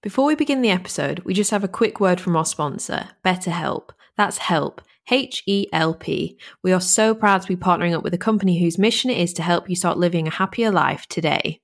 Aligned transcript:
Before 0.00 0.26
we 0.26 0.36
begin 0.36 0.62
the 0.62 0.70
episode, 0.70 1.18
we 1.24 1.34
just 1.34 1.50
have 1.50 1.64
a 1.64 1.68
quick 1.68 1.98
word 1.98 2.20
from 2.20 2.36
our 2.36 2.44
sponsor, 2.44 3.08
BetterHelp. 3.24 3.88
That's 4.16 4.38
help, 4.38 4.80
H 5.10 5.42
E 5.44 5.66
L 5.72 5.92
P. 5.92 6.38
We 6.62 6.72
are 6.72 6.80
so 6.80 7.16
proud 7.16 7.42
to 7.42 7.48
be 7.48 7.56
partnering 7.56 7.96
up 7.96 8.04
with 8.04 8.14
a 8.14 8.18
company 8.18 8.60
whose 8.60 8.78
mission 8.78 9.10
it 9.10 9.18
is 9.18 9.32
to 9.32 9.42
help 9.42 9.68
you 9.68 9.74
start 9.74 9.98
living 9.98 10.28
a 10.28 10.30
happier 10.30 10.70
life 10.70 11.06
today. 11.08 11.60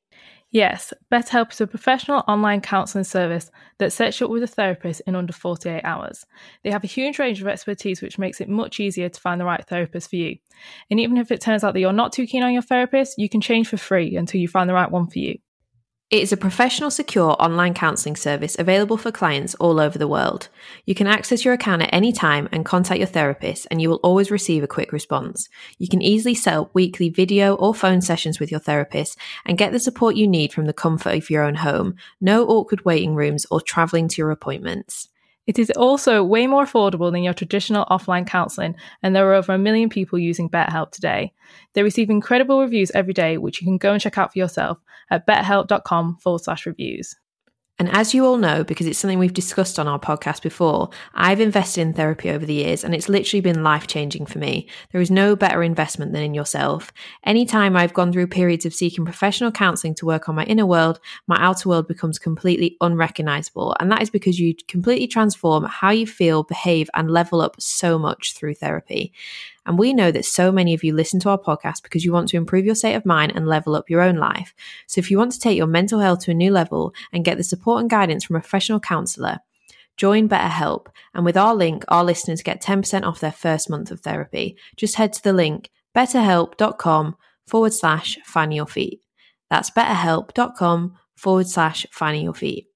Yes, 0.51 0.93
BetterHelp 1.12 1.53
is 1.53 1.61
a 1.61 1.69
professional 1.69 2.25
online 2.27 2.61
counselling 2.61 3.05
service 3.05 3.53
that 3.79 3.93
sets 3.93 4.19
you 4.19 4.27
up 4.27 4.33
with 4.33 4.43
a 4.43 4.48
therapist 4.48 5.01
in 5.07 5.14
under 5.14 5.32
48 5.32 5.82
hours. 5.85 6.27
They 6.64 6.73
have 6.73 6.82
a 6.82 6.89
huge 6.89 7.21
range 7.21 7.41
of 7.41 7.46
expertise, 7.46 8.03
which 8.03 8.19
makes 8.19 8.41
it 8.41 8.48
much 8.48 8.80
easier 8.80 9.09
to 9.09 9.21
find 9.21 9.41
the 9.41 9.45
right 9.45 9.64
therapist 9.64 10.11
for 10.11 10.16
you. 10.16 10.39
And 10.91 10.98
even 10.98 11.19
if 11.19 11.30
it 11.30 11.41
turns 11.41 11.62
out 11.62 11.75
that 11.75 11.80
you're 11.80 11.93
not 11.93 12.12
too 12.12 12.27
keen 12.27 12.43
on 12.43 12.53
your 12.53 12.62
therapist, 12.62 13.16
you 13.16 13.29
can 13.29 13.41
change 13.41 13.69
for 13.69 13.77
free 13.77 14.16
until 14.16 14.41
you 14.41 14.48
find 14.48 14.69
the 14.69 14.75
right 14.75 14.91
one 14.91 15.09
for 15.09 15.21
you. 15.21 15.39
It 16.15 16.23
is 16.23 16.33
a 16.33 16.37
professional, 16.37 16.93
secure 16.93 17.35
online 17.43 17.75
counselling 17.75 18.15
service 18.15 18.55
available 18.57 18.97
for 18.97 19.11
clients 19.11 19.57
all 19.57 19.80
over 19.80 19.98
the 19.98 20.07
world. 20.07 20.48
You 20.87 20.95
can 20.95 21.09
access 21.09 21.45
your 21.45 21.55
account 21.55 21.83
at 21.83 21.93
any 21.93 22.12
time 22.12 22.48
and 22.52 22.65
contact 22.65 23.01
your 23.01 23.09
therapist, 23.09 23.66
and 23.69 23.83
you 23.83 23.91
will 23.91 23.98
always 24.05 24.30
receive 24.30 24.62
a 24.62 24.69
quick 24.69 24.93
response. 24.93 25.48
You 25.77 25.88
can 25.88 26.01
easily 26.02 26.37
set 26.37 26.55
up 26.55 26.73
weekly 26.73 27.09
video 27.09 27.57
or 27.57 27.74
phone 27.74 28.01
sessions 28.01 28.38
with 28.38 28.52
your 28.52 28.61
therapist 28.61 29.19
and 29.45 29.59
get 29.59 29.73
the 29.73 29.80
support 29.80 30.15
you 30.15 30.29
need 30.29 30.52
from 30.52 30.66
the 30.66 30.73
comfort 30.73 31.16
of 31.16 31.30
your 31.30 31.43
own 31.43 31.57
home. 31.57 31.97
No 32.21 32.46
awkward 32.46 32.85
waiting 32.85 33.16
rooms 33.16 33.45
or 33.51 33.60
travelling 33.60 34.07
to 34.07 34.23
your 34.23 34.30
appointments. 34.30 35.09
It 35.47 35.59
is 35.59 35.71
also 35.77 36.25
way 36.25 36.47
more 36.47 36.65
affordable 36.65 37.12
than 37.12 37.23
your 37.23 37.34
traditional 37.34 37.85
offline 37.87 38.27
counselling, 38.27 38.77
and 39.02 39.15
there 39.15 39.29
are 39.30 39.35
over 39.35 39.52
a 39.52 39.59
million 39.59 39.89
people 39.91 40.19
using 40.19 40.48
BetterHelp 40.48 40.91
today. 40.91 41.33
They 41.75 41.83
receive 41.83 42.09
incredible 42.09 42.61
reviews 42.61 42.91
every 42.93 43.12
day, 43.12 43.37
which 43.37 43.61
you 43.61 43.66
can 43.66 43.77
go 43.77 43.93
and 43.93 44.01
check 44.01 44.16
out 44.16 44.33
for 44.33 44.38
yourself 44.38 44.79
at 45.11 45.27
betterhelp.com 45.27 46.16
forward 46.16 46.43
slash 46.43 46.66
reviews. 46.66 47.15
And 47.77 47.91
as 47.91 48.14
you 48.14 48.24
all 48.24 48.37
know, 48.37 48.62
because 48.62 48.87
it's 48.87 49.01
something 49.01 49.19
we've 49.19 49.34
discussed 49.34 49.80
on 49.80 49.88
our 49.88 49.98
podcast 49.98 50.42
before, 50.42 50.91
I've 51.12 51.41
invested 51.41 51.80
in 51.80 51.93
therapy 51.93 52.30
over 52.30 52.46
the 52.46 52.54
years 52.54 52.85
and 52.85 52.95
it's 52.95 53.09
literally 53.09 53.40
been 53.40 53.65
life 53.65 53.88
changing 53.88 54.26
for 54.26 54.38
me. 54.38 54.68
There 54.93 55.01
is 55.01 55.10
no 55.10 55.35
better 55.35 55.60
investment 55.60 56.12
than 56.12 56.23
in 56.23 56.34
yourself. 56.34 56.93
Anytime 57.24 57.76
I've 57.76 57.93
gone 57.93 58.12
through 58.12 58.29
periods 58.29 58.65
of 58.65 58.74
seeking 58.74 59.04
professional 59.04 59.51
counseling 59.51 59.96
to 59.96 60.07
work 60.07 60.29
on 60.29 60.37
my 60.37 60.45
inner 60.45 60.66
world, 60.66 61.01
my 61.26 61.37
outer 61.40 61.68
world 61.68 61.88
becomes 61.88 62.16
completely 62.16 62.76
unrecognizable. 62.80 63.74
And 63.80 63.90
that 63.90 64.03
is 64.03 64.10
because 64.10 64.38
you 64.38 64.54
completely 64.69 65.09
transform 65.09 65.65
how 65.65 65.91
you 65.91 66.06
feel, 66.06 66.44
behave, 66.44 66.88
and 66.94 67.10
level 67.10 67.41
up 67.41 67.56
so 67.60 67.99
much 67.99 68.34
through 68.34 68.54
therapy. 68.54 69.12
And 69.66 69.78
we 69.78 69.93
know 69.94 70.10
that 70.10 70.25
so 70.25 70.53
many 70.53 70.75
of 70.75 70.84
you 70.84 70.94
listen 70.94 71.20
to 71.20 71.31
our 71.31 71.38
podcast 71.38 71.82
because 71.82 72.04
you 72.04 72.12
want 72.12 72.28
to 72.28 72.37
improve 72.37 72.66
your 72.66 72.75
state 72.75 72.94
of 72.94 73.06
mind 73.06 73.32
and 73.34 73.47
level 73.47 73.75
up 73.75 73.88
your 73.88 74.03
own 74.03 74.16
life. 74.16 74.54
So 74.87 74.98
if 74.98 75.10
you 75.10 75.19
want 75.19 75.32
to 75.32 75.38
take 75.38 75.56
your 75.56 75.66
mental 75.66 76.00
health 76.00 76.21
to 76.21 76.32
a 76.32 76.34
new 76.34 76.50
level 76.50 76.93
and 77.12 77.25
get 77.25 77.37
the 77.37 77.44
support 77.44 77.81
and 77.81 77.91
guidance 77.91 78.25
from 78.25 78.37
a 78.37 78.41
professional 78.41 78.81
counselor, 78.81 79.38
join 79.97 80.28
BetterHelp. 80.28 80.87
And 81.15 81.25
with 81.25 81.37
our 81.37 81.54
link, 81.54 81.84
our 81.88 82.04
listeners 82.04 82.43
get 82.43 82.62
10% 82.62 83.04
off 83.04 83.21
their 83.21 83.32
first 83.32 83.71
month 83.71 83.91
of 83.91 84.00
therapy. 84.00 84.56
Just 84.76 84.97
head 84.97 85.12
to 85.15 85.22
the 85.22 85.32
link 85.32 85.71
betterhelp.com 85.94 87.16
forward 87.47 87.72
slash 87.72 88.19
finding 88.25 88.56
your 88.56 88.66
feet. 88.66 89.00
That's 89.50 89.71
betterhelp.com 89.71 90.97
forward 91.16 91.47
slash 91.47 91.87
finding 91.93 92.25
your 92.25 92.34
feet. 92.34 92.66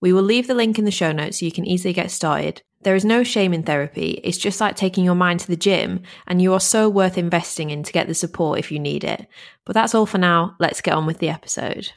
We 0.00 0.12
will 0.12 0.22
leave 0.22 0.46
the 0.46 0.54
link 0.54 0.78
in 0.78 0.84
the 0.84 0.90
show 0.90 1.12
notes 1.12 1.40
so 1.40 1.46
you 1.46 1.52
can 1.52 1.64
easily 1.64 1.94
get 1.94 2.10
started. 2.10 2.62
There 2.86 2.94
is 2.94 3.04
no 3.04 3.24
shame 3.24 3.52
in 3.52 3.64
therapy. 3.64 4.20
It's 4.22 4.38
just 4.38 4.60
like 4.60 4.76
taking 4.76 5.04
your 5.04 5.16
mind 5.16 5.40
to 5.40 5.48
the 5.48 5.56
gym, 5.56 6.04
and 6.28 6.40
you 6.40 6.52
are 6.52 6.60
so 6.60 6.88
worth 6.88 7.18
investing 7.18 7.70
in 7.70 7.82
to 7.82 7.92
get 7.92 8.06
the 8.06 8.14
support 8.14 8.60
if 8.60 8.70
you 8.70 8.78
need 8.78 9.02
it. 9.02 9.26
But 9.64 9.74
that's 9.74 9.92
all 9.92 10.06
for 10.06 10.18
now. 10.18 10.54
Let's 10.60 10.80
get 10.80 10.94
on 10.94 11.04
with 11.04 11.18
the 11.18 11.28
episode. 11.28 11.90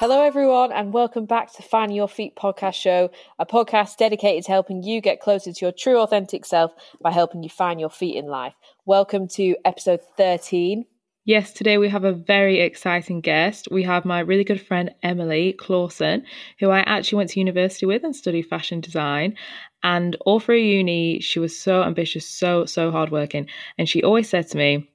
Hello, 0.00 0.22
everyone, 0.22 0.72
and 0.72 0.94
welcome 0.94 1.26
back 1.26 1.52
to 1.52 1.62
Find 1.62 1.94
Your 1.94 2.08
Feet 2.08 2.34
podcast 2.34 2.72
show, 2.72 3.10
a 3.38 3.44
podcast 3.44 3.98
dedicated 3.98 4.44
to 4.44 4.50
helping 4.50 4.82
you 4.82 5.02
get 5.02 5.20
closer 5.20 5.52
to 5.52 5.60
your 5.60 5.72
true, 5.72 5.98
authentic 5.98 6.46
self 6.46 6.72
by 7.02 7.10
helping 7.10 7.42
you 7.42 7.50
find 7.50 7.78
your 7.78 7.90
feet 7.90 8.16
in 8.16 8.24
life. 8.24 8.54
Welcome 8.86 9.28
to 9.28 9.56
episode 9.62 10.00
13. 10.16 10.86
Yes, 11.26 11.52
today 11.52 11.76
we 11.76 11.90
have 11.90 12.04
a 12.04 12.14
very 12.14 12.60
exciting 12.60 13.20
guest. 13.20 13.68
We 13.70 13.82
have 13.82 14.06
my 14.06 14.20
really 14.20 14.42
good 14.42 14.66
friend 14.66 14.90
Emily 15.02 15.52
Clawson, 15.52 16.24
who 16.60 16.70
I 16.70 16.80
actually 16.80 17.18
went 17.18 17.30
to 17.32 17.40
university 17.40 17.84
with 17.84 18.02
and 18.02 18.16
studied 18.16 18.46
fashion 18.46 18.80
design. 18.80 19.36
And 19.82 20.16
all 20.24 20.40
through 20.40 20.60
uni, 20.60 21.20
she 21.20 21.40
was 21.40 21.60
so 21.60 21.82
ambitious, 21.82 22.26
so, 22.26 22.64
so 22.64 22.90
hardworking. 22.90 23.48
And 23.76 23.86
she 23.86 24.02
always 24.02 24.30
said 24.30 24.48
to 24.48 24.56
me, 24.56 24.90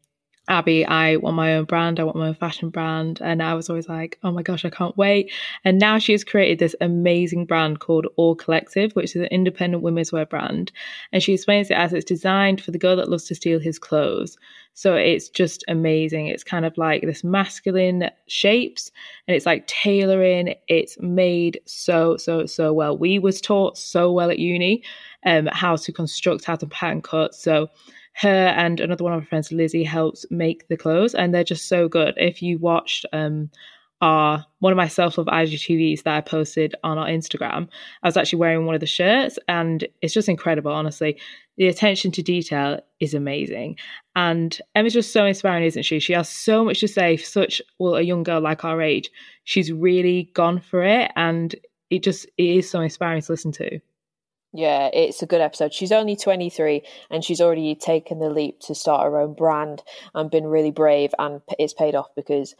Abby, 0.47 0.85
I 0.85 1.15
want 1.15 1.35
my 1.35 1.55
own 1.55 1.65
brand. 1.65 1.99
I 1.99 2.03
want 2.03 2.17
my 2.17 2.27
own 2.27 2.35
fashion 2.35 2.69
brand. 2.69 3.19
And 3.21 3.41
I 3.41 3.53
was 3.55 3.69
always 3.69 3.89
like, 3.89 4.19
oh 4.23 4.31
my 4.31 4.43
gosh, 4.43 4.63
I 4.63 4.69
can't 4.69 4.95
wait. 4.97 5.31
And 5.63 5.79
now 5.79 5.97
she 5.97 6.11
has 6.11 6.23
created 6.23 6.59
this 6.59 6.75
amazing 6.81 7.45
brand 7.45 7.79
called 7.79 8.07
AUG 8.17 8.37
Collective, 8.39 8.91
which 8.93 9.15
is 9.15 9.21
an 9.21 9.27
independent 9.27 9.81
women's 9.81 10.11
wear 10.11 10.25
brand. 10.25 10.71
And 11.11 11.23
she 11.23 11.33
explains 11.33 11.71
it 11.71 11.77
as 11.77 11.93
it's 11.93 12.05
designed 12.05 12.61
for 12.61 12.71
the 12.71 12.77
girl 12.77 12.95
that 12.97 13.09
loves 13.09 13.25
to 13.25 13.35
steal 13.35 13.59
his 13.59 13.79
clothes. 13.79 14.37
So 14.75 14.93
it's 14.93 15.29
just 15.29 15.63
amazing. 15.69 16.27
It's 16.27 16.43
kind 16.43 16.65
of 16.65 16.77
like 16.77 17.01
this 17.01 17.23
masculine 17.23 18.09
shapes 18.27 18.91
and 19.27 19.35
it's 19.35 19.45
like 19.45 19.65
tailoring. 19.67 20.53
It's 20.67 20.99
made 20.99 21.61
so, 21.65 22.17
so, 22.17 22.45
so 22.45 22.73
well. 22.73 22.97
We 22.97 23.17
was 23.17 23.39
taught 23.39 23.77
so 23.77 24.11
well 24.11 24.29
at 24.29 24.37
uni 24.37 24.83
um, 25.25 25.47
how 25.51 25.77
to 25.77 25.91
construct, 25.93 26.43
how 26.43 26.57
to 26.57 26.67
pattern 26.67 27.01
cut. 27.01 27.33
So 27.33 27.69
her 28.17 28.47
and 28.55 28.79
another 28.79 29.03
one 29.03 29.13
of 29.13 29.21
her 29.21 29.27
friends, 29.27 29.51
Lizzie, 29.51 29.83
helps 29.83 30.25
make 30.29 30.67
the 30.69 30.77
clothes, 30.77 31.13
and 31.13 31.33
they're 31.33 31.43
just 31.43 31.67
so 31.67 31.89
good. 31.89 32.13
If 32.15 32.41
you 32.41 32.57
watched 32.57 33.05
um, 33.11 33.49
our 33.99 34.45
one 34.59 34.71
of 34.71 34.77
my 34.77 34.87
self 34.87 35.17
love 35.17 35.27
IGTVs 35.27 36.03
that 36.03 36.15
I 36.15 36.21
posted 36.21 36.75
on 36.83 36.97
our 36.97 37.07
Instagram, 37.07 37.67
I 38.03 38.07
was 38.07 38.15
actually 38.15 38.39
wearing 38.39 38.65
one 38.65 38.73
of 38.73 38.79
the 38.79 38.87
shirts, 38.87 39.37
and 39.49 39.85
it's 40.01 40.13
just 40.13 40.29
incredible. 40.29 40.71
Honestly, 40.71 41.19
the 41.57 41.67
attention 41.67 42.11
to 42.13 42.23
detail 42.23 42.79
is 43.01 43.13
amazing, 43.13 43.75
and 44.15 44.57
Emma's 44.75 44.93
just 44.93 45.11
so 45.11 45.25
inspiring, 45.25 45.65
isn't 45.65 45.83
she? 45.83 45.99
She 45.99 46.13
has 46.13 46.29
so 46.29 46.63
much 46.63 46.79
to 46.79 46.87
say 46.87 47.17
for 47.17 47.25
such 47.25 47.61
well 47.79 47.95
a 47.95 48.01
young 48.01 48.23
girl 48.23 48.39
like 48.39 48.63
our 48.63 48.81
age. 48.81 49.09
She's 49.43 49.73
really 49.73 50.31
gone 50.33 50.61
for 50.61 50.83
it, 50.85 51.11
and 51.17 51.53
it 51.89 52.01
just 52.01 52.27
it 52.37 52.45
is 52.45 52.69
so 52.69 52.79
inspiring 52.79 53.21
to 53.21 53.31
listen 53.33 53.51
to. 53.53 53.81
Yeah, 54.57 54.89
it's 54.93 55.21
a 55.21 55.25
good 55.25 55.41
episode. 55.41 55.73
She's 55.73 55.91
only 55.91 56.15
23 56.15 56.81
and 57.11 57.25
she's 57.25 57.41
already 57.41 57.75
taken 57.75 58.19
the 58.19 58.29
leap 58.29 58.61
to 58.61 58.73
start 58.73 59.03
her 59.03 59.19
own 59.19 59.33
brand 59.33 59.83
and 60.13 60.31
been 60.31 60.47
really 60.47 60.71
brave 60.71 61.13
and 61.19 61.41
it's 61.59 61.73
paid 61.73 61.93
off 61.93 62.07
because 62.15 62.55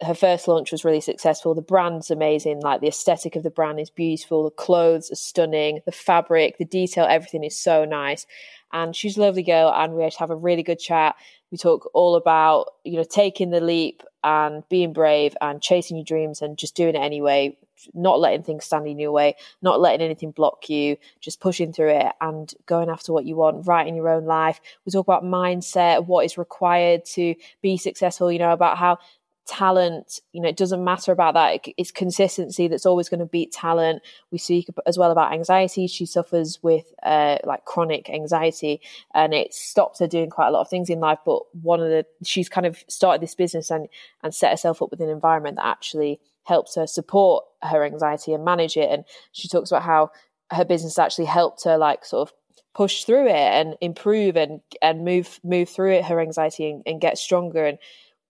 her 0.00 0.14
first 0.14 0.46
launch 0.46 0.70
was 0.70 0.84
really 0.84 1.00
successful. 1.00 1.52
The 1.52 1.60
brand's 1.60 2.12
amazing. 2.12 2.60
Like 2.60 2.80
the 2.80 2.86
aesthetic 2.86 3.34
of 3.34 3.42
the 3.42 3.50
brand 3.50 3.80
is 3.80 3.90
beautiful. 3.90 4.44
The 4.44 4.50
clothes 4.52 5.10
are 5.10 5.16
stunning. 5.16 5.80
The 5.84 5.92
fabric, 5.92 6.58
the 6.58 6.64
detail, 6.64 7.04
everything 7.08 7.42
is 7.42 7.58
so 7.58 7.84
nice. 7.84 8.26
And 8.72 8.94
she's 8.94 9.16
a 9.16 9.20
lovely 9.20 9.42
girl 9.42 9.72
and 9.74 9.94
we 9.94 10.04
had 10.04 10.12
to 10.12 10.18
have 10.20 10.30
a 10.30 10.36
really 10.36 10.62
good 10.62 10.78
chat. 10.78 11.16
We 11.54 11.58
talk 11.58 11.88
all 11.94 12.16
about, 12.16 12.66
you 12.82 12.96
know, 12.96 13.04
taking 13.04 13.50
the 13.50 13.60
leap 13.60 14.02
and 14.24 14.68
being 14.68 14.92
brave 14.92 15.36
and 15.40 15.62
chasing 15.62 15.96
your 15.96 16.04
dreams 16.04 16.42
and 16.42 16.58
just 16.58 16.74
doing 16.74 16.96
it 16.96 16.98
anyway 16.98 17.56
not 17.92 18.18
letting 18.18 18.42
things 18.42 18.64
stand 18.64 18.86
in 18.86 18.98
your 18.98 19.12
way, 19.12 19.36
not 19.62 19.80
letting 19.80 20.00
anything 20.00 20.30
block 20.30 20.68
you, 20.68 20.96
just 21.20 21.40
pushing 21.40 21.72
through 21.72 21.90
it 21.90 22.12
and 22.20 22.52
going 22.66 22.88
after 22.88 23.12
what 23.12 23.24
you 23.24 23.36
want, 23.36 23.66
right 23.68 23.86
in 23.86 23.94
your 23.94 24.08
own 24.08 24.24
life. 24.24 24.60
We 24.84 24.90
talk 24.90 25.06
about 25.06 25.22
mindset, 25.22 26.06
what 26.06 26.24
is 26.24 26.38
required 26.38 27.04
to 27.12 27.34
be 27.62 27.76
successful, 27.76 28.32
you 28.32 28.38
know, 28.38 28.52
about 28.52 28.78
how 28.78 28.98
talent 29.46 30.20
you 30.32 30.40
know 30.40 30.48
it 30.48 30.56
doesn't 30.56 30.82
matter 30.82 31.12
about 31.12 31.34
that. 31.34 31.60
It's 31.76 31.90
consistency 31.90 32.68
that's 32.68 32.86
always 32.86 33.08
going 33.08 33.20
to 33.20 33.26
beat 33.26 33.52
talent. 33.52 34.02
We 34.30 34.38
speak 34.38 34.68
as 34.86 34.98
well 34.98 35.10
about 35.10 35.32
anxiety. 35.32 35.86
She 35.86 36.06
suffers 36.06 36.58
with 36.62 36.86
uh, 37.02 37.38
like 37.44 37.64
chronic 37.64 38.08
anxiety 38.10 38.80
and 39.14 39.34
it 39.34 39.52
stopped 39.52 39.98
her 39.98 40.06
doing 40.06 40.30
quite 40.30 40.48
a 40.48 40.50
lot 40.50 40.62
of 40.62 40.68
things 40.68 40.88
in 40.88 41.00
life 41.00 41.18
but 41.26 41.42
one 41.62 41.80
of 41.80 41.88
the 41.88 42.06
she's 42.24 42.48
kind 42.48 42.66
of 42.66 42.82
started 42.88 43.20
this 43.20 43.34
business 43.34 43.70
and 43.70 43.88
and 44.22 44.34
set 44.34 44.50
herself 44.50 44.80
up 44.80 44.90
with 44.90 45.00
an 45.00 45.08
environment 45.08 45.56
that 45.56 45.66
actually 45.66 46.20
helps 46.44 46.74
her 46.76 46.86
support 46.86 47.44
her 47.62 47.84
anxiety 47.84 48.32
and 48.32 48.44
manage 48.44 48.76
it. 48.76 48.90
And 48.90 49.04
she 49.32 49.48
talks 49.48 49.70
about 49.70 49.82
how 49.82 50.10
her 50.50 50.64
business 50.64 50.98
actually 50.98 51.24
helped 51.24 51.64
her 51.64 51.76
like 51.76 52.04
sort 52.04 52.28
of 52.28 52.34
push 52.74 53.04
through 53.04 53.28
it 53.28 53.34
and 53.34 53.76
improve 53.80 54.36
and 54.36 54.60
and 54.82 55.04
move 55.04 55.38
move 55.44 55.68
through 55.68 55.92
it 55.92 56.04
her 56.04 56.20
anxiety 56.20 56.70
and, 56.70 56.82
and 56.86 57.00
get 57.00 57.18
stronger. 57.18 57.64
And 57.64 57.78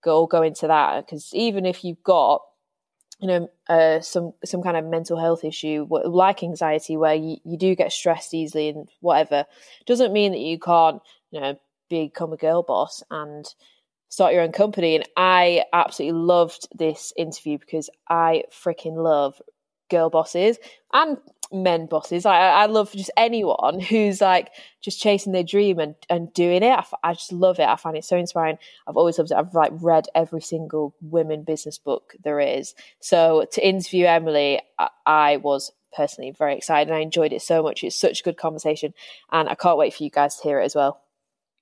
go 0.05 0.25
go 0.27 0.41
into 0.41 0.67
that 0.67 1.05
because 1.05 1.29
even 1.33 1.65
if 1.65 1.83
you've 1.83 2.03
got 2.03 2.41
you 3.19 3.27
know 3.27 3.49
uh, 3.67 3.99
some 3.99 4.33
some 4.45 4.61
kind 4.61 4.77
of 4.77 4.85
mental 4.85 5.19
health 5.19 5.43
issue 5.43 5.85
like 5.89 6.43
anxiety 6.43 6.95
where 6.95 7.15
you, 7.15 7.37
you 7.43 7.57
do 7.57 7.75
get 7.75 7.91
stressed 7.91 8.33
easily 8.33 8.69
and 8.69 8.87
whatever 9.01 9.45
doesn't 9.85 10.13
mean 10.13 10.31
that 10.31 10.39
you 10.39 10.59
can't 10.59 11.01
you 11.31 11.41
know 11.41 11.59
become 11.89 12.31
a 12.31 12.37
girl 12.37 12.63
boss 12.63 13.03
and 13.11 13.53
start 14.09 14.33
your 14.33 14.43
own 14.43 14.51
company. 14.51 14.95
And 14.95 15.05
I 15.17 15.63
absolutely 15.73 16.19
loved 16.19 16.67
this 16.73 17.11
interview 17.17 17.57
because 17.57 17.89
I 18.09 18.43
freaking 18.51 18.95
love 18.95 19.41
girl 19.89 20.09
bosses 20.09 20.57
and 20.93 21.17
men 21.51 21.85
bosses. 21.85 22.25
I, 22.25 22.37
I 22.37 22.65
love 22.65 22.91
just 22.91 23.11
anyone 23.17 23.79
who's 23.79 24.21
like 24.21 24.51
just 24.81 25.01
chasing 25.01 25.33
their 25.33 25.43
dream 25.43 25.79
and, 25.79 25.95
and 26.09 26.33
doing 26.33 26.63
it. 26.63 26.79
I, 27.03 27.13
just 27.13 27.31
love 27.31 27.59
it. 27.59 27.67
I 27.67 27.75
find 27.75 27.97
it 27.97 28.05
so 28.05 28.17
inspiring. 28.17 28.57
I've 28.87 28.97
always 28.97 29.17
loved 29.17 29.31
it. 29.31 29.37
I've 29.37 29.53
like 29.53 29.71
read 29.75 30.07
every 30.15 30.41
single 30.41 30.95
women 31.01 31.43
business 31.43 31.77
book 31.77 32.15
there 32.23 32.39
is. 32.39 32.75
So 32.99 33.45
to 33.53 33.67
interview 33.67 34.05
Emily, 34.05 34.61
I, 34.77 34.89
I 35.05 35.37
was 35.37 35.71
personally 35.95 36.31
very 36.31 36.57
excited 36.57 36.89
and 36.89 36.97
I 36.97 37.01
enjoyed 37.01 37.33
it 37.33 37.41
so 37.41 37.63
much. 37.63 37.83
It's 37.83 37.95
such 37.95 38.19
a 38.19 38.23
good 38.23 38.37
conversation 38.37 38.93
and 39.31 39.47
I 39.47 39.55
can't 39.55 39.77
wait 39.77 39.93
for 39.93 40.03
you 40.03 40.09
guys 40.09 40.35
to 40.37 40.43
hear 40.43 40.59
it 40.59 40.65
as 40.65 40.75
well. 40.75 41.04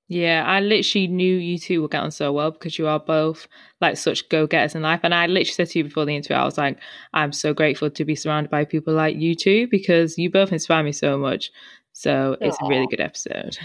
Yeah, 0.09 0.43
I 0.45 0.59
literally 0.59 1.07
knew 1.07 1.37
you 1.37 1.57
two 1.57 1.81
were 1.81 1.87
get 1.87 2.03
on 2.03 2.11
so 2.11 2.31
well 2.33 2.51
because 2.51 2.77
you 2.77 2.87
are 2.87 2.99
both 2.99 3.47
like 3.81 3.97
such 3.97 4.27
go 4.29 4.45
getters 4.45 4.75
in 4.75 4.81
life. 4.81 4.99
And 5.03 5.13
I 5.13 5.27
literally 5.27 5.45
said 5.45 5.69
to 5.69 5.79
you 5.79 5.85
before 5.85 6.05
the 6.05 6.15
interview, 6.15 6.35
I 6.35 6.45
was 6.45 6.57
like, 6.57 6.77
I'm 7.13 7.31
so 7.31 7.53
grateful 7.53 7.89
to 7.89 8.05
be 8.05 8.15
surrounded 8.15 8.51
by 8.51 8.65
people 8.65 8.93
like 8.93 9.15
you 9.15 9.33
two 9.33 9.67
because 9.67 10.17
you 10.17 10.29
both 10.29 10.51
inspire 10.51 10.83
me 10.83 10.91
so 10.91 11.17
much. 11.17 11.51
So 11.93 12.37
it's 12.41 12.57
Aww. 12.57 12.65
a 12.65 12.69
really 12.69 12.87
good 12.87 12.99
episode. 12.99 13.57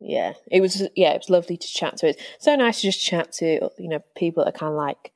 Yeah, 0.00 0.34
it 0.50 0.60
was. 0.60 0.82
Yeah, 0.96 1.12
it 1.12 1.18
was 1.18 1.30
lovely 1.30 1.56
to 1.56 1.66
chat 1.66 1.98
to. 1.98 2.08
It's 2.08 2.22
so 2.38 2.56
nice 2.56 2.80
to 2.80 2.88
just 2.88 3.02
chat 3.02 3.32
to 3.34 3.70
you 3.78 3.88
know 3.88 4.00
people 4.16 4.44
that 4.44 4.54
are 4.54 4.58
kind 4.58 4.72
of 4.72 4.76
like 4.76 5.12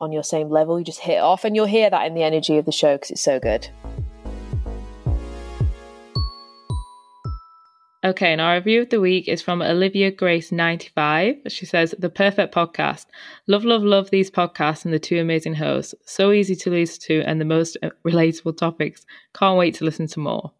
on 0.00 0.12
your 0.12 0.22
same 0.22 0.48
level. 0.48 0.78
You 0.78 0.84
just 0.84 1.00
hit 1.00 1.18
off, 1.18 1.44
and 1.44 1.54
you'll 1.54 1.66
hear 1.66 1.90
that 1.90 2.06
in 2.06 2.14
the 2.14 2.22
energy 2.22 2.56
of 2.56 2.64
the 2.64 2.72
show 2.72 2.94
because 2.94 3.10
it's 3.10 3.22
so 3.22 3.38
good. 3.40 3.68
Okay, 8.04 8.32
and 8.32 8.40
our 8.40 8.56
review 8.56 8.82
of 8.82 8.90
the 8.90 9.00
week 9.00 9.28
is 9.28 9.42
from 9.42 9.62
Olivia 9.62 10.10
Grace95. 10.10 11.48
She 11.48 11.64
says, 11.64 11.94
The 11.96 12.10
perfect 12.10 12.52
podcast. 12.52 13.06
Love, 13.46 13.64
love, 13.64 13.84
love 13.84 14.10
these 14.10 14.28
podcasts 14.28 14.84
and 14.84 14.92
the 14.92 14.98
two 14.98 15.20
amazing 15.20 15.54
hosts. 15.54 15.94
So 16.04 16.32
easy 16.32 16.56
to 16.56 16.70
listen 16.70 17.00
to 17.02 17.22
and 17.22 17.40
the 17.40 17.44
most 17.44 17.76
uh, 17.80 17.90
relatable 18.04 18.56
topics. 18.56 19.06
Can't 19.34 19.56
wait 19.56 19.76
to 19.76 19.84
listen 19.84 20.08
to 20.08 20.18
more. 20.18 20.50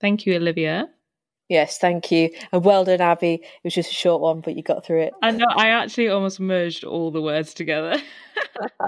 Thank 0.00 0.24
you, 0.24 0.36
Olivia. 0.36 0.88
Yes, 1.50 1.76
thank 1.76 2.10
you. 2.10 2.30
And 2.52 2.64
well 2.64 2.86
done, 2.86 3.02
Abby. 3.02 3.34
It 3.34 3.64
was 3.64 3.74
just 3.74 3.90
a 3.90 3.94
short 3.94 4.22
one, 4.22 4.40
but 4.40 4.56
you 4.56 4.62
got 4.62 4.86
through 4.86 5.02
it. 5.02 5.12
I 5.22 5.30
know, 5.32 5.46
I 5.46 5.68
actually 5.68 6.08
almost 6.08 6.40
merged 6.40 6.84
all 6.84 7.10
the 7.10 7.20
words 7.20 7.52
together. 7.52 8.00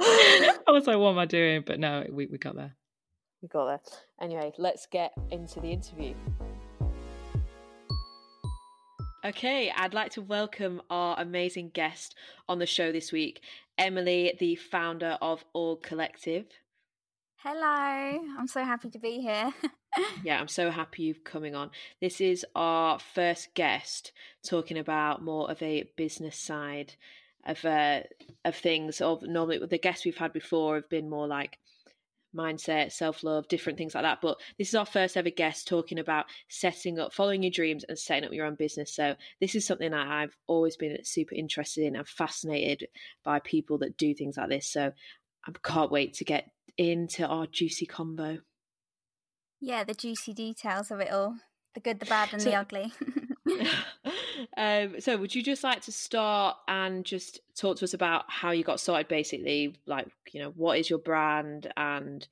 I 0.00 0.68
was 0.68 0.86
like, 0.86 0.96
what 0.96 1.10
am 1.10 1.18
I 1.18 1.26
doing? 1.26 1.64
But 1.66 1.80
no, 1.80 2.06
we, 2.10 2.24
we 2.24 2.38
got 2.38 2.56
there. 2.56 2.74
We 3.42 3.48
got 3.48 3.66
there. 3.66 3.80
Anyway, 4.22 4.52
let's 4.56 4.86
get 4.86 5.12
into 5.30 5.60
the 5.60 5.68
interview. 5.68 6.14
Okay, 9.24 9.72
I'd 9.74 9.94
like 9.94 10.12
to 10.12 10.22
welcome 10.22 10.82
our 10.90 11.18
amazing 11.18 11.70
guest 11.70 12.14
on 12.48 12.58
the 12.58 12.66
show 12.66 12.92
this 12.92 13.10
week, 13.10 13.40
Emily, 13.78 14.34
the 14.38 14.56
founder 14.56 15.18
of 15.20 15.44
AUG 15.54 15.82
Collective. 15.82 16.46
Hello, 17.38 18.20
I'm 18.38 18.46
so 18.46 18.62
happy 18.62 18.90
to 18.90 18.98
be 18.98 19.20
here. 19.20 19.52
yeah, 20.22 20.38
I'm 20.38 20.48
so 20.48 20.70
happy 20.70 21.04
you've 21.04 21.24
coming 21.24 21.54
on. 21.54 21.70
This 22.00 22.20
is 22.20 22.44
our 22.54 22.98
first 22.98 23.54
guest 23.54 24.12
talking 24.44 24.78
about 24.78 25.22
more 25.22 25.50
of 25.50 25.60
a 25.62 25.90
business 25.96 26.38
side 26.38 26.94
of 27.46 27.64
uh, 27.64 28.00
of 28.44 28.54
things. 28.54 29.00
Of 29.00 29.22
normally, 29.22 29.58
the 29.58 29.78
guests 29.78 30.04
we've 30.04 30.16
had 30.18 30.32
before 30.32 30.74
have 30.74 30.90
been 30.90 31.08
more 31.08 31.26
like 31.26 31.58
mindset, 32.36 32.92
self 32.92 33.22
love, 33.24 33.48
different 33.48 33.78
things 33.78 33.94
like 33.94 34.04
that. 34.04 34.20
But 34.20 34.38
this 34.58 34.68
is 34.68 34.74
our 34.74 34.86
first 34.86 35.16
ever 35.16 35.30
guest 35.30 35.66
talking 35.66 35.98
about 35.98 36.26
setting 36.48 36.98
up, 36.98 37.12
following 37.12 37.42
your 37.42 37.50
dreams, 37.50 37.84
and 37.88 37.98
setting 37.98 38.24
up 38.24 38.32
your 38.32 38.46
own 38.46 38.54
business. 38.54 38.94
So, 38.94 39.14
this 39.40 39.54
is 39.54 39.66
something 39.66 39.90
that 39.90 40.06
I've 40.06 40.36
always 40.46 40.76
been 40.76 40.98
super 41.04 41.34
interested 41.34 41.84
in. 41.84 41.96
I'm 41.96 42.04
fascinated 42.04 42.88
by 43.24 43.40
people 43.40 43.78
that 43.78 43.96
do 43.96 44.14
things 44.14 44.36
like 44.36 44.48
this. 44.48 44.70
So, 44.70 44.92
I 45.46 45.52
can't 45.62 45.90
wait 45.90 46.14
to 46.14 46.24
get 46.24 46.50
into 46.76 47.26
our 47.26 47.46
juicy 47.46 47.86
combo. 47.86 48.38
Yeah, 49.60 49.84
the 49.84 49.94
juicy 49.94 50.34
details 50.34 50.90
of 50.90 51.00
it 51.00 51.10
all 51.10 51.36
the 51.74 51.80
good, 51.80 52.00
the 52.00 52.06
bad, 52.06 52.32
and 52.32 52.42
so, 52.42 52.50
the 52.50 52.56
ugly. 52.56 52.92
um, 54.56 55.00
so, 55.00 55.16
would 55.16 55.34
you 55.34 55.42
just 55.42 55.64
like 55.64 55.82
to 55.82 55.92
start 55.92 56.56
and 56.68 57.04
just 57.04 57.40
talk 57.56 57.76
to 57.78 57.84
us 57.84 57.94
about 57.94 58.24
how 58.28 58.50
you 58.50 58.64
got 58.64 58.80
started? 58.80 59.08
Basically, 59.08 59.76
like 59.86 60.08
you 60.32 60.40
know, 60.40 60.52
what 60.56 60.78
is 60.78 60.90
your 60.90 60.98
brand, 60.98 61.72
and 61.76 62.26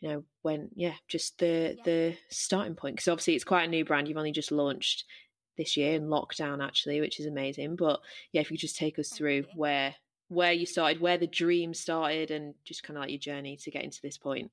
you 0.00 0.08
know, 0.10 0.24
when 0.42 0.68
yeah, 0.74 0.94
just 1.08 1.38
the 1.38 1.74
yeah. 1.76 1.82
the 1.84 2.16
starting 2.30 2.74
point. 2.74 2.96
Because 2.96 3.08
obviously, 3.08 3.34
it's 3.34 3.44
quite 3.44 3.64
a 3.64 3.70
new 3.70 3.84
brand. 3.84 4.08
You've 4.08 4.18
only 4.18 4.32
just 4.32 4.52
launched 4.52 5.04
this 5.56 5.76
year 5.76 5.94
in 5.94 6.08
lockdown, 6.08 6.64
actually, 6.64 7.00
which 7.00 7.20
is 7.20 7.26
amazing. 7.26 7.76
But 7.76 8.00
yeah, 8.32 8.40
if 8.40 8.50
you 8.50 8.56
could 8.56 8.62
just 8.62 8.76
take 8.76 8.98
us 8.98 9.10
through 9.10 9.44
where 9.54 9.94
where 10.28 10.52
you 10.52 10.66
started, 10.66 11.00
where 11.00 11.18
the 11.18 11.26
dream 11.26 11.74
started, 11.74 12.30
and 12.30 12.54
just 12.64 12.82
kind 12.82 12.96
of 12.96 13.02
like 13.02 13.10
your 13.10 13.18
journey 13.18 13.56
to 13.58 13.70
get 13.70 13.84
into 13.84 14.00
this 14.02 14.18
point. 14.18 14.50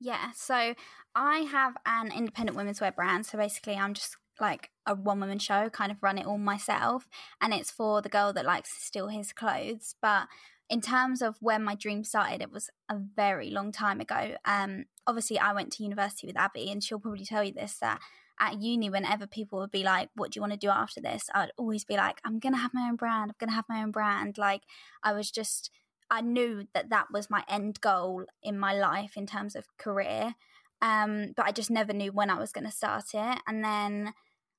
Yeah, 0.00 0.32
so 0.34 0.74
I 1.14 1.38
have 1.38 1.76
an 1.86 2.12
independent 2.12 2.56
women's 2.56 2.80
wear 2.80 2.92
brand. 2.92 3.24
So 3.26 3.38
basically, 3.38 3.76
I'm 3.76 3.94
just 3.94 4.16
like 4.40 4.70
a 4.86 4.94
one 4.94 5.20
woman 5.20 5.38
show, 5.38 5.68
kind 5.70 5.90
of 5.90 6.02
run 6.02 6.18
it 6.18 6.26
all 6.26 6.38
myself. 6.38 7.08
And 7.40 7.52
it's 7.52 7.70
for 7.70 8.02
the 8.02 8.08
girl 8.08 8.32
that 8.32 8.44
likes 8.44 8.74
to 8.74 8.84
steal 8.84 9.08
his 9.08 9.32
clothes. 9.32 9.94
But 10.00 10.28
in 10.68 10.80
terms 10.80 11.22
of 11.22 11.36
when 11.40 11.62
my 11.62 11.74
dream 11.74 12.04
started, 12.04 12.42
it 12.42 12.52
was 12.52 12.70
a 12.88 12.96
very 12.96 13.50
long 13.50 13.72
time 13.72 14.00
ago. 14.00 14.36
Um, 14.44 14.86
obviously, 15.06 15.38
I 15.38 15.52
went 15.52 15.72
to 15.72 15.84
university 15.84 16.26
with 16.26 16.36
Abby, 16.36 16.70
and 16.70 16.82
she'll 16.82 16.98
probably 16.98 17.24
tell 17.24 17.44
you 17.44 17.52
this 17.52 17.78
that 17.80 18.00
at 18.38 18.60
uni, 18.60 18.90
whenever 18.90 19.26
people 19.26 19.60
would 19.60 19.70
be 19.70 19.82
like, 19.82 20.10
What 20.14 20.32
do 20.32 20.38
you 20.38 20.42
want 20.42 20.52
to 20.52 20.58
do 20.58 20.68
after 20.68 21.00
this? 21.00 21.30
I'd 21.34 21.52
always 21.56 21.84
be 21.84 21.96
like, 21.96 22.20
I'm 22.24 22.38
going 22.38 22.52
to 22.52 22.58
have 22.58 22.74
my 22.74 22.88
own 22.88 22.96
brand. 22.96 23.30
I'm 23.30 23.36
going 23.38 23.50
to 23.50 23.54
have 23.54 23.68
my 23.68 23.82
own 23.82 23.90
brand. 23.90 24.38
Like, 24.38 24.62
I 25.02 25.12
was 25.12 25.30
just, 25.30 25.70
I 26.10 26.20
knew 26.20 26.66
that 26.74 26.90
that 26.90 27.06
was 27.12 27.30
my 27.30 27.44
end 27.48 27.80
goal 27.80 28.24
in 28.42 28.58
my 28.58 28.74
life 28.74 29.16
in 29.16 29.26
terms 29.26 29.56
of 29.56 29.66
career. 29.78 30.34
Um, 30.82 31.32
but 31.34 31.46
I 31.46 31.52
just 31.52 31.70
never 31.70 31.92
knew 31.92 32.12
when 32.12 32.28
I 32.28 32.38
was 32.38 32.52
going 32.52 32.66
to 32.66 32.70
start 32.70 33.06
it. 33.14 33.38
And 33.46 33.64
then 33.64 34.12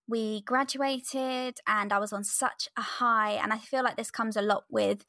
we 0.07 0.41
graduated, 0.41 1.59
and 1.67 1.91
I 1.91 1.99
was 1.99 2.13
on 2.13 2.23
such 2.23 2.69
a 2.77 2.81
high. 2.81 3.31
And 3.31 3.51
I 3.51 3.57
feel 3.57 3.83
like 3.83 3.97
this 3.97 4.11
comes 4.11 4.35
a 4.35 4.41
lot 4.41 4.65
with 4.69 5.05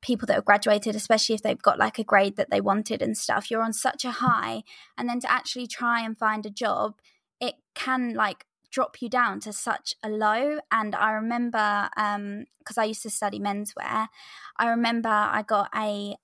people 0.00 0.26
that 0.26 0.34
have 0.34 0.44
graduated, 0.44 0.94
especially 0.94 1.34
if 1.34 1.42
they've 1.42 1.60
got 1.60 1.78
like 1.78 1.98
a 1.98 2.04
grade 2.04 2.36
that 2.36 2.50
they 2.50 2.60
wanted 2.60 3.02
and 3.02 3.16
stuff. 3.16 3.50
You're 3.50 3.62
on 3.62 3.72
such 3.72 4.04
a 4.04 4.12
high, 4.12 4.62
and 4.96 5.08
then 5.08 5.20
to 5.20 5.30
actually 5.30 5.66
try 5.66 6.00
and 6.00 6.16
find 6.16 6.46
a 6.46 6.50
job, 6.50 6.94
it 7.40 7.54
can 7.74 8.14
like 8.14 8.44
drop 8.70 9.00
you 9.00 9.08
down 9.08 9.40
to 9.40 9.52
such 9.52 9.94
a 10.02 10.08
low. 10.08 10.58
And 10.70 10.94
I 10.94 11.12
remember, 11.12 11.88
because 11.94 12.78
um, 12.78 12.82
I 12.82 12.84
used 12.84 13.02
to 13.02 13.10
study 13.10 13.40
menswear, 13.40 14.08
I 14.56 14.68
remember 14.68 15.08
I 15.08 15.42
got 15.46 15.70
a 15.74 16.16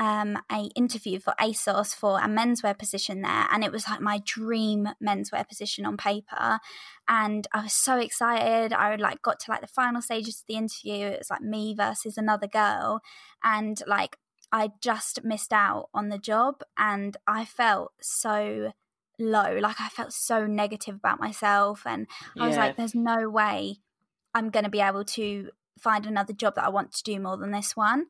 um, 0.00 0.38
a 0.50 0.70
interview 0.74 1.20
for 1.20 1.34
ASOS 1.38 1.94
for 1.94 2.18
a 2.18 2.26
menswear 2.26 2.76
position 2.76 3.20
there, 3.20 3.46
and 3.52 3.62
it 3.62 3.70
was 3.70 3.86
like 3.86 4.00
my 4.00 4.22
dream 4.24 4.88
menswear 5.00 5.46
position 5.46 5.84
on 5.84 5.98
paper, 5.98 6.58
and 7.06 7.46
I 7.52 7.64
was 7.64 7.74
so 7.74 7.98
excited. 7.98 8.72
I 8.72 8.96
like 8.96 9.20
got 9.20 9.38
to 9.40 9.50
like 9.50 9.60
the 9.60 9.66
final 9.66 10.00
stages 10.00 10.40
of 10.40 10.46
the 10.48 10.54
interview. 10.54 11.06
It 11.08 11.18
was 11.18 11.30
like 11.30 11.42
me 11.42 11.74
versus 11.76 12.16
another 12.16 12.46
girl, 12.46 13.02
and 13.44 13.80
like 13.86 14.16
I 14.50 14.70
just 14.80 15.22
missed 15.22 15.52
out 15.52 15.90
on 15.92 16.08
the 16.08 16.18
job, 16.18 16.62
and 16.78 17.18
I 17.26 17.44
felt 17.44 17.92
so 18.00 18.72
low. 19.18 19.58
Like 19.60 19.82
I 19.82 19.90
felt 19.90 20.14
so 20.14 20.46
negative 20.46 20.94
about 20.94 21.20
myself, 21.20 21.82
and 21.84 22.06
I 22.38 22.48
was 22.48 22.56
like, 22.56 22.76
"There's 22.76 22.94
no 22.94 23.28
way 23.28 23.76
I'm 24.32 24.48
going 24.48 24.64
to 24.64 24.70
be 24.70 24.80
able 24.80 25.04
to 25.04 25.50
find 25.78 26.06
another 26.06 26.32
job 26.32 26.54
that 26.54 26.64
I 26.64 26.70
want 26.70 26.92
to 26.92 27.02
do 27.02 27.20
more 27.20 27.36
than 27.36 27.50
this 27.50 27.76
one." 27.76 28.06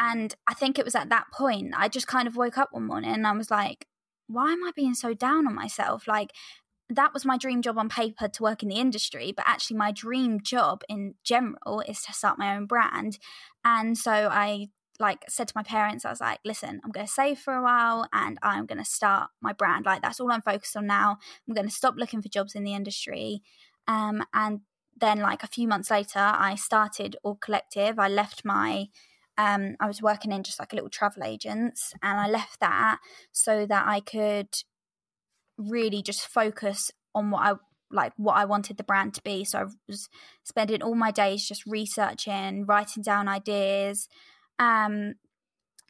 And 0.00 0.34
I 0.48 0.54
think 0.54 0.78
it 0.78 0.84
was 0.84 0.94
at 0.94 1.10
that 1.10 1.26
point 1.30 1.74
I 1.76 1.88
just 1.88 2.06
kind 2.06 2.26
of 2.26 2.34
woke 2.34 2.56
up 2.56 2.70
one 2.72 2.86
morning 2.86 3.12
and 3.12 3.26
I 3.26 3.32
was 3.32 3.50
like, 3.50 3.86
why 4.26 4.50
am 4.52 4.64
I 4.64 4.70
being 4.74 4.94
so 4.94 5.12
down 5.12 5.46
on 5.46 5.54
myself? 5.54 6.08
Like, 6.08 6.32
that 6.88 7.12
was 7.12 7.24
my 7.24 7.36
dream 7.36 7.62
job 7.62 7.78
on 7.78 7.88
paper 7.88 8.26
to 8.26 8.42
work 8.42 8.62
in 8.62 8.68
the 8.68 8.76
industry, 8.76 9.32
but 9.36 9.46
actually, 9.46 9.76
my 9.76 9.92
dream 9.92 10.40
job 10.42 10.82
in 10.88 11.14
general 11.22 11.82
is 11.86 12.02
to 12.02 12.12
start 12.12 12.38
my 12.38 12.56
own 12.56 12.66
brand. 12.66 13.18
And 13.64 13.96
so 13.96 14.10
I 14.10 14.68
like 14.98 15.24
said 15.28 15.48
to 15.48 15.54
my 15.54 15.62
parents, 15.62 16.04
I 16.04 16.10
was 16.10 16.20
like, 16.20 16.40
listen, 16.44 16.80
I'm 16.82 16.90
going 16.90 17.06
to 17.06 17.12
save 17.12 17.38
for 17.38 17.54
a 17.54 17.62
while 17.62 18.06
and 18.12 18.38
I'm 18.42 18.66
going 18.66 18.78
to 18.78 18.84
start 18.84 19.30
my 19.40 19.52
brand. 19.52 19.86
Like, 19.86 20.02
that's 20.02 20.18
all 20.18 20.32
I'm 20.32 20.42
focused 20.42 20.76
on 20.76 20.86
now. 20.86 21.18
I'm 21.46 21.54
going 21.54 21.68
to 21.68 21.74
stop 21.74 21.94
looking 21.96 22.22
for 22.22 22.28
jobs 22.28 22.54
in 22.54 22.64
the 22.64 22.74
industry. 22.74 23.42
Um, 23.86 24.24
and 24.34 24.60
then, 24.96 25.20
like, 25.20 25.42
a 25.42 25.48
few 25.48 25.68
months 25.68 25.90
later, 25.90 26.18
I 26.18 26.54
started 26.54 27.16
AUG 27.24 27.40
Collective. 27.40 27.98
I 27.98 28.08
left 28.08 28.44
my 28.44 28.88
um, 29.40 29.76
I 29.80 29.86
was 29.86 30.02
working 30.02 30.32
in 30.32 30.42
just 30.42 30.58
like 30.58 30.74
a 30.74 30.76
little 30.76 30.90
travel 30.90 31.24
agents, 31.24 31.94
and 32.02 32.20
I 32.20 32.28
left 32.28 32.60
that 32.60 32.98
so 33.32 33.64
that 33.64 33.86
I 33.86 34.00
could 34.00 34.48
really 35.56 36.02
just 36.02 36.26
focus 36.26 36.90
on 37.14 37.30
what 37.30 37.40
I 37.42 37.54
like 37.90 38.12
what 38.18 38.36
I 38.36 38.44
wanted 38.44 38.76
the 38.76 38.84
brand 38.84 39.14
to 39.14 39.22
be. 39.22 39.44
So 39.44 39.58
I 39.58 39.64
was 39.88 40.10
spending 40.44 40.82
all 40.82 40.94
my 40.94 41.10
days 41.10 41.48
just 41.48 41.64
researching, 41.64 42.66
writing 42.66 43.02
down 43.02 43.28
ideas, 43.28 44.08
um, 44.58 45.14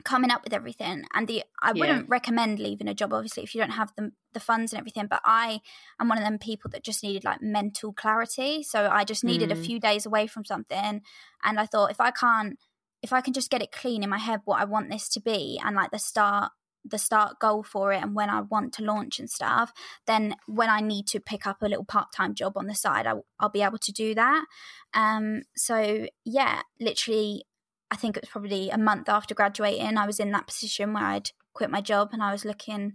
coming 0.04 0.30
up 0.30 0.44
with 0.44 0.52
everything. 0.52 1.02
And 1.12 1.26
the 1.26 1.42
I 1.60 1.72
wouldn't 1.72 2.08
recommend 2.08 2.60
leaving 2.60 2.86
a 2.86 2.94
job 2.94 3.12
obviously 3.12 3.42
if 3.42 3.52
you 3.52 3.60
don't 3.60 3.72
have 3.72 3.92
the 3.96 4.12
the 4.32 4.40
funds 4.40 4.72
and 4.72 4.78
everything 4.78 5.06
but 5.08 5.20
i 5.24 5.60
am 6.00 6.08
one 6.08 6.16
of 6.16 6.22
them 6.22 6.38
people 6.38 6.70
that 6.70 6.84
just 6.84 7.02
needed 7.02 7.24
like 7.24 7.42
mental 7.42 7.92
clarity 7.92 8.62
so 8.62 8.88
i 8.90 9.02
just 9.02 9.24
needed 9.24 9.48
mm. 9.48 9.52
a 9.52 9.56
few 9.56 9.80
days 9.80 10.06
away 10.06 10.26
from 10.26 10.44
something 10.44 11.02
and 11.42 11.58
i 11.58 11.66
thought 11.66 11.90
if 11.90 12.00
i 12.00 12.12
can't 12.12 12.56
if 13.02 13.12
i 13.12 13.20
can 13.20 13.32
just 13.32 13.50
get 13.50 13.62
it 13.62 13.72
clean 13.72 14.02
in 14.02 14.10
my 14.10 14.18
head 14.18 14.40
what 14.44 14.60
i 14.60 14.64
want 14.64 14.90
this 14.90 15.08
to 15.08 15.20
be 15.20 15.60
and 15.64 15.76
like 15.76 15.90
the 15.90 15.98
start 15.98 16.52
the 16.84 16.98
start 16.98 17.38
goal 17.38 17.62
for 17.62 17.92
it 17.92 18.02
and 18.02 18.14
when 18.14 18.30
I 18.30 18.40
want 18.40 18.72
to 18.74 18.84
launch 18.84 19.18
and 19.18 19.28
stuff, 19.28 19.72
then 20.06 20.36
when 20.46 20.70
I 20.70 20.80
need 20.80 21.06
to 21.08 21.20
pick 21.20 21.46
up 21.46 21.62
a 21.62 21.66
little 21.66 21.84
part 21.84 22.12
time 22.12 22.34
job 22.34 22.56
on 22.56 22.66
the 22.66 22.74
side, 22.74 23.06
I, 23.06 23.14
will 23.14 23.50
be 23.52 23.62
able 23.62 23.78
to 23.78 23.92
do 23.92 24.14
that. 24.14 24.44
Um, 24.94 25.42
so 25.56 26.06
yeah, 26.24 26.62
literally, 26.80 27.44
I 27.90 27.96
think 27.96 28.16
it 28.16 28.22
was 28.22 28.30
probably 28.30 28.70
a 28.70 28.78
month 28.78 29.08
after 29.08 29.34
graduating, 29.34 29.98
I 29.98 30.06
was 30.06 30.20
in 30.20 30.30
that 30.32 30.46
position 30.46 30.92
where 30.92 31.04
I'd 31.04 31.30
quit 31.52 31.70
my 31.70 31.80
job 31.80 32.10
and 32.12 32.22
I 32.22 32.32
was 32.32 32.44
looking 32.44 32.94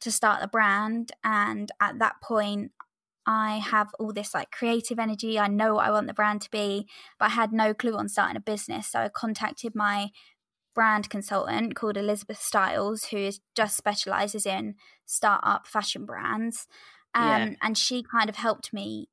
to 0.00 0.10
start 0.10 0.40
the 0.40 0.48
brand. 0.48 1.12
And 1.24 1.70
at 1.80 1.98
that 1.98 2.16
point, 2.22 2.72
I 3.26 3.58
have 3.58 3.88
all 3.98 4.12
this 4.12 4.34
like 4.34 4.50
creative 4.52 4.98
energy. 4.98 5.38
I 5.38 5.48
know 5.48 5.74
what 5.74 5.86
I 5.86 5.90
want 5.90 6.06
the 6.06 6.14
brand 6.14 6.42
to 6.42 6.50
be, 6.50 6.86
but 7.18 7.26
I 7.26 7.30
had 7.30 7.52
no 7.52 7.74
clue 7.74 7.96
on 7.96 8.08
starting 8.08 8.36
a 8.36 8.40
business. 8.40 8.86
So 8.86 9.00
I 9.00 9.08
contacted 9.08 9.74
my 9.74 10.10
brand 10.74 11.10
consultant 11.10 11.74
called 11.74 11.96
Elizabeth 11.96 12.40
Stiles, 12.40 13.06
who 13.06 13.16
is 13.16 13.40
just 13.56 13.76
specializes 13.76 14.46
in 14.46 14.74
startup 15.06 15.66
fashion 15.66 16.04
brands. 16.04 16.68
Um, 17.14 17.24
yeah. 17.24 17.54
And 17.62 17.78
she 17.78 18.02
kind 18.02 18.28
of 18.28 18.36
helped 18.36 18.72
me, 18.72 19.08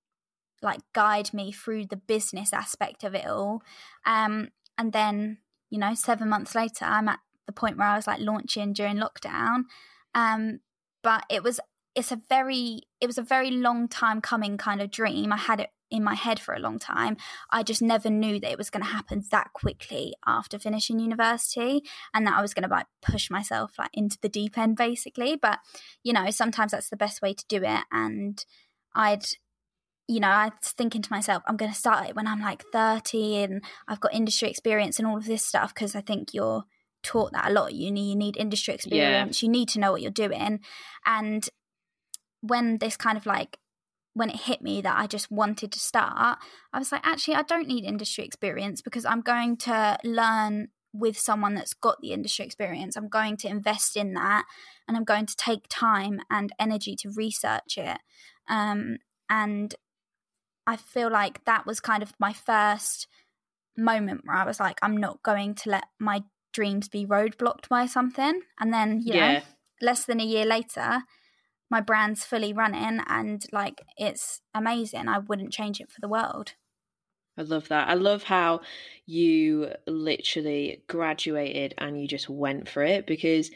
like, 0.61 0.81
guide 0.93 1.33
me 1.33 1.51
through 1.51 1.85
the 1.85 1.95
business 1.95 2.53
aspect 2.53 3.03
of 3.03 3.15
it 3.15 3.25
all. 3.25 3.63
Um, 4.05 4.49
and 4.77 4.91
then, 4.91 5.37
you 5.69 5.79
know, 5.79 5.95
seven 5.95 6.29
months 6.29 6.53
later, 6.53 6.85
I'm 6.85 7.07
at 7.07 7.19
the 7.47 7.53
point 7.53 7.77
where 7.77 7.87
I 7.87 7.95
was 7.95 8.07
like 8.07 8.19
launching 8.19 8.73
during 8.73 8.97
lockdown. 8.97 9.63
Um, 10.13 10.59
but 11.01 11.23
it 11.29 11.43
was 11.43 11.59
it's 11.95 12.11
a 12.11 12.21
very 12.29 12.81
it 12.99 13.07
was 13.07 13.17
a 13.17 13.23
very 13.23 13.51
long 13.51 13.87
time 13.87 14.21
coming 14.21 14.57
kind 14.57 14.81
of 14.81 14.91
dream. 14.91 15.31
I 15.31 15.37
had 15.37 15.59
it 15.59 15.69
in 15.91 16.03
my 16.03 16.15
head 16.15 16.39
for 16.39 16.55
a 16.55 16.59
long 16.59 16.79
time. 16.79 17.17
I 17.51 17.61
just 17.61 17.81
never 17.81 18.09
knew 18.09 18.39
that 18.39 18.51
it 18.51 18.57
was 18.57 18.71
going 18.71 18.83
to 18.83 18.89
happen 18.89 19.23
that 19.29 19.53
quickly 19.53 20.15
after 20.25 20.57
finishing 20.57 20.99
university 20.99 21.83
and 22.13 22.25
that 22.25 22.33
I 22.33 22.41
was 22.41 22.55
going 22.55 22.67
to 22.67 22.73
like 22.73 22.87
push 23.03 23.29
myself 23.29 23.73
like 23.77 23.91
into 23.93 24.17
the 24.21 24.29
deep 24.29 24.57
end 24.57 24.75
basically. 24.75 25.35
But 25.35 25.59
you 26.03 26.11
know, 26.11 26.29
sometimes 26.31 26.71
that's 26.71 26.89
the 26.89 26.97
best 26.97 27.21
way 27.21 27.33
to 27.35 27.45
do 27.47 27.57
it 27.63 27.83
and 27.91 28.43
I'd 28.95 29.25
you 30.07 30.19
know, 30.19 30.27
I 30.27 30.45
was 30.45 30.71
thinking 30.71 31.01
to 31.01 31.11
myself, 31.11 31.43
I'm 31.47 31.55
going 31.55 31.71
to 31.71 31.77
start 31.77 32.09
it 32.09 32.15
when 32.15 32.27
I'm 32.27 32.41
like 32.41 32.63
30 32.73 33.37
and 33.37 33.63
I've 33.87 34.01
got 34.01 34.13
industry 34.13 34.49
experience 34.49 34.99
and 34.99 35.07
all 35.07 35.17
of 35.17 35.25
this 35.25 35.45
stuff 35.45 35.73
because 35.73 35.95
I 35.95 36.01
think 36.01 36.33
you're 36.33 36.65
taught 37.03 37.31
that 37.31 37.49
a 37.49 37.53
lot 37.53 37.67
at 37.67 37.75
uni. 37.75 38.09
You 38.09 38.15
need 38.15 38.35
industry 38.35 38.73
experience. 38.73 39.41
Yeah. 39.41 39.47
You 39.47 39.51
need 39.51 39.69
to 39.69 39.79
know 39.79 39.91
what 39.93 40.01
you're 40.01 40.11
doing. 40.11 40.59
And 41.05 41.47
when 42.43 42.77
this 42.77 42.97
kind 42.97 43.17
of 43.17 43.25
like 43.25 43.57
when 44.13 44.29
it 44.29 44.41
hit 44.41 44.61
me 44.61 44.81
that 44.81 44.97
I 44.97 45.07
just 45.07 45.31
wanted 45.31 45.71
to 45.71 45.79
start, 45.79 46.37
I 46.71 46.77
was 46.77 46.91
like, 46.91 47.01
actually, 47.03 47.35
I 47.35 47.41
don't 47.41 47.67
need 47.67 47.83
industry 47.83 48.23
experience 48.23 48.81
because 48.81 49.05
I'm 49.05 49.21
going 49.21 49.57
to 49.57 49.97
learn 50.03 50.67
with 50.93 51.17
someone 51.17 51.55
that's 51.55 51.73
got 51.73 51.99
the 52.01 52.13
industry 52.13 52.45
experience. 52.45 52.95
I'm 52.95 53.09
going 53.09 53.37
to 53.37 53.47
invest 53.47 53.97
in 53.97 54.13
that 54.13 54.45
and 54.87 54.95
I'm 54.95 55.03
going 55.03 55.25
to 55.25 55.35
take 55.35 55.65
time 55.67 56.21
and 56.29 56.53
energy 56.59 56.95
to 56.97 57.09
research 57.09 57.77
it. 57.77 57.97
Um, 58.47 58.97
and 59.29 59.73
I 60.67 60.75
feel 60.75 61.09
like 61.09 61.43
that 61.45 61.65
was 61.65 61.79
kind 61.79 62.03
of 62.03 62.13
my 62.19 62.33
first 62.33 63.07
moment 63.75 64.21
where 64.25 64.37
I 64.37 64.45
was 64.45 64.59
like, 64.59 64.77
I'm 64.83 64.97
not 64.97 65.23
going 65.23 65.55
to 65.55 65.71
let 65.71 65.85
my 65.99 66.21
dreams 66.53 66.87
be 66.87 67.07
roadblocked 67.07 67.67
by 67.67 67.87
something. 67.87 68.41
And 68.59 68.71
then, 68.71 69.01
you 69.01 69.15
yeah. 69.15 69.33
know, 69.33 69.39
less 69.81 70.05
than 70.05 70.21
a 70.21 70.25
year 70.25 70.45
later, 70.45 71.01
my 71.73 71.81
brand's 71.81 72.23
fully 72.23 72.53
running 72.53 73.01
and 73.07 73.47
like 73.51 73.81
it's 73.97 74.41
amazing. 74.53 75.07
I 75.07 75.17
wouldn't 75.17 75.51
change 75.51 75.81
it 75.81 75.91
for 75.91 75.99
the 76.01 76.07
world. 76.07 76.53
I 77.35 77.41
love 77.41 77.67
that. 77.69 77.89
I 77.89 77.95
love 77.95 78.21
how 78.21 78.61
you 79.07 79.71
literally 79.87 80.83
graduated 80.87 81.73
and 81.79 81.99
you 81.99 82.07
just 82.07 82.29
went 82.29 82.69
for 82.69 82.83
it 82.83 83.07
because 83.07 83.49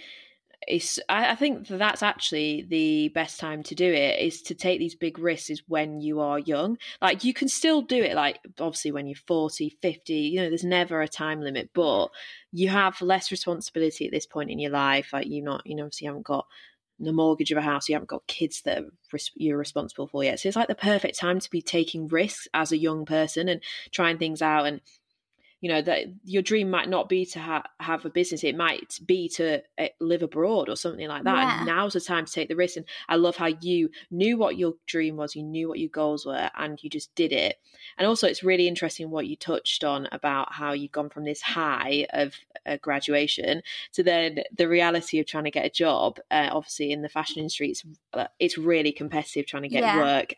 it's 0.67 0.97
I, 1.07 1.33
I, 1.33 1.35
think 1.35 1.67
that's 1.67 2.01
actually 2.01 2.65
the 2.67 3.09
best 3.09 3.39
time 3.39 3.61
to 3.63 3.75
do 3.75 3.85
it 3.85 4.19
is 4.19 4.41
to 4.43 4.55
take 4.55 4.79
these 4.79 4.95
big 4.95 5.19
risks 5.19 5.51
is 5.51 5.61
when 5.67 6.01
you 6.01 6.19
are 6.19 6.39
young 6.39 6.79
like 6.99 7.23
you 7.23 7.31
can 7.35 7.47
still 7.47 7.83
do 7.83 8.01
it 8.01 8.15
like 8.15 8.39
obviously 8.59 8.91
when 8.91 9.05
you're 9.05 9.19
40 9.27 9.77
50 9.79 10.13
you 10.13 10.41
know 10.41 10.49
there's 10.49 10.63
never 10.63 10.99
a 11.01 11.07
time 11.07 11.41
limit 11.41 11.69
but 11.75 12.07
you 12.51 12.69
have 12.69 12.99
less 13.01 13.29
responsibility 13.29 14.07
at 14.07 14.11
this 14.11 14.25
point 14.25 14.49
in 14.49 14.57
your 14.57 14.71
life 14.71 15.13
like 15.13 15.27
you're 15.29 15.45
not 15.45 15.61
you 15.63 15.75
know 15.75 15.83
obviously 15.83 16.05
you 16.05 16.09
haven't 16.09 16.25
got 16.25 16.47
the 16.99 17.13
mortgage 17.13 17.51
of 17.51 17.57
a 17.57 17.61
house 17.61 17.87
you 17.87 17.95
haven't 17.95 18.09
got 18.09 18.25
kids 18.27 18.61
that 18.63 18.83
you're 19.35 19.57
responsible 19.57 20.07
for 20.07 20.23
yet. 20.23 20.39
So 20.39 20.47
it's 20.47 20.55
like 20.55 20.67
the 20.67 20.75
perfect 20.75 21.17
time 21.17 21.39
to 21.39 21.49
be 21.49 21.61
taking 21.61 22.07
risks 22.07 22.47
as 22.53 22.71
a 22.71 22.77
young 22.77 23.05
person 23.05 23.49
and 23.49 23.61
trying 23.91 24.17
things 24.17 24.41
out 24.41 24.65
and 24.65 24.81
you 25.61 25.69
know 25.69 25.81
that 25.81 26.05
your 26.23 26.41
dream 26.41 26.69
might 26.69 26.87
not 26.87 27.09
be 27.09 27.25
to 27.25 27.39
ha- 27.39 27.63
have 27.79 28.05
a 28.05 28.09
business 28.09 28.43
it 28.43 28.55
might 28.55 28.99
be 29.05 29.27
to 29.27 29.61
uh, 29.79 29.87
live 29.99 30.21
abroad 30.21 30.69
or 30.69 30.75
something 30.75 31.07
like 31.07 31.23
that 31.23 31.35
yeah. 31.35 31.57
and 31.57 31.65
now's 31.65 31.93
the 31.93 32.01
time 32.01 32.25
to 32.25 32.31
take 32.31 32.47
the 32.47 32.55
risk 32.55 32.77
and 32.77 32.85
i 33.09 33.15
love 33.15 33.35
how 33.35 33.47
you 33.61 33.89
knew 34.11 34.37
what 34.37 34.57
your 34.57 34.73
dream 34.85 35.15
was 35.15 35.35
you 35.35 35.43
knew 35.43 35.67
what 35.67 35.79
your 35.79 35.89
goals 35.89 36.25
were 36.25 36.49
and 36.57 36.83
you 36.83 36.89
just 36.89 37.13
did 37.15 37.31
it 37.31 37.57
and 37.97 38.07
also 38.07 38.27
it's 38.27 38.43
really 38.43 38.67
interesting 38.67 39.09
what 39.09 39.27
you 39.27 39.35
touched 39.35 39.83
on 39.83 40.07
about 40.11 40.53
how 40.53 40.73
you've 40.73 40.91
gone 40.91 41.09
from 41.09 41.25
this 41.25 41.41
high 41.41 42.05
of 42.11 42.35
uh, 42.65 42.77
graduation 42.81 43.61
to 43.93 44.03
then 44.03 44.39
the 44.55 44.67
reality 44.67 45.19
of 45.19 45.25
trying 45.25 45.45
to 45.45 45.51
get 45.51 45.65
a 45.65 45.69
job 45.69 46.19
uh, 46.29 46.49
obviously 46.51 46.91
in 46.91 47.01
the 47.01 47.09
fashion 47.09 47.39
industry 47.39 47.69
it's, 47.69 47.83
uh, 48.13 48.27
it's 48.39 48.57
really 48.57 48.91
competitive 48.91 49.45
trying 49.45 49.63
to 49.63 49.69
get 49.69 49.81
yeah. 49.81 49.97
work 49.97 50.35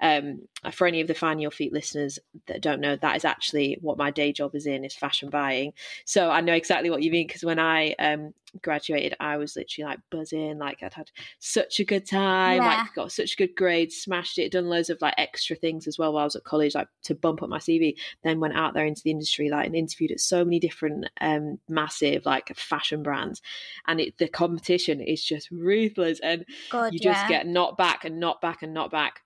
um, 0.00 0.42
for 0.72 0.86
any 0.86 1.00
of 1.00 1.08
the 1.08 1.14
Find 1.14 1.40
Your 1.40 1.50
Feet 1.50 1.72
listeners 1.72 2.18
that 2.46 2.60
don't 2.60 2.80
know, 2.80 2.96
that 2.96 3.16
is 3.16 3.24
actually 3.24 3.78
what 3.80 3.98
my 3.98 4.10
day 4.10 4.32
job 4.32 4.54
is 4.54 4.61
in 4.66 4.84
is 4.84 4.94
fashion 4.94 5.30
buying. 5.30 5.72
So 6.04 6.30
I 6.30 6.40
know 6.40 6.54
exactly 6.54 6.90
what 6.90 7.02
you 7.02 7.10
mean 7.10 7.26
because 7.26 7.44
when 7.44 7.58
I 7.58 7.94
um, 7.98 8.32
graduated, 8.60 9.14
I 9.20 9.36
was 9.36 9.56
literally 9.56 9.90
like 9.90 10.00
buzzing, 10.10 10.58
like 10.58 10.82
I'd 10.82 10.92
had 10.92 11.10
such 11.38 11.80
a 11.80 11.84
good 11.84 12.06
time, 12.06 12.58
yeah. 12.58 12.82
like 12.82 12.94
got 12.94 13.12
such 13.12 13.36
good 13.36 13.54
grades, 13.56 13.96
smashed 13.96 14.38
it, 14.38 14.52
done 14.52 14.66
loads 14.66 14.90
of 14.90 15.00
like 15.00 15.14
extra 15.16 15.56
things 15.56 15.86
as 15.86 15.98
well 15.98 16.12
while 16.12 16.22
I 16.22 16.24
was 16.24 16.36
at 16.36 16.44
college, 16.44 16.74
like 16.74 16.88
to 17.04 17.14
bump 17.14 17.42
up 17.42 17.48
my 17.48 17.58
CV. 17.58 17.96
Then 18.22 18.40
went 18.40 18.56
out 18.56 18.74
there 18.74 18.86
into 18.86 19.02
the 19.02 19.10
industry, 19.10 19.48
like 19.48 19.66
and 19.66 19.76
interviewed 19.76 20.12
at 20.12 20.20
so 20.20 20.44
many 20.44 20.58
different 20.58 21.06
um, 21.20 21.58
massive 21.68 22.26
like 22.26 22.54
fashion 22.56 23.02
brands, 23.02 23.40
and 23.86 24.00
it, 24.00 24.18
the 24.18 24.28
competition 24.28 25.00
is 25.00 25.24
just 25.24 25.50
ruthless, 25.50 26.20
and 26.20 26.44
God, 26.70 26.92
you 26.92 26.98
just 26.98 27.22
yeah. 27.22 27.28
get 27.28 27.46
knocked 27.46 27.78
back 27.78 28.04
and 28.04 28.20
knocked 28.20 28.42
back 28.42 28.62
and 28.62 28.74
knocked 28.74 28.92
back. 28.92 29.20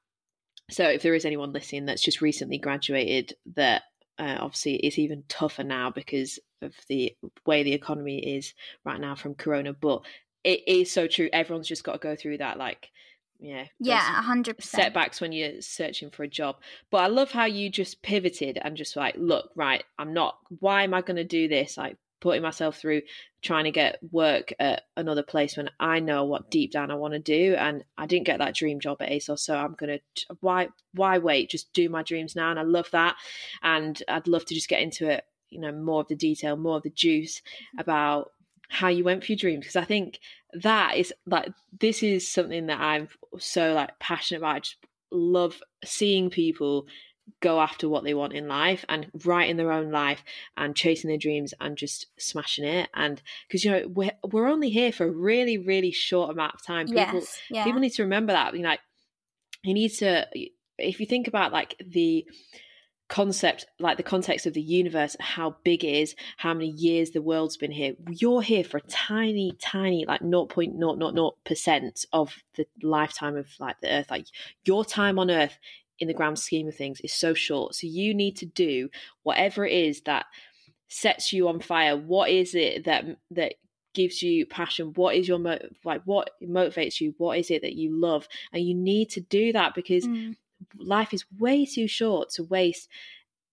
So 0.71 0.85
if 0.85 1.03
there 1.03 1.15
is 1.15 1.25
anyone 1.25 1.53
listening 1.53 1.87
that's 1.87 2.03
just 2.03 2.21
recently 2.21 2.59
graduated, 2.59 3.35
that 3.55 3.83
uh, 4.19 4.37
obviously 4.41 4.77
it's 4.77 4.99
even 4.99 5.25
tougher 5.29 5.65
now 5.65 5.91
because 5.91 6.39
of 6.63 6.75
the 6.89 7.15
way 7.45 7.63
the 7.63 7.73
economy 7.73 8.37
is 8.37 8.55
right 8.85 9.01
now 9.01 9.15
from 9.15 9.35
Corona. 9.35 9.73
But 9.73 10.03
it 10.45 10.63
is 10.67 10.91
so 10.91 11.07
true. 11.07 11.29
Everyone's 11.33 11.69
just 11.69 11.85
got 11.85 11.93
to 11.93 11.99
go 11.99 12.17
through 12.17 12.39
that, 12.39 12.59
like, 12.59 12.91
yeah, 13.39 13.67
yeah, 13.79 14.01
hundred 14.23 14.63
setbacks 14.63 15.21
when 15.21 15.33
you're 15.33 15.61
searching 15.61 16.11
for 16.11 16.23
a 16.23 16.29
job. 16.29 16.57
But 16.91 16.99
I 16.99 17.07
love 17.09 17.31
how 17.31 17.45
you 17.45 17.69
just 17.69 18.01
pivoted 18.03 18.59
and 18.63 18.77
just 18.77 18.97
like, 18.97 19.15
look, 19.19 19.51
right, 19.55 19.85
I'm 19.99 20.15
not. 20.15 20.39
Why 20.61 20.85
am 20.85 20.95
I 20.95 21.03
going 21.03 21.17
to 21.17 21.25
do 21.25 21.47
this? 21.49 21.77
Like, 21.77 21.97
putting 22.21 22.43
myself 22.43 22.79
through 22.79 23.03
trying 23.43 23.65
to 23.65 23.71
get 23.71 23.99
work 24.11 24.53
at 24.59 24.83
another 24.97 25.23
place 25.23 25.57
when 25.57 25.71
I 25.79 26.01
know 26.01 26.25
what 26.25 26.51
deep 26.51 26.73
down 26.73 26.91
I 26.91 26.95
want 26.95 27.15
to 27.15 27.19
do 27.19 27.55
and 27.59 27.85
I 27.99 28.07
didn't 28.07 28.27
get 28.27 28.39
that 28.39 28.55
dream 28.55 28.81
job 28.81 29.01
at 29.01 29.11
ASOS 29.11 29.41
so 29.41 29.57
I'm 29.57 29.75
going 29.75 29.99
to 29.99 30.37
why 30.41 30.69
why 30.95 31.19
wait? 31.19 31.51
Just 31.51 31.73
do 31.73 31.89
my 31.89 32.03
dreams 32.03 32.35
now 32.35 32.51
and 32.51 32.59
I 32.59 32.63
love 32.63 32.91
that 32.93 33.17
and 33.63 34.03
I'd 34.09 34.29
love 34.29 34.45
to 34.47 34.55
just 34.55 34.69
get 34.69 34.83
into 34.83 35.09
it 35.11 35.25
you 35.51 35.61
know 35.61 35.73
more 35.73 36.01
of 36.01 36.09
the 36.09 36.17
detail 36.17 36.57
more 36.57 36.77
of 36.77 36.83
the 36.83 36.91
juice 36.91 37.41
about 37.79 38.33
how 38.69 38.89
you 38.89 39.05
went 39.05 39.25
for 39.25 39.33
your 39.33 39.39
dreams 39.39 39.61
because 39.61 39.77
I 39.77 39.85
think 39.85 40.19
that 40.53 40.97
is 40.97 41.13
like 41.27 41.49
this 41.81 42.03
is 42.03 42.29
something 42.29 42.67
that 42.67 42.81
I'm 42.81 43.09
so 43.39 43.75
like 43.75 43.99
passionate 43.99 44.39
about. 44.39 44.57
I 44.57 44.61
just 44.61 44.77
love 45.11 45.63
seeing 45.85 46.31
people 46.31 46.87
go 47.41 47.61
after 47.61 47.89
what 47.89 48.05
they 48.05 48.15
want 48.15 48.33
in 48.33 48.49
life 48.49 48.85
and 48.89 49.09
writing 49.25 49.57
their 49.57 49.73
own 49.73 49.91
life 49.91 50.23
and 50.57 50.77
chasing 50.77 51.09
their 51.09 51.19
dreams 51.19 51.53
and 51.61 51.77
just 51.77 52.07
smashing 52.19 52.65
it. 52.65 52.89
And 52.95 53.21
because 53.47 53.65
you 53.65 53.71
know 53.71 53.89
we're, 53.89 54.13
we're 54.25 54.49
only 54.49 54.71
here 54.71 54.93
for 54.93 55.07
a 55.07 55.11
really 55.11 55.59
really 55.59 55.91
short 55.91 56.31
amount 56.31 56.55
of 56.55 56.65
time. 56.65 56.87
People 56.87 57.21
yes, 57.21 57.39
yeah. 57.51 57.65
people 57.65 57.81
need 57.81 57.93
to 57.95 58.03
remember 58.03 58.33
that 58.33 58.55
you 58.55 58.63
know 58.63 58.71
like 58.71 58.81
you 59.65 59.75
need 59.75 59.91
to 59.91 60.27
if 60.79 61.01
you 61.01 61.07
think 61.07 61.29
about 61.29 61.53
like 61.53 61.77
the 61.85 62.27
concept 63.09 63.67
like 63.79 63.97
the 63.97 64.03
context 64.03 64.47
of 64.47 64.55
the 64.55 64.61
universe 64.61 65.17
how 65.21 65.55
big 65.63 65.85
it 65.85 65.95
is 65.95 66.17
how 66.39 66.53
many 66.53 66.67
years 66.71 67.13
the 67.13 67.23
world's 67.23 67.57
been 67.57 67.71
here 67.71 67.93
you're 68.11 68.43
here 68.43 68.65
for 68.65 68.79
a 68.79 68.89
tiny 68.89 69.57
tiny 69.61 70.05
like 70.05 70.21
0.000% 70.23 72.07
of 72.13 72.35
the 72.57 72.67
lifetime 72.83 73.37
of 73.37 73.47
like 73.61 73.81
the 73.81 73.91
earth. 73.91 74.11
Like 74.11 74.27
your 74.65 74.85
time 74.85 75.19
on 75.19 75.31
earth 75.31 75.59
in 75.99 76.09
the 76.09 76.15
grand 76.15 76.39
scheme 76.39 76.69
of 76.69 76.75
things 76.75 77.01
is 77.01 77.13
so 77.13 77.35
short. 77.35 77.75
So 77.75 77.87
you 77.87 78.15
need 78.15 78.37
to 78.37 78.47
do 78.47 78.89
whatever 79.23 79.65
it 79.65 79.73
is 79.73 80.03
that 80.03 80.27
sets 80.89 81.33
you 81.33 81.49
on 81.49 81.61
fire. 81.61 81.97
What 81.97 82.31
is 82.31 82.55
it 82.55 82.85
that 82.85 83.05
that 83.33 83.55
gives 83.95 84.23
you 84.23 84.47
passion? 84.47 84.93
What 84.95 85.17
is 85.17 85.27
your 85.27 85.39
mo- 85.39 85.59
like 85.85 86.03
what 86.05 86.31
motivates 86.43 87.01
you? 87.01 87.15
What 87.19 87.39
is 87.39 87.51
it 87.51 87.63
that 87.63 87.75
you 87.75 87.99
love? 87.99 88.29
And 88.53 88.63
you 88.63 88.75
need 88.75 89.11
to 89.11 89.21
do 89.21 89.53
that 89.53 89.75
because 89.75 90.07
mm. 90.07 90.37
life 90.79 91.13
is 91.15 91.25
way 91.39 91.67
too 91.67 91.89
short 91.89 92.31
to 92.31 92.45
waste 92.45 92.89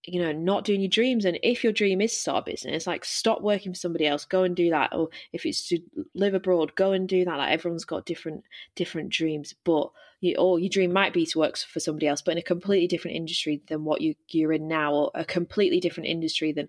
you 0.05 0.21
know 0.21 0.33
not 0.33 0.65
doing 0.65 0.81
your 0.81 0.89
dreams. 0.89 1.25
And 1.25 1.39
if 1.43 1.63
your 1.63 1.73
dream 1.73 2.01
is 2.01 2.15
start 2.15 2.43
a 2.47 2.51
business 2.51 2.85
like 2.85 3.05
stop 3.05 3.41
working 3.41 3.73
for 3.73 3.79
somebody 3.79 4.05
else. 4.05 4.25
Go 4.25 4.43
and 4.43 4.55
do 4.55 4.69
that. 4.69 4.93
Or 4.93 5.09
if 5.31 5.45
it's 5.45 5.67
to 5.69 5.79
live 6.13 6.33
abroad 6.33 6.75
go 6.75 6.91
and 6.91 7.07
do 7.07 7.25
that. 7.25 7.37
Like 7.37 7.51
everyone's 7.51 7.85
got 7.85 8.05
different 8.05 8.43
different 8.75 9.09
dreams. 9.09 9.55
But 9.63 9.91
you, 10.23 10.35
or 10.37 10.59
your 10.59 10.69
dream 10.69 10.93
might 10.93 11.13
be 11.13 11.25
to 11.25 11.39
work 11.39 11.57
for 11.57 11.79
somebody 11.79 12.07
else 12.07 12.21
but 12.21 12.31
in 12.31 12.37
a 12.37 12.43
completely 12.43 12.87
different 12.87 13.15
industry 13.17 13.61
than 13.67 13.83
what 13.83 14.01
you 14.01 14.15
you're 14.29 14.53
in 14.53 14.67
now 14.67 14.93
or 14.93 15.11
a 15.13 15.25
completely 15.25 15.79
different 15.79 16.07
industry 16.07 16.51
than 16.51 16.67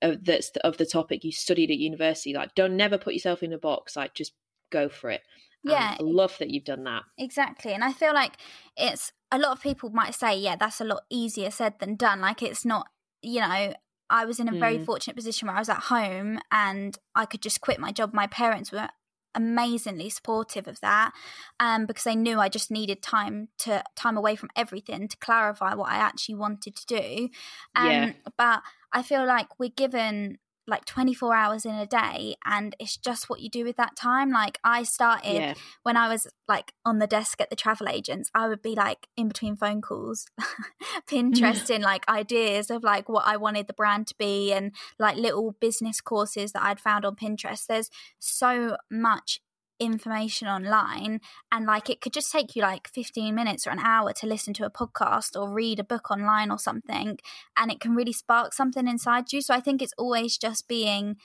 uh, 0.00 0.14
that's 0.22 0.50
the, 0.50 0.66
of 0.66 0.76
the 0.76 0.86
topic 0.86 1.24
you 1.24 1.32
studied 1.32 1.70
at 1.70 1.78
university 1.78 2.32
like 2.32 2.54
don't 2.54 2.76
never 2.76 2.98
put 2.98 3.14
yourself 3.14 3.42
in 3.42 3.52
a 3.52 3.58
box 3.58 3.96
like 3.96 4.14
just 4.14 4.32
go 4.70 4.88
for 4.88 5.10
it 5.10 5.22
yeah 5.64 5.96
I 5.98 6.02
love 6.02 6.36
that 6.38 6.50
you've 6.50 6.64
done 6.64 6.84
that 6.84 7.02
exactly 7.18 7.72
and 7.72 7.82
i 7.82 7.92
feel 7.92 8.14
like 8.14 8.34
it's 8.76 9.12
a 9.30 9.38
lot 9.38 9.52
of 9.52 9.62
people 9.62 9.90
might 9.90 10.14
say, 10.14 10.38
yeah, 10.38 10.56
that's 10.56 10.80
a 10.80 10.84
lot 10.84 11.02
easier 11.10 11.50
said 11.50 11.78
than 11.80 11.96
done. 11.96 12.20
Like 12.20 12.42
it's 12.42 12.64
not, 12.64 12.88
you 13.22 13.40
know, 13.40 13.74
I 14.10 14.24
was 14.24 14.40
in 14.40 14.48
a 14.48 14.58
very 14.58 14.78
mm. 14.78 14.86
fortunate 14.86 15.16
position 15.16 15.48
where 15.48 15.56
I 15.56 15.60
was 15.60 15.68
at 15.68 15.84
home 15.84 16.40
and 16.50 16.98
I 17.14 17.26
could 17.26 17.42
just 17.42 17.60
quit 17.60 17.78
my 17.78 17.92
job. 17.92 18.14
My 18.14 18.26
parents 18.26 18.72
were 18.72 18.88
amazingly 19.34 20.10
supportive 20.10 20.66
of 20.66 20.80
that 20.80 21.12
um, 21.60 21.86
because 21.86 22.04
they 22.04 22.16
knew 22.16 22.38
I 22.38 22.48
just 22.48 22.70
needed 22.70 23.02
time 23.02 23.48
to 23.58 23.82
time 23.94 24.16
away 24.16 24.36
from 24.36 24.50
everything 24.56 25.08
to 25.08 25.16
clarify 25.18 25.74
what 25.74 25.90
I 25.90 25.96
actually 25.96 26.36
wanted 26.36 26.76
to 26.76 26.86
do. 26.86 27.28
Um, 27.74 27.90
yeah. 27.90 28.12
But 28.36 28.62
I 28.92 29.02
feel 29.02 29.26
like 29.26 29.58
we're 29.58 29.68
given 29.68 30.38
like 30.68 30.84
24 30.84 31.34
hours 31.34 31.64
in 31.64 31.74
a 31.74 31.86
day 31.86 32.36
and 32.44 32.76
it's 32.78 32.96
just 32.96 33.28
what 33.28 33.40
you 33.40 33.48
do 33.48 33.64
with 33.64 33.76
that 33.76 33.96
time 33.96 34.30
like 34.30 34.58
i 34.62 34.82
started 34.82 35.34
yeah. 35.34 35.54
when 35.82 35.96
i 35.96 36.08
was 36.08 36.26
like 36.46 36.72
on 36.84 36.98
the 36.98 37.06
desk 37.06 37.40
at 37.40 37.50
the 37.50 37.56
travel 37.56 37.88
agents 37.88 38.30
i 38.34 38.46
would 38.46 38.62
be 38.62 38.74
like 38.74 39.08
in 39.16 39.28
between 39.28 39.56
phone 39.56 39.80
calls 39.80 40.26
pinterest 41.10 41.70
in 41.70 41.82
like 41.82 42.08
ideas 42.08 42.70
of 42.70 42.84
like 42.84 43.08
what 43.08 43.26
i 43.26 43.36
wanted 43.36 43.66
the 43.66 43.72
brand 43.72 44.06
to 44.06 44.14
be 44.18 44.52
and 44.52 44.72
like 44.98 45.16
little 45.16 45.56
business 45.60 46.00
courses 46.00 46.52
that 46.52 46.62
i'd 46.62 46.80
found 46.80 47.04
on 47.04 47.16
pinterest 47.16 47.66
there's 47.66 47.90
so 48.18 48.76
much 48.90 49.40
information 49.80 50.48
online 50.48 51.20
and 51.52 51.66
like 51.66 51.88
it 51.88 52.00
could 52.00 52.12
just 52.12 52.32
take 52.32 52.56
you 52.56 52.62
like 52.62 52.88
15 52.88 53.34
minutes 53.34 53.66
or 53.66 53.70
an 53.70 53.78
hour 53.78 54.12
to 54.12 54.26
listen 54.26 54.52
to 54.54 54.64
a 54.64 54.70
podcast 54.70 55.40
or 55.40 55.52
read 55.52 55.78
a 55.78 55.84
book 55.84 56.10
online 56.10 56.50
or 56.50 56.58
something 56.58 57.18
and 57.56 57.70
it 57.70 57.80
can 57.80 57.94
really 57.94 58.12
spark 58.12 58.52
something 58.52 58.88
inside 58.88 59.32
you 59.32 59.40
so 59.40 59.54
i 59.54 59.60
think 59.60 59.80
it's 59.80 59.94
always 59.96 60.36
just 60.36 60.66
being 60.68 61.16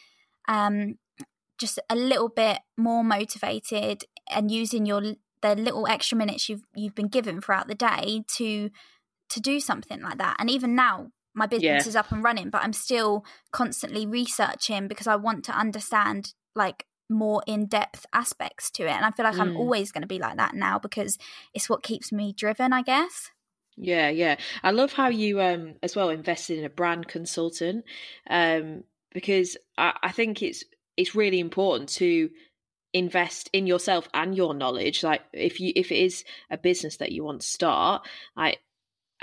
um 0.47 0.95
just 1.57 1.79
a 1.89 1.95
little 1.95 2.29
bit 2.29 2.59
more 2.77 3.03
motivated 3.03 4.03
and 4.29 4.51
using 4.51 4.85
your 4.85 5.01
the 5.41 5.55
little 5.55 5.87
extra 5.87 6.17
minutes 6.17 6.47
you've 6.49 6.63
you've 6.75 6.95
been 6.95 7.07
given 7.07 7.41
throughout 7.41 7.67
the 7.67 7.75
day 7.75 8.23
to 8.27 8.69
to 9.29 9.39
do 9.39 9.59
something 9.59 10.01
like 10.01 10.17
that 10.17 10.35
and 10.39 10.49
even 10.49 10.75
now 10.75 11.07
my 11.33 11.47
business 11.47 11.85
yeah. 11.85 11.89
is 11.89 11.95
up 11.95 12.11
and 12.11 12.23
running 12.23 12.49
but 12.49 12.63
i'm 12.63 12.73
still 12.73 13.25
constantly 13.51 14.05
researching 14.05 14.87
because 14.87 15.07
i 15.07 15.15
want 15.15 15.43
to 15.43 15.51
understand 15.51 16.33
like 16.55 16.85
more 17.13 17.41
in-depth 17.47 18.05
aspects 18.13 18.69
to 18.71 18.83
it 18.83 18.91
and 18.91 19.05
i 19.05 19.11
feel 19.11 19.25
like 19.25 19.35
mm. 19.35 19.41
i'm 19.41 19.57
always 19.57 19.91
going 19.91 20.01
to 20.01 20.07
be 20.07 20.19
like 20.19 20.37
that 20.37 20.53
now 20.53 20.77
because 20.77 21.17
it's 21.53 21.69
what 21.69 21.83
keeps 21.83 22.11
me 22.11 22.33
driven 22.33 22.73
i 22.73 22.81
guess. 22.81 23.31
Yeah 23.75 24.09
yeah. 24.09 24.35
I 24.61 24.69
love 24.69 24.93
how 24.93 25.07
you 25.07 25.41
um 25.41 25.75
as 25.81 25.95
well 25.95 26.09
invested 26.09 26.59
in 26.59 26.65
a 26.65 26.69
brand 26.69 27.07
consultant 27.07 27.85
um 28.29 28.83
because 29.11 29.57
i, 29.79 29.93
I 30.03 30.11
think 30.11 30.43
it's 30.43 30.63
it's 30.95 31.15
really 31.15 31.39
important 31.39 31.89
to 31.89 32.29
invest 32.93 33.49
in 33.53 33.65
yourself 33.65 34.07
and 34.13 34.35
your 34.35 34.53
knowledge. 34.53 35.03
Like 35.03 35.21
if 35.33 35.59
you 35.59 35.73
if 35.75 35.91
it 35.91 35.97
is 35.97 36.23
a 36.49 36.57
business 36.57 36.97
that 36.97 37.11
you 37.11 37.23
want 37.23 37.41
to 37.41 37.47
start 37.47 38.05
like 38.37 38.59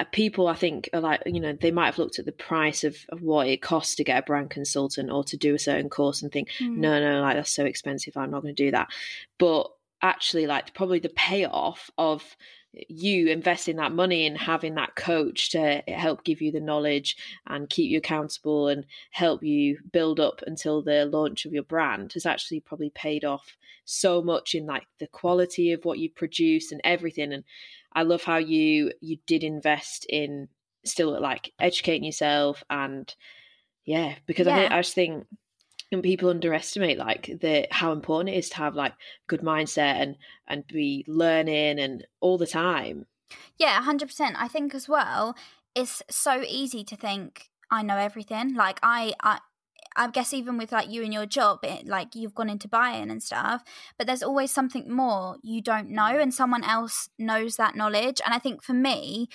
people 0.04 0.46
I 0.46 0.54
think 0.54 0.88
are 0.92 1.00
like 1.00 1.22
you 1.26 1.40
know 1.40 1.52
they 1.52 1.70
might 1.70 1.86
have 1.86 1.98
looked 1.98 2.18
at 2.18 2.26
the 2.26 2.32
price 2.32 2.84
of, 2.84 2.96
of 3.08 3.22
what 3.22 3.48
it 3.48 3.62
costs 3.62 3.94
to 3.96 4.04
get 4.04 4.18
a 4.18 4.22
brand 4.22 4.50
consultant 4.50 5.10
or 5.10 5.24
to 5.24 5.36
do 5.36 5.54
a 5.54 5.58
certain 5.58 5.88
course 5.88 6.22
and 6.22 6.30
think 6.30 6.50
mm. 6.60 6.76
no 6.76 7.00
no 7.00 7.20
like 7.20 7.36
that's 7.36 7.54
so 7.54 7.64
expensive 7.64 8.16
I'm 8.16 8.30
not 8.30 8.42
going 8.42 8.54
to 8.54 8.64
do 8.64 8.70
that 8.70 8.88
but 9.38 9.70
actually 10.02 10.46
like 10.46 10.74
probably 10.74 10.98
the 10.98 11.10
payoff 11.10 11.90
of 11.98 12.36
you 12.72 13.28
investing 13.28 13.76
that 13.76 13.92
money 13.92 14.26
and 14.26 14.38
having 14.38 14.74
that 14.74 14.94
coach 14.94 15.50
to 15.50 15.82
help 15.88 16.22
give 16.22 16.40
you 16.40 16.52
the 16.52 16.60
knowledge 16.60 17.16
and 17.46 17.68
keep 17.68 17.90
you 17.90 17.98
accountable 17.98 18.68
and 18.68 18.86
help 19.10 19.42
you 19.42 19.78
build 19.92 20.20
up 20.20 20.40
until 20.46 20.80
the 20.80 21.04
launch 21.06 21.44
of 21.44 21.52
your 21.52 21.64
brand 21.64 22.12
has 22.12 22.26
actually 22.26 22.60
probably 22.60 22.90
paid 22.90 23.24
off 23.24 23.56
so 23.84 24.22
much 24.22 24.54
in 24.54 24.66
like 24.66 24.86
the 25.00 25.08
quality 25.08 25.72
of 25.72 25.84
what 25.84 25.98
you 25.98 26.08
produce 26.08 26.70
and 26.70 26.80
everything 26.84 27.32
and 27.32 27.44
I 27.92 28.02
love 28.02 28.22
how 28.22 28.36
you 28.36 28.92
you 29.00 29.18
did 29.26 29.42
invest 29.42 30.06
in 30.08 30.48
still 30.84 31.20
like 31.20 31.52
educating 31.58 32.04
yourself 32.04 32.62
and 32.70 33.12
yeah, 33.84 34.14
because 34.26 34.46
yeah. 34.46 34.68
I 34.70 34.78
I 34.78 34.82
just 34.82 34.94
think 34.94 35.26
and 35.92 36.02
people 36.02 36.30
underestimate 36.30 36.98
like 36.98 37.38
the 37.40 37.66
how 37.70 37.92
important 37.92 38.34
it 38.34 38.38
is 38.38 38.48
to 38.50 38.56
have 38.56 38.74
like 38.74 38.94
good 39.26 39.40
mindset 39.40 40.00
and 40.00 40.16
and 40.46 40.66
be 40.66 41.04
learning 41.08 41.78
and 41.78 42.06
all 42.20 42.38
the 42.38 42.46
time. 42.46 43.06
Yeah, 43.58 43.80
hundred 43.82 44.06
percent. 44.06 44.36
I 44.38 44.48
think 44.48 44.74
as 44.74 44.88
well, 44.88 45.36
it's 45.74 46.02
so 46.10 46.42
easy 46.46 46.84
to 46.84 46.96
think 46.96 47.50
I 47.70 47.82
know 47.82 47.96
everything. 47.96 48.54
Like 48.54 48.78
I, 48.82 49.12
I 49.20 49.38
I 49.96 50.08
guess 50.08 50.32
even 50.32 50.56
with 50.56 50.72
like 50.72 50.90
you 50.90 51.02
and 51.02 51.12
your 51.12 51.26
job, 51.26 51.60
it, 51.62 51.86
like 51.86 52.14
you've 52.14 52.34
gone 52.34 52.50
into 52.50 52.68
buying 52.68 53.10
and 53.10 53.22
stuff, 53.22 53.62
but 53.98 54.06
there's 54.06 54.22
always 54.22 54.50
something 54.50 54.90
more 54.90 55.36
you 55.42 55.60
don't 55.60 55.90
know, 55.90 56.18
and 56.18 56.32
someone 56.32 56.64
else 56.64 57.08
knows 57.18 57.56
that 57.56 57.76
knowledge. 57.76 58.20
And 58.24 58.34
I 58.34 58.38
think 58.38 58.62
for 58.62 58.72
me, 58.72 59.28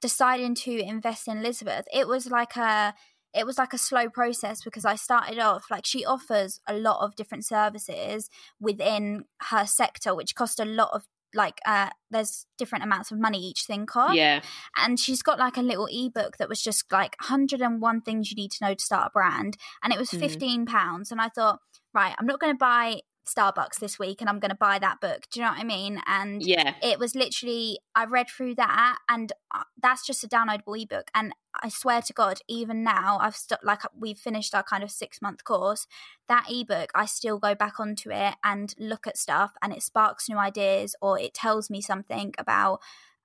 deciding 0.00 0.54
to 0.56 0.78
invest 0.78 1.28
in 1.28 1.38
Elizabeth, 1.38 1.86
it 1.92 2.08
was 2.08 2.30
like 2.30 2.56
a 2.56 2.94
it 3.34 3.46
was 3.46 3.58
like 3.58 3.72
a 3.72 3.78
slow 3.78 4.08
process 4.08 4.62
because 4.62 4.84
I 4.84 4.96
started 4.96 5.38
off 5.38 5.70
like 5.70 5.86
she 5.86 6.04
offers 6.04 6.60
a 6.66 6.74
lot 6.74 7.04
of 7.04 7.16
different 7.16 7.44
services 7.44 8.28
within 8.60 9.24
her 9.50 9.66
sector, 9.66 10.14
which 10.14 10.34
cost 10.34 10.60
a 10.60 10.64
lot 10.64 10.90
of 10.92 11.04
like 11.34 11.60
uh 11.64 11.88
there's 12.10 12.44
different 12.58 12.84
amounts 12.84 13.10
of 13.10 13.18
money 13.18 13.38
each 13.38 13.64
thing 13.64 13.86
costs. 13.86 14.16
Yeah. 14.16 14.42
And 14.76 15.00
she's 15.00 15.22
got 15.22 15.38
like 15.38 15.56
a 15.56 15.62
little 15.62 15.88
ebook 15.90 16.36
that 16.36 16.48
was 16.48 16.62
just 16.62 16.90
like 16.92 17.16
101 17.20 18.00
things 18.02 18.30
you 18.30 18.36
need 18.36 18.50
to 18.52 18.64
know 18.64 18.74
to 18.74 18.84
start 18.84 19.08
a 19.08 19.10
brand. 19.10 19.56
And 19.82 19.92
it 19.92 19.98
was 19.98 20.10
mm. 20.10 20.20
15 20.20 20.66
pounds. 20.66 21.08
Mm. 21.08 21.12
And 21.12 21.20
I 21.22 21.28
thought, 21.28 21.60
right, 21.94 22.14
I'm 22.18 22.26
not 22.26 22.40
going 22.40 22.52
to 22.52 22.58
buy 22.58 23.00
Starbucks 23.26 23.78
this 23.78 23.98
week 23.98 24.20
and 24.20 24.28
I'm 24.28 24.40
going 24.40 24.50
to 24.50 24.56
buy 24.56 24.78
that 24.78 25.00
book. 25.00 25.26
Do 25.30 25.40
you 25.40 25.46
know 25.46 25.52
what 25.52 25.60
I 25.60 25.64
mean? 25.64 26.00
And 26.06 26.42
yeah, 26.42 26.74
it 26.82 26.98
was 26.98 27.14
literally, 27.14 27.78
I 27.94 28.04
read 28.04 28.28
through 28.28 28.56
that 28.56 28.98
and 29.08 29.32
uh, 29.54 29.62
that's 29.80 30.04
just 30.06 30.24
a 30.24 30.28
downloadable 30.28 30.80
ebook. 30.82 31.08
And 31.14 31.32
I 31.62 31.68
swear 31.68 32.02
to 32.02 32.12
God, 32.12 32.40
even 32.48 32.82
now, 32.82 33.18
I've 33.20 33.36
st- 33.36 33.62
like 33.62 33.82
we've 33.96 34.18
finished 34.18 34.54
our 34.54 34.62
kind 34.62 34.82
of 34.82 34.90
six 34.90 35.22
month 35.22 35.44
course. 35.44 35.86
That 36.28 36.46
ebook, 36.50 36.90
I 36.94 37.06
still 37.06 37.38
go 37.38 37.54
back 37.54 37.78
onto 37.78 38.10
it 38.10 38.34
and 38.42 38.74
look 38.78 39.06
at 39.06 39.16
stuff 39.16 39.52
and 39.62 39.72
it 39.72 39.82
sparks 39.82 40.28
new 40.28 40.38
ideas 40.38 40.96
or 41.00 41.18
it 41.18 41.34
tells 41.34 41.70
me 41.70 41.80
something 41.80 42.34
about 42.38 42.80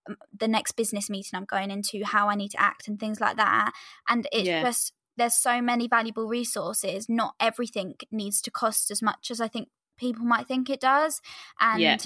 um, 0.07 0.17
the 0.37 0.47
next 0.47 0.73
business 0.73 1.09
meeting 1.09 1.35
I'm 1.37 1.45
going 1.45 1.71
into, 1.71 2.05
how 2.05 2.29
I 2.29 2.35
need 2.35 2.51
to 2.51 2.61
act 2.61 2.87
and 2.87 2.99
things 2.99 3.19
like 3.19 3.37
that. 3.37 3.71
And 4.07 4.27
it's 4.31 4.47
yeah. 4.47 4.61
just, 4.61 4.93
there's 5.15 5.33
so 5.33 5.59
many 5.59 5.87
valuable 5.87 6.27
resources. 6.27 7.09
Not 7.09 7.33
everything 7.39 7.95
needs 8.11 8.41
to 8.43 8.51
cost 8.51 8.91
as 8.91 9.01
much 9.01 9.31
as 9.31 9.41
I 9.41 9.47
think 9.47 9.69
people 9.97 10.25
might 10.25 10.47
think 10.47 10.69
it 10.69 10.79
does. 10.79 11.21
And 11.59 11.81
yeah. 11.81 11.97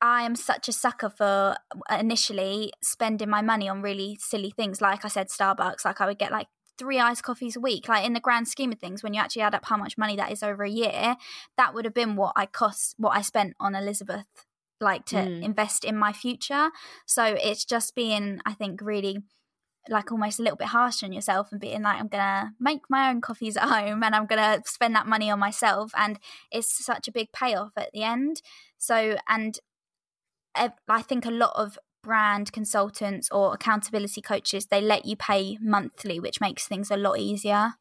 I 0.00 0.22
am 0.22 0.34
such 0.34 0.68
a 0.68 0.72
sucker 0.72 1.08
for 1.08 1.56
uh, 1.88 1.96
initially 1.98 2.72
spending 2.82 3.30
my 3.30 3.40
money 3.40 3.68
on 3.68 3.82
really 3.82 4.18
silly 4.20 4.50
things. 4.50 4.80
Like 4.80 5.04
I 5.04 5.08
said, 5.08 5.28
Starbucks, 5.28 5.84
like 5.84 6.00
I 6.00 6.06
would 6.06 6.18
get 6.18 6.32
like 6.32 6.48
three 6.76 6.98
iced 6.98 7.22
coffees 7.22 7.56
a 7.56 7.60
week. 7.60 7.88
Like 7.88 8.04
in 8.04 8.12
the 8.12 8.20
grand 8.20 8.48
scheme 8.48 8.72
of 8.72 8.80
things, 8.80 9.02
when 9.02 9.14
you 9.14 9.20
actually 9.20 9.42
add 9.42 9.54
up 9.54 9.64
how 9.66 9.76
much 9.76 9.96
money 9.96 10.16
that 10.16 10.32
is 10.32 10.42
over 10.42 10.64
a 10.64 10.70
year, 10.70 11.16
that 11.56 11.72
would 11.72 11.84
have 11.84 11.94
been 11.94 12.16
what 12.16 12.32
I 12.34 12.46
cost, 12.46 12.96
what 12.98 13.16
I 13.16 13.22
spent 13.22 13.54
on 13.60 13.76
Elizabeth, 13.76 14.26
like 14.80 15.04
to 15.06 15.16
mm. 15.16 15.42
invest 15.42 15.84
in 15.84 15.96
my 15.96 16.12
future. 16.12 16.70
So 17.06 17.24
it's 17.24 17.64
just 17.64 17.94
being, 17.94 18.40
I 18.44 18.54
think, 18.54 18.80
really 18.82 19.18
like 19.88 20.12
almost 20.12 20.38
a 20.38 20.42
little 20.42 20.56
bit 20.56 20.68
harsh 20.68 21.02
on 21.02 21.12
yourself 21.12 21.50
and 21.50 21.60
being 21.60 21.82
like 21.82 22.00
i'm 22.00 22.08
gonna 22.08 22.54
make 22.60 22.82
my 22.88 23.10
own 23.10 23.20
coffees 23.20 23.56
at 23.56 23.68
home 23.68 24.02
and 24.02 24.14
i'm 24.14 24.26
gonna 24.26 24.60
spend 24.64 24.94
that 24.94 25.06
money 25.06 25.30
on 25.30 25.38
myself. 25.38 25.92
And 25.96 26.18
it's 26.50 26.84
such 26.84 27.08
a 27.08 27.12
big 27.12 27.32
payoff 27.32 27.72
at 27.76 27.90
the 27.92 28.02
end. 28.02 28.42
So 28.78 29.16
and 29.28 29.58
i 30.54 31.02
think 31.02 31.24
a 31.24 31.30
lot 31.30 31.52
of 31.54 31.78
brand 32.02 32.52
consultants 32.52 33.28
or 33.30 33.54
accountability 33.54 34.20
coaches 34.20 34.66
they 34.66 34.82
let 34.82 35.06
you 35.06 35.16
pay 35.16 35.56
monthly 35.62 36.20
which 36.20 36.40
makes 36.40 36.66
things 36.66 36.90
a 36.90 36.96
lot 36.96 37.18
easier. 37.18 37.74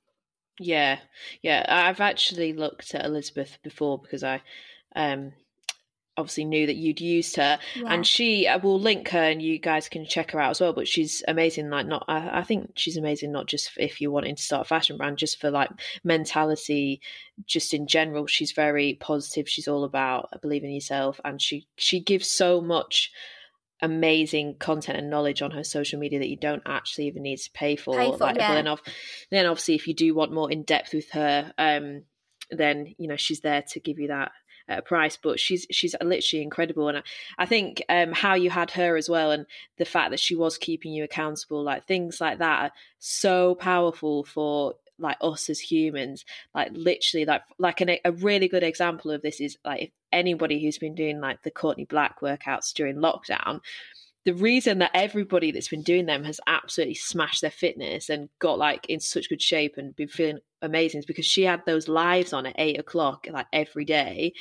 Yeah. 0.59 0.99
Yeah. 1.41 1.65
I've 1.67 1.99
actually 1.99 2.53
looked 2.53 2.93
at 2.95 3.05
elizabeth 3.05 3.57
before 3.63 3.99
because 3.99 4.23
i 4.23 4.41
um 4.95 5.33
obviously 6.17 6.45
knew 6.45 6.67
that 6.67 6.75
you'd 6.75 6.99
used 6.99 7.37
her 7.37 7.57
Yeah. 7.75 7.93
and 7.93 8.05
she 8.05 8.47
I 8.47 8.57
will 8.57 8.79
link 8.79 9.09
her 9.09 9.19
and 9.19 9.41
you 9.41 9.57
guys 9.59 9.87
can 9.87 10.05
check 10.05 10.31
her 10.31 10.41
out 10.41 10.51
as 10.51 10.61
well 10.61 10.73
but 10.73 10.87
she's 10.87 11.23
amazing 11.27 11.69
like 11.69 11.87
not 11.87 12.03
I, 12.07 12.39
I 12.39 12.43
think 12.43 12.73
she's 12.75 12.97
amazing 12.97 13.31
not 13.31 13.47
just 13.47 13.71
if 13.77 14.01
you're 14.01 14.11
wanting 14.11 14.35
to 14.35 14.41
start 14.41 14.65
a 14.65 14.69
fashion 14.69 14.97
brand 14.97 15.17
just 15.17 15.39
for 15.39 15.49
like 15.49 15.69
mentality 16.03 17.01
just 17.45 17.73
in 17.73 17.87
general 17.87 18.27
she's 18.27 18.51
very 18.51 18.95
positive 18.99 19.47
she's 19.47 19.67
all 19.67 19.83
about 19.83 20.29
believing 20.41 20.69
in 20.69 20.75
yourself 20.75 21.19
and 21.23 21.41
she 21.41 21.67
she 21.77 22.01
gives 22.01 22.29
so 22.29 22.59
much 22.61 23.11
amazing 23.81 24.55
content 24.59 24.97
and 24.97 25.09
knowledge 25.09 25.41
on 25.41 25.51
her 25.51 25.63
social 25.63 25.99
media 25.99 26.19
that 26.19 26.29
you 26.29 26.37
don't 26.37 26.61
actually 26.65 27.07
even 27.07 27.23
need 27.23 27.37
to 27.37 27.49
pay 27.51 27.75
for. 27.75 27.95
Pay 27.95 28.11
for, 28.11 28.17
like, 28.17 28.35
yeah. 28.35 28.61
Then, 28.61 28.75
then 29.31 29.45
obviously, 29.47 29.73
if 29.73 29.87
you 29.87 29.95
do 29.95 30.13
want 30.13 30.31
more 30.31 30.51
in 30.51 30.61
depth 30.63 30.93
with 30.93 31.09
her, 31.11 31.51
um, 31.57 32.03
then 32.51 32.93
you 32.97 33.07
know 33.07 33.15
she's 33.15 33.39
there 33.39 33.63
to 33.69 33.79
give 33.79 33.97
you 33.97 34.09
that 34.09 34.31
a 34.79 34.81
price. 34.81 35.17
But 35.21 35.39
she's 35.39 35.65
she's 35.71 35.95
literally 36.01 36.43
incredible, 36.43 36.87
and 36.87 36.99
I, 36.99 37.03
I 37.39 37.45
think 37.45 37.83
um, 37.89 38.11
how 38.11 38.35
you 38.35 38.49
had 38.49 38.71
her 38.71 38.95
as 38.97 39.09
well, 39.09 39.31
and 39.31 39.45
the 39.77 39.85
fact 39.85 40.11
that 40.11 40.19
she 40.19 40.35
was 40.35 40.57
keeping 40.57 40.93
you 40.93 41.03
accountable, 41.03 41.63
like 41.63 41.85
things 41.85 42.21
like 42.21 42.39
that, 42.39 42.63
are 42.63 42.71
so 42.99 43.55
powerful 43.55 44.23
for 44.23 44.75
like 44.99 45.17
us 45.21 45.49
as 45.49 45.59
humans 45.59 46.25
like 46.53 46.69
literally 46.73 47.25
like 47.25 47.41
like 47.57 47.81
an, 47.81 47.97
a 48.05 48.11
really 48.11 48.47
good 48.47 48.61
example 48.61 49.09
of 49.09 49.21
this 49.23 49.41
is 49.41 49.57
like 49.65 49.81
if 49.81 49.89
anybody 50.11 50.61
who's 50.61 50.77
been 50.77 50.93
doing 50.93 51.19
like 51.19 51.41
the 51.41 51.49
courtney 51.49 51.85
black 51.85 52.19
workouts 52.21 52.71
during 52.71 52.97
lockdown 52.97 53.59
the 54.23 54.33
reason 54.33 54.77
that 54.79 54.91
everybody 54.93 55.51
that's 55.51 55.69
been 55.69 55.81
doing 55.81 56.05
them 56.05 56.23
has 56.23 56.39
absolutely 56.45 56.93
smashed 56.93 57.41
their 57.41 57.49
fitness 57.49 58.09
and 58.09 58.29
got 58.39 58.59
like 58.59 58.85
in 58.87 58.99
such 58.99 59.29
good 59.29 59.41
shape 59.41 59.75
and 59.77 59.95
been 59.95 60.07
feeling 60.07 60.39
amazing 60.61 60.99
is 60.99 61.05
because 61.05 61.25
she 61.25 61.43
had 61.43 61.65
those 61.65 61.87
lives 61.87 62.33
on 62.33 62.45
at 62.45 62.55
eight 62.57 62.79
o'clock 62.79 63.27
like 63.31 63.47
every 63.51 63.85
day 63.85 64.33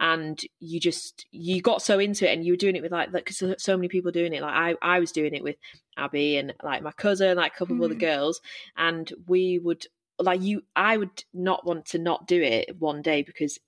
and 0.00 0.42
you 0.60 0.80
just 0.80 1.26
you 1.30 1.60
got 1.62 1.82
so 1.82 1.98
into 1.98 2.28
it 2.28 2.34
and 2.34 2.44
you 2.44 2.52
were 2.52 2.56
doing 2.56 2.76
it 2.76 2.82
with 2.82 2.92
like 2.92 3.12
like 3.12 3.30
so, 3.30 3.76
many 3.76 3.88
people 3.88 4.10
doing 4.10 4.32
it 4.32 4.42
like 4.42 4.54
i 4.54 4.74
i 4.82 4.98
was 5.00 5.12
doing 5.12 5.34
it 5.34 5.42
with 5.42 5.56
abby 5.96 6.36
and 6.36 6.54
like 6.62 6.82
my 6.82 6.92
cousin 6.92 7.36
like 7.36 7.52
a 7.54 7.56
couple 7.56 7.76
of 7.76 7.82
other 7.82 7.94
Mhm. 7.94 8.00
girls 8.00 8.40
and 8.76 9.12
we 9.26 9.58
would 9.58 9.86
like 10.18 10.40
you 10.42 10.62
i 10.74 10.96
would 10.96 11.24
not 11.34 11.66
want 11.66 11.84
to 11.86 11.98
not 11.98 12.26
do 12.26 12.42
it 12.42 12.76
one 12.78 13.02
day 13.02 13.22
because 13.22 13.58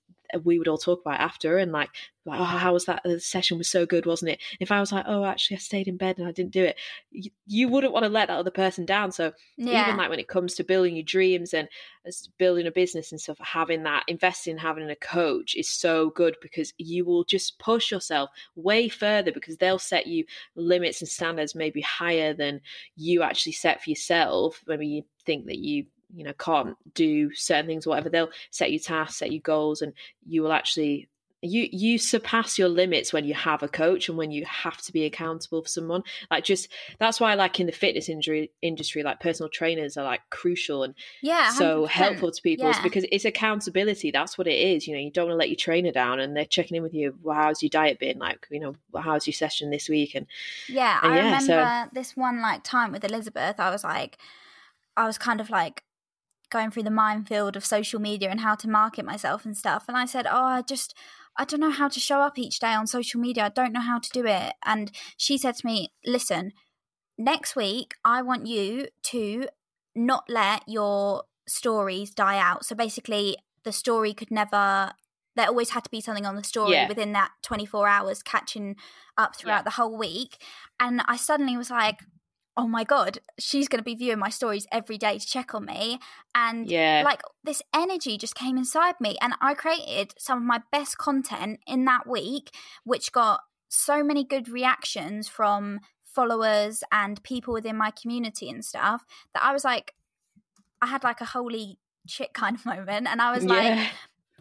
we 0.43 0.57
would 0.57 0.67
all 0.67 0.77
talk 0.77 1.01
about 1.01 1.19
after 1.19 1.57
and 1.57 1.71
like 1.71 1.89
like 2.25 2.39
oh 2.39 2.43
how 2.43 2.73
was 2.73 2.85
that? 2.85 3.01
The 3.03 3.19
session 3.19 3.57
was 3.57 3.67
so 3.67 3.85
good 3.85 4.05
wasn't 4.05 4.31
it? 4.31 4.39
If 4.59 4.71
i 4.71 4.79
was 4.79 4.91
like 4.91 5.05
oh 5.07 5.25
actually 5.25 5.57
i 5.57 5.59
stayed 5.59 5.87
in 5.87 5.97
bed 5.97 6.17
and 6.17 6.27
i 6.27 6.31
didn't 6.31 6.51
do 6.51 6.63
it 6.63 6.77
you, 7.11 7.31
you 7.47 7.67
wouldn't 7.67 7.93
want 7.93 8.03
to 8.03 8.09
let 8.09 8.27
that 8.27 8.37
other 8.37 8.51
person 8.51 8.85
down. 8.85 9.11
So 9.11 9.33
yeah. 9.57 9.83
even 9.83 9.97
like 9.97 10.09
when 10.09 10.19
it 10.19 10.27
comes 10.27 10.53
to 10.55 10.63
building 10.63 10.95
your 10.95 11.03
dreams 11.03 11.53
and 11.53 11.67
uh, 12.07 12.11
building 12.37 12.67
a 12.67 12.71
business 12.71 13.11
and 13.11 13.19
stuff 13.19 13.37
having 13.39 13.83
that 13.83 14.03
investing 14.07 14.51
in 14.51 14.57
having 14.57 14.89
a 14.89 14.95
coach 14.95 15.55
is 15.55 15.69
so 15.69 16.11
good 16.11 16.35
because 16.41 16.73
you 16.77 17.05
will 17.05 17.23
just 17.23 17.59
push 17.59 17.91
yourself 17.91 18.29
way 18.55 18.87
further 18.87 19.31
because 19.31 19.57
they'll 19.57 19.79
set 19.79 20.07
you 20.07 20.25
limits 20.55 21.01
and 21.01 21.09
standards 21.09 21.55
maybe 21.55 21.81
higher 21.81 22.33
than 22.33 22.61
you 22.95 23.23
actually 23.23 23.53
set 23.53 23.81
for 23.81 23.89
yourself. 23.89 24.63
Maybe 24.67 24.87
you 24.87 25.03
think 25.25 25.45
that 25.47 25.59
you 25.59 25.85
you 26.15 26.23
know 26.23 26.33
can't 26.33 26.75
do 26.93 27.33
certain 27.33 27.67
things 27.67 27.85
or 27.85 27.91
whatever 27.91 28.09
they'll 28.09 28.29
set 28.51 28.71
you 28.71 28.79
tasks 28.79 29.17
set 29.17 29.31
you 29.31 29.39
goals 29.39 29.81
and 29.81 29.93
you 30.25 30.41
will 30.41 30.51
actually 30.51 31.07
you 31.41 31.69
you 31.71 31.97
surpass 31.97 32.59
your 32.59 32.67
limits 32.67 33.13
when 33.13 33.23
you 33.23 33.33
have 33.33 33.63
a 33.63 33.67
coach 33.69 34.09
and 34.09 34.17
when 34.17 34.29
you 34.29 34.43
have 34.43 34.75
to 34.81 34.91
be 34.91 35.05
accountable 35.05 35.61
for 35.61 35.69
someone 35.69 36.03
like 36.29 36.43
just 36.43 36.67
that's 36.97 37.17
why 37.21 37.33
like 37.33 37.61
in 37.61 37.65
the 37.65 37.71
fitness 37.71 38.09
industry 38.09 38.51
industry 38.61 39.03
like 39.03 39.21
personal 39.21 39.47
trainers 39.47 39.95
are 39.95 40.03
like 40.03 40.19
crucial 40.31 40.83
and 40.83 40.93
yeah, 41.21 41.49
so 41.51 41.83
100%. 41.85 41.89
helpful 41.91 42.29
to 42.31 42.41
people 42.41 42.65
Yeah. 42.67 42.83
because 42.83 43.05
it's 43.09 43.23
accountability 43.23 44.11
that's 44.11 44.37
what 44.37 44.47
it 44.47 44.59
is 44.59 44.85
you 44.85 44.93
know 44.93 44.99
you 44.99 45.11
don't 45.11 45.27
want 45.27 45.35
to 45.35 45.39
let 45.39 45.47
your 45.49 45.55
trainer 45.55 45.91
down 45.93 46.19
and 46.19 46.35
they're 46.35 46.43
checking 46.43 46.75
in 46.75 46.83
with 46.83 46.93
you 46.93 47.15
well, 47.23 47.35
how's 47.35 47.63
your 47.63 47.69
diet 47.69 47.99
been 47.99 48.19
like 48.19 48.45
you 48.51 48.59
know 48.59 48.75
how's 48.99 49.25
your 49.25 49.33
session 49.33 49.69
this 49.69 49.87
week 49.87 50.15
and 50.15 50.25
Yeah, 50.67 50.99
And 51.03 51.13
I 51.13 51.15
yeah, 51.15 51.23
remember 51.23 51.45
so- 51.85 51.89
this 51.93 52.17
one 52.17 52.41
like 52.41 52.63
time 52.65 52.91
with 52.91 53.05
Elizabeth. 53.05 53.61
I 53.61 53.69
was 53.69 53.85
like, 53.85 54.17
I 54.97 55.05
was 55.05 55.17
kind 55.17 55.39
of 55.39 55.49
like 55.49 55.83
going 56.49 56.71
through 56.71 56.83
the 56.83 56.89
minefield 56.91 57.55
of 57.55 57.65
social 57.65 57.99
media 57.99 58.29
and 58.29 58.39
how 58.41 58.55
to 58.55 58.69
market 58.69 59.05
myself 59.05 59.45
and 59.45 59.55
stuff. 59.57 59.85
And 59.87 59.95
I 59.97 60.05
said, 60.05 60.25
Oh, 60.27 60.43
I 60.43 60.61
just, 60.61 60.93
I 61.37 61.45
don't 61.45 61.59
know 61.59 61.69
how 61.71 61.87
to 61.87 61.99
show 61.99 62.19
up 62.21 62.37
each 62.37 62.59
day 62.59 62.73
on 62.73 62.87
social 62.87 63.19
media. 63.19 63.45
I 63.45 63.49
don't 63.49 63.73
know 63.73 63.79
how 63.81 63.99
to 63.99 64.09
do 64.11 64.25
it. 64.25 64.53
And 64.65 64.91
she 65.17 65.37
said 65.37 65.55
to 65.57 65.65
me, 65.65 65.93
Listen, 66.05 66.53
next 67.17 67.55
week, 67.55 67.95
I 68.03 68.21
want 68.21 68.47
you 68.47 68.87
to 69.03 69.47
not 69.95 70.25
let 70.29 70.63
your 70.67 71.23
stories 71.47 72.11
die 72.11 72.37
out. 72.37 72.65
So 72.65 72.75
basically, 72.75 73.37
the 73.63 73.71
story 73.71 74.13
could 74.13 74.31
never. 74.31 74.93
There 75.35 75.47
always 75.47 75.69
had 75.69 75.83
to 75.85 75.89
be 75.89 76.01
something 76.01 76.25
on 76.25 76.35
the 76.35 76.43
story 76.43 76.73
Yeah. 76.73 76.87
within 76.87 77.13
that 77.13 77.31
24 77.43 77.87
hours, 77.87 78.21
catching 78.23 78.75
up 79.17 79.35
throughout 79.35 79.59
Yeah. 79.59 79.61
the 79.63 79.69
whole 79.71 79.95
week. 79.97 80.43
And 80.79 81.01
I 81.07 81.15
suddenly 81.15 81.55
was 81.55 81.69
like, 81.69 82.01
oh 82.57 82.67
my 82.67 82.83
God, 82.83 83.19
she's 83.37 83.67
going 83.67 83.79
to 83.79 83.83
be 83.83 83.95
viewing 83.95 84.19
my 84.19 84.29
stories 84.29 84.67
every 84.71 84.97
day 84.97 85.17
to 85.17 85.25
check 85.25 85.53
on 85.55 85.65
me. 85.65 85.99
And 86.35 86.69
yeah 86.69 87.01
like 87.05 87.21
this 87.43 87.61
energy 87.73 88.17
just 88.17 88.35
came 88.35 88.57
inside 88.57 88.95
me. 88.99 89.17
And 89.21 89.33
I 89.41 89.53
created 89.53 90.13
some 90.17 90.39
of 90.39 90.43
my 90.43 90.61
best 90.71 90.97
content 90.97 91.59
in 91.65 91.85
that 91.85 92.07
week, 92.07 92.51
which 92.83 93.11
got 93.11 93.41
so 93.69 94.03
many 94.03 94.23
good 94.23 94.49
reactions 94.49 95.27
from 95.27 95.79
followers 96.03 96.83
and 96.91 97.21
people 97.23 97.53
within 97.53 97.77
my 97.77 97.91
community 97.91 98.49
and 98.49 98.65
stuff 98.65 99.05
that 99.33 99.43
I 99.43 99.53
was 99.53 99.63
like, 99.63 99.93
I 100.81 100.87
had 100.87 101.03
like 101.03 101.21
a 101.21 101.25
holy 101.25 101.77
shit 102.07 102.33
kind 102.33 102.55
of 102.55 102.65
moment. 102.65 103.07
And 103.07 103.21
I 103.21 103.31
was 103.31 103.45
like, 103.45 103.63
yeah 103.63 103.87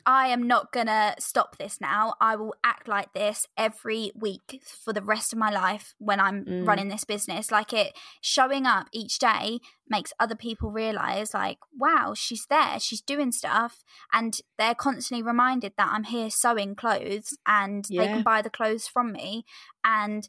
I 0.09 0.29
am 0.29 0.47
not 0.47 0.73
gonna 0.73 1.14
stop 1.18 1.59
this 1.59 1.83
now. 1.83 2.14
I 2.18 2.35
will 2.35 2.55
act 2.64 2.88
like 2.88 3.12
this 3.12 3.47
every 3.59 4.11
week 4.14 4.62
for 4.64 4.94
the 4.94 5.03
rest 5.03 5.35
of 5.35 5.38
my 5.38 5.51
life 5.51 5.94
when 5.99 6.18
I'm 6.18 6.47
Mm. 6.47 6.66
running 6.66 6.88
this 6.88 7.05
business. 7.05 7.51
Like 7.51 7.75
it 7.75 7.94
showing 8.23 8.64
up 8.64 8.87
each 8.90 9.18
day 9.18 9.61
makes 9.87 10.14
other 10.18 10.35
people 10.35 10.71
realize, 10.71 11.35
like, 11.35 11.59
wow, 11.77 12.14
she's 12.14 12.47
there, 12.47 12.81
she's 12.81 13.03
doing 13.03 13.33
stuff, 13.33 13.85
and 14.11 14.40
they're 14.57 14.75
constantly 14.75 15.23
reminded 15.23 15.75
that 15.77 15.90
I'm 15.92 16.05
here 16.05 16.31
sewing 16.31 16.75
clothes 16.75 17.37
and 17.47 17.85
they 17.99 18.09
can 18.09 18.23
buy 18.23 18.40
the 18.40 18.49
clothes 18.49 18.88
from 18.88 19.12
me. 19.12 19.44
And 19.85 20.27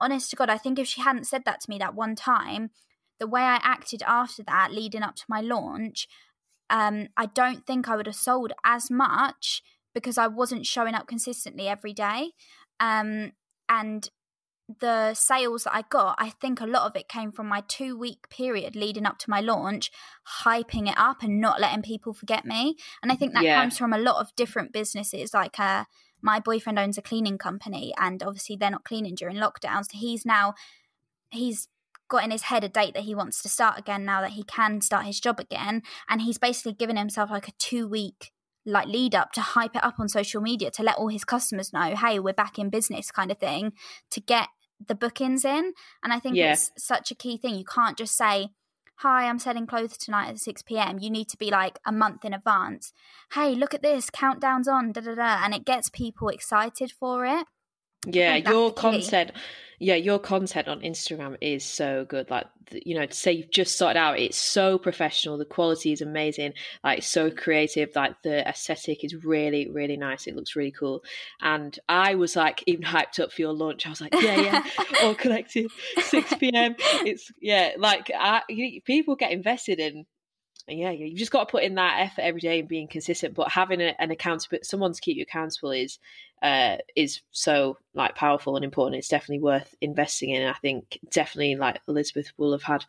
honest 0.00 0.28
to 0.30 0.36
God, 0.36 0.50
I 0.50 0.58
think 0.58 0.78
if 0.78 0.86
she 0.86 1.00
hadn't 1.00 1.26
said 1.26 1.44
that 1.46 1.60
to 1.62 1.70
me 1.70 1.78
that 1.78 1.94
one 1.94 2.14
time, 2.14 2.72
the 3.18 3.26
way 3.26 3.40
I 3.42 3.56
acted 3.62 4.02
after 4.02 4.42
that, 4.42 4.72
leading 4.72 5.02
up 5.02 5.16
to 5.16 5.24
my 5.30 5.40
launch, 5.40 6.08
um, 6.70 7.08
I 7.16 7.26
don't 7.26 7.66
think 7.66 7.88
I 7.88 7.96
would 7.96 8.06
have 8.06 8.16
sold 8.16 8.52
as 8.64 8.90
much 8.90 9.62
because 9.94 10.18
I 10.18 10.26
wasn't 10.26 10.66
showing 10.66 10.94
up 10.94 11.06
consistently 11.06 11.68
every 11.68 11.92
day. 11.92 12.32
Um, 12.80 13.32
and 13.68 14.08
the 14.80 15.12
sales 15.14 15.64
that 15.64 15.74
I 15.74 15.82
got, 15.90 16.16
I 16.18 16.30
think 16.30 16.60
a 16.60 16.66
lot 16.66 16.86
of 16.86 16.96
it 16.96 17.08
came 17.08 17.32
from 17.32 17.48
my 17.48 17.62
two 17.68 17.98
week 17.98 18.28
period 18.30 18.74
leading 18.74 19.04
up 19.06 19.18
to 19.18 19.30
my 19.30 19.40
launch, 19.40 19.90
hyping 20.44 20.88
it 20.88 20.96
up 20.96 21.22
and 21.22 21.40
not 21.40 21.60
letting 21.60 21.82
people 21.82 22.14
forget 22.14 22.44
me. 22.46 22.76
And 23.02 23.12
I 23.12 23.16
think 23.16 23.34
that 23.34 23.44
Yeah. 23.44 23.60
comes 23.60 23.76
from 23.78 23.92
a 23.92 23.98
lot 23.98 24.20
of 24.20 24.34
different 24.36 24.72
businesses. 24.72 25.34
Like 25.34 25.60
uh, 25.60 25.84
my 26.22 26.40
boyfriend 26.40 26.78
owns 26.78 26.96
a 26.96 27.02
cleaning 27.02 27.36
company, 27.38 27.92
and 27.98 28.22
obviously 28.22 28.56
they're 28.56 28.70
not 28.70 28.84
cleaning 28.84 29.14
during 29.14 29.36
lockdowns. 29.36 29.92
So 29.92 29.98
he's 29.98 30.24
now 30.24 30.54
he's 31.30 31.68
got 32.08 32.24
in 32.24 32.30
his 32.30 32.42
head 32.42 32.64
a 32.64 32.68
date 32.68 32.94
that 32.94 33.04
he 33.04 33.14
wants 33.14 33.42
to 33.42 33.48
start 33.48 33.78
again 33.78 34.04
now 34.04 34.20
that 34.20 34.32
he 34.32 34.42
can 34.44 34.80
start 34.80 35.06
his 35.06 35.20
job 35.20 35.40
again 35.40 35.82
and 36.08 36.22
he's 36.22 36.38
basically 36.38 36.72
given 36.72 36.96
himself 36.96 37.30
like 37.30 37.48
a 37.48 37.52
two 37.58 37.88
week 37.88 38.30
like 38.66 38.86
lead 38.88 39.14
up 39.14 39.32
to 39.32 39.40
hype 39.40 39.76
it 39.76 39.84
up 39.84 40.00
on 40.00 40.08
social 40.08 40.40
media 40.40 40.70
to 40.70 40.82
let 40.82 40.96
all 40.96 41.08
his 41.08 41.24
customers 41.24 41.72
know 41.72 41.94
hey 41.96 42.18
we're 42.18 42.32
back 42.32 42.58
in 42.58 42.70
business 42.70 43.10
kind 43.10 43.30
of 43.30 43.38
thing 43.38 43.72
to 44.10 44.20
get 44.20 44.48
the 44.86 44.94
bookings 44.94 45.44
in. 45.44 45.72
And 46.02 46.12
i 46.12 46.18
think 46.18 46.36
Yeah. 46.36 46.52
it's 46.52 46.70
such 46.76 47.10
a 47.10 47.14
key 47.14 47.36
thing. 47.38 47.54
You 47.54 47.64
can't 47.64 47.96
just 47.96 48.16
say 48.16 48.48
hi 48.98 49.28
i'm 49.28 49.38
selling 49.38 49.66
clothes 49.66 49.96
tonight 49.98 50.28
at 50.28 50.36
6pm 50.36 51.02
you 51.02 51.10
need 51.10 51.28
to 51.28 51.36
be 51.36 51.50
like 51.50 51.78
a 51.84 51.92
month 51.92 52.24
in 52.24 52.32
advance. 52.32 52.92
Hey 53.32 53.54
look 53.54 53.74
at 53.74 53.82
this 53.82 54.08
countdowns 54.10 54.66
on 54.68 54.92
da 54.92 55.00
da 55.00 55.14
da 55.14 55.44
and 55.44 55.54
it 55.54 55.64
gets 55.64 55.88
people 55.90 56.28
excited 56.28 56.92
for 56.92 57.24
it 57.26 57.46
yeah 58.06 58.36
your 58.36 58.70
key. 58.70 58.80
content 58.80 59.32
yeah 59.78 59.94
your 59.94 60.18
content 60.18 60.68
on 60.68 60.80
instagram 60.80 61.36
is 61.40 61.64
so 61.64 62.04
good. 62.08 62.30
Like 62.30 62.46
you 62.72 62.94
know 62.94 63.06
to 63.06 63.14
say 63.14 63.32
you've 63.32 63.50
just 63.50 63.74
started 63.74 63.98
out 63.98 64.18
it's 64.18 64.38
so 64.38 64.78
professional. 64.78 65.38
The 65.38 65.44
quality 65.44 65.92
is 65.92 66.00
amazing. 66.00 66.54
Like 66.82 67.02
so 67.02 67.30
creative. 67.30 67.90
Like 67.94 68.22
the 68.22 68.48
aesthetic 68.48 69.04
is 69.04 69.24
really 69.24 69.68
really 69.70 69.96
nice. 69.96 70.26
It 70.26 70.36
looks 70.36 70.56
really 70.56 70.72
cool. 70.72 71.02
And 71.40 71.78
i 71.88 72.14
was 72.14 72.36
like 72.36 72.62
even 72.66 72.84
hyped 72.84 73.20
up 73.20 73.32
for 73.32 73.42
your 73.42 73.52
launch. 73.52 73.86
I 73.86 73.90
was 73.90 74.00
like 74.00 74.14
yeah 74.14 74.40
yeah 74.40 74.62
AUG 75.02 75.18
collective 75.24 75.70
6 75.98 76.34
p.m 76.34 76.76
it's 77.04 77.30
yeah 77.40 77.72
like 77.78 78.10
I, 78.16 78.42
people 78.84 79.16
get 79.16 79.32
invested 79.32 79.78
in 79.80 80.06
yeah, 80.68 80.90
you 80.90 81.14
just 81.16 81.30
got 81.30 81.48
to 81.48 81.50
put 81.50 81.62
in 81.62 81.74
that 81.74 82.00
effort 82.00 82.22
every 82.22 82.40
day 82.40 82.60
and 82.60 82.68
being 82.68 82.88
consistent. 82.88 83.34
But 83.34 83.50
having 83.50 83.80
a, 83.80 83.94
an 83.98 84.10
accountable, 84.10 84.58
someone 84.62 84.92
to 84.92 85.00
keep 85.00 85.16
you 85.16 85.22
accountable 85.22 85.72
is 85.72 85.98
uh, 86.42 86.76
is 86.96 87.20
so 87.32 87.78
like 87.94 88.14
powerful 88.14 88.56
and 88.56 88.64
important. 88.64 88.96
It's 88.96 89.08
definitely 89.08 89.42
worth 89.42 89.74
investing 89.80 90.30
in. 90.30 90.42
And 90.42 90.50
I 90.50 90.58
think 90.58 90.98
definitely 91.10 91.56
like 91.56 91.80
Elizabeth 91.88 92.32
will 92.36 92.52
have 92.52 92.62
had 92.62 92.84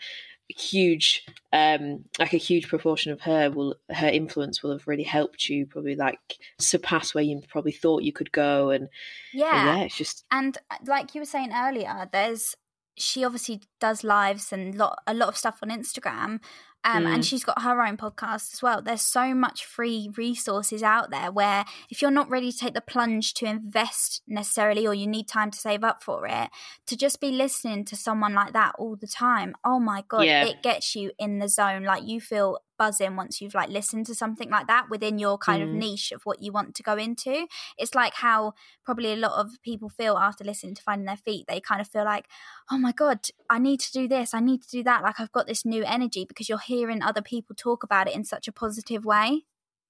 huge 0.47 1.25
um 1.53 2.05
like 2.19 2.33
a 2.33 2.37
huge 2.37 2.67
proportion 2.67 3.11
of 3.11 3.19
her 3.21 3.49
will 3.49 3.75
her 3.89 4.07
influence 4.07 4.61
will 4.61 4.71
have 4.71 4.87
really 4.87 5.01
helped 5.01 5.49
you 5.49 5.65
probably 5.65 5.95
like 5.95 6.19
surpass 6.59 7.15
where 7.15 7.23
you 7.23 7.41
probably 7.49 7.71
thought 7.71 8.03
you 8.03 8.13
could 8.13 8.31
go 8.31 8.69
and 8.69 8.87
yeah, 9.33 9.65
yeah 9.65 9.77
it's 9.79 9.97
just 9.97 10.23
and 10.29 10.59
uh, 10.69 10.75
like 10.85 11.15
you 11.15 11.21
were 11.21 11.25
saying 11.25 11.51
earlier 11.51 12.07
there's 12.11 12.55
she 12.97 13.25
obviously 13.25 13.61
does 13.79 14.03
lives 14.03 14.53
and 14.53 14.75
lot 14.75 15.01
a 15.07 15.13
lot 15.13 15.29
of 15.29 15.37
stuff 15.37 15.59
on 15.61 15.69
Instagram 15.69 16.39
um, 16.85 17.03
Mm. 17.03 17.13
and 17.15 17.25
she's 17.25 17.43
got 17.43 17.61
her 17.63 17.81
own 17.85 17.97
podcast 17.97 18.53
as 18.53 18.61
well. 18.61 18.81
There's 18.81 19.01
so 19.01 19.33
much 19.33 19.65
free 19.65 20.11
resources 20.15 20.83
out 20.83 21.09
there 21.09 21.31
where 21.31 21.65
if 21.89 22.01
you're 22.01 22.11
not 22.11 22.29
ready 22.29 22.51
to 22.51 22.57
take 22.57 22.73
the 22.75 22.81
plunge 22.81 23.33
to 23.35 23.45
invest 23.45 24.21
necessarily, 24.27 24.85
or 24.87 24.93
you 24.93 25.07
need 25.07 25.27
time 25.27 25.51
to 25.51 25.57
save 25.59 25.83
up 25.83 26.03
for 26.03 26.25
it, 26.27 26.49
to 26.85 26.95
just 26.95 27.19
be 27.19 27.31
listening 27.31 27.83
to 27.85 27.95
someone 27.95 28.33
like 28.33 28.53
that 28.53 28.75
all 28.77 28.95
the 28.95 29.07
time, 29.07 29.55
oh 29.65 29.79
my 29.79 30.03
god, 30.07 30.25
Yeah. 30.25 30.45
it 30.45 30.61
gets 30.63 30.95
you 30.95 31.11
in 31.19 31.39
the 31.39 31.49
zone. 31.49 31.83
Like 31.83 32.03
you 32.05 32.21
feel 32.21 32.59
buzzing 32.77 33.15
once 33.15 33.41
you've 33.41 33.53
like 33.53 33.69
listened 33.69 34.05
to 34.07 34.15
something 34.15 34.49
like 34.49 34.67
that 34.67 34.89
within 34.89 35.17
your 35.19 35.37
kind 35.37 35.63
of 35.63 35.69
Mm. 35.69 35.75
niche 35.79 36.11
of 36.11 36.23
what 36.25 36.41
you 36.41 36.51
want 36.51 36.75
to 36.75 36.83
go 36.83 36.95
into. 36.95 37.47
It's 37.77 37.95
like 37.95 38.15
how 38.15 38.53
probably 38.83 39.13
a 39.13 39.15
lot 39.15 39.33
of 39.39 39.61
people 39.63 39.89
feel 39.89 40.17
after 40.17 40.43
listening 40.43 40.75
to 40.75 40.81
Finding 40.83 41.05
Their 41.05 41.17
Feet. 41.17 41.45
They 41.47 41.59
kind 41.61 41.81
of 41.81 41.87
feel 41.87 42.05
like, 42.05 42.27
oh 42.71 42.77
my 42.77 42.91
God, 42.91 43.19
I 43.49 43.59
need 43.59 43.79
to 43.81 43.91
do 43.91 44.07
this, 44.07 44.33
I 44.33 44.39
need 44.39 44.61
to 44.63 44.69
do 44.69 44.83
that. 44.83 45.03
Like 45.03 45.19
I've 45.19 45.31
got 45.31 45.47
this 45.47 45.65
new 45.65 45.83
energy 45.83 46.25
because 46.25 46.49
you're 46.49 46.59
hearing 46.59 47.01
other 47.01 47.21
people 47.21 47.55
talk 47.55 47.83
about 47.83 48.07
it 48.07 48.15
in 48.15 48.23
such 48.25 48.47
a 48.47 48.51
positive 48.51 49.05
way. 49.05 49.45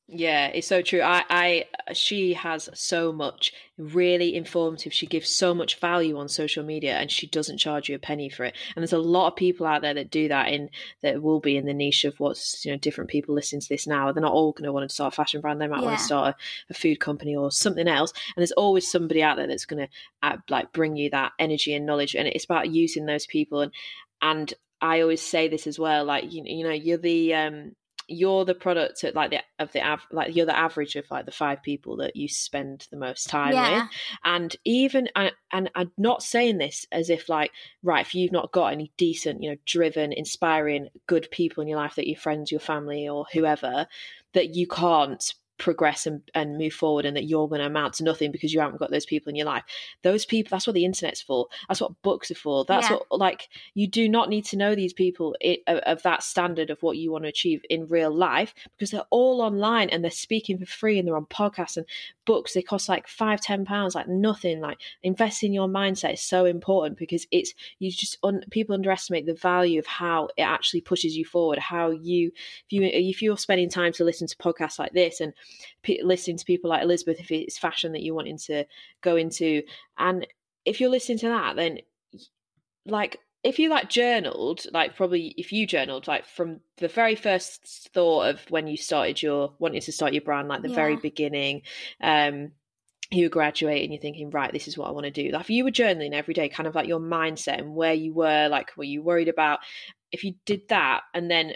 Yeah, 0.07 0.47
it's 0.47 0.67
so 0.67 0.83
true. 0.83 1.01
I, 1.01 1.23
I, 1.31 1.93
she 1.93 2.33
has 2.33 2.69
so 2.75 3.11
much 3.11 3.51
really 3.79 4.35
informative. 4.35 4.93
She 4.93 5.07
gives 5.07 5.31
so 5.31 5.55
much 5.55 5.79
value 5.79 6.19
on 6.19 6.29
social 6.29 6.63
media, 6.63 6.95
and 6.97 7.09
she 7.09 7.25
doesn't 7.25 7.57
charge 7.57 7.89
you 7.89 7.95
a 7.95 7.99
penny 7.99 8.29
for 8.29 8.43
it. 8.43 8.55
And 8.75 8.83
there's 8.83 8.93
a 8.93 8.99
lot 8.99 9.29
of 9.29 9.35
people 9.35 9.65
out 9.65 9.81
there 9.81 9.95
that 9.95 10.11
do 10.11 10.27
that 10.27 10.49
in 10.49 10.69
that 11.01 11.23
will 11.23 11.39
be 11.39 11.57
in 11.57 11.65
the 11.65 11.73
niche 11.73 12.05
of 12.05 12.19
what's 12.19 12.63
you 12.63 12.71
know 12.71 12.77
different 12.77 13.09
people 13.09 13.33
listening 13.33 13.61
to 13.61 13.67
this 13.67 13.87
now. 13.87 14.11
They're 14.11 14.21
not 14.21 14.31
all 14.31 14.51
going 14.51 14.65
to 14.65 14.71
want 14.71 14.87
to 14.87 14.93
start 14.93 15.11
a 15.11 15.15
fashion 15.15 15.41
brand. 15.41 15.59
They 15.59 15.67
might 15.67 15.81
want 15.81 15.97
to 15.97 16.03
start 16.03 16.35
a, 16.35 16.37
a 16.69 16.75
food 16.75 16.99
company 16.99 17.35
or 17.35 17.51
something 17.51 17.87
else. 17.87 18.11
And 18.35 18.41
there's 18.43 18.51
always 18.51 18.89
somebody 18.89 19.23
out 19.23 19.37
there 19.37 19.47
that's 19.47 19.65
going 19.65 19.87
to 19.87 19.93
uh, 20.21 20.37
like 20.51 20.71
bring 20.71 20.95
you 20.95 21.09
that 21.09 21.31
energy 21.39 21.73
and 21.73 21.87
knowledge. 21.87 22.13
And 22.13 22.27
it's 22.27 22.45
about 22.45 22.69
using 22.69 23.07
those 23.07 23.25
people. 23.25 23.61
And 23.61 23.71
and 24.21 24.53
I 24.81 25.01
always 25.01 25.23
say 25.23 25.47
this 25.47 25.65
as 25.65 25.79
well. 25.79 26.05
Like 26.05 26.31
you, 26.31 26.43
you 26.45 26.63
know, 26.63 26.73
you're 26.73 26.99
the 26.99 27.33
um 27.33 27.75
you're 28.07 28.45
the 28.45 28.53
product 28.55 29.03
at 29.03 29.15
like 29.15 29.31
the 29.31 29.39
of 29.59 29.71
the 29.71 29.81
av- 29.81 30.05
like 30.11 30.35
you're 30.35 30.45
the 30.45 30.57
average 30.57 30.95
of 30.95 31.05
like 31.09 31.25
the 31.25 31.31
five 31.31 31.61
people 31.63 31.97
that 31.97 32.15
you 32.15 32.27
spend 32.27 32.87
the 32.91 32.97
most 32.97 33.27
time 33.27 33.53
Yeah. 33.53 33.83
with 33.83 33.89
and 34.23 34.55
even 34.63 35.09
and, 35.15 35.31
and 35.51 35.71
i'm 35.75 35.91
not 35.97 36.21
saying 36.21 36.57
this 36.57 36.85
as 36.91 37.09
if 37.09 37.29
like 37.29 37.51
right 37.83 38.05
if 38.05 38.13
you've 38.13 38.31
not 38.31 38.51
got 38.51 38.73
any 38.73 38.91
decent 38.97 39.41
you 39.41 39.49
know 39.51 39.57
driven 39.65 40.13
inspiring 40.13 40.89
good 41.07 41.27
people 41.31 41.61
in 41.61 41.67
your 41.67 41.77
life 41.79 41.95
that 41.95 42.07
your 42.07 42.17
friends 42.17 42.51
your 42.51 42.59
family 42.59 43.07
or 43.07 43.25
whoever 43.33 43.87
that 44.33 44.53
you 44.55 44.67
can't 44.67 45.33
progress 45.57 46.05
and, 46.05 46.21
and 46.33 46.57
move 46.57 46.73
forward 46.73 47.05
and 47.05 47.15
that 47.15 47.25
you're 47.25 47.47
going 47.47 47.61
to 47.61 47.67
amount 47.67 47.93
to 47.95 48.03
nothing 48.03 48.31
because 48.31 48.53
you 48.53 48.59
haven't 48.59 48.77
got 48.79 48.91
those 48.91 49.05
people 49.05 49.29
in 49.29 49.35
your 49.35 49.45
life. 49.45 49.63
Those 50.03 50.25
people 50.25 50.49
that's 50.51 50.67
what 50.67 50.73
the 50.73 50.85
internet's 50.85 51.21
for. 51.21 51.47
That's 51.67 51.81
what 51.81 52.01
books 52.01 52.29
are 52.31 52.35
for. 52.35 52.65
That's 52.65 52.89
Yeah. 52.89 52.97
what 53.09 53.19
like 53.19 53.49
you 53.73 53.87
do 53.87 54.09
not 54.09 54.29
need 54.29 54.45
to 54.45 54.57
know 54.57 54.75
these 54.75 54.93
people 54.93 55.35
i 55.43 55.57
of, 55.67 55.79
of 55.79 56.03
that 56.03 56.23
standard 56.23 56.69
of 56.69 56.81
what 56.83 56.97
you 56.97 57.11
want 57.11 57.23
to 57.23 57.29
achieve 57.29 57.61
in 57.69 57.87
real 57.87 58.11
life 58.13 58.53
because 58.71 58.91
they're 58.91 59.03
all 59.09 59.41
online 59.41 59.89
and 59.89 60.03
they're 60.03 60.11
speaking 60.11 60.57
for 60.57 60.65
free 60.65 60.99
and 60.99 61.07
they're 61.07 61.15
on 61.15 61.25
podcasts 61.25 61.77
and 61.77 61.85
books 62.25 62.53
they 62.53 62.61
cost 62.61 62.89
like 62.89 63.07
five 63.07 63.39
ten 63.39 63.65
pounds 63.65 63.95
like 63.95 64.07
nothing. 64.07 64.59
Like 64.59 64.79
investing 65.03 65.47
in 65.51 65.53
your 65.53 65.67
mindset 65.67 66.13
is 66.13 66.21
so 66.21 66.45
important 66.45 66.97
because 66.97 67.25
it's 67.31 67.53
you 67.79 67.91
just 67.91 68.17
un, 68.23 68.43
people 68.51 68.73
underestimate 68.75 69.25
the 69.25 69.33
value 69.33 69.79
of 69.79 69.85
how 69.85 70.29
it 70.37 70.41
actually 70.41 70.81
pushes 70.81 71.15
you 71.15 71.23
forward 71.25 71.59
how 71.59 71.91
you 71.91 72.31
if 72.65 72.71
you 72.71 72.83
if 72.83 73.21
you're 73.21 73.37
spending 73.37 73.69
time 73.69 73.93
to 73.93 74.03
listen 74.03 74.27
to 74.27 74.35
podcasts 74.37 74.79
like 74.79 74.91
this 74.93 75.21
and 75.21 75.33
p- 75.81 76.01
listening 76.03 76.37
to 76.37 76.45
people 76.45 76.69
like 76.69 76.83
elizabeth 76.83 77.19
if 77.19 77.31
it's 77.31 77.57
fashion 77.57 77.91
that 77.91 78.03
you're 78.03 78.15
wanting 78.15 78.37
to 78.37 78.65
go 79.01 79.15
into. 79.15 79.61
And 79.97 80.25
if 80.65 80.79
you're 80.81 80.89
listening 80.89 81.19
to 81.19 81.27
that 81.27 81.55
then 81.55 81.79
like 82.85 83.19
if 83.43 83.59
you 83.59 83.69
like 83.69 83.89
journaled 83.89 84.65
like 84.73 84.95
probably 84.95 85.27
if 85.37 85.51
you 85.51 85.67
journaled 85.67 86.07
like 86.07 86.25
from 86.25 86.59
the 86.77 86.87
very 86.87 87.15
first 87.15 87.89
thought 87.93 88.23
of 88.23 88.41
when 88.49 88.67
you 88.67 88.75
started 88.75 89.21
your 89.21 89.53
wanting 89.59 89.81
to 89.81 89.91
start 89.91 90.13
your 90.13 90.23
brand 90.23 90.47
like 90.47 90.63
the 90.63 90.69
very 90.69 90.95
beginning 90.95 91.61
um 92.01 92.51
you 93.11 93.29
graduate 93.29 93.83
and 93.83 93.93
you're 93.93 94.01
thinking 94.01 94.31
right 94.31 94.51
this 94.51 94.67
is 94.67 94.77
what 94.77 94.87
i 94.87 94.91
want 94.91 95.05
to 95.05 95.11
do. 95.11 95.29
Like 95.29 95.41
if 95.41 95.49
you 95.51 95.63
were 95.63 95.71
journaling 95.71 96.13
every 96.13 96.33
day 96.33 96.49
kind 96.49 96.65
of 96.65 96.73
like 96.73 96.87
your 96.87 96.99
mindset 96.99 97.59
and 97.59 97.75
where 97.75 97.93
you 97.93 98.13
were 98.13 98.47
like 98.49 98.75
were 98.77 98.83
you 98.83 99.03
worried 99.03 99.29
about 99.29 99.59
if 100.11 100.23
you 100.23 100.33
did 100.45 100.67
that 100.69 101.01
and 101.13 101.29
then 101.29 101.53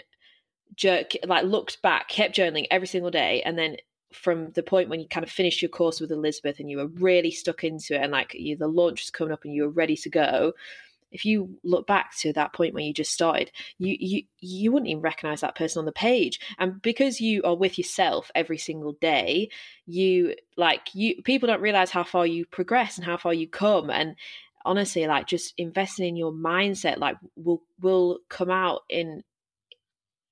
jerk 0.76 1.12
like 1.26 1.44
looked 1.44 1.80
back 1.82 2.08
kept 2.08 2.36
journaling 2.36 2.66
every 2.70 2.86
single 2.86 3.10
day 3.10 3.42
and 3.42 3.58
then 3.58 3.76
from 4.12 4.50
the 4.52 4.62
point 4.62 4.88
when 4.88 4.98
you 5.00 5.06
kind 5.06 5.24
of 5.24 5.30
finished 5.30 5.62
your 5.62 5.68
course 5.68 6.00
with 6.00 6.10
elizabeth 6.10 6.58
and 6.58 6.70
you 6.70 6.76
were 6.76 6.88
really 6.88 7.30
stuck 7.30 7.64
into 7.64 7.94
it 7.94 8.02
and 8.02 8.12
like 8.12 8.34
you, 8.34 8.56
the 8.56 8.66
launch 8.66 9.02
was 9.02 9.10
coming 9.10 9.32
up 9.32 9.44
and 9.44 9.54
you 9.54 9.62
were 9.62 9.68
ready 9.68 9.96
to 9.96 10.10
go 10.10 10.52
if 11.12 11.24
you 11.24 11.58
look 11.64 11.86
back 11.86 12.16
to 12.16 12.32
that 12.32 12.52
point 12.52 12.74
when 12.74 12.84
you 12.84 12.92
just 12.92 13.12
started 13.12 13.50
you 13.78 13.96
you 13.98 14.22
you 14.40 14.72
wouldn't 14.72 14.88
even 14.88 15.02
recognize 15.02 15.40
that 15.40 15.56
person 15.56 15.80
on 15.80 15.84
the 15.84 15.92
page. 15.92 16.40
And 16.58 16.80
because 16.82 17.20
you 17.20 17.42
are 17.42 17.56
with 17.56 17.78
yourself 17.78 18.30
every 18.34 18.58
single 18.58 18.92
day 18.94 19.50
you 19.86 20.34
like 20.56 20.94
you 20.94 21.22
people 21.22 21.46
don't 21.46 21.60
realize 21.60 21.90
how 21.90 22.04
far 22.04 22.26
you 22.26 22.46
progress 22.46 22.96
and 22.96 23.04
how 23.04 23.16
far 23.16 23.34
you 23.34 23.48
come. 23.48 23.90
And 23.90 24.16
honestly 24.64 25.06
like 25.06 25.26
just 25.26 25.54
investing 25.56 26.06
in 26.06 26.16
your 26.16 26.32
mindset 26.32 26.98
like 26.98 27.16
will 27.34 27.62
will 27.80 28.18
come 28.28 28.50
out 28.50 28.82
in 28.88 29.22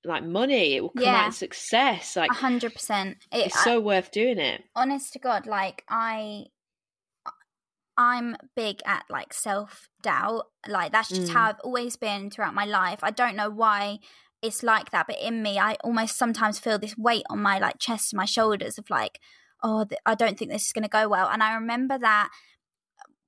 like 0.05 0.23
money 0.23 0.75
it 0.75 0.81
will 0.81 0.89
come 0.91 1.03
Yeah. 1.03 1.21
out 1.21 1.25
in 1.27 1.31
success 1.33 2.15
like 2.15 2.31
A 2.31 2.35
hundred 2.35 2.73
percent. 2.73 3.17
It- 3.31 3.47
it's 3.47 3.63
so 3.63 3.79
worth 3.79 4.11
doing 4.11 4.37
it 4.39 4.63
honest 4.75 5.13
to 5.13 5.19
god 5.19 5.45
like 5.45 5.83
i 5.89 6.45
i'm 7.97 8.37
big 8.55 8.79
at 8.85 9.03
like 9.09 9.33
self 9.33 9.89
doubt 10.01 10.45
like 10.67 10.91
that's 10.91 11.09
just 11.09 11.29
Mm. 11.31 11.33
how 11.33 11.49
i've 11.49 11.59
always 11.63 11.97
been 11.97 12.29
throughout 12.29 12.53
my 12.53 12.65
life 12.65 12.99
i 13.03 13.11
don't 13.11 13.35
know 13.35 13.49
why 13.49 13.99
it's 14.41 14.63
like 14.63 14.91
that 14.91 15.05
but 15.07 15.19
in 15.19 15.43
me 15.43 15.59
i 15.59 15.73
almost 15.83 16.17
sometimes 16.17 16.59
feel 16.59 16.79
this 16.79 16.97
weight 16.97 17.23
on 17.29 17.39
my 17.41 17.59
like 17.59 17.77
chest 17.77 18.13
and 18.13 18.17
my 18.17 18.25
shoulders 18.25 18.77
of 18.77 18.89
like 18.89 19.19
oh 19.63 19.83
th- 19.83 19.99
i 20.05 20.15
don't 20.15 20.37
think 20.39 20.49
this 20.49 20.65
is 20.67 20.71
going 20.73 20.83
to 20.83 20.89
go 20.89 21.09
well 21.09 21.27
and 21.27 21.43
i 21.43 21.53
remember 21.53 21.97
that 21.97 22.29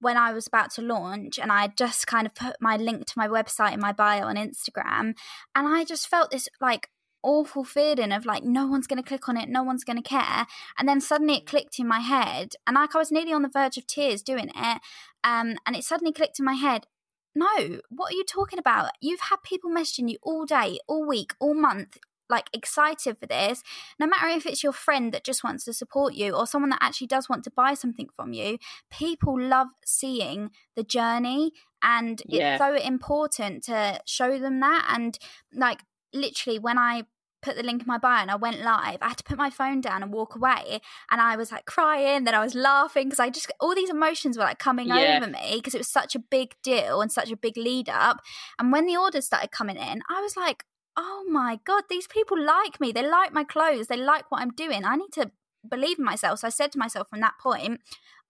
when 0.02 0.18
I 0.18 0.34
was 0.34 0.48
about 0.48 0.72
to 0.72 0.82
launch, 0.82 1.40
and 1.40 1.52
I 1.52 1.68
just 1.68 2.08
kind 2.08 2.26
of 2.26 2.36
put 2.36 2.56
my 2.60 2.76
link 2.76 3.06
to 3.06 3.14
my 3.16 3.28
website 3.28 3.74
in 3.74 3.80
my 3.80 3.94
bio 3.94 4.26
on 4.26 4.36
Instagram, 4.36 5.14
and 5.56 5.68
I 5.68 5.84
just 5.86 6.08
felt 6.08 6.32
this 6.32 6.50
like 6.60 6.90
awful 7.24 7.64
feeling 7.64 8.12
of 8.12 8.26
like 8.26 8.44
no 8.44 8.66
one's 8.66 8.88
going 8.88 9.02
to 9.02 9.08
click 9.08 9.30
on 9.30 9.38
it, 9.38 9.48
no 9.48 9.64
one's 9.64 9.84
going 9.84 10.02
to 10.02 10.10
care, 10.10 10.48
and 10.78 10.90
then 10.90 11.00
suddenly 11.00 11.36
it 11.36 11.46
clicked 11.46 11.80
in 11.80 11.88
my 11.88 12.00
head, 12.00 12.54
and 12.68 12.76
like 12.76 12.96
I 12.96 13.00
was 13.00 13.12
nearly 13.12 13.34
on 13.34 13.44
the 13.44 13.50
verge 13.50 13.78
of 13.78 13.88
tears 13.88 14.22
doing 14.22 14.50
it, 14.54 14.82
um, 15.24 15.56
and 15.66 15.76
it 15.76 15.84
suddenly 15.84 16.12
clicked 16.12 16.40
in 16.40 16.46
my 16.46 16.56
head. 16.56 16.88
No, 17.34 17.80
what 17.90 18.12
are 18.12 18.16
you 18.16 18.26
talking 18.26 18.60
about? 18.60 18.92
You've 19.00 19.22
had 19.30 19.38
people 19.44 19.70
messaging 19.70 20.10
you 20.10 20.18
all 20.22 20.46
day, 20.46 20.80
all 20.88 21.08
week, 21.08 21.34
all 21.40 21.54
month, 21.54 21.98
like 22.32 22.50
excited 22.54 23.18
for 23.20 23.28
this. 23.28 23.62
No 24.00 24.08
matter 24.08 24.28
if 24.30 24.46
it's 24.48 24.64
your 24.64 24.74
friend 24.74 25.14
that 25.14 25.24
just 25.24 25.44
wants 25.44 25.64
to 25.66 25.74
support 25.74 26.14
you 26.16 26.34
or 26.34 26.48
someone 26.48 26.70
that 26.72 26.82
actually 26.82 27.08
does 27.08 27.30
want 27.30 27.44
to 27.44 27.52
buy 27.52 27.74
something 27.76 28.08
from 28.16 28.34
you, 28.34 28.58
people 28.90 29.40
love 29.40 29.68
seeing 29.86 30.50
the 30.76 30.84
journey 30.84 31.52
and 31.84 32.22
Yeah. 32.26 32.56
it's 32.56 32.64
so 32.64 32.74
important 32.76 33.64
to 33.66 34.02
show 34.06 34.40
them 34.40 34.60
that 34.62 34.86
and 34.90 35.20
like 35.54 35.82
literally 36.14 36.60
when 36.60 36.78
I 36.78 37.04
put 37.44 37.56
the 37.56 37.64
link 37.64 37.82
in 37.82 37.88
my 37.88 37.98
bio 37.98 38.22
and 38.22 38.30
I 38.30 38.36
went 38.36 38.60
live, 38.62 39.00
I 39.02 39.08
had 39.10 39.18
to 39.18 39.24
put 39.24 39.36
my 39.36 39.50
phone 39.50 39.82
down 39.82 40.04
and 40.04 40.14
walk 40.14 40.36
away 40.36 40.80
and 41.10 41.20
I 41.20 41.36
was 41.36 41.52
like 41.52 41.66
crying, 41.66 42.24
then 42.24 42.36
I 42.36 42.40
was 42.44 42.54
laughing 42.54 43.06
because 43.08 43.20
I 43.20 43.32
just 43.32 43.52
all 43.60 43.74
these 43.74 43.90
emotions 43.90 44.38
were 44.38 44.44
like 44.44 44.60
coming 44.60 44.88
Yeah. 44.90 45.18
over 45.18 45.26
me 45.28 45.54
because 45.56 45.74
it 45.74 45.80
was 45.80 45.88
such 45.88 46.14
a 46.14 46.20
big 46.20 46.54
deal 46.62 47.02
and 47.02 47.12
such 47.12 47.32
a 47.32 47.36
big 47.36 47.58
lead 47.58 47.90
up. 47.90 48.18
And 48.60 48.72
when 48.72 48.86
the 48.86 48.96
orders 48.96 49.26
started 49.26 49.50
coming 49.50 49.78
in, 49.78 50.04
I 50.08 50.22
was 50.22 50.38
like, 50.38 50.66
oh 50.98 51.26
my 51.30 51.60
god, 51.64 51.84
these 51.90 52.08
people 52.08 52.40
like 52.42 52.80
me. 52.80 52.92
They 52.92 53.08
like 53.08 53.34
my 53.34 53.44
clothes. 53.44 53.88
They 53.88 53.98
like 53.98 54.30
what 54.30 54.42
I'm 54.42 54.52
doing. 54.52 54.86
I 54.86 54.96
need 54.96 55.12
to 55.14 55.32
believe 55.68 56.00
in 56.00 56.06
myself. 56.06 56.40
So 56.40 56.48
I 56.48 56.52
said 56.52 56.72
to 56.74 56.80
myself 56.80 57.10
from 57.10 57.22
that 57.22 57.36
point, 57.42 57.82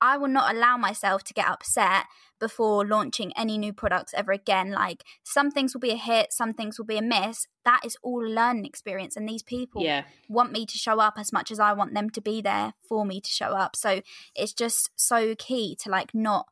I 0.01 0.17
will 0.17 0.27
not 0.27 0.53
allow 0.53 0.77
myself 0.77 1.23
to 1.25 1.33
get 1.33 1.47
upset 1.47 2.05
before 2.39 2.85
launching 2.85 3.31
any 3.37 3.57
new 3.59 3.71
products 3.71 4.13
ever 4.15 4.31
again. 4.31 4.71
Like 4.71 5.03
some 5.23 5.51
things 5.51 5.73
will 5.73 5.79
be 5.79 5.91
a 5.91 5.95
hit, 5.95 6.33
some 6.33 6.53
things 6.53 6.79
will 6.79 6.87
be 6.87 6.97
a 6.97 7.01
miss. 7.01 7.47
That 7.65 7.81
is 7.85 7.95
all 8.01 8.25
a 8.25 8.27
learning 8.27 8.65
experience. 8.65 9.15
And 9.15 9.29
these 9.29 9.43
people 9.43 9.83
yeah 9.83 10.03
want 10.27 10.51
me 10.51 10.65
to 10.65 10.77
show 10.77 10.99
up 10.99 11.13
as 11.17 11.31
much 11.31 11.51
as 11.51 11.59
I 11.59 11.73
want 11.73 11.93
them 11.93 12.09
to 12.09 12.21
be 12.21 12.41
there 12.41 12.73
for 12.81 13.05
me 13.05 13.21
to 13.21 13.29
show 13.29 13.51
up. 13.51 13.75
So 13.75 14.01
it's 14.35 14.53
just 14.53 14.89
so 14.95 15.35
key 15.35 15.77
to 15.81 15.89
like 15.89 16.15
not 16.15 16.47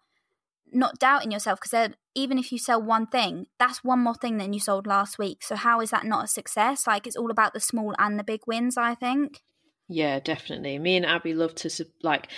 not 0.72 1.00
doubting 1.00 1.32
yourself 1.32 1.60
because 1.60 1.92
even 2.22 2.38
if 2.38 2.52
you 2.52 2.58
sell 2.58 2.82
one 2.82 3.08
thing, 3.08 3.48
that's 3.58 3.84
one 3.84 4.00
more 4.00 4.16
thing 4.16 4.38
than 4.38 4.54
you 4.54 4.60
sold 4.60 4.86
last 4.86 5.18
week. 5.18 5.44
So 5.44 5.56
how 5.56 5.82
is 5.82 5.92
that 5.92 6.06
not 6.06 6.26
a 6.26 6.28
success? 6.28 6.86
Like 6.86 7.08
it's 7.08 7.16
all 7.16 7.32
about 7.32 7.54
the 7.54 7.60
small 7.60 7.96
and 7.98 8.20
the 8.20 8.24
big 8.24 8.42
wins, 8.46 8.78
I 8.78 8.96
think. 8.96 9.42
Yeah, 9.88 10.20
definitely. 10.20 10.78
Me 10.78 10.98
and 10.98 11.06
Abby 11.06 11.34
love 11.34 11.56
to 11.56 11.86
like 12.04 12.30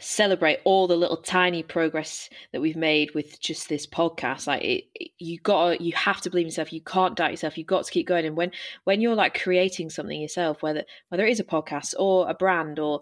celebrate 0.00 0.60
all 0.64 0.86
the 0.86 0.96
little 0.96 1.16
tiny 1.16 1.62
progress 1.62 2.28
that 2.52 2.60
we've 2.60 2.76
made 2.76 3.14
with 3.14 3.40
just 3.40 3.68
this 3.68 3.86
podcast 3.86 4.46
like 4.46 4.62
it, 4.62 4.84
you 5.18 5.40
got 5.40 5.80
you 5.80 5.92
have 5.92 6.20
to 6.20 6.30
believe 6.30 6.44
in 6.44 6.48
yourself 6.48 6.72
you 6.72 6.80
can't 6.80 7.16
doubt 7.16 7.32
yourself 7.32 7.58
you've 7.58 7.66
got 7.66 7.84
to 7.84 7.90
keep 7.90 8.06
going 8.06 8.24
and 8.24 8.36
when 8.36 8.52
when 8.84 9.00
you're 9.00 9.16
like 9.16 9.40
creating 9.40 9.90
something 9.90 10.20
yourself 10.20 10.62
whether 10.62 10.84
whether 11.08 11.26
it 11.26 11.30
is 11.30 11.40
a 11.40 11.44
podcast 11.44 11.94
or 11.98 12.28
a 12.30 12.34
brand 12.34 12.78
or 12.78 13.00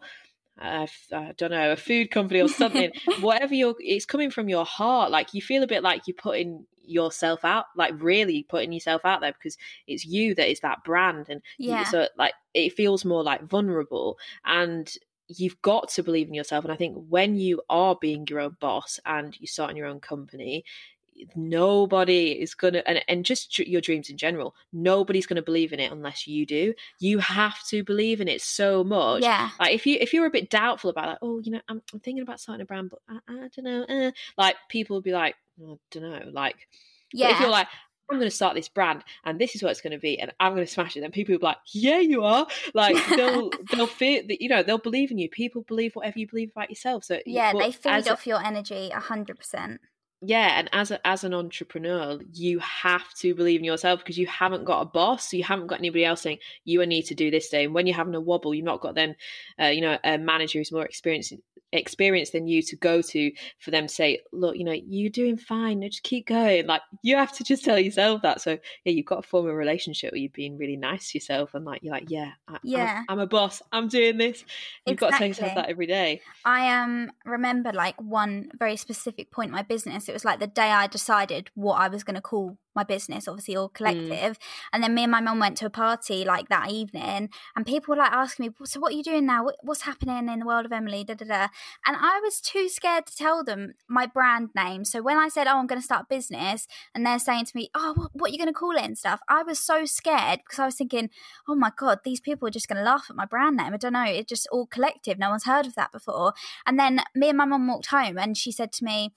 uh, 0.60 0.86
I 1.12 1.32
don't 1.36 1.50
know, 1.50 1.72
a 1.72 1.76
food 1.76 2.10
company 2.10 2.40
or 2.40 2.48
something, 2.48 2.90
whatever 3.20 3.54
you're, 3.54 3.74
it's 3.78 4.06
coming 4.06 4.30
from 4.30 4.48
your 4.48 4.64
heart. 4.64 5.10
Like 5.10 5.34
you 5.34 5.42
feel 5.42 5.62
a 5.62 5.66
bit 5.66 5.82
like 5.82 6.02
you're 6.06 6.14
putting 6.14 6.66
yourself 6.82 7.44
out, 7.44 7.66
like 7.76 7.94
really 8.00 8.44
putting 8.48 8.72
yourself 8.72 9.04
out 9.04 9.20
there 9.20 9.32
because 9.32 9.58
it's 9.86 10.04
you 10.04 10.34
that 10.36 10.50
is 10.50 10.60
that 10.60 10.84
brand. 10.84 11.28
And 11.28 11.42
yeah. 11.58 11.84
so 11.84 12.08
like 12.16 12.34
it 12.54 12.72
feels 12.72 13.04
more 13.04 13.22
like 13.22 13.42
vulnerable. 13.42 14.18
And 14.44 14.92
you've 15.28 15.60
got 15.62 15.88
to 15.90 16.02
believe 16.02 16.28
in 16.28 16.34
yourself. 16.34 16.64
And 16.64 16.72
I 16.72 16.76
think 16.76 16.96
when 17.08 17.36
you 17.36 17.62
are 17.68 17.96
being 18.00 18.26
your 18.28 18.40
own 18.40 18.56
boss 18.60 19.00
and 19.04 19.38
you 19.40 19.46
start 19.46 19.70
in 19.70 19.76
your 19.76 19.86
own 19.86 20.00
company, 20.00 20.64
nobody 21.34 22.32
is 22.32 22.54
gonna 22.54 22.82
and, 22.86 23.02
and 23.08 23.24
just 23.24 23.58
your 23.58 23.80
dreams 23.80 24.10
in 24.10 24.16
general 24.16 24.54
nobody's 24.72 25.26
gonna 25.26 25.42
believe 25.42 25.72
in 25.72 25.80
it 25.80 25.92
unless 25.92 26.26
you 26.26 26.46
do 26.46 26.74
you 26.98 27.18
have 27.18 27.62
to 27.66 27.82
believe 27.82 28.20
in 28.20 28.28
it 28.28 28.40
so 28.40 28.82
much 28.84 29.22
yeah 29.22 29.50
like 29.60 29.74
if 29.74 29.86
you 29.86 29.96
if 30.00 30.12
you're 30.12 30.26
a 30.26 30.30
bit 30.30 30.50
doubtful 30.50 30.90
about 30.90 31.08
like 31.08 31.18
oh 31.22 31.40
you 31.40 31.52
know 31.52 31.60
i'm, 31.68 31.82
I'm 31.92 32.00
thinking 32.00 32.22
about 32.22 32.40
starting 32.40 32.62
a 32.62 32.66
brand 32.66 32.90
but 32.90 33.00
i, 33.08 33.18
I 33.28 33.48
don't 33.48 33.64
know 33.64 33.82
uh, 33.84 34.10
like 34.36 34.56
people 34.68 34.96
will 34.96 35.02
be 35.02 35.12
like 35.12 35.36
oh, 35.62 35.74
i 35.74 35.78
don't 35.90 36.02
know 36.02 36.30
like 36.32 36.68
yeah 37.12 37.30
if 37.30 37.40
you're 37.40 37.50
like 37.50 37.68
I'm 38.08 38.18
going 38.18 38.30
to 38.30 38.34
start 38.34 38.54
this 38.54 38.68
brand 38.68 39.02
and 39.24 39.40
this 39.40 39.56
is 39.56 39.62
what 39.62 39.70
it's 39.70 39.80
going 39.80 39.92
to 39.92 39.98
be 39.98 40.18
and 40.20 40.32
I'm 40.38 40.54
going 40.54 40.64
to 40.64 40.72
smash 40.72 40.96
it. 40.96 41.02
And 41.02 41.12
people 41.12 41.32
will 41.32 41.40
be 41.40 41.46
like, 41.46 41.56
yeah, 41.72 41.98
you 41.98 42.22
are. 42.22 42.46
Like 42.72 42.96
they'll, 43.08 43.50
they'll 43.72 43.88
feel 43.88 44.22
that, 44.28 44.40
you 44.40 44.48
know, 44.48 44.62
they'll 44.62 44.78
believe 44.78 45.10
in 45.10 45.18
you. 45.18 45.28
People 45.28 45.62
believe 45.62 45.96
whatever 45.96 46.18
you 46.18 46.28
believe 46.28 46.50
about 46.50 46.70
yourself. 46.70 47.04
So 47.04 47.18
yeah, 47.26 47.52
they 47.52 47.72
feed 47.72 48.06
off 48.08 48.26
your 48.26 48.44
energy 48.44 48.90
a 48.94 49.00
hundred 49.00 49.38
percent. 49.38 49.80
Yeah. 50.22 50.58
And 50.58 50.68
as 50.72 50.90
a, 50.90 51.06
as 51.06 51.24
an 51.24 51.34
entrepreneur, 51.34 52.18
you 52.32 52.58
have 52.60 53.12
to 53.14 53.34
believe 53.34 53.60
in 53.60 53.64
yourself 53.64 54.00
because 54.00 54.18
you 54.18 54.26
haven't 54.26 54.64
got 54.64 54.80
a 54.80 54.86
boss. 54.86 55.30
So 55.30 55.36
you 55.36 55.44
haven't 55.44 55.66
got 55.66 55.78
anybody 55.78 56.04
else 56.04 56.22
saying 56.22 56.38
you 56.64 56.84
need 56.86 57.02
to 57.04 57.14
do 57.14 57.30
this 57.30 57.48
day. 57.48 57.64
And 57.64 57.74
when 57.74 57.86
you're 57.86 57.96
having 57.96 58.14
a 58.14 58.20
wobble, 58.20 58.54
you've 58.54 58.64
not 58.64 58.80
got 58.80 58.94
them, 58.94 59.14
uh, 59.60 59.66
you 59.66 59.80
know, 59.80 59.98
a 60.04 60.18
manager 60.18 60.58
who's 60.58 60.72
more 60.72 60.84
experienced 60.84 61.34
experience 61.72 62.30
than 62.30 62.46
you 62.46 62.62
to 62.62 62.76
go 62.76 63.02
to 63.02 63.32
for 63.58 63.70
them 63.70 63.86
to 63.86 63.94
say, 63.94 64.20
look, 64.32 64.56
you 64.56 64.64
know, 64.64 64.72
you're 64.72 65.10
doing 65.10 65.36
fine. 65.36 65.82
Just 65.82 66.02
keep 66.02 66.28
going. 66.28 66.66
Like 66.66 66.82
you 67.02 67.16
have 67.16 67.32
to 67.32 67.44
just 67.44 67.64
tell 67.64 67.78
yourself 67.78 68.22
that. 68.22 68.40
So 68.40 68.58
yeah, 68.84 68.92
you've 68.92 69.06
got 69.06 69.22
to 69.22 69.28
form 69.28 69.46
a 69.46 69.54
relationship 69.54 70.12
where 70.12 70.18
you're 70.18 70.30
being 70.30 70.56
really 70.56 70.76
nice 70.76 71.10
to 71.10 71.18
yourself 71.18 71.54
and 71.54 71.64
like 71.64 71.82
you're 71.82 71.92
like, 71.92 72.10
yeah, 72.10 72.32
I, 72.48 72.58
yeah, 72.62 73.02
I'm, 73.08 73.18
I'm, 73.18 73.18
a 73.20 73.26
boss. 73.26 73.62
I'm 73.72 73.88
doing 73.88 74.16
this. 74.16 74.44
You've 74.86 74.94
exactly. 74.94 74.96
got 74.96 75.10
to 75.10 75.18
tell 75.18 75.28
yourself 75.28 75.54
that 75.56 75.68
every 75.68 75.86
day. 75.86 76.20
I 76.44 76.82
um 76.82 77.10
remember 77.24 77.72
like 77.72 78.00
one 78.00 78.50
very 78.58 78.76
specific 78.76 79.30
point 79.30 79.48
in 79.48 79.52
my 79.52 79.62
business. 79.62 80.05
It 80.08 80.12
was 80.12 80.24
like 80.24 80.40
the 80.40 80.46
day 80.46 80.70
I 80.70 80.86
decided 80.86 81.50
what 81.54 81.74
I 81.74 81.88
was 81.88 82.04
going 82.04 82.16
to 82.16 82.20
call 82.22 82.58
my 82.76 82.84
business, 82.84 83.26
obviously 83.26 83.54
AUG 83.54 83.70
mm. 83.70 83.74
collective. 83.74 84.38
Mm. 84.38 84.42
And 84.74 84.82
then 84.84 84.94
me 84.94 85.02
and 85.04 85.10
my 85.10 85.20
mum 85.20 85.40
went 85.40 85.56
to 85.58 85.66
a 85.66 85.70
party 85.70 86.24
like 86.24 86.48
that 86.48 86.70
evening, 86.70 87.30
and 87.56 87.66
people 87.66 87.92
were 87.92 87.98
like 87.98 88.12
asking 88.12 88.46
me, 88.46 88.52
"So 88.64 88.78
what 88.78 88.92
are 88.92 88.96
you 88.96 89.02
doing 89.02 89.26
now? 89.26 89.48
what's 89.62 89.82
happening 89.82 90.28
in 90.28 90.40
the 90.40 90.46
world 90.46 90.66
of 90.66 90.72
Emily?" 90.72 91.02
Da 91.02 91.14
da 91.14 91.24
da. 91.24 91.48
And 91.86 91.96
I 91.98 92.20
was 92.22 92.40
too 92.40 92.68
scared 92.68 93.06
to 93.06 93.16
tell 93.16 93.42
them 93.42 93.72
my 93.88 94.06
brand 94.06 94.50
name. 94.54 94.84
So 94.84 95.02
when 95.02 95.18
I 95.18 95.28
said, 95.28 95.46
"Oh, 95.48 95.58
I'm 95.58 95.66
going 95.66 95.80
to 95.80 95.84
start 95.84 96.02
a 96.02 96.14
business," 96.14 96.68
and 96.94 97.04
they're 97.04 97.18
saying 97.18 97.46
to 97.46 97.56
me, 97.56 97.70
"Oh, 97.74 97.94
what, 97.96 98.10
what 98.14 98.30
are 98.30 98.32
you 98.32 98.38
going 98.38 98.52
to 98.52 98.60
call 98.60 98.76
it?" 98.76 98.84
and 98.84 98.98
stuff, 98.98 99.20
I 99.28 99.42
was 99.42 99.58
so 99.58 99.86
scared 99.86 100.40
because 100.44 100.58
I 100.58 100.66
was 100.66 100.76
thinking, 100.76 101.10
"Oh 101.48 101.54
my 101.54 101.72
god, 101.76 102.00
these 102.04 102.20
people 102.20 102.46
are 102.46 102.52
just 102.52 102.68
going 102.68 102.78
to 102.78 102.84
laugh 102.84 103.06
at 103.08 103.16
my 103.16 103.24
brand 103.24 103.56
name." 103.56 103.72
I 103.72 103.78
don't 103.78 103.94
know. 103.94 104.04
It's 104.04 104.28
just 104.28 104.48
AUG 104.52 104.70
Collective. 104.70 105.18
No 105.18 105.30
one's 105.30 105.44
heard 105.44 105.66
of 105.66 105.74
that 105.76 105.92
before. 105.92 106.34
And 106.66 106.78
then 106.78 107.00
me 107.14 107.30
and 107.30 107.38
my 107.38 107.46
mum 107.46 107.66
walked 107.66 107.86
home, 107.86 108.18
and 108.18 108.36
she 108.36 108.52
said 108.52 108.72
to 108.74 108.84
me 108.84 109.14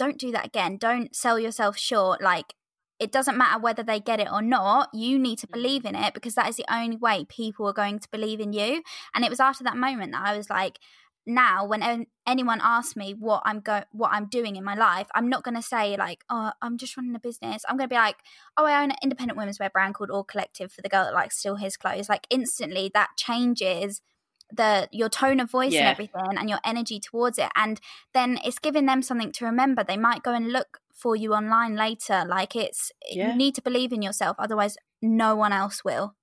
don't 0.00 0.18
do 0.18 0.32
that 0.32 0.46
again. 0.46 0.78
Don't 0.78 1.14
sell 1.14 1.38
yourself 1.38 1.76
short. 1.76 2.22
Like 2.22 2.54
it 2.98 3.12
doesn't 3.12 3.36
matter 3.36 3.60
whether 3.60 3.82
they 3.82 4.00
get 4.00 4.20
it 4.20 4.28
or 4.30 4.42
not 4.42 4.90
you 4.92 5.18
need 5.18 5.38
to 5.38 5.46
mm. 5.46 5.52
believe 5.52 5.84
in 5.84 5.94
it 5.94 6.14
because 6.14 6.34
that 6.34 6.48
is 6.48 6.56
the 6.56 6.72
only 6.72 6.96
way 6.96 7.24
people 7.28 7.66
are 7.66 7.72
going 7.72 7.98
to 7.98 8.08
believe 8.10 8.40
in 8.40 8.52
you 8.52 8.82
and 9.14 9.24
it 9.24 9.30
was 9.30 9.40
after 9.40 9.64
that 9.64 9.76
moment 9.76 10.12
that 10.12 10.22
i 10.22 10.36
was 10.36 10.50
like 10.50 10.78
now 11.26 11.64
when 11.64 12.06
anyone 12.26 12.60
asks 12.62 12.96
me 12.96 13.14
what 13.18 13.42
i'm 13.46 13.60
go 13.60 13.82
what 13.92 14.10
i'm 14.12 14.26
doing 14.26 14.56
in 14.56 14.64
my 14.64 14.74
life 14.74 15.06
i'm 15.14 15.28
not 15.30 15.42
going 15.42 15.54
to 15.54 15.62
say 15.62 15.96
like 15.96 16.24
oh 16.28 16.50
i'm 16.60 16.76
just 16.76 16.96
running 16.96 17.14
a 17.14 17.18
business 17.18 17.62
i'm 17.68 17.76
going 17.76 17.88
to 17.88 17.94
be 17.94 17.98
like 17.98 18.16
oh 18.58 18.66
i 18.66 18.82
own 18.82 18.90
an 18.90 18.96
independent 19.02 19.38
women's 19.38 19.58
wear 19.58 19.70
brand 19.70 19.94
called 19.94 20.10
AUG 20.10 20.28
Collective 20.28 20.70
for 20.70 20.82
the 20.82 20.88
girl 20.88 21.04
that 21.04 21.14
likes 21.14 21.38
steal 21.38 21.56
his 21.56 21.76
clothes 21.76 22.08
like 22.08 22.26
instantly 22.30 22.90
that 22.92 23.10
changes 23.16 24.02
the 24.52 24.88
your 24.90 25.08
tone 25.08 25.40
of 25.40 25.50
voice 25.50 25.72
yeah. 25.72 25.80
and 25.80 25.88
everything 25.88 26.38
and 26.38 26.48
your 26.48 26.60
energy 26.64 26.98
towards 27.00 27.38
it 27.38 27.48
and 27.54 27.80
then 28.14 28.38
it's 28.44 28.58
giving 28.58 28.86
them 28.86 29.02
something 29.02 29.32
to 29.32 29.44
remember 29.44 29.82
they 29.82 29.96
might 29.96 30.22
go 30.22 30.34
and 30.34 30.52
look 30.52 30.80
for 31.00 31.16
you 31.16 31.34
online 31.34 31.74
later. 31.74 32.24
Like 32.26 32.54
it's 32.54 32.92
yeah. 33.10 33.30
you 33.30 33.36
need 33.36 33.54
to 33.56 33.62
believe 33.62 33.92
in 33.92 34.02
yourself, 34.02 34.36
otherwise 34.38 34.76
no 35.00 35.34
one 35.34 35.52
else 35.52 35.82
will. 35.84 36.14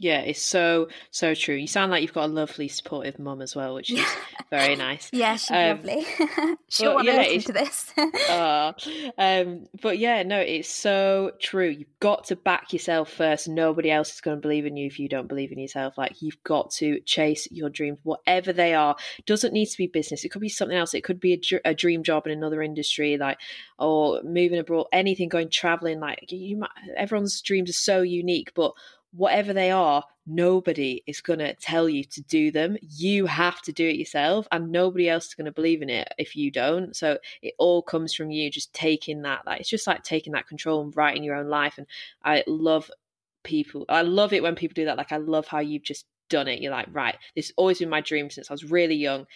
Yeah, 0.00 0.20
it's 0.20 0.40
so 0.40 0.88
so 1.10 1.34
true. 1.34 1.56
You 1.56 1.66
sound 1.66 1.90
like 1.90 2.00
you've 2.00 2.14
got 2.14 2.24
a 2.24 2.32
lovely, 2.32 2.68
supportive 2.68 3.18
mum 3.18 3.42
as 3.42 3.54
well, 3.54 3.74
which 3.74 3.90
is 3.90 4.02
very 4.50 4.74
nice. 4.74 5.10
yeah, 5.12 5.36
she's 5.36 5.50
um, 5.50 5.76
lovely. 5.76 6.06
She'll 6.70 6.94
want 6.94 7.06
yeah, 7.06 7.22
to 7.22 7.30
listen 7.34 7.54
to 7.54 7.60
this. 7.60 7.92
uh, 8.30 8.72
um, 9.18 9.66
but 9.82 9.98
yeah, 9.98 10.22
no, 10.22 10.38
it's 10.40 10.70
so 10.70 11.32
true. 11.38 11.68
You've 11.68 12.00
got 12.00 12.24
to 12.24 12.36
back 12.36 12.72
yourself 12.72 13.12
first. 13.12 13.46
Nobody 13.46 13.90
else 13.90 14.14
is 14.14 14.22
going 14.22 14.38
to 14.38 14.40
believe 14.40 14.64
in 14.64 14.78
you 14.78 14.86
if 14.86 14.98
you 14.98 15.06
don't 15.06 15.28
believe 15.28 15.52
in 15.52 15.58
yourself. 15.58 15.98
Like 15.98 16.22
you've 16.22 16.42
got 16.44 16.70
to 16.76 17.00
chase 17.00 17.46
your 17.50 17.68
dreams, 17.68 17.98
whatever 18.02 18.54
they 18.54 18.72
are. 18.72 18.96
Doesn't 19.26 19.52
need 19.52 19.66
to 19.66 19.76
be 19.76 19.86
business. 19.86 20.24
It 20.24 20.30
could 20.30 20.40
be 20.40 20.48
something 20.48 20.78
else. 20.78 20.94
It 20.94 21.04
could 21.04 21.20
be 21.20 21.34
a, 21.34 21.60
a 21.68 21.74
dream 21.74 22.02
job 22.02 22.26
in 22.26 22.32
another 22.32 22.62
industry, 22.62 23.18
like 23.18 23.38
or 23.78 24.22
moving 24.22 24.60
abroad. 24.60 24.86
Anything, 24.94 25.28
going 25.28 25.50
traveling. 25.50 26.00
Like 26.00 26.24
you, 26.30 26.56
might, 26.56 26.70
everyone's 26.96 27.42
dreams 27.42 27.68
are 27.68 27.74
so 27.74 28.00
unique, 28.00 28.52
but 28.54 28.72
whatever 29.12 29.52
they 29.52 29.70
are, 29.70 30.04
nobody 30.26 31.02
is 31.06 31.20
going 31.20 31.40
to 31.40 31.54
tell 31.54 31.88
you 31.88 32.04
to 32.04 32.22
do 32.22 32.50
them. 32.50 32.76
You 32.80 33.26
have 33.26 33.60
to 33.62 33.72
do 33.72 33.88
it 33.88 33.96
yourself, 33.96 34.46
and 34.52 34.70
nobody 34.70 35.08
else 35.08 35.26
is 35.26 35.34
going 35.34 35.46
to 35.46 35.52
believe 35.52 35.82
in 35.82 35.90
it 35.90 36.12
if 36.18 36.36
you 36.36 36.50
don't. 36.50 36.94
So 36.94 37.18
it 37.42 37.54
all 37.58 37.82
comes 37.82 38.14
from 38.14 38.30
you 38.30 38.50
just 38.50 38.72
taking 38.72 39.22
that. 39.22 39.46
Like 39.46 39.60
it's 39.60 39.70
just 39.70 39.86
like 39.86 40.02
taking 40.02 40.32
that 40.34 40.46
control 40.46 40.82
and 40.82 40.96
writing 40.96 41.24
your 41.24 41.36
own 41.36 41.48
life. 41.48 41.78
And 41.78 41.86
I 42.24 42.44
love 42.46 42.90
people. 43.42 43.84
I 43.88 44.02
love 44.02 44.32
it 44.32 44.42
when 44.42 44.54
people 44.54 44.74
do 44.74 44.84
that. 44.86 44.96
Like 44.96 45.12
I 45.12 45.16
love 45.16 45.46
how 45.46 45.60
you've 45.60 45.82
just 45.82 46.06
done 46.28 46.48
it. 46.48 46.60
You're 46.60 46.72
like, 46.72 46.88
right, 46.92 47.16
this 47.34 47.48
has 47.48 47.54
always 47.56 47.78
been 47.78 47.88
my 47.88 48.00
dream 48.00 48.30
since 48.30 48.50
I 48.50 48.54
was 48.54 48.70
really 48.70 48.94
young. 48.94 49.26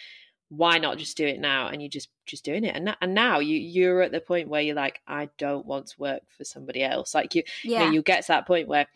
Why 0.49 0.77
not 0.77 0.99
just 0.99 1.17
do 1.17 1.25
it 1.25 1.39
now? 1.39 1.67
And 1.67 1.81
you 1.81 1.89
just 1.89 2.09
just 2.25 2.45
doing 2.45 2.63
it. 2.63 2.75
And 2.75 2.95
and 3.01 3.13
now 3.13 3.39
you 3.39 3.57
you're 3.57 4.01
at 4.01 4.11
the 4.11 4.21
point 4.21 4.47
where 4.47 4.61
you're 4.61 4.75
like, 4.75 5.01
I 5.07 5.29
don't 5.37 5.65
want 5.65 5.87
to 5.87 5.99
work 5.99 6.21
for 6.37 6.43
somebody 6.43 6.83
else. 6.83 7.13
Like 7.13 7.35
you, 7.35 7.43
yeah. 7.63 7.79
you 7.79 7.85
know, 7.85 7.91
you 7.93 8.01
get 8.03 8.21
to 8.21 8.27
that 8.29 8.47
point 8.47 8.67
where 8.67 8.87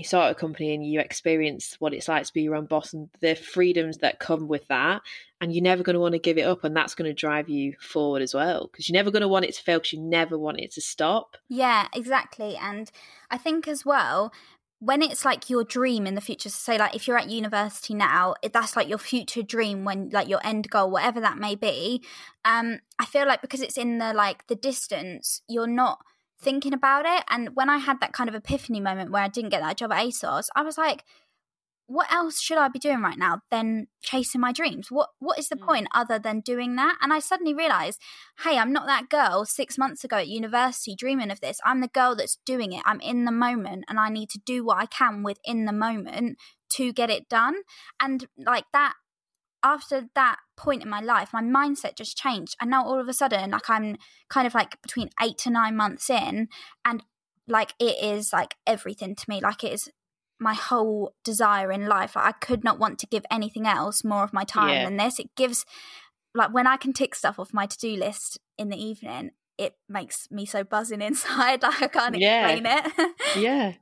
you 0.00 0.04
start 0.04 0.32
a 0.32 0.34
company 0.34 0.74
and 0.74 0.84
you 0.84 0.98
experience 1.00 1.76
what 1.78 1.94
it's 1.94 2.08
like 2.08 2.24
to 2.24 2.32
be 2.32 2.42
your 2.42 2.56
own 2.56 2.66
boss 2.66 2.92
and 2.92 3.08
the 3.20 3.34
freedoms 3.34 3.98
that 3.98 4.18
come 4.18 4.48
with 4.48 4.66
that 4.68 5.02
and 5.40 5.54
you're 5.54 5.62
never 5.62 5.82
going 5.82 5.94
to 5.94 6.00
want 6.00 6.12
to 6.12 6.18
give 6.18 6.38
it 6.38 6.42
up 6.42 6.64
and 6.64 6.76
that's 6.76 6.94
going 6.94 7.08
to 7.08 7.14
drive 7.14 7.48
you 7.48 7.74
forward 7.80 8.22
as 8.22 8.34
well 8.34 8.68
because 8.70 8.88
you're 8.88 8.98
never 8.98 9.10
going 9.10 9.22
to 9.22 9.28
want 9.28 9.44
it 9.44 9.54
to 9.54 9.62
fail 9.62 9.78
because 9.78 9.92
you 9.92 10.00
never 10.00 10.36
want 10.36 10.58
it 10.58 10.72
to 10.72 10.80
stop. 10.80 11.36
Yeah 11.48 11.86
exactly 11.94 12.56
and 12.56 12.90
i 13.30 13.38
think 13.38 13.68
as 13.68 13.84
well 13.84 14.32
when 14.80 15.02
it's 15.02 15.26
like 15.26 15.50
your 15.50 15.62
dream 15.62 16.06
in 16.06 16.14
the 16.14 16.20
future 16.20 16.48
so 16.48 16.72
say 16.72 16.78
like 16.78 16.94
if 16.94 17.06
you're 17.06 17.18
at 17.18 17.28
university 17.28 17.94
now 17.94 18.34
that's 18.52 18.76
like 18.76 18.88
your 18.88 18.98
future 18.98 19.42
dream 19.42 19.84
when 19.84 20.08
like 20.10 20.28
your 20.28 20.40
end 20.44 20.68
goal 20.70 20.90
whatever 20.90 21.20
that 21.20 21.38
may 21.38 21.54
be 21.54 22.02
um 22.44 22.78
i 22.98 23.04
feel 23.04 23.26
like 23.26 23.42
because 23.42 23.60
it's 23.60 23.76
in 23.76 23.98
the 23.98 24.12
like 24.14 24.46
the 24.46 24.54
distance 24.54 25.42
you're 25.48 25.66
not 25.66 25.98
thinking 26.42 26.72
about 26.72 27.06
it. 27.06 27.24
And 27.28 27.50
when 27.54 27.68
I 27.68 27.78
had 27.78 28.00
that 28.00 28.12
kind 28.12 28.28
of 28.28 28.34
epiphany 28.34 28.80
moment 28.80 29.10
where 29.10 29.22
I 29.22 29.28
didn't 29.28 29.50
get 29.50 29.60
that 29.60 29.76
job 29.76 29.92
at 29.92 30.04
ASOS, 30.06 30.48
I 30.54 30.62
was 30.62 30.78
like, 30.78 31.04
what 31.90 32.12
else 32.12 32.40
should 32.40 32.56
I 32.56 32.68
be 32.68 32.78
doing 32.78 33.00
right 33.00 33.18
now 33.18 33.40
than 33.50 33.88
chasing 34.00 34.40
my 34.40 34.52
dreams? 34.52 34.92
What 34.92 35.08
what 35.18 35.40
is 35.40 35.48
the 35.48 35.56
mm. 35.56 35.66
point 35.66 35.88
other 35.92 36.20
than 36.20 36.38
doing 36.38 36.76
that? 36.76 36.96
And 37.02 37.12
I 37.12 37.18
suddenly 37.18 37.52
realized, 37.52 38.00
hey, 38.44 38.58
I'm 38.58 38.72
not 38.72 38.86
that 38.86 39.08
girl 39.10 39.44
6 39.44 39.76
months 39.76 40.04
ago 40.04 40.18
at 40.18 40.28
university 40.28 40.94
dreaming 40.94 41.32
of 41.32 41.40
this. 41.40 41.58
I'm 41.64 41.80
the 41.80 41.88
girl 41.88 42.14
that's 42.14 42.38
doing 42.46 42.72
it. 42.72 42.82
I'm 42.84 43.00
in 43.00 43.24
the 43.24 43.32
moment 43.32 43.86
and 43.88 43.98
I 43.98 44.08
need 44.08 44.30
to 44.30 44.40
do 44.46 44.64
what 44.64 44.78
I 44.78 44.86
can 44.86 45.24
within 45.24 45.64
the 45.64 45.72
moment 45.72 46.38
to 46.74 46.92
get 46.92 47.10
it 47.10 47.28
done. 47.28 47.56
And 48.00 48.28
like 48.38 48.66
that 48.72 48.94
after 49.62 50.08
that 50.14 50.36
point 50.56 50.82
in 50.82 50.88
my 50.88 51.00
life, 51.00 51.30
my 51.32 51.42
mindset 51.42 51.96
just 51.96 52.16
changed. 52.16 52.56
And 52.60 52.70
now 52.70 52.84
all 52.84 53.00
of 53.00 53.08
a 53.08 53.12
sudden, 53.12 53.50
like 53.50 53.68
I'm 53.68 53.96
kind 54.28 54.46
of 54.46 54.54
like 54.54 54.80
between 54.82 55.10
eight 55.22 55.38
to 55.38 55.50
nine 55.50 55.76
months 55.76 56.10
in, 56.10 56.48
and 56.84 57.02
like 57.48 57.74
it 57.78 58.02
is 58.02 58.32
like 58.32 58.56
everything 58.66 59.14
to 59.14 59.24
me. 59.28 59.40
Like 59.40 59.64
it 59.64 59.72
is 59.72 59.90
my 60.38 60.54
whole 60.54 61.14
desire 61.24 61.70
in 61.70 61.86
life. 61.86 62.16
Like 62.16 62.26
I 62.26 62.32
could 62.32 62.64
not 62.64 62.78
want 62.78 62.98
to 63.00 63.06
give 63.06 63.24
anything 63.30 63.66
else 63.66 64.02
more 64.04 64.24
of 64.24 64.32
my 64.32 64.44
time 64.44 64.70
yeah. 64.70 64.84
than 64.84 64.96
this. 64.96 65.18
It 65.18 65.34
gives 65.36 65.64
like 66.34 66.52
when 66.54 66.66
I 66.66 66.76
can 66.76 66.92
tick 66.92 67.14
stuff 67.14 67.38
off 67.38 67.52
my 67.52 67.66
to 67.66 67.78
do 67.78 67.96
list 67.96 68.38
in 68.56 68.68
the 68.68 68.82
evening, 68.82 69.30
it 69.58 69.74
makes 69.88 70.30
me 70.30 70.46
so 70.46 70.64
buzzing 70.64 71.02
inside. 71.02 71.62
Like 71.62 71.82
I 71.82 71.88
can't 71.88 72.18
yeah. 72.18 72.48
explain 72.48 72.72
it. 72.78 73.12
yeah. 73.36 73.72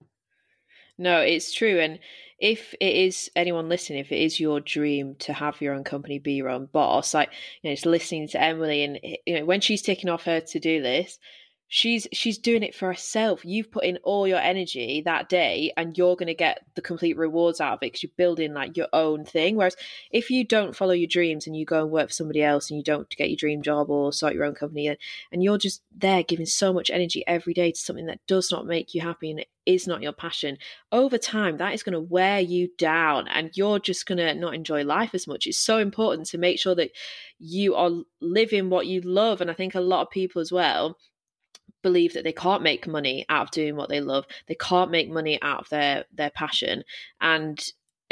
No, 0.99 1.20
it's 1.20 1.53
true. 1.55 1.78
And 1.80 2.01
if 2.38 2.74
it 2.80 2.94
is 2.94 3.30
anyone 3.36 3.68
listening, 3.68 4.01
if 4.01 4.12
it 4.12 4.20
is 4.20 4.40
your 4.40 4.61
dream 4.61 5.14
to 5.20 5.32
have 5.32 5.61
your 5.61 5.74
own 5.74 5.84
company, 5.84 6.18
be 6.18 6.34
your 6.34 6.49
own 6.51 6.66
boss, 6.66 7.14
like 7.14 7.30
you 7.62 7.70
know, 7.70 7.74
just 7.74 7.86
listening 7.86 8.28
to 8.28 8.40
Emily 8.40 8.82
and 8.84 8.99
eh, 9.03 9.16
you 9.26 9.38
know, 9.38 9.44
when 9.44 9.61
she's 9.61 9.82
taking 9.82 10.11
off 10.11 10.24
her 10.24 10.40
to 10.40 10.61
do 10.61 10.80
list, 10.82 11.20
she's 11.68 12.08
she's 12.12 12.38
doing 12.38 12.62
it 12.62 12.74
for 12.74 12.88
herself. 12.88 13.44
You've 13.44 13.70
put 13.70 13.84
in 13.84 13.98
all 13.98 14.26
your 14.26 14.38
energy 14.38 15.02
that 15.04 15.28
day 15.28 15.72
and 15.76 15.96
you're 15.96 16.16
going 16.16 16.28
to 16.28 16.34
get 16.34 16.64
the 16.74 16.82
complete 16.82 17.16
rewards 17.16 17.60
out 17.60 17.74
of 17.74 17.78
it 17.78 17.92
because 17.92 18.02
you're 18.02 18.10
building 18.16 18.54
like 18.54 18.76
your 18.76 18.88
own 18.94 19.24
thing. 19.24 19.54
Whereas 19.54 19.76
if 20.10 20.30
you 20.30 20.44
don't 20.44 20.74
follow 20.74 20.92
your 20.92 21.06
dreams 21.06 21.46
and 21.46 21.54
you 21.54 21.66
go 21.66 21.82
and 21.82 21.90
work 21.90 22.08
for 22.08 22.14
somebody 22.14 22.42
else 22.42 22.70
and 22.70 22.78
you 22.78 22.82
don't 22.82 23.08
get 23.10 23.28
your 23.28 23.36
dream 23.36 23.60
job 23.62 23.90
or 23.90 24.12
start 24.12 24.34
your 24.34 24.44
own 24.44 24.54
company 24.54 24.88
and, 24.88 24.98
you're 25.40 25.58
just 25.58 25.82
there 25.96 26.24
giving 26.24 26.46
so 26.46 26.72
much 26.72 26.90
energy 26.90 27.22
every 27.28 27.54
day 27.54 27.70
to 27.70 27.78
something 27.78 28.06
that 28.06 28.18
does 28.26 28.50
not 28.50 28.66
make 28.66 28.92
you 28.92 29.00
happy 29.00 29.30
and 29.30 29.46
is 29.66 29.86
not 29.86 30.02
your 30.02 30.12
passion 30.12 30.58
over 30.90 31.16
time 31.16 31.58
that 31.58 31.72
is 31.72 31.84
going 31.84 31.92
to 31.92 32.00
wear 32.00 32.40
you 32.40 32.68
down 32.76 33.28
and 33.28 33.50
you're 33.54 33.78
just 33.78 34.04
going 34.04 34.18
to 34.18 34.34
not 34.34 34.54
enjoy 34.54 34.82
life 34.82 35.14
as 35.14 35.28
much. 35.28 35.46
It's 35.46 35.58
so 35.58 35.78
important 35.78 36.26
to 36.28 36.38
make 36.38 36.58
sure 36.58 36.74
that 36.74 36.90
you 37.38 37.76
are 37.76 37.90
living 38.20 38.68
what 38.68 38.86
you 38.88 39.00
love. 39.02 39.40
And 39.40 39.48
i 39.50 39.54
think 39.54 39.76
a 39.76 39.80
lot 39.80 40.02
of 40.02 40.10
people 40.10 40.42
as 40.42 40.50
well 40.50 40.96
believe 41.83 42.14
that 42.14 42.24
they 42.24 42.33
can't 42.33 42.62
make 42.62 42.87
money 42.87 43.24
out 43.29 43.43
of 43.43 43.51
doing 43.51 43.76
what 43.76 43.89
they 43.89 44.01
love. 44.01 44.26
They 44.47 44.57
can't 44.57 44.91
make 44.91 45.11
money 45.11 45.41
out 45.43 45.61
of 45.61 45.68
their 45.68 46.05
their 46.12 46.31
passion, 46.31 46.85
and 47.20 47.62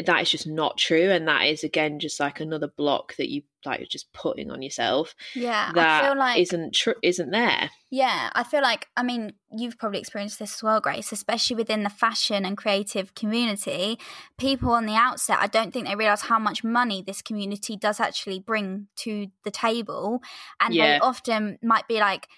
that 0.05 0.21
is 0.21 0.31
just 0.31 0.47
not 0.47 0.77
true. 0.77 1.11
And 1.11 1.27
that 1.27 1.47
is 1.47 1.65
again 1.65 1.99
just 1.99 2.21
like 2.21 2.39
another 2.41 2.69
block 2.69 3.17
that 3.17 3.31
you 3.31 3.43
like 3.65 3.81
you're 3.81 3.87
just 3.89 4.13
putting 4.13 4.51
on 4.51 4.61
yourself. 4.61 5.15
Yeah, 5.35 5.73
that 5.73 6.05
I 6.05 6.07
feel 6.07 6.19
like 6.19 6.39
isn't 6.39 6.75
true. 6.75 6.95
Isn't 7.03 7.31
there? 7.31 7.71
Yeah, 7.91 8.29
I 8.35 8.45
feel 8.45 8.61
like 8.61 8.89
I 8.97 9.03
mean 9.03 9.33
you've 9.51 9.79
probably 9.79 9.99
experienced 9.99 10.39
this 10.39 10.57
as 10.57 10.63
well, 10.63 10.81
Grace, 10.81 11.13
especially 11.13 11.57
within 11.57 11.83
the 11.83 11.89
fashion 11.89 12.45
and 12.45 12.59
creative 12.59 13.15
community. 13.15 13.99
People 14.37 14.73
on 14.73 14.85
the 14.85 14.95
outset, 14.95 15.39
I 15.41 15.47
don't 15.47 15.73
think 15.73 15.87
they 15.89 15.95
realize 15.97 16.23
how 16.23 16.39
much 16.39 16.63
money 16.63 17.03
this 17.03 17.23
community 17.23 17.75
does 17.77 17.99
actually 17.99 18.39
bring 18.39 18.89
to 18.97 19.29
the 19.45 19.51
table, 19.51 20.21
and 20.61 20.75
Yeah. 20.75 20.87
they 20.93 20.99
often 21.01 21.59
might 21.63 21.89
be 21.89 22.01
like, 22.01 22.29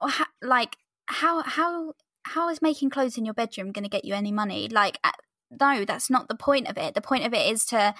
"Well, 0.00 0.10
ha- 0.10 0.30
like 0.42 0.76
how 1.06 1.42
how 1.42 1.94
how 2.24 2.48
is 2.48 2.60
making 2.62 2.90
clothes 2.90 3.16
in 3.18 3.24
your 3.24 3.34
bedroom 3.34 3.72
going 3.72 3.84
to 3.84 3.88
get 3.90 4.04
you 4.04 4.14
any 4.14 4.32
money? 4.32 4.68
Like, 4.68 4.98
uh, 5.02 5.12
no, 5.60 5.84
that's 5.84 6.10
not 6.10 6.28
the 6.28 6.36
point 6.36 6.68
of 6.68 6.76
it. 6.78 6.94
The 6.94 7.00
point 7.00 7.24
of 7.26 7.32
it 7.34 7.50
is 7.50 7.64
to 7.66 7.94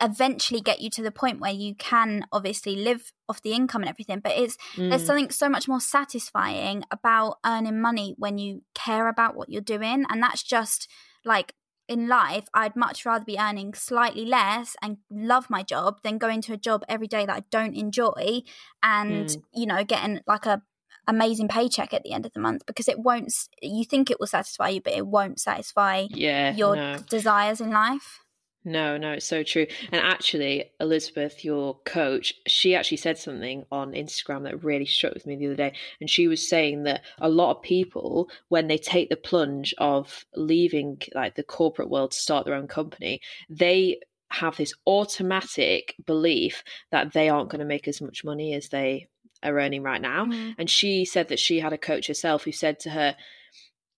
eventually 0.00 0.60
get 0.60 0.80
you 0.80 0.90
to 0.90 1.02
the 1.02 1.12
point 1.12 1.38
where 1.40 1.52
you 1.52 1.74
can 1.76 2.24
obviously 2.32 2.74
live 2.74 3.12
off 3.28 3.40
the 3.42 3.52
income 3.52 3.82
and 3.82 3.88
everything 3.88 4.18
but 4.18 4.32
it's 4.32 4.56
there's 4.76 5.02
Mm. 5.04 5.06
something 5.06 5.30
so 5.30 5.48
much 5.48 5.68
more 5.68 5.80
satisfying 5.80 6.82
about 6.90 7.38
earning 7.46 7.80
money 7.80 8.14
when 8.18 8.36
you 8.36 8.62
care 8.74 9.06
about 9.08 9.36
what 9.36 9.48
you're 9.48 9.60
doing 9.62 10.04
and 10.08 10.20
that's 10.20 10.42
just 10.42 10.88
like 11.24 11.54
in 11.88 12.08
life 12.08 12.46
i'd 12.54 12.74
much 12.74 13.06
rather 13.06 13.24
be 13.24 13.38
earning 13.38 13.74
slightly 13.74 14.24
less 14.24 14.74
and 14.82 14.96
love 15.08 15.48
my 15.48 15.62
job 15.62 16.00
than 16.02 16.18
going 16.18 16.40
to 16.42 16.52
a 16.52 16.56
job 16.56 16.84
every 16.88 17.06
day 17.06 17.24
that 17.24 17.36
i 17.36 17.44
don't 17.50 17.74
enjoy 17.76 18.42
and 18.82 19.28
Mm. 19.28 19.42
you 19.52 19.66
know 19.66 19.84
getting 19.84 20.20
like 20.26 20.46
a 20.46 20.62
amazing 21.08 21.48
paycheck 21.48 21.92
at 21.92 22.02
the 22.02 22.12
end 22.12 22.24
of 22.26 22.32
the 22.32 22.40
month 22.40 22.64
because 22.66 22.88
it 22.88 22.98
won't 22.98 23.32
you 23.60 23.84
think 23.84 24.10
it 24.10 24.20
will 24.20 24.26
satisfy 24.26 24.68
you 24.68 24.80
but 24.80 24.92
it 24.92 25.06
won't 25.06 25.40
satisfy 25.40 26.06
Yeah. 26.10 26.54
your 26.54 26.76
no. 26.76 26.98
desires 27.08 27.60
in 27.60 27.70
life 27.70 28.20
No, 28.64 28.96
no, 28.96 29.10
it's 29.14 29.26
so 29.26 29.42
true. 29.42 29.66
And 29.90 30.00
actually, 30.00 30.70
Elizabeth, 30.78 31.44
your 31.44 31.80
coach, 31.84 32.32
she 32.46 32.76
actually 32.76 32.98
said 32.98 33.18
something 33.18 33.64
on 33.72 33.90
Instagram 33.92 34.44
that 34.44 34.62
really 34.62 34.86
struck 34.86 35.14
with 35.14 35.26
me 35.26 35.34
the 35.34 35.46
other 35.46 35.56
day. 35.56 35.72
And 36.00 36.08
she 36.08 36.28
was 36.28 36.48
saying 36.48 36.84
that 36.84 37.02
a 37.18 37.28
lot 37.28 37.56
of 37.56 37.62
people, 37.62 38.30
when 38.50 38.68
they 38.68 38.78
take 38.78 39.08
the 39.08 39.16
plunge 39.16 39.74
of 39.78 40.24
leaving 40.36 41.00
like 41.12 41.34
the 41.34 41.42
corporate 41.42 41.90
world 41.90 42.12
to 42.12 42.16
start 42.18 42.44
their 42.46 42.54
own 42.54 42.68
company, 42.68 43.20
they 43.50 43.98
have 44.30 44.56
this 44.56 44.74
automatic 44.86 45.94
belief 46.06 46.62
that 46.92 47.12
they 47.12 47.28
aren't 47.28 47.50
going 47.50 47.58
to 47.58 47.64
make 47.66 47.88
as 47.88 48.00
much 48.00 48.24
money 48.24 48.54
as 48.54 48.68
they 48.68 49.08
are 49.42 49.58
earning 49.58 49.82
right 49.82 50.00
now. 50.00 50.26
Mm. 50.26 50.54
And 50.58 50.70
she 50.70 51.04
said 51.04 51.28
that 51.28 51.38
she 51.38 51.60
had 51.60 51.72
a 51.72 51.78
coach 51.78 52.06
herself 52.06 52.44
who 52.44 52.52
said 52.52 52.80
to 52.80 52.90
her, 52.90 53.16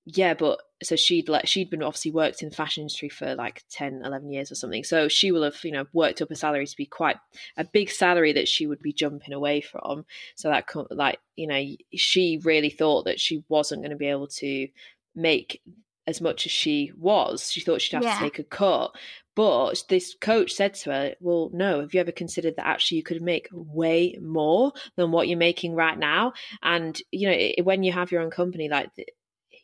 yeah, 0.06 0.34
but 0.34 0.60
so 0.82 0.96
she'd 0.96 1.30
like 1.30 1.46
she'd 1.46 1.70
been 1.70 1.82
obviously 1.82 2.10
worked 2.10 2.42
in 2.42 2.50
the 2.50 2.54
fashion 2.54 2.82
industry 2.82 3.08
for 3.08 3.34
like 3.34 3.62
10, 3.70 4.02
11 4.04 4.30
years 4.30 4.52
or 4.52 4.54
something. 4.54 4.84
So 4.84 5.08
she 5.08 5.32
will 5.32 5.44
have, 5.44 5.56
you 5.64 5.72
know, 5.72 5.86
worked 5.94 6.20
up 6.20 6.30
a 6.30 6.36
salary 6.36 6.66
to 6.66 6.76
be 6.76 6.84
quite 6.84 7.16
a 7.56 7.64
big 7.64 7.90
salary 7.90 8.34
that 8.34 8.48
she 8.48 8.66
would 8.66 8.82
be 8.82 8.92
jumping 8.92 9.32
away 9.32 9.62
from. 9.62 10.04
So 10.34 10.50
that 10.50 10.68
like, 10.90 11.20
you 11.36 11.46
know, 11.46 11.64
she 11.94 12.38
really 12.44 12.68
thought 12.68 13.06
that 13.06 13.18
she 13.18 13.44
wasn't 13.48 13.80
going 13.80 13.92
to 13.92 13.96
be 13.96 14.08
able 14.08 14.28
to 14.28 14.68
make 15.14 15.62
as 16.06 16.20
much 16.20 16.46
as 16.46 16.52
she 16.52 16.92
was. 16.96 17.50
She 17.50 17.60
thought 17.60 17.80
she'd 17.80 17.94
have 17.94 18.04
Yeah. 18.04 18.14
to 18.18 18.24
take 18.24 18.38
a 18.38 18.44
cut. 18.44 18.92
But 19.36 19.82
this 19.88 20.14
coach 20.20 20.52
said 20.52 20.74
to 20.74 20.92
her, 20.92 21.14
Well, 21.20 21.50
no, 21.52 21.80
have 21.80 21.92
you 21.92 22.00
ever 22.00 22.12
considered 22.12 22.54
that 22.56 22.66
actually 22.66 22.98
you 22.98 23.02
could 23.02 23.20
make 23.22 23.48
way 23.52 24.16
more 24.22 24.72
than 24.96 25.10
what 25.10 25.26
you're 25.28 25.38
making 25.38 25.74
right 25.74 25.98
now? 25.98 26.34
And, 26.62 27.00
you 27.10 27.28
know, 27.28 27.34
it, 27.36 27.64
when 27.64 27.82
you 27.82 27.92
have 27.92 28.12
your 28.12 28.22
own 28.22 28.30
company, 28.30 28.68
like, 28.68 28.90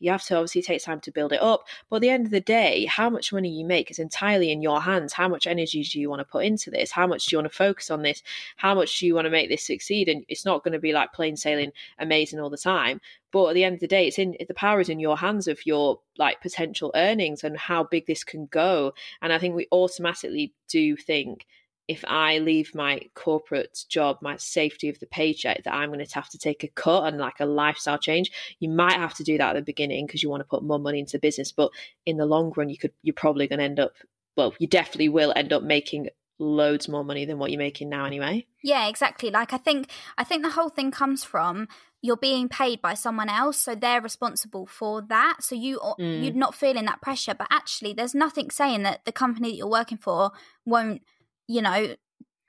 you 0.01 0.11
have 0.11 0.25
to 0.25 0.35
obviously 0.35 0.63
take 0.63 0.83
time 0.83 1.01
to 1.01 1.13
build 1.13 1.33
it 1.33 1.41
up. 1.41 1.65
But 1.89 1.97
at 1.97 2.03
the 2.03 2.11
end 2.11 2.27
of 2.27 2.33
the 2.33 2.41
day, 2.41 2.87
how 2.87 3.09
much 3.09 3.33
money 3.33 3.51
you 3.51 3.65
make 3.65 3.91
is 3.91 3.99
entirely 3.99 4.51
in 4.51 4.63
your 4.63 4.81
hands. 4.81 5.13
How 5.13 5.29
much 5.29 5.47
energy 5.47 5.85
do 5.85 6.01
you 6.01 6.11
want 6.11 6.21
to 6.21 6.25
put 6.25 6.45
into 6.45 6.71
this? 6.71 6.91
How 6.91 7.07
much 7.07 7.27
do 7.27 7.35
you 7.35 7.39
want 7.39 7.53
to 7.53 7.57
focus 7.57 7.91
on 7.91 8.03
this? 8.03 8.23
How 8.57 8.75
much 8.75 8.99
do 8.99 9.07
you 9.07 9.15
want 9.15 9.27
to 9.27 9.31
make 9.31 9.49
this 9.49 9.65
succeed? 9.65 10.09
And 10.09 10.25
it's 10.29 10.45
not 10.45 10.65
going 10.65 10.73
to 10.73 10.79
be 10.81 10.93
like 10.93 11.13
plain 11.13 11.37
sailing 11.37 11.73
amazing 11.99 12.41
all 12.41 12.51
the 12.51 12.57
time. 12.57 13.01
But 13.33 13.49
at 13.49 13.55
the 13.55 13.65
end 13.65 13.75
of 13.75 13.81
the 13.81 13.87
day, 13.87 14.09
it's 14.09 14.19
in 14.19 14.37
the 14.49 14.55
power 14.55 14.81
is 14.81 14.89
in 14.89 14.99
your 14.99 15.19
hands 15.19 15.47
of 15.47 15.65
your 15.65 16.01
like 16.19 16.41
potential 16.41 16.91
earnings 16.95 17.45
and 17.45 17.57
how 17.57 17.85
big 17.85 18.07
this 18.07 18.25
can 18.25 18.47
go. 18.47 18.93
And 19.23 19.33
I 19.33 19.39
think 19.39 19.55
we 19.55 19.69
automatically 19.71 20.53
do 20.69 20.97
think 20.97 21.47
if 21.89 22.05
I 22.07 22.39
leave 22.39 22.75
my 22.75 23.01
corporate 23.15 23.85
job, 23.89 24.19
my 24.23 24.37
safety 24.37 24.89
of 24.89 24.99
the 25.01 25.07
paycheck, 25.07 25.65
that 25.65 25.75
I'm 25.75 25.91
going 25.93 26.05
to 26.05 26.15
have 26.15 26.29
to 26.31 26.39
take 26.39 26.63
a 26.63 26.69
cut 26.69 27.05
and 27.05 27.19
like 27.19 27.41
a 27.41 27.47
lifestyle 27.47 27.99
change. 27.99 28.31
You 28.61 28.69
might 28.69 28.95
have 28.95 29.15
to 29.15 29.25
do 29.25 29.39
that 29.39 29.51
at 29.51 29.59
the 29.59 29.63
beginning 29.63 30.07
because 30.07 30.23
you 30.23 30.31
want 30.31 30.41
to 30.43 30.49
put 30.49 30.63
more 30.63 30.79
money 30.79 31.01
into 31.01 31.13
the 31.13 31.19
business, 31.19 31.53
but 31.53 31.71
in 32.07 32.17
the 32.17 32.27
long 32.27 32.53
run, 32.57 32.71
you 32.71 32.79
could 32.79 32.93
you're 33.03 33.15
probably 33.15 33.49
going 33.49 33.59
to 33.59 33.65
end 33.65 33.81
up. 33.81 33.93
Well, 34.37 34.55
you 34.59 34.69
definitely 34.69 35.09
will 35.09 35.33
end 35.35 35.53
up 35.53 35.63
making 35.63 36.11
loads 36.41 36.89
more 36.89 37.05
money 37.05 37.27
than 37.27 37.39
what 37.39 37.51
you're 37.51 37.59
making 37.59 37.91
now 37.91 38.07
anyway. 38.07 38.47
Yeah, 38.63 38.89
exactly. 38.89 39.31
Like 39.31 39.53
I 39.53 39.59
think 39.59 39.91
I 40.17 40.25
think 40.25 40.43
the 40.43 40.51
whole 40.51 40.71
thing 40.71 40.91
comes 40.91 41.23
from 41.23 41.69
you're 42.03 42.17
being 42.17 42.49
paid 42.49 42.81
by 42.81 42.95
someone 42.95 43.29
else, 43.29 43.59
so 43.59 43.75
they're 43.75 44.01
responsible 44.01 44.67
for 44.67 45.03
that. 45.03 45.39
So 45.41 45.55
you 45.55 45.79
Mm. 45.99 46.25
you're 46.25 46.33
not 46.33 46.55
feeling 46.55 46.87
that 46.87 47.03
pressure, 47.03 47.35
but 47.35 47.49
actually 47.51 47.93
there's 47.93 48.15
nothing 48.15 48.51
saying 48.51 48.83
that 48.85 49.05
the 49.05 49.13
company 49.13 49.51
that 49.51 49.57
you're 49.57 49.67
working 49.69 49.99
for 49.99 50.33
won't, 50.65 51.03
you 51.51 51.61
know, 51.63 51.81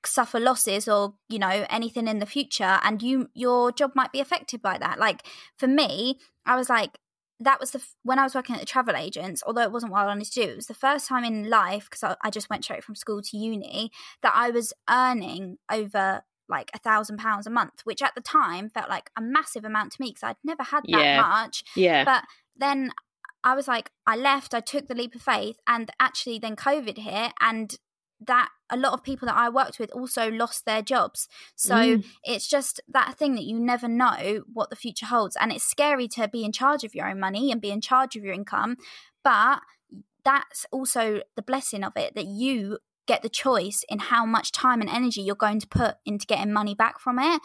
suffer 0.06 0.39
losses 0.39 0.88
or, 0.88 1.14
you 1.30 1.39
know, 1.39 1.66
anything 1.70 2.08
in 2.08 2.20
the 2.20 2.26
future 2.26 2.80
and 2.84 3.02
you 3.02 3.30
your 3.34 3.72
job 3.72 3.91
might 3.95 4.12
be 4.12 4.20
affected 4.20 4.62
by 4.62 4.78
that. 4.78 4.99
Like 4.99 5.26
for 5.58 5.68
me, 5.68 6.20
I 6.45 6.56
was 6.56 6.70
like 6.70 6.97
that 7.39 7.60
was 7.60 7.72
the 7.72 7.80
f- 7.80 7.95
when 8.04 8.20
I 8.20 8.24
was 8.24 8.36
working 8.36 8.54
at 8.56 8.62
the 8.62 8.68
travel 8.68 8.95
agents. 8.95 9.41
Although 9.45 9.64
it 9.64 9.72
wasn't 9.72 9.91
what 9.91 10.02
I 10.04 10.06
wanted 10.06 10.26
to 10.26 10.41
do, 10.43 10.49
it 10.52 10.56
was 10.56 10.68
the 10.68 10.76
first 10.76 11.08
time 11.08 11.24
in 11.24 11.49
life 11.49 11.86
because 11.89 12.04
I, 12.04 12.16
I 12.24 12.30
just 12.30 12.49
went 12.52 12.64
straight 12.64 12.84
from 12.84 12.95
school 12.95 13.22
to 13.22 13.38
uni 13.38 13.91
that 14.22 14.34
I 14.36 14.52
was 14.52 14.74
earning 14.89 15.58
over 15.72 16.22
like 16.47 16.70
a 16.76 16.80
thousand 16.80 17.18
pounds 17.18 17.47
a 17.47 17.49
month, 17.49 17.82
which 17.84 18.02
at 18.04 18.14
the 18.14 18.22
time 18.22 18.70
felt 18.70 18.89
like 18.89 19.10
a 19.18 19.22
massive 19.22 19.66
amount 19.66 19.93
to 19.93 20.02
me 20.02 20.10
because 20.10 20.24
I'd 20.30 20.36
never 20.43 20.64
had 20.64 20.84
that 20.84 20.99
Yeah. 21.06 21.22
much. 21.22 21.64
Yeah. 21.76 22.04
But 22.04 22.24
then 22.56 22.91
I 23.43 23.56
was 23.56 23.68
like, 23.68 23.89
I 24.06 24.16
left, 24.16 24.54
I 24.54 24.60
took 24.60 24.88
the 24.88 24.93
leap 24.95 25.16
of 25.16 25.22
faith, 25.22 25.58
and 25.66 25.89
actually 25.99 26.38
then 26.39 26.56
COVID 26.56 26.97
hit, 26.97 27.32
and 27.39 27.76
that 28.28 28.49
a 28.72 28.78
lot 28.78 28.94
of 28.94 29.04
people 29.04 29.28
that 29.28 29.36
I 29.36 29.50
worked 29.50 29.78
with 29.80 29.92
also 29.92 30.32
lost 30.32 30.66
their 30.66 30.82
jobs. 30.82 31.28
So 31.56 31.76
Mm. 31.76 32.06
it's 32.24 32.48
just 32.48 32.82
that 32.88 33.16
thing 33.18 33.36
that 33.36 33.44
you 33.44 33.60
never 33.60 33.88
know 33.88 34.44
what 34.52 34.70
the 34.70 34.76
future 34.76 35.06
holds. 35.08 35.36
And 35.40 35.52
it's 35.52 35.64
scary 35.64 36.08
to 36.10 36.28
be 36.28 36.44
in 36.44 36.52
charge 36.52 36.84
of 36.84 36.96
your 36.96 37.08
own 37.10 37.20
money 37.20 37.52
and 37.52 37.62
be 37.62 37.72
in 37.72 37.82
charge 37.82 38.16
of 38.16 38.24
your 38.24 38.34
income. 38.34 38.78
But 39.24 39.60
that's 40.24 40.66
also 40.72 41.22
the 41.36 41.42
blessing 41.42 41.84
of 41.84 41.94
it 41.98 42.16
that 42.16 42.26
you 42.26 42.78
get 43.08 43.24
the 43.24 43.30
choice 43.30 43.84
in 43.90 43.98
how 43.98 44.26
much 44.26 44.52
time 44.52 44.80
and 44.80 44.90
energy 44.90 45.22
you're 45.22 45.36
going 45.36 45.60
to 45.60 45.68
put 45.68 45.96
into 46.06 46.26
getting 46.28 46.54
money 46.54 46.76
back 46.76 47.00
from 47.00 47.18
it. 47.20 47.42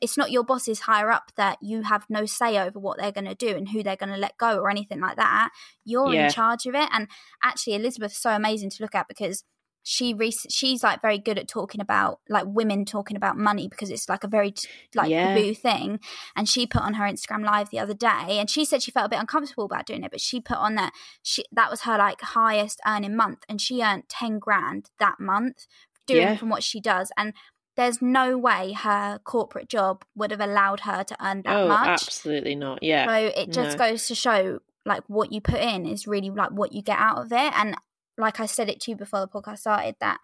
It's 0.00 0.16
not 0.16 0.30
your 0.30 0.44
bosses 0.44 0.80
higher 0.80 1.10
up 1.10 1.32
that 1.36 1.58
you 1.60 1.82
have 1.82 2.06
no 2.08 2.24
say 2.26 2.56
over 2.58 2.78
what 2.78 2.96
they're 2.96 3.10
going 3.12 3.26
to 3.26 3.34
do 3.34 3.48
and 3.56 3.68
who 3.70 3.82
they're 3.82 3.96
going 3.96 4.12
to 4.12 4.16
let 4.16 4.38
go 4.38 4.58
or 4.58 4.70
anything 4.70 5.00
like 5.00 5.16
that. 5.16 5.50
You're 5.84 6.14
Yeah. 6.14 6.26
in 6.26 6.30
charge 6.30 6.64
of 6.66 6.74
it. 6.76 6.88
And 6.92 7.08
actually, 7.42 7.74
Elizabeth's 7.74 8.16
so 8.16 8.30
amazing 8.30 8.70
to 8.70 8.82
look 8.82 8.94
at 8.94 9.08
because 9.08 9.42
she 9.82 10.12
rec- 10.14 10.34
she's 10.50 10.82
like 10.82 11.00
very 11.00 11.18
good 11.18 11.38
at 11.38 11.48
talking 11.48 11.80
about 11.80 12.20
like 12.28 12.44
women 12.46 12.84
talking 12.84 13.16
about 13.16 13.36
money 13.38 13.66
because 13.68 13.90
it's 13.90 14.08
like 14.08 14.22
a 14.24 14.28
very 14.28 14.52
like 14.94 15.08
Yeah. 15.10 15.34
taboo 15.34 15.54
thing 15.54 15.98
and 16.36 16.48
she 16.48 16.66
put 16.66 16.82
on 16.82 16.94
her 16.94 17.04
instagram 17.04 17.44
live 17.44 17.70
the 17.70 17.78
other 17.78 17.94
day 17.94 18.38
and 18.38 18.50
she 18.50 18.64
said 18.64 18.82
she 18.82 18.90
felt 18.90 19.06
a 19.06 19.08
bit 19.10 19.18
uncomfortable 19.20 19.64
about 19.64 19.86
doing 19.86 20.04
it 20.04 20.10
but 20.10 20.20
she 20.20 20.40
put 20.40 20.58
on 20.58 20.74
that 20.74 20.92
she 21.22 21.44
that 21.52 21.70
was 21.70 21.82
her 21.82 21.96
like 21.96 22.20
highest 22.20 22.78
earning 22.86 23.16
month 23.16 23.44
and 23.48 23.60
she 23.60 23.80
earned 23.82 24.04
10 24.08 24.38
grand 24.38 24.90
that 24.98 25.18
month 25.18 25.66
doing 26.06 26.22
Yeah. 26.22 26.36
from 26.36 26.50
what 26.50 26.62
she 26.62 26.80
does 26.80 27.10
and 27.16 27.32
there's 27.76 28.02
no 28.02 28.36
way 28.36 28.72
her 28.72 29.18
corporate 29.24 29.68
job 29.68 30.04
would 30.14 30.30
have 30.30 30.40
allowed 30.40 30.80
her 30.80 31.02
to 31.04 31.16
earn 31.26 31.40
that 31.46 31.56
oh, 31.56 31.68
much 31.68 31.88
absolutely 32.02 32.54
not. 32.54 32.82
Yeah. 32.82 33.06
so 33.06 33.14
it 33.40 33.50
just 33.52 33.78
No. 33.78 33.90
goes 33.90 34.06
to 34.08 34.14
show 34.14 34.58
like 34.84 35.02
what 35.06 35.32
you 35.32 35.40
put 35.40 35.60
in 35.60 35.86
is 35.86 36.06
really 36.06 36.28
like 36.30 36.50
what 36.50 36.72
you 36.72 36.82
get 36.82 36.98
out 36.98 37.18
of 37.18 37.32
it 37.32 37.52
and 37.56 37.76
like 38.20 38.38
I 38.40 38.46
said 38.46 38.68
it 38.68 38.80
to 38.82 38.90
you 38.92 38.96
before 38.96 39.20
the 39.20 39.28
podcast 39.28 39.58
started 39.60 39.96
that 40.00 40.18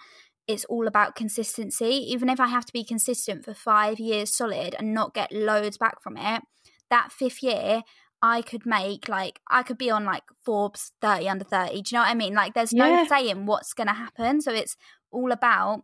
it's 0.46 0.64
all 0.66 0.86
about 0.86 1.16
consistency. 1.16 1.86
Even 1.86 2.28
if 2.28 2.38
I 2.38 2.46
have 2.46 2.64
to 2.66 2.72
be 2.72 2.84
consistent 2.84 3.44
for 3.44 3.52
5 3.54 3.98
years 3.98 4.32
solid 4.34 4.76
and 4.78 4.94
not 4.94 5.14
get 5.14 5.32
loads 5.32 5.76
back 5.78 6.00
from 6.02 6.16
it 6.16 6.42
that 6.88 7.10
fifth 7.10 7.42
year 7.42 7.82
I 8.22 8.42
could 8.42 8.64
make 8.64 9.08
like 9.08 9.40
I 9.50 9.62
could 9.64 9.76
be 9.76 9.90
on 9.90 10.04
like 10.04 10.22
Forbes 10.44 10.92
30 11.02 11.28
under 11.28 11.44
30 11.44 11.82
do 11.82 11.90
you 11.90 11.98
know 11.98 12.02
what 12.02 12.10
I 12.10 12.14
mean? 12.14 12.34
Like 12.34 12.54
there's 12.54 12.72
no 12.72 12.86
Yeah. 12.86 13.06
saying 13.08 13.46
what's 13.46 13.74
going 13.74 13.88
to 13.88 13.92
happen. 13.92 14.40
So 14.40 14.52
it's 14.52 14.76
all 15.10 15.32
about 15.32 15.82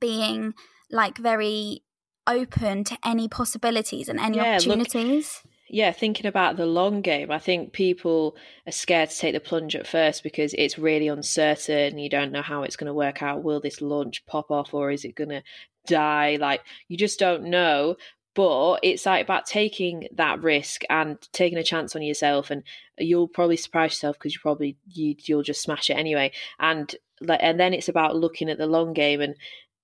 being 0.00 0.54
like 0.90 1.18
very 1.18 1.82
open 2.26 2.82
to 2.84 2.96
any 3.04 3.28
possibilities 3.28 4.08
and 4.08 4.18
any 4.18 4.38
Yeah, 4.38 4.58
look- 4.64 4.78
opportunities 4.78 5.42
yeah, 5.68 5.90
thinking 5.90 6.26
about 6.26 6.56
the 6.56 6.66
long 6.66 7.00
game, 7.00 7.30
I 7.30 7.38
think 7.38 7.72
people 7.72 8.36
are 8.66 8.72
scared 8.72 9.10
to 9.10 9.18
take 9.18 9.34
the 9.34 9.40
plunge 9.40 9.74
at 9.74 9.86
first 9.86 10.22
because 10.22 10.54
it's 10.54 10.78
really 10.78 11.08
uncertain. 11.08 11.98
You 11.98 12.08
don't 12.08 12.32
know 12.32 12.42
how 12.42 12.62
it's 12.62 12.76
going 12.76 12.86
to 12.86 12.94
work 12.94 13.22
out. 13.22 13.42
Will 13.42 13.60
this 13.60 13.80
launch 13.80 14.24
pop 14.26 14.50
off 14.50 14.74
or 14.74 14.90
is 14.90 15.04
it 15.04 15.16
going 15.16 15.30
to 15.30 15.42
die? 15.86 16.38
Like, 16.40 16.62
you 16.88 16.96
just 16.96 17.18
don't 17.18 17.44
know. 17.44 17.96
But 18.34 18.80
it's 18.82 19.06
like 19.06 19.24
about 19.24 19.46
taking 19.46 20.08
that 20.14 20.42
risk 20.42 20.82
and 20.90 21.16
taking 21.32 21.56
a 21.56 21.64
chance 21.64 21.96
on 21.96 22.02
yourself, 22.02 22.50
and 22.50 22.62
you'll 22.98 23.28
probably 23.28 23.56
surprise 23.56 23.92
yourself 23.92 24.18
because 24.18 24.34
you 24.34 24.40
probably 24.42 24.76
you 24.92 25.14
you'll 25.24 25.42
just 25.42 25.62
smash 25.62 25.88
it 25.88 25.94
anyway. 25.94 26.32
And 26.60 26.94
like, 27.22 27.40
and 27.42 27.58
then 27.58 27.72
it's 27.72 27.88
about 27.88 28.14
looking 28.14 28.50
at 28.50 28.58
the 28.58 28.66
long 28.66 28.92
game 28.92 29.22
and 29.22 29.36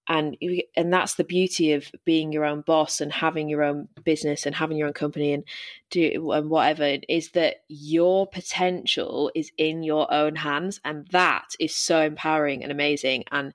and 0.09 0.37
and 0.77 0.93
that's 0.93 1.15
the 1.15 1.25
beauty 1.25 1.73
of 1.73 1.91
being 2.05 2.33
your 2.33 2.45
own 2.45 2.63
boss 2.63 3.01
and 3.01 3.13
having 3.13 3.49
your 3.49 3.63
own 3.63 3.89
business 4.05 4.47
and 4.47 4.55
having 4.55 4.77
your 4.77 4.89
own 4.89 4.93
company 4.93 5.33
and 5.33 5.45
do 5.91 6.33
and 6.33 6.51
whatever 6.51 6.99
is 7.09 7.31
that 7.31 7.57
your 7.69 8.27
potential 8.27 9.31
is 9.35 9.53
in 9.59 9.83
your 9.83 10.13
own 10.13 10.35
hands 10.35 10.81
and 10.85 11.07
that 11.09 11.55
is 11.61 11.75
so 11.75 12.01
empowering 12.03 12.63
and 12.63 12.73
amazing 12.73 13.25
and 13.31 13.55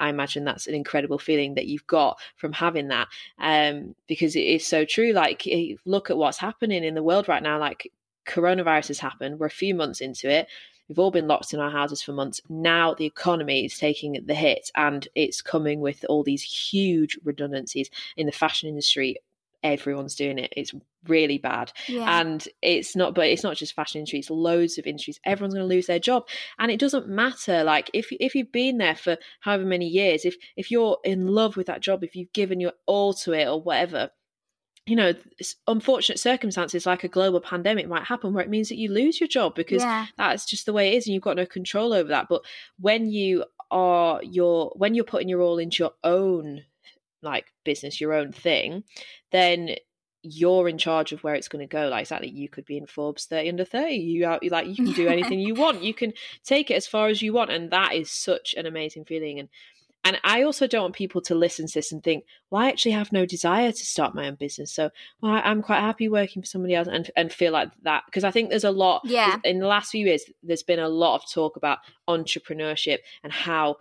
I 0.00 0.10
imagine 0.10 0.44
that's 0.44 0.68
an 0.68 0.74
incredible 0.74 1.18
feeling 1.18 1.54
that 1.54 1.66
you've 1.66 1.86
got 1.88 2.20
from 2.36 2.52
having 2.52 2.88
that 2.88 3.08
um 3.38 3.96
because 4.06 4.36
it 4.36 4.46
is 4.46 4.64
so 4.64 4.84
true. 4.84 5.12
Like 5.12 5.46
eh, 5.48 5.74
look 5.84 6.10
at 6.10 6.16
what's 6.16 6.38
happening 6.38 6.84
in 6.84 6.94
the 6.94 7.02
world 7.02 7.28
right 7.28 7.42
now 7.42 7.58
like 7.58 7.90
coronavirus 8.28 8.88
has 8.88 8.98
happened 8.98 9.40
we're 9.40 9.46
a 9.46 9.50
few 9.50 9.74
months 9.74 10.02
into 10.02 10.30
it 10.30 10.46
We've 10.88 10.98
all 10.98 11.10
been 11.10 11.28
locked 11.28 11.52
in 11.52 11.60
our 11.60 11.70
houses 11.70 12.02
for 12.02 12.12
months. 12.12 12.40
Now 12.48 12.94
the 12.94 13.06
economy 13.06 13.64
is 13.64 13.78
taking 13.78 14.22
the 14.24 14.34
hit 14.34 14.70
and 14.74 15.06
it's 15.14 15.42
coming 15.42 15.80
with 15.80 16.04
all 16.08 16.22
these 16.22 16.42
huge 16.42 17.18
redundancies 17.24 17.90
in 18.16 18.26
the 18.26 18.32
fashion 18.32 18.68
industry. 18.68 19.16
Everyone's 19.62 20.14
doing 20.14 20.38
it. 20.38 20.52
It's 20.56 20.72
really 21.06 21.38
bad. 21.38 21.72
yeah 21.88 22.20
And 22.20 22.46
it's 22.62 22.94
not, 22.94 23.14
but 23.14 23.26
it's 23.26 23.42
not 23.42 23.56
just 23.56 23.74
fashion 23.74 23.98
industry, 23.98 24.20
it's 24.20 24.30
loads 24.30 24.78
of 24.78 24.86
industries. 24.86 25.20
Everyone's 25.24 25.54
going 25.54 25.68
to 25.68 25.74
lose 25.74 25.86
their 25.86 25.98
job. 25.98 26.26
And 26.58 26.70
it 26.70 26.80
doesn't 26.80 27.08
matter. 27.08 27.64
Like 27.64 27.90
if, 27.92 28.08
if 28.12 28.34
you've 28.34 28.52
been 28.52 28.78
there 28.78 28.94
for 28.94 29.16
however 29.40 29.64
many 29.64 29.86
years, 29.86 30.24
if, 30.24 30.36
if 30.56 30.70
you're 30.70 30.98
in 31.04 31.26
love 31.26 31.56
with 31.56 31.66
that 31.66 31.82
job, 31.82 32.04
if 32.04 32.14
you've 32.14 32.32
given 32.32 32.60
your 32.60 32.72
all 32.86 33.12
to 33.14 33.32
it 33.32 33.48
or 33.48 33.60
whatever, 33.60 34.10
you 34.88 34.96
know, 34.96 35.12
unfortunate 35.66 36.18
circumstances 36.18 36.86
like 36.86 37.04
a 37.04 37.08
global 37.08 37.40
pandemic 37.40 37.86
might 37.86 38.04
happen 38.04 38.32
where 38.32 38.42
it 38.42 38.48
means 38.48 38.70
that 38.70 38.78
you 38.78 38.90
lose 38.90 39.20
your 39.20 39.28
job 39.28 39.54
because 39.54 39.82
yeah. 39.82 40.06
that's 40.16 40.46
just 40.46 40.64
the 40.64 40.72
way 40.72 40.94
it 40.94 40.96
is 40.96 41.06
and 41.06 41.12
you've 41.12 41.22
got 41.22 41.36
no 41.36 41.44
control 41.44 41.92
over 41.92 42.08
that. 42.08 42.26
But 42.28 42.42
when 42.80 43.10
you 43.10 43.44
are 43.70 44.22
your 44.22 44.72
when 44.76 44.94
you're 44.94 45.04
putting 45.04 45.28
your 45.28 45.42
all 45.42 45.58
into 45.58 45.82
your 45.82 45.92
own 46.02 46.62
like 47.20 47.44
business 47.64 48.00
your 48.00 48.14
own 48.14 48.32
thing 48.32 48.82
then 49.30 49.74
you're 50.22 50.70
in 50.70 50.78
charge 50.78 51.12
of 51.12 51.22
where 51.22 51.34
it's 51.34 51.48
going 51.48 51.66
to 51.66 51.70
go. 51.70 51.88
Like 51.88 52.00
exactly 52.00 52.30
you 52.30 52.48
could 52.48 52.64
be 52.64 52.78
in 52.78 52.86
forbes 52.86 53.26
30 53.26 53.50
under 53.50 53.64
30 53.66 53.90
you 53.90 54.26
are 54.26 54.40
like 54.50 54.66
you 54.66 54.74
can 54.74 54.92
do 54.92 55.06
anything 55.08 55.38
you 55.38 55.54
want. 55.54 55.82
You 55.82 55.92
can 55.92 56.14
take 56.44 56.70
it 56.70 56.74
as 56.74 56.86
far 56.86 57.08
as 57.08 57.20
you 57.20 57.34
want 57.34 57.50
and 57.50 57.70
that 57.70 57.94
is 57.94 58.10
such 58.10 58.54
an 58.56 58.64
amazing 58.64 59.04
feeling. 59.04 59.38
And 59.38 59.50
and 60.04 60.18
I 60.24 60.42
also 60.42 60.66
don't 60.66 60.82
want 60.82 60.94
people 60.94 61.20
to 61.22 61.34
listen 61.34 61.66
to 61.66 61.74
this 61.74 61.92
and 61.92 62.02
think, 62.02 62.24
well, 62.50 62.62
I 62.62 62.68
actually 62.68 62.92
have 62.92 63.12
no 63.12 63.26
desire 63.26 63.72
to 63.72 63.84
start 63.84 64.14
my 64.14 64.28
own 64.28 64.36
business. 64.36 64.72
So 64.72 64.90
well, 65.20 65.40
I'm 65.44 65.62
quite 65.62 65.80
happy 65.80 66.08
working 66.08 66.40
for 66.42 66.46
somebody 66.46 66.74
else 66.74 66.88
and, 66.90 67.10
and 67.16 67.32
feel 67.32 67.52
like 67.52 67.70
that. 67.82 68.04
Because 68.06 68.24
I 68.24 68.30
think 68.30 68.48
there's 68.48 68.64
a 68.64 68.70
lot, 68.70 69.02
Yeah. 69.04 69.36
in 69.44 69.58
the 69.58 69.66
last 69.66 69.90
few 69.90 70.06
years, 70.06 70.22
there's 70.42 70.62
been 70.62 70.78
a 70.78 70.88
lot 70.88 71.16
of 71.16 71.30
talk 71.30 71.56
about 71.56 71.78
entrepreneurship 72.08 72.98
and 73.22 73.32
how 73.32 73.76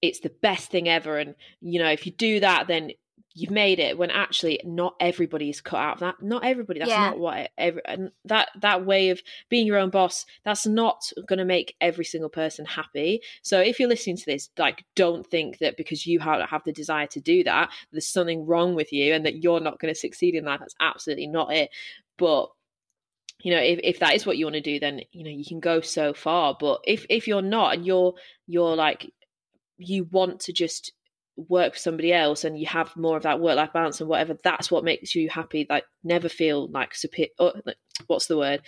it's 0.00 0.20
the 0.20 0.32
best 0.42 0.70
thing 0.70 0.88
ever. 0.88 1.18
And, 1.18 1.34
you 1.60 1.80
know, 1.80 1.90
if 1.90 2.06
you 2.06 2.12
do 2.12 2.40
that, 2.40 2.68
then 2.68 2.92
you've 3.38 3.50
made 3.52 3.78
it 3.78 3.96
when 3.96 4.10
actually 4.10 4.60
not 4.64 4.96
everybody 4.98 5.48
is 5.48 5.60
cut 5.60 5.78
out 5.78 5.94
of 5.94 6.00
that. 6.00 6.16
Not 6.20 6.44
everybody 6.44 6.80
that's 6.80 6.90
Yeah. 6.90 7.10
not 7.10 7.18
what 7.20 7.50
every 7.56 7.82
and 7.84 8.10
that 8.24 8.48
that 8.60 8.84
way 8.84 9.10
of 9.10 9.22
being 9.48 9.66
your 9.66 9.78
own 9.78 9.90
boss 9.90 10.26
that's 10.44 10.66
not 10.66 11.12
going 11.26 11.38
to 11.38 11.44
make 11.44 11.76
every 11.80 12.04
single 12.04 12.30
person 12.30 12.64
happy. 12.64 13.20
So 13.42 13.60
if 13.60 13.78
you're 13.78 13.88
listening 13.88 14.16
to 14.16 14.26
this 14.26 14.50
like 14.58 14.84
don't 14.96 15.24
think 15.24 15.58
that 15.58 15.76
because 15.76 16.04
you 16.04 16.18
have, 16.18 16.48
have 16.48 16.64
the 16.64 16.72
desire 16.72 17.06
to 17.08 17.20
do 17.20 17.44
that 17.44 17.70
there's 17.92 18.08
something 18.08 18.44
wrong 18.44 18.74
with 18.74 18.92
you 18.92 19.14
and 19.14 19.24
that 19.24 19.42
you're 19.42 19.60
not 19.60 19.78
going 19.78 19.94
to 19.94 19.98
succeed 19.98 20.34
in 20.34 20.44
life. 20.44 20.58
That's 20.58 20.74
absolutely 20.80 21.28
not 21.28 21.52
it. 21.52 21.70
But 22.16 22.48
you 23.40 23.52
know 23.54 23.60
if, 23.62 23.78
if 23.84 24.00
that 24.00 24.14
is 24.16 24.26
what 24.26 24.36
you 24.36 24.46
want 24.46 24.54
to 24.54 24.60
do 24.60 24.80
then 24.80 25.02
you 25.12 25.22
know 25.22 25.30
you 25.30 25.44
can 25.44 25.60
go 25.60 25.80
so 25.80 26.12
far. 26.12 26.56
But 26.58 26.80
if 26.84 27.06
if 27.08 27.28
you're 27.28 27.40
not 27.42 27.74
and 27.74 27.86
you're 27.86 28.14
you're 28.48 28.74
like 28.74 29.12
you 29.76 30.08
want 30.10 30.40
to 30.40 30.52
just 30.52 30.92
work 31.48 31.74
for 31.74 31.78
somebody 31.78 32.12
else 32.12 32.44
and 32.44 32.58
you 32.58 32.66
have 32.66 32.94
more 32.96 33.16
of 33.16 33.22
that 33.22 33.40
work 33.40 33.56
life 33.56 33.72
balance 33.72 34.00
and 34.00 34.08
whatever 34.08 34.36
that's 34.42 34.70
what 34.70 34.82
makes 34.82 35.14
you 35.14 35.28
happy 35.28 35.66
like 35.70 35.84
never 36.02 36.28
feel 36.28 36.68
like 36.68 36.94
superior 36.94 37.30
oh, 37.38 37.52
like, 37.64 37.76
what's 38.08 38.26
the 38.26 38.36
word 38.36 38.60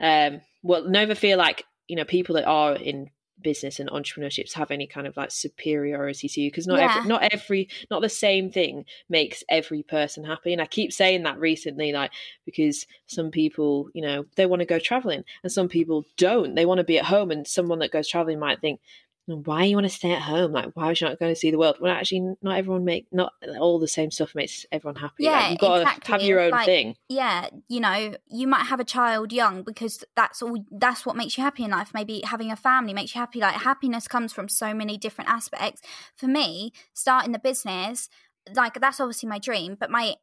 um 0.00 0.40
well 0.62 0.88
never 0.88 1.14
feel 1.14 1.36
like 1.36 1.64
you 1.88 1.96
know 1.96 2.04
people 2.04 2.36
that 2.36 2.46
are 2.46 2.74
in 2.76 3.10
business 3.42 3.78
and 3.80 3.90
entrepreneurships 3.90 4.54
have 4.54 4.70
any 4.70 4.86
kind 4.86 5.06
of 5.06 5.16
like 5.16 5.30
superiority 5.30 6.26
to 6.28 6.40
you 6.40 6.50
because 6.50 6.66
not 6.66 6.78
Yeah. 6.78 6.96
every 6.96 7.08
not 7.08 7.22
every 7.32 7.68
not 7.90 8.00
the 8.00 8.08
same 8.08 8.50
thing 8.50 8.84
makes 9.08 9.44
every 9.48 9.82
person 9.82 10.24
happy 10.24 10.52
and 10.52 10.62
i 10.62 10.66
keep 10.66 10.92
saying 10.92 11.22
that 11.24 11.38
recently 11.38 11.92
like 11.92 12.12
because 12.46 12.86
some 13.06 13.30
people 13.30 13.90
you 13.92 14.00
know 14.00 14.24
they 14.36 14.46
want 14.46 14.60
to 14.60 14.66
go 14.66 14.78
traveling 14.78 15.22
and 15.42 15.52
some 15.52 15.68
people 15.68 16.06
don't 16.16 16.54
they 16.54 16.64
want 16.64 16.78
to 16.78 16.84
be 16.84 16.98
at 16.98 17.04
home 17.04 17.30
and 17.30 17.46
someone 17.46 17.78
that 17.80 17.92
goes 17.92 18.08
traveling 18.08 18.38
might 18.38 18.60
think 18.60 18.80
why 19.26 19.64
you 19.64 19.76
want 19.76 19.84
to 19.86 19.92
stay 19.92 20.12
at 20.12 20.22
home 20.22 20.52
like 20.52 20.70
why 20.74 20.92
is 20.92 21.00
you 21.00 21.08
not 21.08 21.18
going 21.18 21.32
to 21.32 21.38
see 21.38 21.50
the 21.50 21.58
world 21.58 21.76
well 21.80 21.92
actually 21.92 22.20
not 22.42 22.56
everyone 22.56 22.84
make 22.84 23.06
not 23.12 23.32
all 23.58 23.78
the 23.80 23.88
same 23.88 24.10
stuff 24.10 24.34
makes 24.34 24.64
everyone 24.70 24.94
happy 24.94 25.24
Yeah, 25.24 25.32
like, 25.32 25.50
you've 25.50 25.58
got 25.58 25.76
to 25.76 25.82
exactly. 25.82 26.12
have 26.12 26.22
your 26.22 26.40
own 26.40 26.50
Like, 26.52 26.66
thing 26.66 26.94
yeah, 27.08 27.48
you 27.68 27.80
know, 27.80 28.14
you 28.28 28.46
might 28.46 28.66
have 28.66 28.80
a 28.80 28.84
child 28.84 29.32
young 29.32 29.62
because 29.62 30.04
that's 30.14 30.42
all 30.42 30.64
that's 30.70 31.04
what 31.04 31.16
makes 31.16 31.36
you 31.36 31.44
happy 31.44 31.64
in 31.64 31.70
life. 31.70 31.90
Maybe 31.94 32.22
having 32.24 32.50
a 32.52 32.56
family 32.56 32.92
makes 32.94 33.14
you 33.14 33.20
happy. 33.20 33.40
Like 33.40 33.54
happiness 33.56 34.08
comes 34.08 34.32
from 34.32 34.48
so 34.48 34.74
many 34.74 34.96
different 34.96 35.30
aspects. 35.30 35.82
For 36.16 36.26
me, 36.26 36.72
starting 36.94 37.32
the 37.32 37.38
business, 37.38 38.08
like 38.54 38.80
that's 38.80 39.00
obviously 39.00 39.28
my 39.28 39.38
dream, 39.38 39.76
but 39.78 39.90
my 39.90 40.14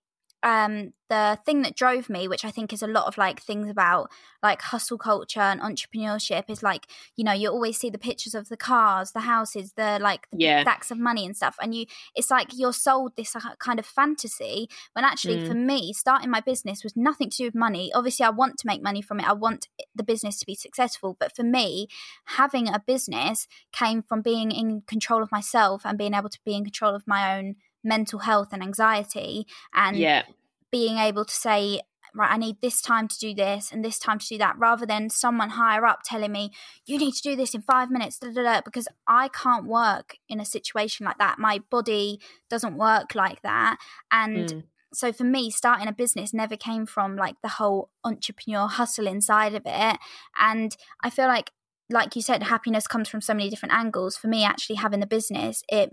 um 0.43 0.93
the 1.09 1.37
thing 1.45 1.61
that 1.61 1.75
drove 1.75 2.09
me 2.09 2.27
which 2.27 2.43
i 2.43 2.51
think 2.51 2.73
is 2.73 2.81
a 2.81 2.87
lot 2.87 3.05
of 3.05 3.17
like 3.17 3.39
things 3.41 3.69
about 3.69 4.09
like 4.41 4.61
hustle 4.61 4.97
culture 4.97 5.39
and 5.39 5.61
entrepreneurship 5.61 6.49
is 6.49 6.61
like 6.63 6.87
you 7.15 7.23
know 7.23 7.31
you 7.31 7.49
always 7.49 7.77
see 7.77 7.89
the 7.89 7.97
pictures 7.97 8.35
of 8.35 8.49
the 8.49 8.57
cars 8.57 9.11
the 9.11 9.21
houses 9.21 9.73
the 9.77 9.99
like 10.01 10.27
the 10.31 10.37
Yeah. 10.39 10.61
stacks 10.61 10.91
of 10.91 10.97
money 10.99 11.25
and 11.25 11.35
stuff 11.37 11.55
and 11.61 11.73
you 11.75 11.85
it's 12.15 12.29
like 12.31 12.47
you're 12.53 12.73
sold 12.73 13.15
this 13.15 13.35
uh, 13.35 13.39
kind 13.59 13.79
of 13.79 13.85
fantasy 13.85 14.67
when 14.93 15.05
actually 15.05 15.37
Mm. 15.37 15.47
for 15.47 15.53
me 15.53 15.93
starting 15.93 16.29
my 16.29 16.41
business 16.41 16.83
was 16.83 16.95
nothing 16.97 17.29
to 17.29 17.37
do 17.37 17.45
with 17.45 17.55
money 17.55 17.91
obviously 17.93 18.25
i 18.25 18.29
want 18.29 18.57
to 18.57 18.67
make 18.67 18.81
money 18.81 19.01
from 19.01 19.19
it 19.19 19.27
i 19.29 19.33
want 19.33 19.67
the 19.95 20.03
business 20.03 20.39
to 20.39 20.45
be 20.45 20.55
successful 20.55 21.15
but 21.19 21.35
for 21.35 21.43
me 21.43 21.87
having 22.25 22.67
a 22.67 22.79
business 22.85 23.47
came 23.71 24.01
from 24.01 24.21
being 24.21 24.51
in 24.51 24.81
control 24.81 25.21
of 25.23 25.31
myself 25.31 25.83
and 25.85 25.97
being 25.97 26.13
able 26.13 26.29
to 26.29 26.39
be 26.45 26.53
in 26.55 26.63
control 26.63 26.95
of 26.95 27.07
my 27.07 27.37
own 27.37 27.55
mental 27.83 28.19
health 28.19 28.49
and 28.51 28.63
anxiety 28.63 29.45
and 29.73 29.97
yeah. 29.97 30.23
being 30.71 30.97
able 30.97 31.25
to 31.25 31.33
say 31.33 31.81
right 32.15 32.31
i 32.31 32.37
need 32.37 32.57
this 32.61 32.81
time 32.81 33.07
to 33.07 33.17
do 33.17 33.33
this 33.33 33.71
and 33.71 33.83
this 33.83 33.97
time 33.97 34.19
to 34.19 34.27
do 34.27 34.37
that 34.37 34.55
rather 34.57 34.85
than 34.85 35.09
someone 35.09 35.49
higher 35.51 35.85
up 35.85 36.01
telling 36.05 36.31
me 36.31 36.51
you 36.85 36.97
need 36.97 37.13
to 37.13 37.21
do 37.23 37.35
this 37.35 37.55
in 37.55 37.61
five 37.61 37.89
minutes 37.89 38.19
da, 38.19 38.29
da, 38.31 38.43
da, 38.43 38.61
because 38.63 38.87
i 39.07 39.27
can't 39.29 39.65
work 39.65 40.17
in 40.29 40.39
a 40.39 40.45
situation 40.45 41.05
like 41.05 41.17
that. 41.17 41.39
My 41.39 41.59
body 41.69 42.19
doesn't 42.49 42.77
work 42.77 43.15
like 43.15 43.41
that. 43.41 43.77
And 44.11 44.49
Mm. 44.49 44.63
so 44.93 45.11
for 45.11 45.23
me 45.23 45.49
starting 45.49 45.87
a 45.87 45.91
business 45.91 46.33
never 46.33 46.55
came 46.55 46.85
from 46.85 47.15
like 47.15 47.35
the 47.41 47.49
whole 47.49 47.89
entrepreneur 48.03 48.67
hustle 48.67 49.07
inside 49.07 49.53
of 49.55 49.63
it. 49.65 49.97
And 50.39 50.75
i 51.01 51.09
feel 51.09 51.27
like 51.27 51.51
like 51.89 52.15
you 52.15 52.21
said 52.21 52.43
happiness 52.43 52.87
comes 52.87 53.09
from 53.09 53.21
so 53.21 53.33
many 53.33 53.49
different 53.49 53.73
angles. 53.73 54.15
For 54.17 54.27
me 54.27 54.43
actually 54.43 54.77
having 54.77 54.99
the 54.99 55.07
business 55.07 55.63
it 55.67 55.89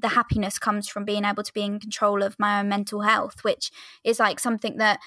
the 0.00 0.08
happiness 0.08 0.58
comes 0.58 0.88
from 0.88 1.04
being 1.04 1.24
able 1.24 1.42
to 1.42 1.52
be 1.52 1.62
in 1.62 1.80
control 1.80 2.22
of 2.22 2.36
my 2.38 2.60
own 2.60 2.68
mental 2.68 3.02
health 3.02 3.42
which 3.42 3.70
is 4.04 4.18
like 4.18 4.38
something 4.38 4.76
that 4.78 5.00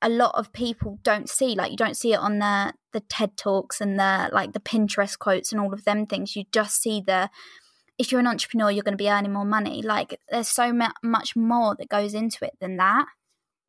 a 0.00 0.08
lot 0.08 0.32
of 0.34 0.52
people 0.52 0.98
don't 1.02 1.28
see. 1.28 1.54
Like 1.54 1.70
you 1.70 1.76
don't 1.76 1.96
see 1.96 2.12
it 2.12 2.18
on 2.18 2.38
the 2.38 2.74
the 2.92 3.00
ted 3.00 3.36
talks 3.36 3.80
and 3.80 3.98
the 3.98 4.28
like 4.32 4.52
the 4.52 4.60
pinterest 4.60 5.18
quotes 5.18 5.52
and 5.52 5.60
all 5.60 5.72
of 5.72 5.84
them 5.84 6.06
things. 6.06 6.36
You 6.36 6.44
just 6.52 6.82
see 6.82 7.00
the 7.00 7.30
if 7.98 8.10
you're 8.10 8.20
an 8.20 8.26
entrepreneur 8.26 8.70
you're 8.70 8.82
going 8.82 8.92
to 8.96 9.02
be 9.02 9.10
earning 9.10 9.32
more 9.32 9.44
money. 9.44 9.80
Like 9.80 10.18
there's 10.28 10.48
so 10.48 10.72
mu- 10.72 10.86
much 11.02 11.36
more 11.36 11.76
that 11.76 11.88
goes 11.88 12.14
into 12.14 12.44
it 12.44 12.54
than 12.60 12.76
that 12.76 13.06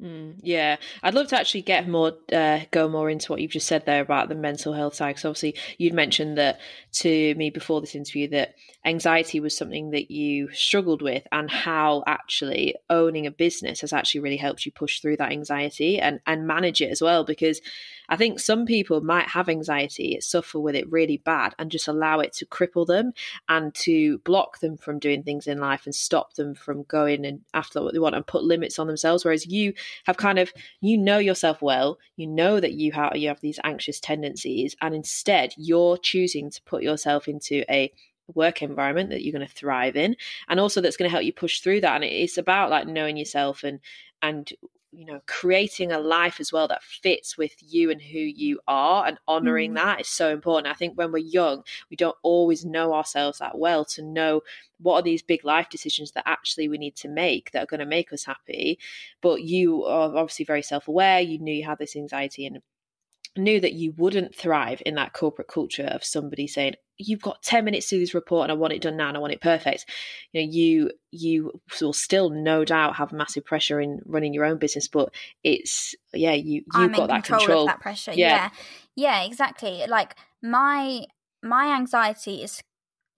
Mm, 0.03 0.35
yeah, 0.41 0.75
I'd 1.01 1.13
love 1.13 1.29
to 1.29 1.39
actually 1.39 1.61
get 1.61 1.87
more, 1.87 2.11
uh, 2.33 2.59
go 2.71 2.89
more 2.89 3.09
into 3.09 3.31
what 3.31 3.39
you've 3.39 3.51
just 3.51 3.67
said 3.67 3.85
there 3.85 4.01
about 4.01 4.27
the 4.27 4.35
mental 4.35 4.73
health 4.73 4.95
side. 4.95 5.11
Because 5.11 5.23
obviously, 5.23 5.55
you'd 5.77 5.93
mentioned 5.93 6.37
that 6.37 6.59
to 6.95 7.33
me 7.35 7.49
before 7.49 7.79
this 7.79 7.95
interview 7.95 8.27
that 8.31 8.55
anxiety 8.83 9.39
was 9.39 9.55
something 9.55 9.91
that 9.91 10.11
you 10.11 10.51
struggled 10.51 11.01
with, 11.01 11.23
and 11.31 11.49
how 11.49 12.03
actually 12.05 12.75
owning 12.89 13.25
a 13.27 13.31
business 13.31 13.79
has 13.79 13.93
actually 13.93 14.19
really 14.19 14.35
helped 14.35 14.65
you 14.65 14.73
push 14.73 14.99
through 14.99 15.17
that 15.17 15.31
anxiety 15.31 15.99
and 15.99 16.19
and 16.27 16.45
manage 16.45 16.81
it 16.81 16.91
as 16.91 17.01
well. 17.01 17.23
Because 17.23 17.61
I 18.09 18.15
think 18.15 18.39
some 18.39 18.65
people 18.65 19.01
might 19.01 19.27
have 19.29 19.49
anxiety, 19.49 20.19
suffer 20.21 20.59
with 20.59 20.75
it 20.75 20.91
really 20.91 21.17
bad, 21.17 21.55
and 21.57 21.71
just 21.71 21.87
allow 21.87 22.19
it 22.19 22.33
to 22.33 22.45
cripple 22.45 22.85
them 22.85 23.13
and 23.49 23.73
to 23.75 24.19
block 24.19 24.59
them 24.59 24.77
from 24.77 24.99
doing 24.99 25.23
things 25.23 25.47
in 25.47 25.59
life 25.59 25.85
and 25.85 25.95
stop 25.95 26.33
them 26.33 26.55
from 26.55 26.83
going 26.83 27.25
and 27.25 27.41
after 27.53 27.81
what 27.81 27.93
they 27.93 27.99
want 27.99 28.15
and 28.15 28.27
put 28.27 28.43
limits 28.43 28.79
on 28.79 28.87
themselves. 28.87 29.23
Whereas 29.23 29.45
you 29.45 29.73
have 30.05 30.17
kind 30.17 30.39
of 30.39 30.51
you 30.81 30.97
know 30.97 31.17
yourself 31.17 31.61
well, 31.61 31.97
you 32.15 32.27
know 32.27 32.59
that 32.59 32.73
you 32.73 32.91
have 32.91 33.15
you 33.15 33.27
have 33.27 33.41
these 33.41 33.59
anxious 33.63 33.99
tendencies, 33.99 34.75
and 34.81 34.93
instead 34.93 35.53
you're 35.57 35.97
choosing 35.97 36.49
to 36.49 36.61
put 36.63 36.83
yourself 36.83 37.27
into 37.27 37.63
a 37.71 37.91
work 38.35 38.61
environment 38.61 39.09
that 39.09 39.21
you're 39.23 39.33
going 39.33 39.45
to 39.45 39.53
thrive 39.53 39.95
in 39.95 40.15
and 40.47 40.59
also 40.59 40.79
that's 40.79 40.95
going 40.95 41.07
to 41.07 41.11
help 41.11 41.25
you 41.25 41.33
push 41.33 41.59
through 41.59 41.81
that 41.81 41.95
and 41.95 42.05
it's 42.05 42.37
about 42.37 42.69
like 42.69 42.87
knowing 42.87 43.17
yourself 43.17 43.63
and 43.63 43.79
and 44.21 44.53
you 44.95 45.05
know 45.05 45.19
creating 45.25 45.91
a 45.91 45.99
life 45.99 46.39
as 46.39 46.51
well 46.51 46.67
that 46.67 46.83
fits 46.83 47.37
with 47.37 47.55
you 47.59 47.89
and 47.89 48.01
who 48.01 48.19
you 48.19 48.59
are 48.67 49.05
and 49.05 49.17
honoring 49.27 49.71
mm. 49.71 49.75
that 49.75 50.01
is 50.01 50.07
so 50.07 50.29
important 50.29 50.67
i 50.67 50.73
think 50.73 50.97
when 50.97 51.11
we're 51.11 51.17
young 51.17 51.63
we 51.89 51.95
don't 51.95 52.17
always 52.23 52.63
know 52.65 52.93
ourselves 52.93 53.39
that 53.39 53.57
well 53.57 53.83
to 53.83 54.01
know 54.01 54.41
what 54.79 54.95
are 54.95 55.01
these 55.01 55.21
big 55.21 55.43
life 55.43 55.69
decisions 55.69 56.11
that 56.11 56.27
actually 56.27 56.67
we 56.67 56.77
need 56.77 56.95
to 56.95 57.07
make 57.07 57.51
that 57.51 57.63
are 57.63 57.67
going 57.67 57.79
to 57.79 57.85
make 57.85 58.13
us 58.13 58.23
happy 58.23 58.77
but 59.21 59.41
you 59.43 59.83
are 59.85 60.15
obviously 60.15 60.45
very 60.45 60.61
self-aware 60.61 61.19
you 61.19 61.39
knew 61.39 61.53
you 61.53 61.65
had 61.65 61.79
this 61.79 61.95
anxiety 61.95 62.45
and 62.45 62.61
knew 63.35 63.59
that 63.59 63.73
you 63.73 63.93
wouldn't 63.97 64.35
thrive 64.35 64.81
in 64.85 64.95
that 64.95 65.13
corporate 65.13 65.47
culture 65.47 65.87
of 65.91 66.03
somebody 66.03 66.45
saying 66.45 66.75
you've 66.97 67.21
got 67.21 67.41
10 67.41 67.65
minutes 67.65 67.89
to 67.89 67.95
do 67.95 67.99
this 67.99 68.13
report 68.13 68.43
and 68.43 68.51
I 68.51 68.55
want 68.55 68.73
it 68.73 68.81
done 68.81 68.97
now 68.97 69.07
and 69.07 69.17
I 69.17 69.19
want 69.19 69.33
it 69.33 69.41
perfect. 69.41 69.85
You 70.31 70.41
know, 70.41 70.49
you 70.51 70.91
you 71.11 71.61
will 71.81 71.93
still 71.93 72.29
no 72.29 72.65
doubt 72.65 72.95
have 72.97 73.11
massive 73.11 73.45
pressure 73.45 73.79
in 73.79 74.01
running 74.05 74.33
your 74.33 74.45
own 74.45 74.57
business, 74.57 74.87
but 74.87 75.13
it's 75.43 75.95
yeah, 76.13 76.33
you 76.33 76.63
you've 76.75 76.93
got 76.93 77.07
that 77.07 77.23
control, 77.23 77.39
control. 77.39 77.65
that 77.67 77.79
pressure. 77.79 78.13
Yeah. 78.13 78.35
yeah. 78.35 78.49
Yeah, 78.95 79.23
exactly. 79.23 79.83
Like 79.87 80.15
my 80.41 81.05
my 81.41 81.75
anxiety 81.75 82.43
is 82.43 82.61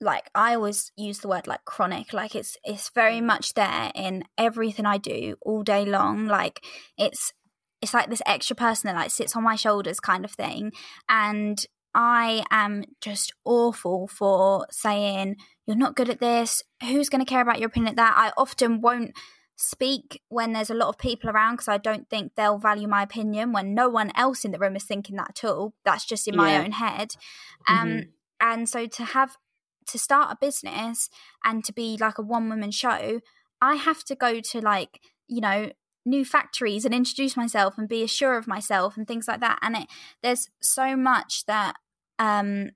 like 0.01 0.30
I 0.36 0.55
always 0.55 0.91
use 0.95 1.19
the 1.19 1.28
word 1.28 1.47
like 1.47 1.65
chronic. 1.65 2.13
Like 2.13 2.36
it's 2.36 2.57
it's 2.63 2.89
very 2.89 3.21
much 3.21 3.53
there 3.53 3.91
in 3.95 4.23
everything 4.38 4.86
I 4.86 4.97
do 4.97 5.36
all 5.41 5.63
day 5.63 5.86
long. 5.86 6.28
Like 6.28 6.61
it's 6.97 7.34
it's 7.82 7.93
like 7.93 8.09
this 8.09 8.21
extra 8.26 8.55
person 8.55 8.88
that 8.88 8.95
like 8.95 9.11
sits 9.11 9.36
on 9.36 9.43
my 9.43 9.55
shoulders 9.55 9.99
kind 9.99 10.26
of 10.26 10.32
thing 10.32 10.71
and 11.09 11.65
I 11.96 12.43
am 12.52 12.84
just 13.00 13.34
awful 13.46 14.08
for 14.08 14.68
saying, 14.70 15.38
you're 15.66 15.78
not 15.78 15.96
good 15.96 16.10
at 16.10 16.20
this. 16.20 16.62
Who's 16.84 17.08
going 17.08 17.24
to 17.24 17.30
care 17.30 17.41
about 17.41 17.60
your 17.60 17.68
opinion 17.68 17.91
at 17.91 17.96
that? 17.96 18.14
I 18.18 18.34
often 18.38 18.82
won't 18.82 19.14
speak 19.56 20.22
when 20.28 20.52
there's 20.52 20.70
a 20.70 20.76
lot 20.76 20.89
of 20.89 20.98
people 20.98 21.30
around 21.30 21.54
because 21.54 21.70
I 21.70 21.78
don't 21.78 22.10
think 22.10 22.34
they'll 22.36 22.58
value 22.58 22.89
my 22.89 23.02
opinion 23.02 23.54
when 23.54 23.74
no 23.74 23.88
one 23.88 24.12
else 24.14 24.43
in 24.43 24.52
the 24.52 24.60
room 24.60 24.76
is 24.76 24.84
thinking 24.84 25.16
that 25.16 25.41
at 25.41 25.50
all. 25.50 25.74
That's 25.86 26.06
just 26.06 26.28
in 26.28 26.36
my 26.36 26.52
yeah. 26.52 26.64
own 26.64 26.74
head. 26.74 27.14
Um, 27.66 27.88
mm-hmm. 27.88 28.00
And 28.41 28.68
so 28.68 28.86
to 28.88 29.04
have 29.06 29.38
to 29.88 29.98
start 29.98 30.34
a 30.34 30.38
business 30.46 31.10
and 31.46 31.64
to 31.64 31.72
be 31.72 31.96
like 31.98 32.18
a 32.18 32.24
one 32.24 32.50
woman 32.50 32.72
show, 32.72 33.22
I 33.62 33.76
have 33.76 34.04
to 34.04 34.16
go 34.16 34.41
to 34.41 34.60
like, 34.60 35.00
you 35.30 35.39
know, 35.39 35.72
new 36.06 36.26
factories 36.26 36.84
and 36.84 36.93
introduce 36.93 37.38
myself 37.38 37.78
and 37.78 37.88
be 37.88 38.04
assured 38.04 38.38
of 38.38 38.48
myself 38.48 38.98
and 38.98 39.08
things 39.08 39.30
like 39.30 39.39
that. 39.39 39.60
And 39.62 39.78
it 39.78 39.88
there's 40.22 40.50
so 40.62 40.98
much 40.98 41.46
that 41.46 41.76
um, 42.20 42.72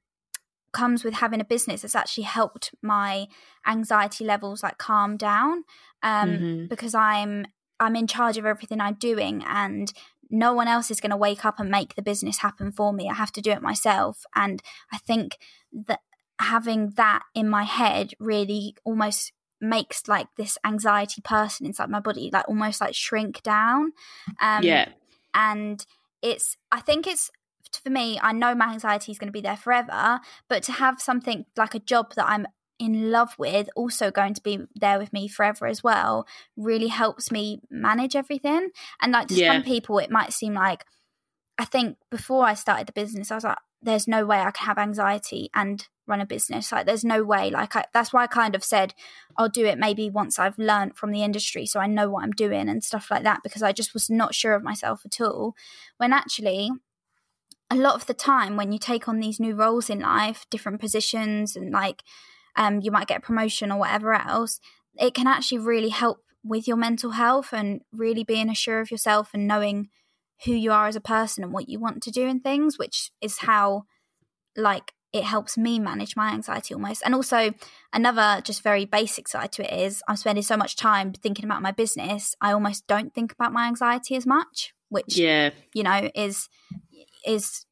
comes 0.71 1.03
with 1.03 1.15
having 1.15 1.41
a 1.41 1.45
business 1.45 1.81
that's 1.81 1.95
actually 1.95 2.23
helped 2.23 2.71
my 2.81 3.27
anxiety 3.65 4.23
levels 4.23 4.63
like 4.63 4.77
calm 4.77 5.17
down 5.17 5.63
um, 6.03 6.29
mm-hmm. 6.29 6.65
because 6.67 6.93
I'm 6.93 7.45
I'm 7.79 7.95
in 7.95 8.07
charge 8.07 8.37
of 8.37 8.45
everything 8.45 8.81
I'm 8.81 8.95
doing 8.95 9.43
and 9.47 9.91
no 10.29 10.53
one 10.53 10.67
else 10.67 10.91
is 10.91 10.99
going 10.99 11.09
to 11.11 11.17
wake 11.17 11.43
up 11.43 11.59
and 11.59 11.71
make 11.71 11.95
the 11.95 12.01
business 12.01 12.39
happen 12.39 12.71
for 12.71 12.93
me. 12.93 13.09
I 13.09 13.13
have 13.15 13.31
to 13.31 13.41
do 13.41 13.51
it 13.51 13.61
myself 13.61 14.23
and 14.35 14.61
I 14.91 14.97
think 14.97 15.37
that 15.87 16.01
having 16.39 16.91
that 16.91 17.23
in 17.33 17.49
my 17.49 17.63
head 17.63 18.11
really 18.19 18.75
almost 18.83 19.31
makes 19.61 20.07
like 20.07 20.27
this 20.37 20.57
anxiety 20.65 21.21
person 21.21 21.65
inside 21.65 21.89
my 21.89 21.99
body 21.99 22.29
like 22.31 22.47
almost 22.47 22.79
like 22.79 22.95
shrink 22.95 23.43
down 23.43 23.91
um 24.39 24.63
yeah 24.63 24.87
and 25.33 25.85
it's 26.21 26.55
i 26.71 26.79
think 26.79 27.05
it's 27.05 27.29
for 27.77 27.89
me, 27.89 28.19
I 28.21 28.31
know 28.31 28.55
my 28.55 28.73
anxiety 28.73 29.11
is 29.11 29.19
going 29.19 29.27
to 29.27 29.33
be 29.33 29.41
there 29.41 29.57
forever, 29.57 30.19
but 30.47 30.63
to 30.63 30.71
have 30.73 31.01
something 31.01 31.45
like 31.55 31.75
a 31.75 31.79
job 31.79 32.13
that 32.15 32.27
I'm 32.27 32.47
in 32.79 33.11
love 33.11 33.35
with 33.37 33.69
also 33.75 34.09
going 34.09 34.33
to 34.33 34.41
be 34.41 34.59
there 34.73 34.97
with 34.97 35.11
me 35.11 35.27
forever 35.27 35.67
as 35.67 35.83
well 35.83 36.25
really 36.55 36.87
helps 36.87 37.29
me 37.31 37.61
manage 37.69 38.15
everything. 38.15 38.69
And 39.01 39.11
like 39.11 39.27
to 39.27 39.35
yeah. 39.35 39.53
some 39.53 39.63
people, 39.63 39.99
it 39.99 40.09
might 40.09 40.33
seem 40.33 40.53
like 40.53 40.85
I 41.57 41.65
think 41.65 41.97
before 42.09 42.45
I 42.45 42.53
started 42.53 42.87
the 42.87 42.93
business, 42.93 43.31
I 43.31 43.35
was 43.35 43.43
like, 43.43 43.57
there's 43.81 44.07
no 44.07 44.25
way 44.25 44.39
I 44.39 44.51
can 44.51 44.65
have 44.65 44.77
anxiety 44.77 45.49
and 45.53 45.85
run 46.07 46.21
a 46.21 46.25
business. 46.25 46.71
Like, 46.71 46.85
there's 46.85 47.03
no 47.03 47.23
way. 47.23 47.49
Like, 47.49 47.75
I, 47.75 47.85
that's 47.93 48.11
why 48.11 48.23
I 48.23 48.27
kind 48.27 48.55
of 48.55 48.63
said 48.63 48.93
I'll 49.37 49.49
do 49.49 49.65
it 49.65 49.77
maybe 49.77 50.09
once 50.09 50.39
I've 50.39 50.57
learned 50.57 50.97
from 50.97 51.11
the 51.11 51.23
industry 51.23 51.65
so 51.65 51.79
I 51.79 51.87
know 51.87 52.09
what 52.09 52.23
I'm 52.23 52.31
doing 52.31 52.67
and 52.69 52.83
stuff 52.83 53.11
like 53.11 53.23
that 53.23 53.41
because 53.43 53.61
I 53.61 53.71
just 53.73 53.93
was 53.93 54.09
not 54.09 54.33
sure 54.33 54.53
of 54.53 54.63
myself 54.63 55.01
at 55.05 55.21
all. 55.21 55.55
When 55.97 56.13
actually, 56.13 56.71
a 57.71 57.75
lot 57.75 57.95
of 57.95 58.05
the 58.07 58.13
time 58.13 58.57
when 58.57 58.71
you 58.71 58.79
take 58.79 59.07
on 59.07 59.19
these 59.19 59.39
new 59.39 59.55
roles 59.55 59.89
in 59.89 59.99
life, 59.99 60.45
different 60.49 60.79
positions, 60.79 61.55
and 61.55 61.71
like 61.71 62.03
um, 62.55 62.79
you 62.81 62.91
might 62.91 63.07
get 63.07 63.19
a 63.19 63.21
promotion 63.21 63.71
or 63.71 63.79
whatever 63.79 64.13
else, 64.13 64.59
it 64.97 65.13
can 65.13 65.27
actually 65.27 65.59
really 65.59 65.89
help 65.89 66.23
with 66.43 66.67
your 66.67 66.77
mental 66.77 67.11
health 67.11 67.53
and 67.53 67.81
really 67.91 68.23
being 68.23 68.49
assured 68.49 68.81
of 68.81 68.91
yourself 68.91 69.29
and 69.33 69.47
knowing 69.47 69.89
who 70.45 70.53
you 70.53 70.71
are 70.71 70.87
as 70.87 70.95
a 70.95 71.01
person 71.01 71.43
and 71.43 71.53
what 71.53 71.69
you 71.69 71.79
want 71.79 72.01
to 72.03 72.11
do 72.11 72.27
and 72.27 72.43
things, 72.43 72.77
which 72.77 73.11
is 73.21 73.39
how 73.39 73.83
like 74.55 74.93
it 75.11 75.23
helps 75.23 75.57
me 75.57 75.79
manage 75.79 76.15
my 76.15 76.31
anxiety 76.31 76.73
almost. 76.73 77.01
And 77.03 77.15
also 77.15 77.51
another 77.91 78.41
just 78.43 78.61
very 78.61 78.85
basic 78.85 79.27
side 79.27 79.51
to 79.53 79.73
it 79.73 79.85
is 79.85 80.03
I'm 80.07 80.15
spending 80.15 80.43
so 80.43 80.55
much 80.55 80.75
time 80.75 81.13
thinking 81.13 81.45
about 81.45 81.61
my 81.61 81.71
business, 81.71 82.35
I 82.41 82.51
almost 82.51 82.87
don't 82.87 83.13
think 83.13 83.31
about 83.31 83.53
my 83.53 83.67
anxiety 83.67 84.15
as 84.15 84.25
much, 84.25 84.73
which 84.89 85.17
yeah, 85.17 85.49
you 85.73 85.83
know, 85.83 86.09
is 86.15 86.47
is 87.25 87.65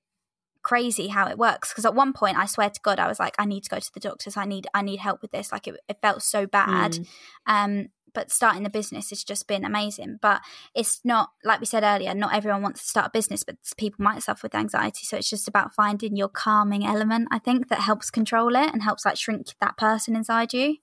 crazy 0.64 1.08
how 1.08 1.28
it 1.28 1.38
works 1.38 1.70
because 1.70 1.86
at 1.86 1.96
one 1.96 2.12
point 2.12 2.38
i 2.38 2.46
swear 2.46 2.70
to 2.70 2.82
god 2.84 3.00
i 3.00 3.08
was 3.08 3.22
like 3.22 3.34
i 3.40 3.46
need 3.46 3.64
to 3.64 3.70
go 3.70 3.80
to 3.80 3.94
the 3.94 4.02
doctors. 4.02 4.36
I 4.36 4.44
need 4.44 4.68
i 4.74 4.82
need 4.82 5.00
help 5.00 5.22
with 5.22 5.32
this. 5.32 5.52
Like 5.52 5.68
it, 5.68 5.80
it 5.88 5.98
felt 6.02 6.22
so 6.22 6.46
bad. 6.46 6.92
Mm. 6.92 7.08
um 7.46 7.88
but 8.14 8.32
starting 8.32 8.64
the 8.64 8.70
business 8.70 9.12
has 9.12 9.24
just 9.24 9.48
been 9.48 9.64
amazing. 9.64 10.18
But 10.22 10.42
it's 10.74 11.02
not 11.04 11.30
like 11.44 11.60
we 11.60 11.66
said 11.68 11.84
earlier 11.84 12.14
not 12.14 12.36
everyone 12.36 12.64
wants 12.64 12.82
to 12.82 12.88
start 12.88 13.08
a 13.08 13.12
business 13.12 13.44
but 13.44 13.56
people 13.78 14.04
might 14.04 14.24
suffer 14.24 14.42
with 14.44 14.56
anxiety. 14.56 15.06
So 15.06 15.16
it's 15.18 15.30
just 15.30 15.48
about 15.48 15.74
finding 15.74 16.18
your 16.18 16.30
calming 16.30 16.86
element 16.86 17.30
i 17.32 17.40
think 17.40 17.70
that 17.70 17.80
helps 17.80 18.12
control 18.12 18.56
it 18.56 18.74
and 18.74 18.84
helps 18.84 19.06
like 19.06 19.18
shrink 19.18 19.48
that 19.62 19.78
person 19.78 20.16
inside 20.18 20.52
you 20.52 20.78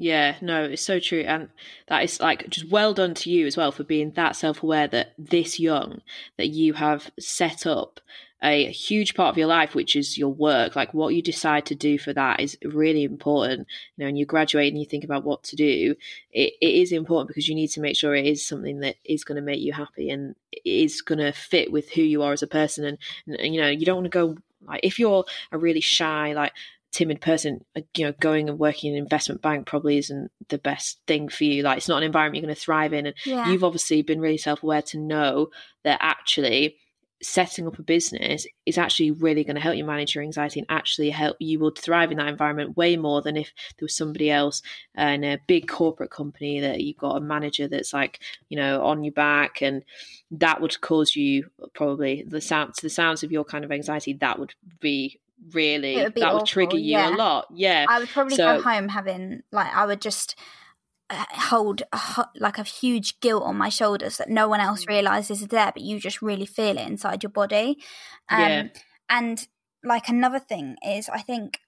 yeah, 0.00 0.36
no, 0.40 0.64
it's 0.64 0.80
so 0.82 0.98
true. 0.98 1.20
And 1.20 1.50
that 1.88 2.02
is 2.02 2.20
like 2.20 2.48
just 2.48 2.70
well 2.70 2.94
done 2.94 3.12
to 3.16 3.30
you 3.30 3.46
as 3.46 3.58
well 3.58 3.70
for 3.70 3.84
being 3.84 4.12
that 4.12 4.34
self 4.34 4.62
aware 4.62 4.88
that 4.88 5.12
this 5.18 5.60
young, 5.60 6.00
that 6.38 6.48
you 6.48 6.72
have 6.72 7.10
set 7.20 7.66
up 7.66 8.00
a 8.42 8.70
huge 8.70 9.14
part 9.14 9.34
of 9.34 9.36
your 9.36 9.46
life, 9.46 9.74
which 9.74 9.94
is 9.96 10.16
your 10.16 10.30
work. 10.30 10.74
Like 10.74 10.94
what 10.94 11.14
you 11.14 11.20
decide 11.20 11.66
to 11.66 11.74
do 11.74 11.98
for 11.98 12.14
that 12.14 12.40
is 12.40 12.56
really 12.64 13.04
important. 13.04 13.68
You 13.96 14.02
know, 14.02 14.06
when 14.06 14.16
you 14.16 14.24
graduate 14.24 14.72
and 14.72 14.80
you 14.80 14.86
think 14.86 15.04
about 15.04 15.24
what 15.24 15.42
to 15.44 15.56
do, 15.56 15.94
it, 16.32 16.54
it 16.62 16.74
is 16.74 16.92
important 16.92 17.28
because 17.28 17.46
you 17.46 17.54
need 17.54 17.68
to 17.68 17.82
make 17.82 17.94
sure 17.94 18.14
it 18.14 18.24
is 18.24 18.46
something 18.46 18.80
that 18.80 18.96
is 19.04 19.22
going 19.22 19.36
to 19.36 19.42
make 19.42 19.60
you 19.60 19.74
happy 19.74 20.08
and 20.08 20.34
is 20.64 21.02
going 21.02 21.18
to 21.18 21.32
fit 21.32 21.70
with 21.70 21.90
who 21.90 22.00
you 22.00 22.22
are 22.22 22.32
as 22.32 22.42
a 22.42 22.46
person. 22.46 22.86
And, 22.86 22.98
and 23.38 23.54
you 23.54 23.60
know, 23.60 23.68
you 23.68 23.84
don't 23.84 23.96
want 23.96 24.06
to 24.06 24.08
go 24.08 24.38
like 24.66 24.80
if 24.82 24.98
you're 24.98 25.26
a 25.52 25.58
really 25.58 25.80
shy, 25.80 26.32
like 26.32 26.52
timid 26.92 27.20
person, 27.20 27.64
uh, 27.76 27.82
you 27.96 28.04
know, 28.04 28.14
going 28.20 28.48
and 28.48 28.58
working 28.58 28.90
in 28.90 28.96
an 28.96 29.02
investment 29.02 29.42
bank 29.42 29.66
probably 29.66 29.98
isn't 29.98 30.30
the 30.48 30.58
best 30.58 31.00
thing 31.06 31.28
for 31.28 31.44
you. 31.44 31.62
Like, 31.62 31.78
it's 31.78 31.88
not 31.88 31.98
an 31.98 32.04
environment 32.04 32.36
you're 32.36 32.46
going 32.48 32.54
to 32.54 32.60
thrive 32.60 32.92
in. 32.92 33.06
And 33.06 33.14
yeah. 33.24 33.48
you've 33.48 33.64
obviously 33.64 34.02
been 34.02 34.20
really 34.20 34.38
self 34.38 34.62
aware 34.62 34.82
to 34.82 34.98
know 34.98 35.48
that 35.84 35.98
actually 36.00 36.76
setting 37.22 37.66
up 37.66 37.78
a 37.78 37.82
business 37.82 38.46
is 38.64 38.78
actually 38.78 39.10
really 39.10 39.44
going 39.44 39.54
to 39.54 39.60
help 39.60 39.76
you 39.76 39.84
manage 39.84 40.14
your 40.14 40.24
anxiety 40.24 40.60
and 40.60 40.66
actually 40.70 41.10
help 41.10 41.36
you 41.38 41.58
would 41.58 41.76
thrive 41.76 42.10
in 42.10 42.16
that 42.16 42.28
environment 42.28 42.76
way 42.76 42.96
more 42.96 43.20
than 43.20 43.36
if 43.36 43.52
there 43.78 43.84
was 43.84 43.94
somebody 43.94 44.30
else 44.30 44.62
in 44.96 45.22
a 45.22 45.38
big 45.46 45.68
corporate 45.68 46.10
company 46.10 46.60
that 46.60 46.80
you've 46.80 46.96
got 46.96 47.16
a 47.16 47.20
manager 47.20 47.68
that's 47.68 47.92
like 47.92 48.20
you 48.48 48.56
know 48.56 48.82
on 48.82 49.04
your 49.04 49.12
back 49.12 49.60
and 49.60 49.84
that 50.30 50.62
would 50.62 50.80
cause 50.80 51.14
you 51.14 51.50
probably 51.74 52.24
the 52.26 52.40
sounds 52.40 52.78
the 52.80 52.88
sounds 52.88 53.22
of 53.22 53.30
your 53.30 53.44
kind 53.44 53.64
of 53.64 53.72
anxiety 53.72 54.14
that 54.14 54.38
would 54.38 54.54
be 54.80 55.20
really 55.52 55.96
that 55.96 56.18
awful, 56.18 56.38
would 56.38 56.46
trigger 56.46 56.76
you 56.76 56.92
yeah. 56.92 57.14
a 57.14 57.16
lot 57.16 57.46
yeah 57.50 57.86
i 57.88 57.98
would 57.98 58.08
probably 58.08 58.36
so, 58.36 58.56
go 58.56 58.62
home 58.62 58.88
having 58.88 59.42
like 59.50 59.74
i 59.74 59.86
would 59.86 60.00
just 60.00 60.36
uh, 61.10 61.24
hold 61.32 61.82
a, 61.92 62.24
like 62.36 62.56
a 62.56 62.62
huge 62.62 63.18
guilt 63.18 63.42
on 63.42 63.56
my 63.56 63.68
shoulders 63.68 64.18
that 64.18 64.30
no 64.30 64.46
one 64.46 64.60
else 64.60 64.84
mm. 64.84 64.90
realizes 64.90 65.42
is 65.42 65.48
there, 65.48 65.72
but 65.74 65.82
you 65.82 65.98
just 65.98 66.22
really 66.22 66.46
feel 66.46 66.78
it 66.78 66.86
inside 66.86 67.24
your 67.24 67.30
body. 67.30 67.78
Um, 68.28 68.40
yeah. 68.40 68.68
And 69.08 69.48
like 69.82 70.08
another 70.08 70.38
thing 70.38 70.76
is, 70.86 71.08
I 71.08 71.20
think 71.20 71.58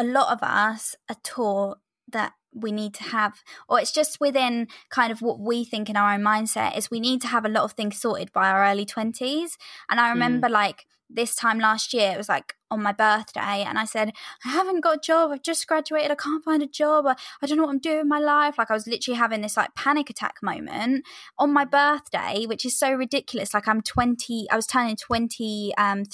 a 0.00 0.04
lot 0.04 0.32
of 0.32 0.42
us 0.42 0.96
are 1.08 1.16
taught 1.22 1.78
that 2.08 2.32
we 2.52 2.72
need 2.72 2.92
to 2.92 3.04
have 3.04 3.42
or 3.68 3.80
it's 3.80 3.92
just 3.92 4.20
within 4.20 4.66
kind 4.90 5.12
of 5.12 5.22
what 5.22 5.38
we 5.38 5.64
think 5.64 5.88
in 5.88 5.96
our 5.96 6.12
own 6.12 6.20
mindset 6.20 6.76
is 6.76 6.90
we 6.90 7.00
need 7.00 7.20
to 7.22 7.28
have 7.28 7.44
a 7.44 7.48
lot 7.48 7.62
of 7.62 7.72
things 7.72 7.98
sorted 7.98 8.30
by 8.32 8.50
our 8.50 8.62
early 8.70 8.84
20s 8.84 9.52
and 9.88 9.98
i 9.98 10.10
remember 10.10 10.48
mm. 10.48 10.52
like 10.52 10.84
this 11.14 11.34
time 11.34 11.58
last 11.58 11.92
year 11.92 12.12
it 12.12 12.16
was 12.16 12.28
like 12.28 12.54
on 12.70 12.82
my 12.82 12.92
birthday 12.92 13.64
and 13.66 13.78
i 13.78 13.84
said 13.84 14.12
i 14.44 14.48
haven't 14.50 14.80
got 14.80 14.96
a 14.96 15.00
job. 15.00 15.30
I've 15.30 15.42
just 15.42 15.66
graduated. 15.66 16.10
I 16.10 16.14
can't 16.14 16.42
find 16.42 16.62
a 16.62 16.66
job. 16.66 17.06
I, 17.06 17.16
I 17.42 17.46
don't 17.46 17.58
know 17.58 17.64
what 17.64 17.70
i'm 17.70 17.78
doing 17.78 18.00
in 18.00 18.08
my 18.08 18.18
life. 18.18 18.56
Like 18.58 18.70
i 18.70 18.74
was 18.74 18.86
literally 18.86 19.18
having 19.18 19.42
this 19.42 19.56
like 19.56 19.74
panic 19.74 20.10
attack 20.10 20.36
moment 20.42 21.04
on 21.38 21.52
my 21.52 21.64
birthday 21.64 22.46
which 22.46 22.64
is 22.64 22.78
so 22.78 22.92
ridiculous. 22.92 23.54
Like 23.54 23.68
i'm 23.68 23.82
20 23.82 24.46
i 24.50 24.56
was 24.56 24.66
turning 24.66 24.96
23 24.96 25.74
um, 25.78 26.04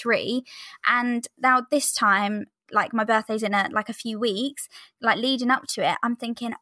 and 0.87 1.29
now 1.39 1.63
this 1.71 1.93
time 1.93 2.47
like 2.73 2.93
my 2.93 3.05
birthday's 3.05 3.43
in 3.43 3.55
a 3.55 3.69
like 3.73 3.89
a 3.89 3.95
few 3.95 4.19
weeks 4.19 4.69
like 5.01 5.19
leading 5.19 5.51
up 5.51 5.67
to 5.67 5.89
it 5.89 5.97
i'm 6.03 6.17
thinking 6.17 6.53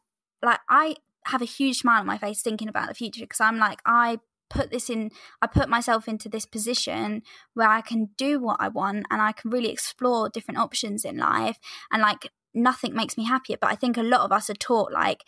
like 0.41 0.59
i 0.69 0.95
have 1.25 1.41
a 1.41 1.45
huge 1.45 1.79
smile 1.79 1.99
on 1.99 2.05
my 2.05 2.17
face 2.17 2.41
thinking 2.41 2.69
about 2.69 2.87
the 2.87 2.93
future 2.93 3.21
because 3.21 3.41
i'm 3.41 3.57
like 3.57 3.79
i 3.85 4.19
put 4.49 4.71
this 4.71 4.89
in 4.89 5.09
i 5.41 5.47
put 5.47 5.69
myself 5.69 6.07
into 6.07 6.29
this 6.29 6.45
position 6.45 7.21
where 7.53 7.69
i 7.69 7.81
can 7.81 8.09
do 8.17 8.39
what 8.39 8.57
i 8.59 8.67
want 8.67 9.05
and 9.09 9.21
i 9.21 9.31
can 9.31 9.51
really 9.51 9.71
explore 9.71 10.29
different 10.29 10.59
options 10.59 11.03
in 11.05 11.17
life 11.17 11.59
and 11.91 12.01
like 12.01 12.31
nothing 12.53 12.93
makes 12.93 13.17
me 13.17 13.25
happier 13.25 13.57
but 13.59 13.71
i 13.71 13.75
think 13.75 13.97
a 13.97 14.03
lot 14.03 14.21
of 14.21 14.31
us 14.31 14.49
are 14.49 14.55
taught 14.55 14.91
like 14.91 15.23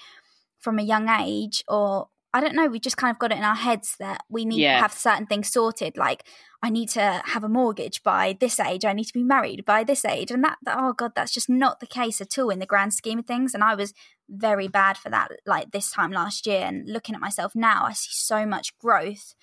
from 0.60 0.80
a 0.80 0.84
young 0.84 1.10
age 1.10 1.64
or 1.68 2.10
I 2.32 2.42
don't 2.42 2.56
know, 2.56 2.68
we 2.68 2.80
just 2.80 2.98
kind 2.98 3.12
of 3.12 3.18
got 3.18 3.32
it 3.32 3.40
in 3.40 3.44
our 3.44 3.56
heads 3.56 3.96
that 4.00 4.24
we 4.30 4.46
need 4.46 4.60
yeah. 4.60 4.76
to 4.76 4.82
have 4.84 4.94
certain 4.94 5.26
things 5.26 5.52
sorted. 5.52 5.98
Like, 5.98 6.26
I 6.62 6.70
need 6.70 6.90
to 6.90 7.24
have 7.26 7.44
a 7.44 7.50
mortgage 7.50 8.04
by 8.04 8.38
this 8.40 8.60
age, 8.60 8.86
I 8.86 8.94
need 8.94 9.06
to 9.06 9.14
be 9.14 9.24
married 9.24 9.66
by 9.66 9.84
this 9.84 10.06
age. 10.06 10.30
And 10.30 10.44
that, 10.44 10.58
that, 10.64 10.78
oh 10.80 10.94
God, 10.94 11.14
that's 11.16 11.34
just 11.34 11.50
not 11.50 11.80
the 11.80 11.88
case 11.88 12.22
at 12.22 12.38
all 12.38 12.52
in 12.52 12.60
the 12.60 12.68
grand 12.68 12.94
scheme 12.94 13.20
of 13.20 13.26
things. 13.26 13.56
And 13.56 13.64
I 13.64 13.74
was 13.74 13.94
very 14.30 14.68
bad 14.68 14.98
for 14.98 15.10
that, 15.10 15.32
like 15.46 15.72
this 15.72 15.92
time 15.92 16.12
last 16.12 16.46
year. 16.46 16.66
And 16.66 16.88
looking 16.88 17.16
at 17.16 17.22
myself 17.22 17.54
now, 17.56 17.86
I 17.86 17.94
see 17.94 18.12
so 18.12 18.46
much 18.46 18.78
growth 18.78 19.34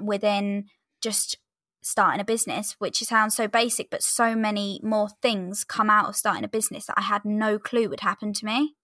within 0.00 0.66
just 1.00 1.38
starting 1.82 2.20
a 2.20 2.24
business, 2.24 2.76
which 2.78 2.98
sounds 2.98 3.34
so 3.34 3.48
basic, 3.48 3.90
but 3.90 4.02
so 4.02 4.34
many 4.34 4.80
more 4.82 5.08
things 5.22 5.64
come 5.64 5.88
out 5.90 6.08
of 6.08 6.16
starting 6.16 6.44
a 6.44 6.48
business 6.48 6.86
that 6.86 6.98
I 6.98 7.02
had 7.02 7.24
no 7.24 7.58
clue 7.58 7.88
would 7.88 8.00
happen 8.00 8.32
to 8.34 8.44
me. 8.44 8.74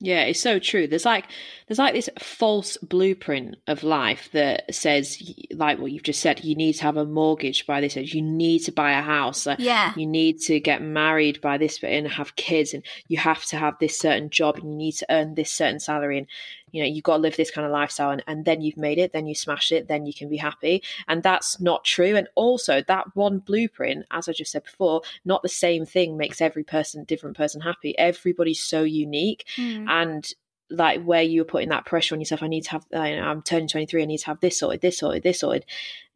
Yeah, 0.00 0.24
it's 0.24 0.40
so 0.40 0.58
true. 0.58 0.86
There's 0.86 1.04
like 1.04 1.26
there's 1.66 1.78
like 1.78 1.94
this 1.94 2.10
false 2.18 2.76
blueprint 2.78 3.56
of 3.66 3.82
life 3.82 4.28
that 4.32 4.74
says 4.74 5.22
like 5.52 5.78
what 5.78 5.92
you've 5.92 6.02
just 6.02 6.20
said, 6.20 6.44
you 6.44 6.56
need 6.56 6.74
to 6.74 6.82
have 6.82 6.96
a 6.96 7.06
mortgage 7.06 7.66
by 7.66 7.80
this 7.80 7.96
age, 7.96 8.14
you 8.14 8.20
need 8.20 8.58
to 8.60 8.72
buy 8.72 8.92
a 8.92 9.02
house, 9.02 9.46
uh, 9.46 9.56
yeah. 9.58 9.92
you 9.96 10.06
need 10.06 10.40
to 10.40 10.60
get 10.60 10.82
married 10.82 11.40
by 11.40 11.56
this 11.56 11.78
but 11.78 11.90
and 11.90 12.08
have 12.08 12.36
kids 12.36 12.74
and 12.74 12.82
you 13.08 13.16
have 13.16 13.44
to 13.46 13.56
have 13.56 13.78
this 13.78 13.98
certain 13.98 14.28
job 14.30 14.56
and 14.56 14.72
you 14.72 14.76
need 14.76 14.92
to 14.92 15.06
earn 15.10 15.36
this 15.36 15.50
certain 15.50 15.80
salary 15.80 16.18
and 16.18 16.26
you 16.74 16.82
know 16.82 16.88
you've 16.88 17.04
got 17.04 17.18
to 17.18 17.22
live 17.22 17.36
this 17.36 17.52
kind 17.52 17.64
of 17.64 17.70
lifestyle 17.70 18.10
and, 18.10 18.24
and 18.26 18.44
then 18.44 18.60
you've 18.60 18.76
made 18.76 18.98
it 18.98 19.12
then 19.12 19.26
you 19.26 19.34
smash 19.34 19.70
it 19.70 19.86
then 19.86 20.06
you 20.06 20.12
can 20.12 20.28
be 20.28 20.36
happy. 20.36 20.82
And 21.06 21.22
that's 21.22 21.60
not 21.60 21.84
true. 21.84 22.16
And 22.16 22.26
also 22.34 22.82
that 22.88 23.14
one 23.14 23.38
blueprint 23.38 24.06
as 24.10 24.28
i 24.28 24.32
just 24.32 24.50
said 24.50 24.64
before 24.64 25.02
not 25.24 25.42
the 25.42 25.48
same 25.48 25.86
thing 25.86 26.16
makes 26.16 26.40
every 26.40 26.64
person 26.64 27.04
different 27.04 27.36
person 27.36 27.60
happy. 27.60 27.96
Everybody's 27.96 28.60
so 28.60 28.82
unique 28.82 29.46
mm. 29.56 29.88
and 29.88 30.32
like 30.68 31.02
where 31.04 31.22
you're 31.22 31.44
putting 31.44 31.68
that 31.68 31.84
pressure 31.84 32.14
on 32.14 32.20
yourself 32.20 32.42
i 32.42 32.48
need 32.48 32.64
to 32.64 32.70
have 32.70 32.86
you 32.90 32.98
know, 32.98 33.22
i'm 33.22 33.42
turning 33.42 33.68
23 33.68 34.02
i 34.02 34.06
need 34.06 34.16
to 34.16 34.26
have 34.26 34.40
this 34.40 34.58
sorted 34.58 34.80
this 34.80 34.98
sorted 34.98 35.22
this 35.22 35.40
sorted. 35.40 35.64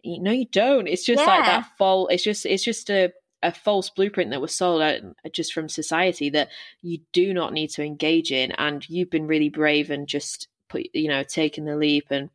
No 0.04 0.30
you 0.30 0.46
don't. 0.46 0.88
It's 0.88 1.04
just 1.04 1.20
yeah. 1.20 1.26
like 1.26 1.44
that 1.44 1.76
fall 1.76 2.08
it's 2.08 2.24
just 2.24 2.46
it's 2.46 2.64
just 2.64 2.90
a 2.90 3.12
a 3.42 3.52
false 3.52 3.90
blueprint 3.90 4.30
that 4.30 4.40
was 4.40 4.54
sold 4.54 4.82
out 4.82 5.00
uh, 5.24 5.28
just 5.32 5.52
from 5.52 5.68
society 5.68 6.30
that 6.30 6.48
you 6.82 6.98
do 7.12 7.32
not 7.32 7.52
need 7.52 7.68
to 7.70 7.84
engage 7.84 8.32
in 8.32 8.52
and 8.52 8.88
you've 8.88 9.10
been 9.10 9.26
really 9.26 9.48
brave 9.48 9.90
and 9.90 10.08
just 10.08 10.48
put 10.68 10.86
you 10.92 11.08
know 11.08 11.22
taken 11.22 11.64
the 11.64 11.76
leap 11.76 12.06
and 12.10 12.30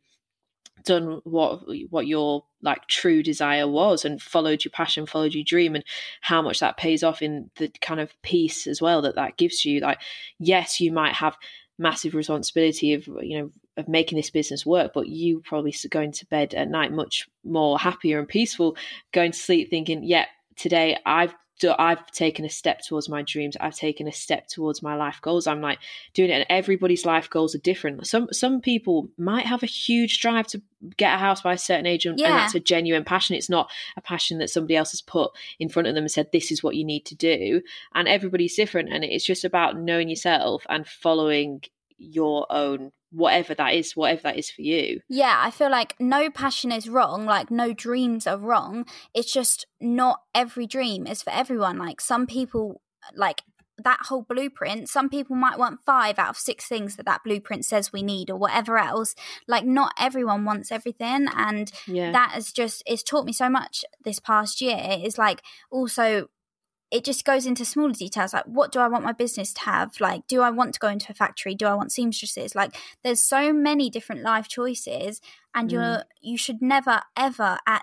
done 0.84 1.20
what 1.24 1.62
what 1.90 2.06
your 2.06 2.44
like 2.62 2.86
true 2.88 3.22
desire 3.22 3.66
was 3.66 4.04
and 4.04 4.20
followed 4.20 4.64
your 4.64 4.72
passion 4.72 5.06
followed 5.06 5.34
your 5.34 5.44
dream 5.44 5.74
and 5.74 5.84
how 6.20 6.42
much 6.42 6.60
that 6.60 6.76
pays 6.76 7.02
off 7.02 7.22
in 7.22 7.50
the 7.56 7.68
kind 7.80 8.00
of 8.00 8.12
peace 8.22 8.66
as 8.66 8.82
well 8.82 9.00
that 9.02 9.14
that 9.14 9.36
gives 9.36 9.64
you. 9.64 9.80
Like 9.80 10.00
yes 10.38 10.80
you 10.80 10.92
might 10.92 11.14
have 11.14 11.36
massive 11.78 12.14
responsibility 12.14 12.92
of 12.94 13.06
you 13.22 13.38
know 13.38 13.50
of 13.76 13.88
making 13.88 14.16
this 14.16 14.30
business 14.30 14.64
work 14.64 14.92
but 14.94 15.08
you 15.08 15.40
probably 15.40 15.74
going 15.90 16.12
to 16.12 16.26
bed 16.26 16.54
at 16.54 16.68
night 16.68 16.92
much 16.92 17.28
more 17.44 17.78
happier 17.78 18.18
and 18.18 18.28
peaceful 18.28 18.76
going 19.12 19.32
to 19.32 19.38
sleep 19.38 19.70
thinking 19.70 20.04
yeah 20.04 20.26
today 20.56 20.98
I've 21.04 21.34
I've 21.78 22.10
taken 22.10 22.44
a 22.44 22.50
step 22.50 22.80
towards 22.80 23.08
my 23.08 23.22
dreams. 23.22 23.56
I've 23.60 23.76
taken 23.76 24.08
a 24.08 24.12
step 24.12 24.48
towards 24.48 24.82
my 24.82 24.96
life 24.96 25.20
goals. 25.22 25.46
I'm 25.46 25.60
like 25.60 25.78
doing 26.12 26.30
it, 26.30 26.34
and 26.34 26.46
everybody's 26.48 27.06
life 27.06 27.30
goals 27.30 27.54
are 27.54 27.58
different. 27.58 28.06
Some 28.06 28.28
some 28.32 28.60
people 28.60 29.08
might 29.16 29.46
have 29.46 29.62
a 29.62 29.66
huge 29.66 30.20
drive 30.20 30.46
to 30.48 30.62
get 30.96 31.14
a 31.14 31.18
house 31.18 31.42
by 31.42 31.54
a 31.54 31.58
certain 31.58 31.86
age, 31.86 32.06
and, 32.06 32.18
yeah. 32.18 32.26
and 32.26 32.34
that's 32.34 32.54
a 32.54 32.60
genuine 32.60 33.04
passion. 33.04 33.36
It's 33.36 33.48
not 33.48 33.70
a 33.96 34.00
passion 34.00 34.38
that 34.38 34.50
somebody 34.50 34.76
else 34.76 34.90
has 34.90 35.00
put 35.00 35.30
in 35.58 35.68
front 35.68 35.88
of 35.88 35.94
them 35.94 36.04
and 36.04 36.10
said, 36.10 36.32
"This 36.32 36.50
is 36.50 36.62
what 36.62 36.76
you 36.76 36.84
need 36.84 37.06
to 37.06 37.14
do." 37.14 37.62
And 37.94 38.08
everybody's 38.08 38.56
different, 38.56 38.92
and 38.92 39.04
it's 39.04 39.24
just 39.24 39.44
about 39.44 39.78
knowing 39.78 40.08
yourself 40.08 40.66
and 40.68 40.86
following 40.86 41.62
your 41.98 42.46
own 42.50 42.90
whatever 43.10 43.54
that 43.54 43.74
is, 43.74 43.92
whatever 43.94 44.22
that 44.22 44.38
is 44.38 44.50
for 44.50 44.62
you. 44.62 45.00
Yeah, 45.08 45.36
I 45.38 45.50
feel 45.50 45.70
like 45.70 45.94
no 46.00 46.30
passion 46.30 46.72
is 46.72 46.88
wrong, 46.88 47.24
like 47.26 47.50
no 47.50 47.72
dreams 47.72 48.26
are 48.26 48.38
wrong. 48.38 48.86
It's 49.14 49.32
just 49.32 49.66
not 49.80 50.20
every 50.34 50.66
dream 50.66 51.06
is 51.06 51.22
for 51.22 51.30
everyone. 51.30 51.78
Like 51.78 52.00
some 52.00 52.26
people, 52.26 52.80
like 53.14 53.42
that 53.78 54.00
whole 54.02 54.22
blueprint, 54.22 54.88
some 54.88 55.08
people 55.08 55.36
might 55.36 55.58
want 55.58 55.80
five 55.84 56.18
out 56.18 56.30
of 56.30 56.36
six 56.36 56.66
things 56.66 56.96
that 56.96 57.06
that 57.06 57.22
blueprint 57.24 57.64
says 57.64 57.92
we 57.92 58.02
need 58.02 58.30
or 58.30 58.36
whatever 58.36 58.78
else. 58.78 59.14
Like 59.46 59.64
not 59.64 59.92
everyone 59.98 60.44
wants 60.44 60.72
everything. 60.72 61.28
And 61.36 61.70
yeah. 61.86 62.12
that 62.12 62.30
has 62.32 62.52
just, 62.52 62.82
it's 62.86 63.02
taught 63.02 63.26
me 63.26 63.32
so 63.32 63.48
much 63.48 63.84
this 64.04 64.18
past 64.18 64.60
year. 64.60 64.98
Is 65.02 65.18
like 65.18 65.42
also 65.70 66.28
it 66.94 67.02
just 67.02 67.24
goes 67.24 67.44
into 67.44 67.64
smaller 67.64 67.92
details 67.92 68.32
like 68.32 68.44
what 68.44 68.70
do 68.70 68.78
I 68.78 68.86
want 68.86 69.02
my 69.02 69.10
business 69.10 69.52
to 69.54 69.62
have? 69.62 70.00
Like, 70.00 70.28
do 70.28 70.42
I 70.42 70.50
want 70.50 70.74
to 70.74 70.80
go 70.80 70.86
into 70.86 71.10
a 71.10 71.14
factory? 71.14 71.56
Do 71.56 71.66
I 71.66 71.74
want 71.74 71.90
seamstresses? 71.90 72.54
Like, 72.54 72.76
there's 73.02 73.22
so 73.22 73.52
many 73.52 73.90
different 73.90 74.22
life 74.22 74.46
choices, 74.46 75.20
and 75.52 75.68
mm. 75.68 75.72
you're 75.72 76.04
you 76.20 76.38
should 76.38 76.62
never 76.62 77.02
ever 77.16 77.58
at 77.66 77.82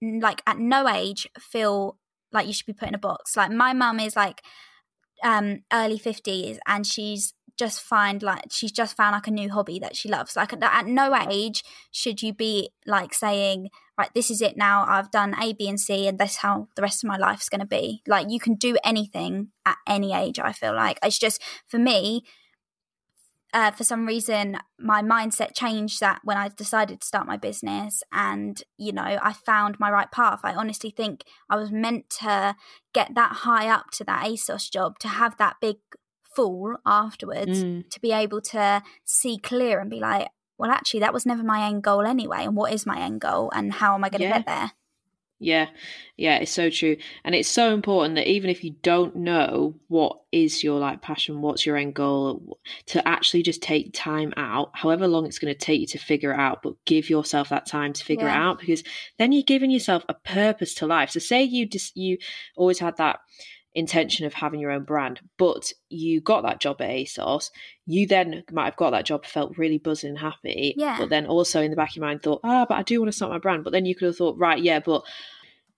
like 0.00 0.40
at 0.46 0.58
no 0.58 0.88
age 0.88 1.28
feel 1.40 1.98
like 2.30 2.46
you 2.46 2.52
should 2.52 2.66
be 2.66 2.72
put 2.72 2.86
in 2.86 2.94
a 2.94 2.98
box. 2.98 3.36
Like 3.36 3.50
my 3.50 3.72
mum 3.72 3.98
is 3.98 4.14
like 4.14 4.42
um 5.24 5.64
early 5.72 5.98
50s 5.98 6.58
and 6.66 6.86
she's 6.86 7.34
just 7.58 7.80
find 7.80 8.22
like 8.22 8.44
she's 8.50 8.72
just 8.72 8.96
found 8.96 9.14
like 9.14 9.26
a 9.26 9.30
new 9.30 9.48
hobby 9.48 9.78
that 9.78 9.96
she 9.96 10.08
loves 10.08 10.34
like 10.34 10.52
at 10.52 10.86
no 10.86 11.14
age 11.30 11.62
should 11.92 12.20
you 12.20 12.34
be 12.34 12.68
like 12.84 13.14
saying 13.14 13.68
right 13.98 14.10
this 14.14 14.30
is 14.30 14.40
it 14.40 14.56
now. 14.56 14.84
I've 14.88 15.10
done 15.10 15.34
a 15.40 15.52
b 15.52 15.68
and 15.68 15.80
c 15.80 16.06
and 16.06 16.18
that's 16.18 16.36
how 16.36 16.68
the 16.76 16.82
rest 16.82 17.02
of 17.02 17.08
my 17.08 17.16
life's 17.16 17.48
going 17.48 17.60
to 17.60 17.66
be. 17.66 18.02
Like 18.06 18.26
you 18.30 18.40
can 18.40 18.54
do 18.54 18.76
anything 18.84 19.48
at 19.66 19.76
any 19.86 20.12
age 20.12 20.38
i 20.38 20.52
feel 20.52 20.74
like. 20.74 20.98
It's 21.02 21.18
just 21.18 21.42
for 21.66 21.78
me 21.78 22.24
uh, 23.52 23.70
for 23.70 23.84
some 23.84 24.04
reason 24.04 24.58
my 24.80 25.00
mindset 25.00 25.54
changed 25.54 26.00
that 26.00 26.20
when 26.24 26.36
i 26.36 26.48
decided 26.48 27.00
to 27.00 27.06
start 27.06 27.24
my 27.24 27.36
business 27.36 28.02
and 28.10 28.64
you 28.76 28.90
know 28.92 29.16
i 29.22 29.32
found 29.32 29.78
my 29.78 29.90
right 29.90 30.10
path. 30.10 30.40
I 30.42 30.54
honestly 30.54 30.90
think 30.90 31.22
i 31.48 31.56
was 31.56 31.70
meant 31.70 32.10
to 32.20 32.56
get 32.92 33.14
that 33.14 33.32
high 33.44 33.68
up 33.68 33.90
to 33.92 34.04
that 34.04 34.24
asos 34.26 34.70
job 34.70 34.98
to 35.00 35.08
have 35.08 35.36
that 35.36 35.56
big 35.60 35.76
fall 36.34 36.76
afterwards 36.84 37.64
mm. 37.64 37.88
to 37.90 38.00
be 38.00 38.12
able 38.12 38.40
to 38.40 38.82
see 39.04 39.38
clear 39.38 39.80
and 39.80 39.90
be 39.90 40.00
like, 40.00 40.28
well, 40.58 40.70
actually, 40.70 41.00
that 41.00 41.12
was 41.12 41.26
never 41.26 41.42
my 41.42 41.66
end 41.66 41.82
goal 41.82 42.02
anyway. 42.02 42.44
And 42.44 42.56
what 42.56 42.72
is 42.72 42.86
my 42.86 43.00
end 43.00 43.20
goal 43.20 43.50
and 43.54 43.72
how 43.72 43.94
am 43.94 44.04
I 44.04 44.08
going 44.08 44.20
to 44.20 44.28
yeah. 44.28 44.38
get 44.38 44.46
there? 44.46 44.72
Yeah, 45.40 45.68
yeah, 46.16 46.36
it's 46.36 46.52
so 46.52 46.70
true. 46.70 46.96
And 47.24 47.34
it's 47.34 47.48
so 47.48 47.74
important 47.74 48.14
that 48.14 48.28
even 48.30 48.48
if 48.48 48.62
you 48.64 48.76
don't 48.82 49.16
know 49.16 49.74
what 49.88 50.20
is 50.32 50.62
your 50.62 50.78
like 50.78 51.02
passion, 51.02 51.42
what's 51.42 51.66
your 51.66 51.76
end 51.76 51.94
goal, 51.94 52.58
to 52.86 53.06
actually 53.06 53.42
just 53.42 53.60
take 53.60 53.92
time 53.92 54.32
out, 54.36 54.70
however 54.72 55.08
long 55.08 55.26
it's 55.26 55.38
going 55.38 55.52
to 55.52 55.58
take 55.58 55.80
you 55.80 55.86
to 55.88 55.98
figure 55.98 56.32
it 56.32 56.38
out, 56.38 56.62
but 56.62 56.82
give 56.86 57.10
yourself 57.10 57.48
that 57.50 57.66
time 57.66 57.92
to 57.92 58.04
figure 58.04 58.26
yeah. 58.26 58.34
it 58.34 58.42
out 58.42 58.58
because 58.60 58.84
then 59.18 59.32
you're 59.32 59.42
giving 59.42 59.70
yourself 59.70 60.04
a 60.08 60.14
purpose 60.14 60.72
to 60.74 60.86
life. 60.86 61.10
So 61.10 61.18
say 61.18 61.42
you 61.42 61.66
just 61.66 61.96
you 61.96 62.16
always 62.56 62.78
had 62.78 62.96
that 62.96 63.18
intention 63.74 64.24
of 64.24 64.34
having 64.34 64.60
your 64.60 64.70
own 64.70 64.84
brand, 64.84 65.20
but 65.36 65.72
you 65.88 66.20
got 66.20 66.42
that 66.42 66.60
job 66.60 66.80
at 66.80 66.90
ASOS, 66.90 67.50
you 67.86 68.06
then 68.06 68.44
might 68.52 68.66
have 68.66 68.76
got 68.76 68.90
that 68.90 69.04
job, 69.04 69.26
felt 69.26 69.58
really 69.58 69.78
buzzing 69.78 70.10
and 70.10 70.18
happy, 70.18 70.74
yeah. 70.76 70.96
but 70.98 71.08
then 71.08 71.26
also 71.26 71.60
in 71.60 71.70
the 71.70 71.76
back 71.76 71.90
of 71.90 71.96
your 71.96 72.06
mind 72.06 72.22
thought, 72.22 72.40
ah, 72.44 72.62
oh, 72.62 72.66
but 72.68 72.76
I 72.76 72.82
do 72.82 73.00
want 73.00 73.08
to 73.08 73.16
start 73.16 73.32
my 73.32 73.38
brand. 73.38 73.64
But 73.64 73.72
then 73.72 73.84
you 73.84 73.94
could 73.94 74.06
have 74.06 74.16
thought, 74.16 74.38
right, 74.38 74.62
yeah, 74.62 74.80
but, 74.80 75.04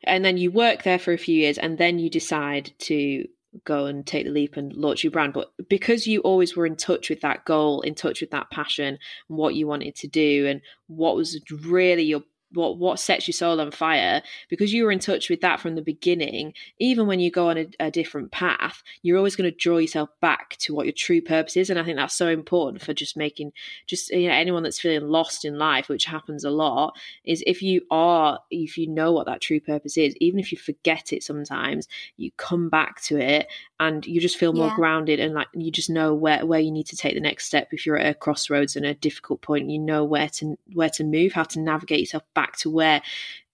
and 0.05 0.24
then 0.24 0.36
you 0.36 0.51
work 0.51 0.82
there 0.82 0.99
for 0.99 1.12
a 1.12 1.18
few 1.18 1.36
years 1.36 1.59
and 1.59 1.78
then 1.78 1.99
you 1.99 2.11
decide 2.11 2.72
to 2.80 3.26
go 3.64 3.86
and 3.86 4.07
take 4.07 4.26
the 4.26 4.30
leap 4.30 4.57
and 4.57 4.74
launch 4.74 5.03
your 5.03 5.11
brand. 5.11 5.32
But 5.32 5.51
because 5.68 6.07
you 6.07 6.20
always 6.20 6.55
were 6.55 6.66
in 6.66 6.76
touch 6.76 7.09
with 7.09 7.22
that 7.22 7.44
goal, 7.44 7.80
in 7.80 7.94
touch 7.94 8.20
with 8.20 8.30
that 8.32 8.51
passion, 8.51 8.99
and 9.28 9.38
what 9.38 9.55
you 9.55 9.66
wanted 9.66 9.94
to 9.97 10.09
do, 10.09 10.47
and 10.47 10.61
what 10.86 11.16
was 11.16 11.40
really 11.64 12.03
your 12.03 12.22
what 12.53 12.78
what 12.78 13.01
sets 13.01 13.26
your 13.26 13.32
soul 13.32 13.61
on 13.61 13.70
fire 13.70 14.22
because 14.49 14.72
you 14.72 14.84
were 14.84 14.92
in 14.92 14.99
touch 14.99 15.28
with 15.28 15.40
that 15.40 15.61
from 15.61 15.74
the 15.74 15.82
beginning 15.82 16.53
even 16.78 17.07
when 17.07 17.20
you 17.20 17.30
go 17.30 17.51
on 17.51 17.59
a, 17.59 17.66
a 17.80 17.90
different 17.90 18.30
path 18.30 18.82
you're 19.03 19.16
always 19.16 19.36
going 19.36 19.51
to 19.51 19.57
draw 19.57 19.78
yourself 19.78 20.09
back 20.20 20.57
to 20.59 20.74
what 20.74 20.86
your 20.86 20.92
true 20.92 21.20
purpose 21.20 21.57
is 21.57 21.70
and 21.70 21.78
i 21.78 21.82
think 21.82 21.97
that's 21.97 22.14
so 22.14 22.28
important 22.28 22.82
for 22.82 22.94
just 22.94 23.16
making 23.16 23.53
just 23.86 24.11
you 24.11 24.28
know 24.28 24.34
anyone 24.34 24.62
that's 24.62 24.80
feeling 24.80 25.09
lost 25.09 25.44
in 25.44 25.59
life 25.59 25.88
which 25.88 26.05
happens 26.05 26.44
a 26.44 26.51
lot 26.51 26.97
is 27.24 27.42
if 27.47 27.62
you 27.62 27.80
are 27.90 28.38
if 28.51 28.78
you 28.78 28.86
know 28.86 29.12
what 29.12 29.26
that 29.26 29.40
true 29.40 29.61
purpose 29.61 29.97
is 29.97 30.14
even 30.18 30.38
if 30.38 30.53
you 30.53 30.59
forget 30.59 31.12
it 31.12 31.22
sometimes 31.22 31.88
you 32.16 32.30
come 32.36 32.68
back 32.68 33.01
to 33.03 33.18
it 33.18 33.49
and 33.78 34.07
you 34.07 34.20
just 34.20 34.38
feel 34.38 34.53
more 34.53 34.68
yeah. 34.68 34.76
grounded 34.76 35.20
and 35.20 35.34
like 35.34 35.49
you 35.55 35.70
just 35.70 35.90
know 35.90 36.14
where 36.14 36.47
where 36.47 36.61
you 36.61 36.70
need 36.70 36.86
to 36.86 36.97
take 36.97 37.14
the 37.14 37.20
next 37.20 37.47
step 37.47 37.68
if 37.72 37.84
you're 37.84 37.99
at 37.99 38.11
a 38.11 38.14
crossroads 38.14 38.76
and 38.76 38.86
a 38.86 38.94
difficult 38.94 39.42
point 39.42 39.68
you 39.68 39.78
know 39.78 40.05
where 40.05 40.28
to 40.28 40.57
where 40.72 40.88
to 40.88 41.05
move 41.05 41.32
how 41.32 41.42
to 41.42 41.61
navigate 41.61 42.01
yourself 42.01 42.22
back 42.37 42.57
to 42.59 42.70
where 42.70 43.03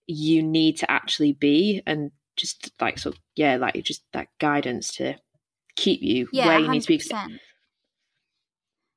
you 0.06 0.42
need 0.42 0.76
to 0.76 0.90
actually 0.90 1.32
be 1.32 1.82
and 1.86 2.10
just 2.36 2.72
like 2.80 2.98
sort 2.98 3.14
of 3.14 3.20
yeah 3.36 3.56
like 3.56 3.82
just 3.82 4.02
that 4.12 4.28
guidance 4.38 4.92
to 4.92 5.14
keep 5.76 6.02
you 6.02 6.28
yeah, 6.32 6.46
where 6.48 6.58
you 6.58 6.66
100%. 6.66 6.70
need 6.70 6.82
to 6.82 6.88
be 6.88 7.40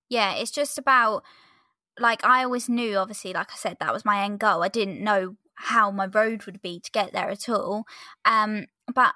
yeah 0.09 0.33
it's 0.35 0.51
just 0.51 0.77
about 0.77 1.23
like 1.99 2.23
i 2.25 2.43
always 2.43 2.67
knew 2.67 2.97
obviously 2.97 3.33
like 3.33 3.51
i 3.51 3.55
said 3.55 3.77
that 3.79 3.93
was 3.93 4.03
my 4.03 4.23
end 4.23 4.39
goal 4.39 4.63
i 4.63 4.67
didn't 4.67 5.01
know 5.01 5.35
how 5.55 5.89
my 5.89 6.05
road 6.05 6.45
would 6.45 6.61
be 6.61 6.79
to 6.79 6.91
get 6.91 7.13
there 7.13 7.29
at 7.29 7.47
all 7.47 7.85
um 8.25 8.65
but 8.93 9.13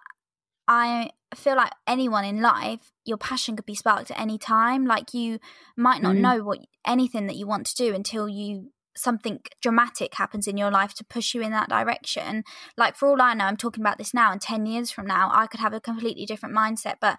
i 0.67 1.09
feel 1.36 1.55
like 1.55 1.72
anyone 1.86 2.24
in 2.24 2.41
life 2.41 2.91
your 3.05 3.17
passion 3.17 3.55
could 3.55 3.65
be 3.65 3.76
sparked 3.76 4.09
at 4.09 4.20
any 4.20 4.38
time 4.38 4.86
like 4.86 5.13
you 5.13 5.38
might 5.76 6.01
not 6.01 6.15
mm. 6.15 6.22
know 6.22 6.43
what 6.43 6.59
anything 6.86 7.28
that 7.28 7.36
you 7.36 7.45
want 7.45 7.65
to 7.65 7.76
do 7.76 7.93
until 7.93 8.28
you 8.28 8.72
something 8.99 9.39
dramatic 9.61 10.15
happens 10.15 10.47
in 10.47 10.57
your 10.57 10.71
life 10.71 10.93
to 10.95 11.03
push 11.03 11.33
you 11.33 11.41
in 11.41 11.51
that 11.51 11.69
direction. 11.69 12.43
Like, 12.77 12.95
for 12.95 13.07
all 13.07 13.21
I 13.21 13.33
know, 13.33 13.45
I'm 13.45 13.57
talking 13.57 13.81
about 13.83 13.97
this 13.97 14.13
now, 14.13 14.31
and 14.31 14.41
10 14.41 14.65
years 14.65 14.91
from 14.91 15.05
now, 15.05 15.29
I 15.33 15.47
could 15.47 15.59
have 15.59 15.73
a 15.73 15.81
completely 15.81 16.25
different 16.25 16.55
mindset. 16.55 16.95
But 17.01 17.17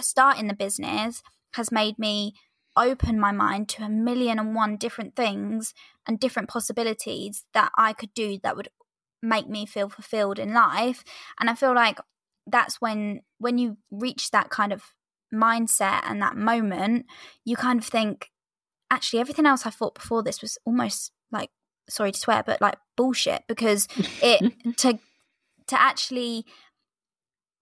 starting 0.00 0.48
the 0.48 0.54
business 0.54 1.22
has 1.54 1.72
made 1.72 1.98
me 1.98 2.34
open 2.76 3.18
my 3.18 3.32
mind 3.32 3.68
to 3.68 3.82
a 3.82 3.88
million 3.88 4.38
and 4.38 4.54
one 4.54 4.76
different 4.76 5.16
things 5.16 5.74
and 6.06 6.20
different 6.20 6.48
possibilities 6.48 7.44
that 7.52 7.72
I 7.76 7.92
could 7.92 8.14
do 8.14 8.38
that 8.42 8.56
would 8.56 8.68
make 9.22 9.48
me 9.48 9.66
feel 9.66 9.88
fulfilled 9.88 10.38
in 10.38 10.54
life. 10.54 11.04
And 11.38 11.50
I 11.50 11.54
feel 11.54 11.74
like 11.74 11.98
that's 12.46 12.80
when 12.80 13.20
when 13.38 13.58
you 13.58 13.76
reach 13.90 14.30
that 14.30 14.50
kind 14.50 14.72
of 14.72 14.82
mindset 15.32 16.02
and 16.04 16.22
that 16.22 16.36
moment, 16.36 17.06
you 17.44 17.56
kind 17.56 17.78
of 17.78 17.86
think, 17.86 18.30
actually 18.90 19.20
everything 19.20 19.46
else 19.46 19.66
I 19.66 19.70
thought 19.70 19.94
before 19.94 20.22
this 20.22 20.42
was 20.42 20.58
almost 20.64 21.12
like 21.30 21.50
sorry 21.88 22.12
to 22.12 22.18
swear, 22.18 22.42
but 22.44 22.60
like 22.60 22.76
bullshit 22.96 23.44
because 23.48 23.88
it 24.22 24.52
to 24.78 24.98
to 25.66 25.80
actually 25.80 26.44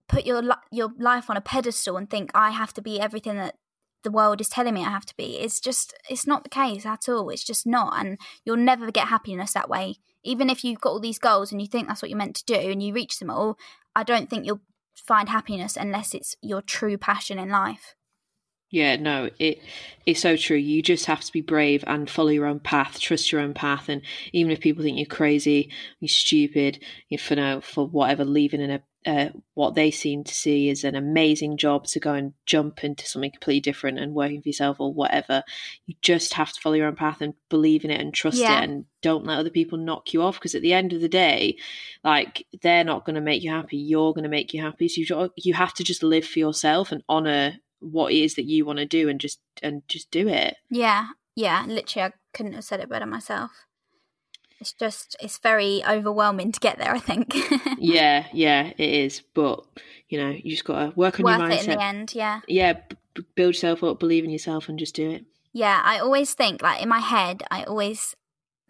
put 0.08 0.26
your 0.26 0.42
your 0.70 0.90
life 0.98 1.28
on 1.30 1.36
a 1.36 1.42
pedestal 1.42 1.96
and 1.96 2.08
think 2.08 2.30
I 2.34 2.50
have 2.50 2.72
to 2.74 2.82
be 2.82 3.00
everything 3.00 3.36
that 3.36 3.56
the 4.04 4.10
world 4.10 4.40
is 4.40 4.48
telling 4.48 4.74
me 4.74 4.84
I 4.84 4.90
have 4.90 5.06
to 5.06 5.16
be. 5.16 5.38
It's 5.38 5.60
just 5.60 5.94
it's 6.08 6.26
not 6.26 6.44
the 6.44 6.50
case 6.50 6.86
at 6.86 7.08
all. 7.08 7.30
It's 7.30 7.44
just 7.44 7.66
not, 7.66 7.98
and 7.98 8.18
you'll 8.44 8.56
never 8.56 8.90
get 8.90 9.08
happiness 9.08 9.52
that 9.52 9.68
way. 9.68 9.96
Even 10.24 10.50
if 10.50 10.64
you've 10.64 10.80
got 10.80 10.90
all 10.90 11.00
these 11.00 11.18
goals 11.18 11.52
and 11.52 11.60
you 11.60 11.66
think 11.66 11.88
that's 11.88 12.02
what 12.02 12.10
you're 12.10 12.18
meant 12.18 12.36
to 12.36 12.44
do 12.44 12.70
and 12.70 12.82
you 12.82 12.92
reach 12.92 13.18
them 13.18 13.30
all, 13.30 13.56
I 13.94 14.02
don't 14.02 14.28
think 14.28 14.46
you'll 14.46 14.60
find 14.94 15.28
happiness 15.28 15.76
unless 15.76 16.14
it's 16.14 16.36
your 16.42 16.62
true 16.62 16.98
passion 16.98 17.38
in 17.38 17.50
life. 17.50 17.94
Yeah, 18.70 18.96
no, 18.96 19.30
it 19.38 19.60
it's 20.04 20.20
so 20.20 20.36
true. 20.36 20.56
You 20.56 20.82
just 20.82 21.06
have 21.06 21.20
to 21.20 21.32
be 21.32 21.40
brave 21.40 21.84
and 21.86 22.08
follow 22.08 22.28
your 22.28 22.46
own 22.46 22.60
path, 22.60 23.00
trust 23.00 23.32
your 23.32 23.40
own 23.40 23.54
path, 23.54 23.88
and 23.88 24.02
even 24.32 24.52
if 24.52 24.60
people 24.60 24.82
think 24.82 24.98
you're 24.98 25.06
crazy, 25.06 25.70
you're 26.00 26.08
stupid, 26.08 26.82
you 27.08 27.18
for 27.18 27.36
now 27.36 27.60
for 27.60 27.86
whatever, 27.86 28.24
leaving 28.24 28.60
in 28.60 28.70
a 28.70 28.82
uh, 29.06 29.30
what 29.54 29.74
they 29.74 29.90
seem 29.90 30.22
to 30.22 30.34
see 30.34 30.68
is 30.68 30.84
an 30.84 30.94
amazing 30.94 31.56
job 31.56 31.86
to 31.86 32.00
go 32.00 32.12
and 32.12 32.34
jump 32.44 32.84
into 32.84 33.06
something 33.06 33.30
completely 33.30 33.60
different 33.60 33.98
and 33.98 34.12
working 34.12 34.42
for 34.42 34.48
yourself 34.48 34.78
or 34.80 34.92
whatever. 34.92 35.42
You 35.86 35.94
just 36.02 36.34
have 36.34 36.52
to 36.52 36.60
follow 36.60 36.74
your 36.74 36.88
own 36.88 36.96
path 36.96 37.22
and 37.22 37.32
believe 37.48 37.84
in 37.84 37.90
it 37.90 38.00
and 38.00 38.12
trust 38.12 38.38
yeah. 38.38 38.60
it 38.60 38.64
and 38.64 38.84
don't 39.00 39.24
let 39.24 39.38
other 39.38 39.50
people 39.50 39.78
knock 39.78 40.12
you 40.12 40.22
off 40.22 40.34
because 40.34 40.54
at 40.54 40.62
the 40.62 40.74
end 40.74 40.92
of 40.92 41.00
the 41.00 41.08
day, 41.08 41.56
like 42.04 42.44
they're 42.60 42.84
not 42.84 43.06
going 43.06 43.14
to 43.14 43.22
make 43.22 43.42
you 43.42 43.50
happy. 43.50 43.78
You're 43.78 44.12
going 44.12 44.24
to 44.24 44.28
make 44.28 44.52
you 44.52 44.60
happy. 44.60 44.88
So 44.88 45.00
you 45.00 45.32
you 45.36 45.54
have 45.54 45.72
to 45.74 45.84
just 45.84 46.02
live 46.02 46.26
for 46.26 46.40
yourself 46.40 46.92
and 46.92 47.02
honor 47.08 47.54
what 47.80 48.12
it 48.12 48.18
is 48.18 48.34
that 48.34 48.44
you 48.44 48.64
want 48.64 48.78
to 48.78 48.86
do 48.86 49.08
and 49.08 49.20
just 49.20 49.40
and 49.62 49.82
just 49.88 50.10
do 50.10 50.28
it. 50.28 50.56
Yeah, 50.70 51.08
yeah. 51.34 51.64
Literally, 51.66 52.08
I 52.08 52.12
couldn't 52.32 52.54
have 52.54 52.64
said 52.64 52.80
it 52.80 52.88
better 52.88 53.06
myself. 53.06 53.50
It's 54.60 54.72
just 54.72 55.16
it's 55.20 55.38
very 55.38 55.82
overwhelming 55.88 56.52
to 56.52 56.60
get 56.60 56.78
there. 56.78 56.92
I 56.92 56.98
think. 56.98 57.36
yeah, 57.78 58.26
yeah, 58.32 58.72
it 58.76 58.90
is. 58.90 59.22
But 59.34 59.64
you 60.08 60.18
know, 60.18 60.30
you 60.30 60.50
just 60.50 60.64
got 60.64 60.78
to 60.90 60.92
work 60.96 61.20
on 61.20 61.24
Worth 61.24 61.38
your 61.38 61.48
mindset. 61.48 61.52
It 61.52 61.68
in 61.68 61.78
the 61.78 61.84
end, 61.84 62.14
yeah. 62.14 62.40
Yeah, 62.48 62.72
b- 63.14 63.24
build 63.34 63.54
yourself 63.54 63.84
up, 63.84 64.00
believe 64.00 64.24
in 64.24 64.30
yourself, 64.30 64.68
and 64.68 64.78
just 64.78 64.94
do 64.94 65.10
it. 65.10 65.24
Yeah, 65.52 65.80
I 65.84 65.98
always 65.98 66.34
think 66.34 66.62
like 66.62 66.82
in 66.82 66.88
my 66.88 67.00
head, 67.00 67.42
I 67.50 67.64
always 67.64 68.14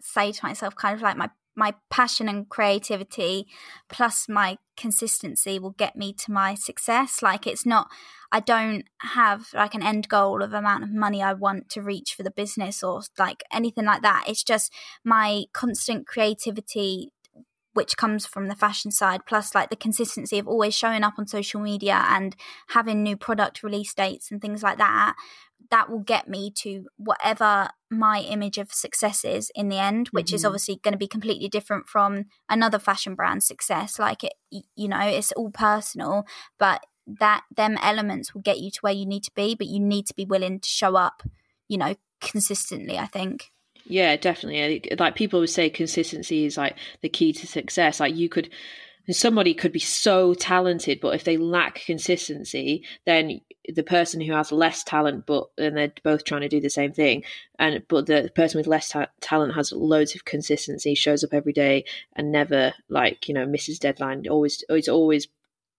say 0.01 0.31
to 0.31 0.45
myself, 0.45 0.75
kind 0.75 0.95
of 0.95 1.01
like 1.01 1.17
my 1.17 1.29
my 1.55 1.75
passion 1.89 2.29
and 2.29 2.47
creativity 2.49 3.47
plus 3.89 4.27
my 4.29 4.57
consistency 4.77 5.59
will 5.59 5.71
get 5.71 5.95
me 5.95 6.13
to 6.13 6.31
my 6.31 6.55
success 6.55 7.21
like 7.21 7.45
it's 7.45 7.65
not 7.65 7.89
I 8.31 8.39
don't 8.39 8.85
have 9.01 9.47
like 9.53 9.73
an 9.73 9.83
end 9.83 10.07
goal 10.07 10.43
of 10.43 10.53
amount 10.53 10.83
of 10.83 10.93
money 10.93 11.21
I 11.21 11.33
want 11.33 11.69
to 11.69 11.81
reach 11.81 12.13
for 12.13 12.23
the 12.23 12.31
business 12.31 12.83
or 12.83 13.01
like 13.17 13.43
anything 13.51 13.85
like 13.85 14.03
that. 14.03 14.25
It's 14.27 14.43
just 14.43 14.71
my 15.03 15.45
constant 15.53 16.05
creativity 16.05 17.11
which 17.73 17.97
comes 17.97 18.25
from 18.25 18.47
the 18.47 18.55
fashion 18.55 18.91
side 18.91 19.21
plus 19.27 19.53
like 19.55 19.69
the 19.69 19.75
consistency 19.75 20.39
of 20.39 20.47
always 20.47 20.75
showing 20.75 21.03
up 21.03 21.13
on 21.17 21.27
social 21.27 21.61
media 21.61 22.03
and 22.09 22.35
having 22.69 23.03
new 23.03 23.15
product 23.15 23.63
release 23.63 23.93
dates 23.93 24.31
and 24.31 24.41
things 24.41 24.63
like 24.63 24.77
that 24.77 25.15
that 25.71 25.89
will 25.89 25.99
get 25.99 26.27
me 26.27 26.51
to 26.51 26.85
whatever 26.97 27.69
my 27.89 28.21
image 28.21 28.57
of 28.57 28.71
success 28.71 29.23
is 29.23 29.51
in 29.55 29.69
the 29.69 29.77
end 29.77 30.07
which 30.11 30.27
mm-hmm. 30.27 30.35
is 30.35 30.45
obviously 30.45 30.79
going 30.83 30.91
to 30.91 30.97
be 30.97 31.07
completely 31.07 31.47
different 31.47 31.87
from 31.87 32.25
another 32.49 32.79
fashion 32.79 33.15
brand 33.15 33.43
success. 33.43 33.99
Like 33.99 34.23
it 34.23 34.33
you 34.75 34.87
know 34.87 34.99
it's 35.01 35.31
all 35.33 35.51
personal 35.51 36.25
but 36.57 36.85
that 37.07 37.43
them 37.55 37.77
elements 37.81 38.33
will 38.33 38.41
get 38.41 38.59
you 38.59 38.69
to 38.69 38.79
where 38.81 38.93
you 38.93 39.05
need 39.05 39.23
to 39.23 39.31
be 39.35 39.55
but 39.55 39.67
you 39.67 39.79
need 39.79 40.05
to 40.07 40.13
be 40.13 40.25
willing 40.25 40.59
to 40.59 40.69
show 40.69 40.95
up 40.95 41.23
you 41.67 41.77
know 41.77 41.95
consistently 42.21 42.97
i 42.97 43.05
think. 43.05 43.51
Yeah 43.85 44.15
definitely. 44.17 44.95
Like 44.99 45.15
people 45.15 45.39
would 45.39 45.49
say 45.49 45.69
consistency 45.69 46.45
is 46.45 46.57
like 46.57 46.77
the 47.01 47.09
key 47.09 47.33
to 47.33 47.47
success. 47.47 47.99
Like 47.99 48.15
you 48.15 48.29
could 48.29 48.49
somebody 49.09 49.55
could 49.55 49.71
be 49.71 49.79
so 49.79 50.35
talented 50.35 50.99
but 51.01 51.15
if 51.15 51.23
they 51.23 51.37
lack 51.37 51.81
consistency 51.85 52.85
then 53.07 53.41
the 53.67 53.83
person 53.83 54.21
who 54.21 54.33
has 54.33 54.51
less 54.51 54.83
talent 54.83 55.25
but 55.25 55.49
and 55.57 55.77
they're 55.77 55.91
both 56.03 56.23
trying 56.23 56.41
to 56.41 56.49
do 56.49 56.59
the 56.59 56.69
same 56.69 56.91
thing 56.91 57.23
and 57.57 57.83
but 57.87 58.05
the 58.05 58.31
person 58.35 58.57
with 58.57 58.67
less 58.67 58.89
ta- 58.89 59.07
talent 59.21 59.53
has 59.53 59.71
loads 59.71 60.15
of 60.15 60.25
consistency 60.25 60.95
shows 60.95 61.23
up 61.23 61.33
every 61.33 61.53
day 61.53 61.83
and 62.15 62.31
never 62.31 62.73
like 62.87 63.27
you 63.27 63.33
know 63.33 63.45
misses 63.45 63.79
deadline 63.79 64.25
always 64.27 64.63
it's 64.69 64.87
always 64.87 65.27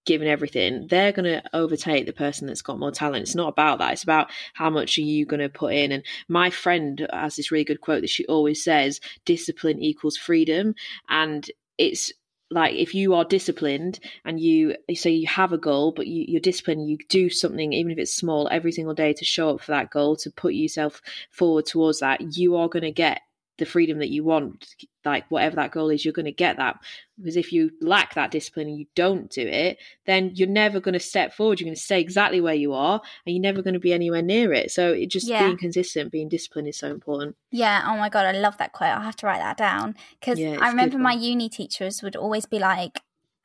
given 0.07 0.26
everything, 0.26 0.87
they're 0.89 1.12
going 1.12 1.24
to 1.24 1.43
overtake 1.53 2.07
the 2.07 2.12
person 2.12 2.47
that's 2.47 2.62
got 2.62 2.78
more 2.78 2.91
talent. 2.91 3.22
It's 3.22 3.35
not 3.35 3.49
about 3.49 3.78
that. 3.78 3.93
It's 3.93 4.03
about 4.03 4.31
how 4.55 4.70
much 4.70 4.99
are 4.99 5.03
you 5.03 5.26
going 5.26 5.41
to 5.41 5.49
put 5.49 5.74
in. 5.74 5.93
And 5.93 6.03
my 6.28 6.51
friend 6.51 7.07
has 7.12 7.37
this 7.37 7.51
really 7.51 7.64
good 7.64 7.81
quote 7.81 8.01
that 8.01 8.11
she 8.11 8.24
always 8.26 8.64
says 8.64 9.01
discipline 9.24 9.81
equals 9.81 10.16
freedom. 10.16 10.74
And 11.09 11.49
it's 11.78 12.12
like 12.51 12.74
if 12.74 12.94
you 12.94 13.14
are 13.14 13.24
disciplined 13.24 14.01
and 14.24 14.40
you 14.40 14.74
say 14.94 15.11
you 15.11 15.26
have 15.26 15.53
a 15.53 15.59
goal 15.59 15.92
but 15.92 16.07
you, 16.07 16.24
you're 16.28 16.40
disciplined 16.40 16.88
you 16.88 16.98
do 17.09 17.30
something 17.30 17.72
even 17.72 17.92
if 17.92 17.98
it's 17.98 18.14
small 18.14 18.48
every 18.51 18.72
single 18.72 18.94
day 18.94 19.12
to 19.12 19.24
show 19.24 19.51
up 19.51 19.61
for 19.61 19.72
that 19.72 19.90
goal 19.90 20.16
to 20.16 20.30
put 20.30 20.55
yourself 20.55 21.01
forward 21.30 21.66
towards 21.66 22.01
that 22.01 22.36
you 22.36 22.57
are 22.57 22.68
going 22.68 22.82
to 22.82 22.90
get 22.90 23.22
the 23.61 23.66
freedom 23.66 23.98
that 23.98 24.08
you 24.08 24.24
want 24.24 24.74
like 25.04 25.24
whatever 25.30 25.56
that 25.56 25.70
goal 25.70 25.90
is 25.90 26.04
you're 26.04 26.12
going 26.12 26.24
to 26.24 26.32
get 26.32 26.56
that. 26.56 26.80
Because 27.18 27.36
if 27.36 27.52
you 27.52 27.70
lack 27.80 28.14
that 28.14 28.30
discipline 28.30 28.68
and 28.68 28.78
you 28.78 28.86
don't 28.94 29.30
do 29.30 29.46
it 29.46 29.78
then 30.06 30.32
you're 30.34 30.48
never 30.48 30.80
going 30.80 30.94
to 30.94 31.00
step 31.00 31.32
forward. 31.32 31.61
You're 31.61 31.66
going 31.66 31.76
to 31.76 31.80
stay 31.80 32.00
exactly 32.00 32.40
where 32.40 32.54
you 32.54 32.72
are 32.72 33.00
and 33.24 33.34
you're 33.34 33.42
never 33.42 33.62
going 33.62 33.74
to 33.74 33.80
be 33.80 33.92
anywhere 33.92 34.22
near 34.22 34.52
it. 34.52 34.72
So 34.72 34.92
it 34.92 35.11
just 35.11 35.28
yeah. 35.28 35.44
being 35.44 35.58
consistent 35.58 36.11
being 36.11 36.28
disciplined 36.28 36.68
is 36.68 36.78
so 36.78 36.88
important. 36.90 37.36
Yeah. 37.50 37.84
Oh 37.86 37.96
my 37.96 38.08
god 38.08 38.26
i 38.26 38.32
love 38.32 38.56
that 38.56 38.72
quote. 38.72 38.90
I'll 38.90 39.02
have 39.02 39.16
to 39.16 39.26
write 39.26 39.40
that 39.40 39.56
down. 39.56 39.94
Because 40.18 40.40
yeah, 40.40 40.58
i 40.61 40.68
remember 40.68 40.98
my 40.98 41.12
uni 41.12 41.48
teachers 41.48 42.02
would 42.02 42.16
always 42.16 42.46
be 42.46 42.58
like 42.58 43.02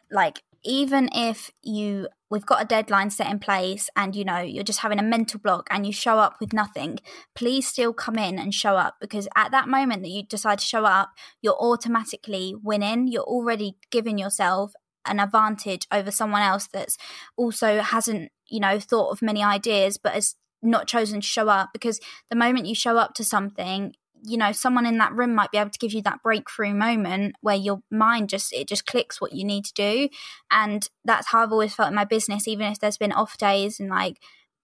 like 0.10 0.44
even 0.66 1.10
if 1.14 1.52
you 1.62 2.08
we've 2.30 2.46
got 2.46 2.62
a 2.62 2.66
deadline 2.66 3.10
set 3.10 3.30
in 3.30 3.40
place 3.40 3.90
and 3.96 4.16
you 4.16 4.26
know 4.26 4.40
you're 4.40 4.64
just 4.64 4.80
having 4.80 5.00
a 5.00 5.04
mental 5.04 5.40
block 5.40 5.68
and 5.70 5.86
you 5.86 5.94
show 5.94 6.18
up 6.18 6.36
with 6.42 6.52
nothing 6.52 6.98
please 7.36 7.68
still 7.68 7.94
come 7.94 8.18
in 8.18 8.38
and 8.40 8.54
show 8.54 8.76
up 8.76 8.96
because 9.00 9.28
at 9.36 9.52
that 9.52 9.70
moment 9.70 10.02
that 10.02 10.10
you 10.10 10.24
decide 10.24 10.60
to 10.60 10.66
show 10.66 10.84
up 10.84 11.12
you're 11.42 11.60
automatically 11.60 12.56
winning. 12.62 13.08
You're 13.08 13.24
already 13.24 13.78
giving 13.92 14.18
yourself 14.18 14.74
an 15.06 15.20
advantage 15.20 15.88
over 15.92 16.10
someone 16.10 16.42
else 16.42 16.68
that's 16.72 16.98
also 17.38 17.82
hasn't 17.82 18.32
you 18.48 18.60
know 18.60 18.80
thought 18.80 19.12
of 19.12 19.22
many 19.22 19.44
ideas 19.44 19.98
but 19.98 20.14
has 20.14 20.36
not 20.62 20.88
chosen 20.88 21.22
to 21.22 21.28
show 21.28 21.48
up 21.48 21.70
because 21.74 22.00
the 22.30 22.36
moment 22.36 22.66
you 22.66 22.74
show 22.74 22.98
up 22.98 23.14
to 23.14 23.24
something 23.24 23.94
you 24.26 24.38
know 24.38 24.52
someone 24.52 24.86
in 24.86 24.98
that 24.98 25.14
room 25.14 25.36
might 25.36 25.52
be 25.52 25.58
able 25.58 25.70
to 25.70 25.80
give 25.80 25.94
you 25.94 26.02
that 26.04 26.22
breakthrough 26.24 26.74
moment 26.74 27.36
where 27.42 27.56
your 27.56 27.80
mind 27.92 28.30
just 28.30 28.54
it 28.54 28.68
just 28.68 28.86
clicks 28.86 29.22
what 29.22 29.34
you 29.34 29.44
need 29.46 29.66
to 29.66 29.74
do. 29.74 30.10
And 30.52 30.88
that's 31.04 31.28
how 31.28 31.44
i've 31.44 31.52
always 31.52 31.74
felt 31.74 31.90
in 31.90 31.96
my 31.96 32.06
business 32.06 32.48
even 32.48 32.72
if 32.72 32.80
there's 32.80 32.98
been 32.98 33.12
off 33.12 33.38
days 33.38 33.80
and 33.80 33.90
like 33.90 34.18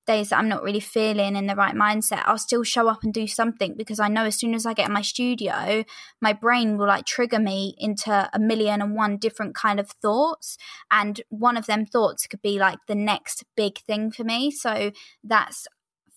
days 0.08 0.30
that 0.30 0.40
i'm 0.40 0.50
not 0.50 0.64
really 0.64 0.80
feeling 0.80 1.36
in 1.36 1.46
the 1.46 1.56
right 1.56 1.76
mindset 1.76 2.24
i'll 2.26 2.38
still 2.38 2.64
show 2.64 2.88
up 2.88 3.04
and 3.04 3.14
do 3.14 3.28
something 3.28 3.76
because 3.78 4.00
i 4.00 4.08
know 4.08 4.26
as 4.26 4.36
soon 4.36 4.56
as 4.56 4.66
i 4.66 4.74
get 4.74 4.88
in 4.88 4.94
my 4.94 5.02
studio 5.02 5.84
my 6.22 6.34
brain 6.34 6.78
will 6.78 6.88
like 6.88 7.06
trigger 7.06 7.40
me 7.40 7.76
into 7.78 8.30
a 8.34 8.40
million 8.40 8.82
and 8.82 8.96
one 8.96 9.18
different 9.18 9.56
kind 9.56 9.80
of 9.80 9.90
thoughts. 10.02 10.58
And 10.90 11.22
one 11.30 11.58
of 11.58 11.66
them 11.66 11.86
thoughts 11.86 12.28
could 12.28 12.42
be 12.42 12.60
like 12.60 12.80
the 12.88 12.96
next 12.96 13.44
big 13.56 13.80
thing 13.80 14.12
for 14.12 14.24
me. 14.24 14.52
So 14.52 14.92
that's 15.24 15.68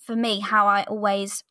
for 0.04 0.14
me 0.14 0.40
how 0.40 0.66
i 0.66 0.82
always 0.84 1.44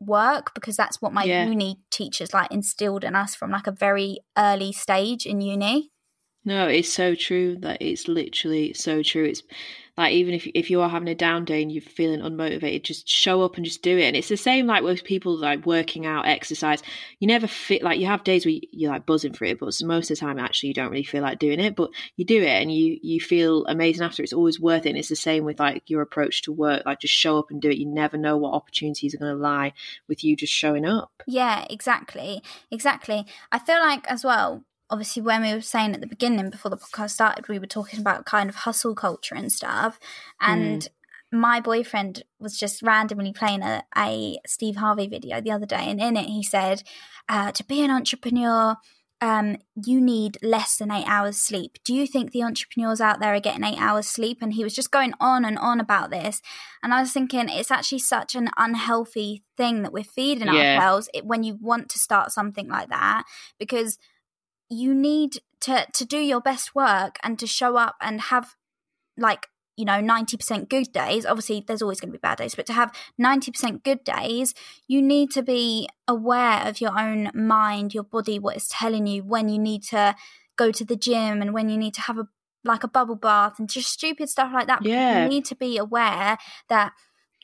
work 0.00 0.54
because 0.54 0.76
that's 0.76 1.02
what 1.02 1.12
my 1.12 1.24
yeah. 1.24 1.46
uni 1.46 1.78
teachers 1.90 2.32
like 2.32 2.50
instilled 2.52 3.04
in 3.04 3.14
us 3.14 3.34
from 3.34 3.50
like 3.50 3.66
a 3.66 3.72
very 3.72 4.18
early 4.36 4.72
stage 4.72 5.26
in 5.26 5.40
uni. 5.40 5.90
No, 6.44 6.66
it's 6.66 6.92
so 6.92 7.14
true 7.14 7.56
that 7.60 7.82
it's 7.82 8.08
literally 8.08 8.72
so 8.72 9.02
true. 9.02 9.24
It's 9.24 9.42
like 9.98 10.12
even 10.12 10.32
if 10.32 10.46
if 10.54 10.70
you 10.70 10.80
are 10.80 10.88
having 10.88 11.08
a 11.08 11.14
down 11.14 11.44
day 11.44 11.60
and 11.60 11.72
you're 11.72 11.82
feeling 11.82 12.20
unmotivated, 12.20 12.84
just 12.84 13.08
show 13.08 13.42
up 13.42 13.56
and 13.56 13.64
just 13.64 13.82
do 13.82 13.98
it. 13.98 14.04
And 14.04 14.16
it's 14.16 14.28
the 14.28 14.36
same 14.36 14.68
like 14.68 14.84
with 14.84 15.02
people 15.02 15.36
like 15.36 15.66
working 15.66 16.06
out, 16.06 16.24
exercise. 16.24 16.84
You 17.18 17.26
never 17.26 17.48
fit 17.48 17.82
like 17.82 17.98
you 17.98 18.06
have 18.06 18.22
days 18.22 18.46
where 18.46 18.54
you're 18.70 18.92
like 18.92 19.06
buzzing 19.06 19.32
for 19.32 19.44
it, 19.44 19.58
but 19.58 19.74
most 19.82 20.10
of 20.12 20.16
the 20.16 20.20
time 20.20 20.38
actually 20.38 20.68
you 20.68 20.74
don't 20.74 20.92
really 20.92 21.02
feel 21.02 21.22
like 21.22 21.40
doing 21.40 21.58
it. 21.58 21.74
But 21.74 21.90
you 22.14 22.24
do 22.24 22.40
it 22.40 22.46
and 22.46 22.72
you 22.72 23.00
you 23.02 23.20
feel 23.20 23.66
amazing 23.66 24.04
after. 24.04 24.22
It's 24.22 24.32
always 24.32 24.60
worth 24.60 24.86
it. 24.86 24.90
And 24.90 24.98
it's 24.98 25.08
the 25.08 25.16
same 25.16 25.44
with 25.44 25.58
like 25.58 25.90
your 25.90 26.00
approach 26.00 26.42
to 26.42 26.52
work. 26.52 26.84
Like 26.86 27.00
just 27.00 27.14
show 27.14 27.36
up 27.36 27.50
and 27.50 27.60
do 27.60 27.68
it. 27.68 27.78
You 27.78 27.86
never 27.86 28.16
know 28.16 28.36
what 28.36 28.54
opportunities 28.54 29.16
are 29.16 29.18
going 29.18 29.34
to 29.34 29.42
lie 29.42 29.72
with 30.06 30.22
you 30.22 30.36
just 30.36 30.52
showing 30.52 30.86
up. 30.86 31.24
Yeah, 31.26 31.66
exactly, 31.68 32.40
exactly. 32.70 33.26
I 33.50 33.58
feel 33.58 33.80
like 33.80 34.08
as 34.08 34.22
well 34.22 34.62
obviously 34.90 35.22
when 35.22 35.42
we 35.42 35.52
were 35.52 35.60
saying 35.60 35.94
at 35.94 36.00
the 36.00 36.06
beginning 36.06 36.50
before 36.50 36.70
the 36.70 36.76
podcast 36.76 37.10
started 37.10 37.48
we 37.48 37.58
were 37.58 37.66
talking 37.66 38.00
about 38.00 38.24
kind 38.24 38.48
of 38.48 38.56
hustle 38.56 38.94
culture 38.94 39.34
and 39.34 39.52
stuff 39.52 39.98
and 40.40 40.82
mm. 40.82 41.38
my 41.38 41.60
boyfriend 41.60 42.24
was 42.38 42.56
just 42.56 42.82
randomly 42.82 43.32
playing 43.32 43.62
a, 43.62 43.82
a, 43.96 44.38
steve 44.46 44.76
harvey 44.76 45.06
video 45.06 45.40
the 45.40 45.50
other 45.50 45.66
day 45.66 45.84
and 45.86 46.00
in 46.00 46.16
it 46.16 46.26
he 46.26 46.42
said 46.42 46.82
uh, 47.28 47.52
to 47.52 47.64
be 47.64 47.82
an 47.82 47.90
entrepreneur 47.90 48.76
um, 49.20 49.56
you 49.84 50.00
need 50.00 50.38
less 50.42 50.76
than 50.76 50.92
eight 50.92 51.06
hours 51.06 51.38
sleep. 51.38 51.78
Do 51.84 51.92
you 51.92 52.06
think 52.06 52.30
the 52.30 52.44
entrepreneurs 52.44 53.00
out 53.00 53.18
there 53.18 53.34
are 53.34 53.40
getting 53.40 53.64
eight 53.64 53.80
hours 53.80 54.06
sleep? 54.06 54.38
And 54.40 54.52
he 54.52 54.62
was 54.62 54.74
just 54.74 54.92
going 54.92 55.12
on 55.20 55.44
and 55.44 55.58
on 55.58 55.80
about 55.80 56.10
this. 56.10 56.40
And 56.82 56.94
I 56.94 57.00
was 57.00 57.12
thinking, 57.12 57.48
it's 57.48 57.70
actually 57.70 57.98
such 57.98 58.36
an 58.36 58.50
unhealthy 58.56 59.42
thing 59.56 59.82
that 59.82 59.92
we're 59.92 60.04
feeding 60.04 60.46
yeah. 60.46 60.76
ourselves 60.76 61.08
when 61.24 61.42
you 61.42 61.58
want 61.60 61.88
to 61.90 61.98
start 61.98 62.30
something 62.30 62.68
like 62.68 62.90
that, 62.90 63.24
because 63.58 63.98
you 64.70 64.94
need 64.94 65.40
to 65.60 65.86
to 65.92 66.04
do 66.04 66.18
your 66.18 66.40
best 66.40 66.74
work 66.74 67.18
and 67.22 67.38
to 67.38 67.46
show 67.46 67.76
up 67.76 67.96
and 68.00 68.20
have 68.22 68.54
like 69.16 69.48
you 69.76 69.84
know 69.84 70.00
90% 70.00 70.68
good 70.68 70.92
days. 70.92 71.24
Obviously 71.24 71.64
there's 71.66 71.82
always 71.82 72.00
going 72.00 72.10
to 72.10 72.18
be 72.18 72.20
bad 72.20 72.38
days 72.38 72.54
but 72.54 72.66
to 72.66 72.72
have 72.72 72.92
90% 73.20 73.82
good 73.84 74.04
days 74.04 74.54
you 74.86 75.00
need 75.00 75.30
to 75.32 75.42
be 75.42 75.88
aware 76.06 76.66
of 76.66 76.80
your 76.80 76.98
own 76.98 77.30
mind 77.34 77.94
your 77.94 78.02
body 78.02 78.38
what 78.38 78.56
it's 78.56 78.68
telling 78.70 79.06
you 79.06 79.22
when 79.22 79.48
you 79.48 79.58
need 79.58 79.82
to 79.84 80.14
go 80.56 80.72
to 80.72 80.84
the 80.84 80.96
gym 80.96 81.40
and 81.40 81.54
when 81.54 81.68
you 81.68 81.78
need 81.78 81.94
to 81.94 82.00
have 82.02 82.18
a 82.18 82.28
like 82.64 82.82
a 82.82 82.88
bubble 82.88 83.14
bath 83.14 83.58
and 83.58 83.70
just 83.70 83.88
stupid 83.88 84.28
stuff 84.28 84.52
like 84.52 84.66
that. 84.66 84.84
Yeah 84.84 85.22
you 85.22 85.28
need 85.28 85.44
to 85.44 85.54
be 85.54 85.78
aware 85.78 86.38
that 86.68 86.92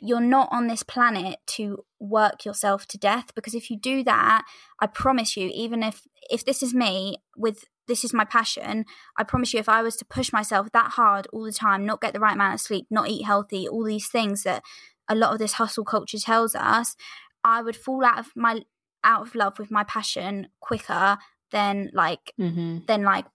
you're 0.00 0.20
not 0.20 0.48
on 0.50 0.66
this 0.66 0.82
planet 0.82 1.38
to 1.46 1.84
work 2.00 2.44
yourself 2.44 2.86
to 2.86 2.98
death 2.98 3.34
because 3.34 3.54
if 3.54 3.70
you 3.70 3.78
do 3.78 4.02
that 4.02 4.44
i 4.80 4.86
promise 4.86 5.36
you 5.36 5.50
even 5.54 5.82
if 5.82 6.06
if 6.30 6.44
this 6.44 6.62
is 6.62 6.74
me 6.74 7.16
with 7.36 7.64
this 7.86 8.04
is 8.04 8.12
my 8.12 8.24
passion 8.24 8.84
i 9.18 9.22
promise 9.22 9.54
you 9.54 9.60
if 9.60 9.68
i 9.68 9.82
was 9.82 9.96
to 9.96 10.04
push 10.04 10.32
myself 10.32 10.70
that 10.72 10.92
hard 10.92 11.26
all 11.32 11.44
the 11.44 11.52
time 11.52 11.86
not 11.86 12.00
get 12.00 12.12
the 12.12 12.20
right 12.20 12.34
amount 12.34 12.54
of 12.54 12.60
sleep 12.60 12.86
not 12.90 13.08
eat 13.08 13.24
healthy 13.24 13.68
all 13.68 13.84
these 13.84 14.08
things 14.08 14.42
that 14.42 14.62
a 15.08 15.14
lot 15.14 15.32
of 15.32 15.38
this 15.38 15.54
hustle 15.54 15.84
culture 15.84 16.18
tells 16.18 16.54
us 16.54 16.96
i 17.42 17.62
would 17.62 17.76
fall 17.76 18.04
out 18.04 18.18
of 18.18 18.32
my 18.34 18.60
out 19.04 19.22
of 19.22 19.34
love 19.34 19.58
with 19.58 19.70
my 19.70 19.84
passion 19.84 20.48
quicker 20.60 21.18
than 21.50 21.90
like 21.92 22.32
mm-hmm. 22.40 22.78
than 22.86 23.02
like 23.02 23.26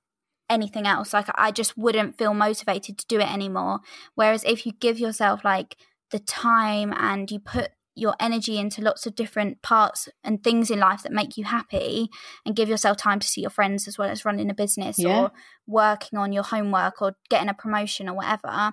anything 0.50 0.88
else 0.88 1.14
like 1.14 1.28
i 1.36 1.52
just 1.52 1.78
wouldn't 1.78 2.18
feel 2.18 2.34
motivated 2.34 2.98
to 2.98 3.06
do 3.08 3.20
it 3.20 3.32
anymore 3.32 3.80
whereas 4.16 4.44
if 4.46 4.66
you 4.66 4.72
give 4.80 5.00
yourself 5.00 5.44
like 5.44 5.76
the 6.12 6.20
time 6.20 6.94
and 6.98 7.30
you 7.30 7.40
put 7.40 7.70
your 7.96 8.16
energy 8.20 8.58
into 8.58 8.82
lots 8.82 9.06
of 9.06 9.16
different 9.16 9.62
parts 9.62 10.08
and 10.24 10.44
things 10.44 10.72
in 10.72 10.80
life 10.80 11.04
that 11.04 11.12
make 11.12 11.38
you 11.38 11.44
happy 11.44 12.10
and 12.46 12.56
give 12.56 12.70
yourself 12.70 12.98
time 12.98 13.20
to 13.20 13.28
see 13.28 13.42
your 13.42 13.50
friends 13.50 13.88
as 13.88 13.98
well 13.98 14.10
as 14.10 14.24
running 14.24 14.50
a 14.50 14.54
business 14.54 14.98
yeah. 14.98 15.24
or 15.24 15.32
working 15.68 16.18
on 16.18 16.32
your 16.32 16.44
homework 16.44 17.02
or 17.02 17.16
getting 17.30 17.50
a 17.50 17.54
promotion 17.54 18.08
or 18.08 18.16
whatever 18.16 18.72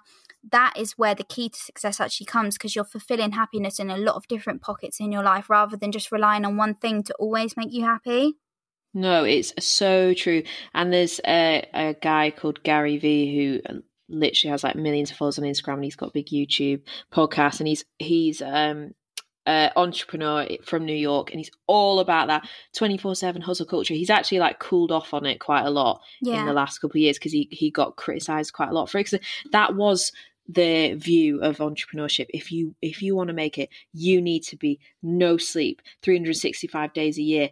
that 0.51 0.72
is 0.76 0.93
where 0.93 1.14
the 1.14 1.24
key 1.24 1.49
to 1.49 1.59
success 1.59 2.01
actually 2.01 2.26
comes 2.26 2.57
because 2.57 2.76
you're 2.76 2.84
fulfilling 2.84 3.32
happiness 3.32 3.80
in 3.80 3.91
a 3.91 3.97
lot 3.97 4.14
of 4.14 4.28
different 4.28 4.62
pockets 4.62 5.01
in 5.01 5.11
your 5.11 5.22
life 5.22 5.51
rather 5.51 5.76
than 5.76 5.91
just 5.91 6.12
relying 6.12 6.45
on 6.45 6.57
one 6.57 6.74
thing 6.74 7.03
to 7.03 7.14
always 7.14 7.57
make 7.57 7.72
you 7.72 7.84
happy 7.84 8.34
no, 8.95 9.24
it's 9.24 9.53
so 9.62 10.14
true. 10.14 10.43
And 10.72 10.91
there's 10.91 11.20
a, 11.26 11.68
a 11.74 11.95
guy 12.01 12.30
called 12.30 12.62
Gary 12.62 12.97
Vee 12.97 13.37
who 13.37 13.61
um, 13.68 13.82
literally 14.09 14.50
has 14.50 14.64
like 14.64 14.76
millions 14.76 15.11
of 15.11 15.16
followers 15.16 15.38
on 15.38 15.44
Instagram 15.44 15.74
and 15.74 15.84
he's 15.84 15.96
got 15.96 16.11
a 16.11 16.12
big 16.12 16.26
YouTube 16.26 16.82
podcast 17.12 17.61
and 17.61 17.68
he's 17.68 17.84
he's 17.98 18.42
um 18.42 18.94
uh, 19.46 19.70
entrepreneur 19.76 20.48
from 20.64 20.84
New 20.84 20.94
York, 20.96 21.30
and 21.30 21.38
he's 21.38 21.50
all 21.66 22.00
about 22.00 22.26
that 22.26 22.48
24 22.74 23.14
7 23.14 23.40
hustle 23.42 23.66
culture. 23.66 23.94
He's 23.94 24.11
actually 24.11 24.40
like 24.40 24.59
cooled 24.59 24.90
off 24.90 25.14
on 25.14 25.24
it 25.24 25.38
quite 25.38 25.64
a 25.64 25.70
lot 25.70 26.00
yeah. 26.20 26.40
in 26.40 26.46
the 26.46 26.52
last 26.52 26.78
couple 26.78 26.98
of 26.98 27.02
years 27.02 27.16
because 27.16 27.32
he, 27.32 27.48
he 27.52 27.70
got 27.70 27.96
criticized 27.96 28.52
quite 28.52 28.70
a 28.70 28.72
lot 28.72 28.90
for 28.90 28.98
it. 28.98 29.09
Because 29.09 29.24
that 29.52 29.76
was 29.76 30.11
the 30.48 30.94
view 30.94 31.40
of 31.42 31.59
entrepreneurship 31.59 32.26
if 32.30 32.52
you 32.52 32.74
if 32.80 33.02
you 33.02 33.16
want 33.16 33.26
to 33.26 33.34
make 33.34 33.59
it 33.59 33.68
you 33.92 34.22
need 34.22 34.44
to 34.44 34.57
be 34.57 34.78
no 35.02 35.36
sleep 35.36 35.82
365 36.02 36.92
days 36.92 37.18
a 37.18 37.22
year 37.22 37.50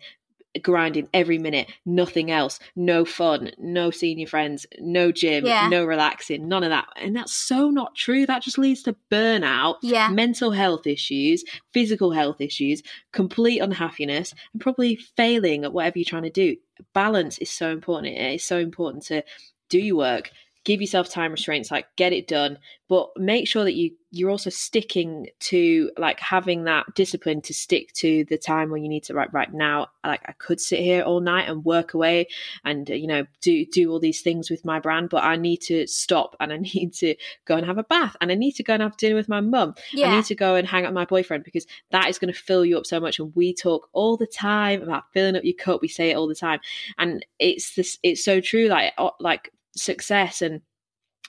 grinding 0.62 1.08
every 1.12 1.38
minute, 1.38 1.70
nothing 1.84 2.30
else, 2.30 2.58
no 2.76 3.04
fun, 3.04 3.50
no 3.58 3.90
seeing 3.90 4.18
your 4.18 4.28
friends, 4.28 4.66
no 4.78 5.12
gym, 5.12 5.46
yeah. 5.46 5.68
no 5.68 5.84
relaxing, 5.84 6.48
none 6.48 6.62
of 6.62 6.70
that. 6.70 6.86
And 6.96 7.16
that's 7.16 7.32
so 7.32 7.70
not 7.70 7.94
true. 7.94 8.26
That 8.26 8.42
just 8.42 8.58
leads 8.58 8.82
to 8.84 8.96
burnout, 9.10 9.76
yeah. 9.82 10.08
mental 10.08 10.52
health 10.52 10.86
issues, 10.86 11.44
physical 11.72 12.12
health 12.12 12.40
issues, 12.40 12.82
complete 13.12 13.60
unhappiness, 13.60 14.34
and 14.52 14.60
probably 14.60 14.96
failing 14.96 15.64
at 15.64 15.72
whatever 15.72 15.98
you're 15.98 16.04
trying 16.04 16.22
to 16.22 16.30
do. 16.30 16.56
Balance 16.92 17.38
is 17.38 17.50
so 17.50 17.70
important. 17.70 18.14
It 18.14 18.34
is 18.34 18.44
so 18.44 18.58
important 18.58 19.04
to 19.04 19.24
do 19.68 19.78
your 19.78 19.96
work, 19.96 20.30
give 20.64 20.80
yourself 20.80 21.08
time 21.08 21.30
restraints 21.30 21.70
like 21.70 21.86
get 21.96 22.12
it 22.12 22.26
done 22.26 22.58
but 22.88 23.10
make 23.16 23.46
sure 23.46 23.64
that 23.64 23.74
you 23.74 23.90
you're 24.10 24.30
also 24.30 24.50
sticking 24.50 25.26
to 25.40 25.90
like 25.98 26.20
having 26.20 26.64
that 26.64 26.86
discipline 26.94 27.40
to 27.40 27.52
stick 27.52 27.92
to 27.92 28.24
the 28.28 28.38
time 28.38 28.70
when 28.70 28.82
you 28.82 28.88
need 28.88 29.02
to 29.02 29.12
right 29.12 29.32
right 29.32 29.52
now 29.52 29.86
like 30.04 30.22
i 30.26 30.32
could 30.32 30.60
sit 30.60 30.80
here 30.80 31.02
all 31.02 31.20
night 31.20 31.48
and 31.48 31.64
work 31.64 31.94
away 31.94 32.26
and 32.64 32.90
uh, 32.90 32.94
you 32.94 33.06
know 33.06 33.26
do 33.40 33.66
do 33.66 33.90
all 33.90 34.00
these 34.00 34.22
things 34.22 34.50
with 34.50 34.64
my 34.64 34.80
brand 34.80 35.08
but 35.10 35.22
i 35.22 35.36
need 35.36 35.58
to 35.58 35.86
stop 35.86 36.36
and 36.40 36.52
i 36.52 36.56
need 36.74 36.92
to 36.92 37.14
go 37.44 37.56
and 37.56 37.66
have 37.66 37.78
a 37.78 37.84
bath 37.84 38.16
and 38.20 38.32
i 38.32 38.34
need 38.34 38.52
to 38.52 38.62
go 38.62 38.74
and 38.74 38.82
have 38.82 38.96
dinner 38.96 39.16
with 39.16 39.28
my 39.28 39.40
mum 39.40 39.74
yeah. 39.92 40.08
i 40.08 40.16
need 40.16 40.24
to 40.24 40.34
go 40.34 40.54
and 40.54 40.66
hang 40.66 40.84
out 40.84 40.90
with 40.90 40.94
my 40.94 41.04
boyfriend 41.04 41.44
because 41.44 41.66
that 41.90 42.08
is 42.08 42.18
going 42.18 42.32
to 42.32 42.38
fill 42.38 42.64
you 42.64 42.78
up 42.78 42.86
so 42.86 42.98
much 42.98 43.18
and 43.18 43.34
we 43.34 43.52
talk 43.52 43.88
all 43.92 44.16
the 44.16 44.26
time 44.26 44.82
about 44.82 45.04
filling 45.12 45.36
up 45.36 45.44
your 45.44 45.54
cup 45.54 45.82
we 45.82 45.88
say 45.88 46.10
it 46.10 46.14
all 46.14 46.28
the 46.28 46.34
time 46.34 46.60
and 46.98 47.26
it's 47.38 47.74
this 47.74 47.98
it's 48.02 48.24
so 48.24 48.40
true 48.40 48.68
like 48.68 48.92
like 49.20 49.50
success 49.76 50.42
and 50.42 50.60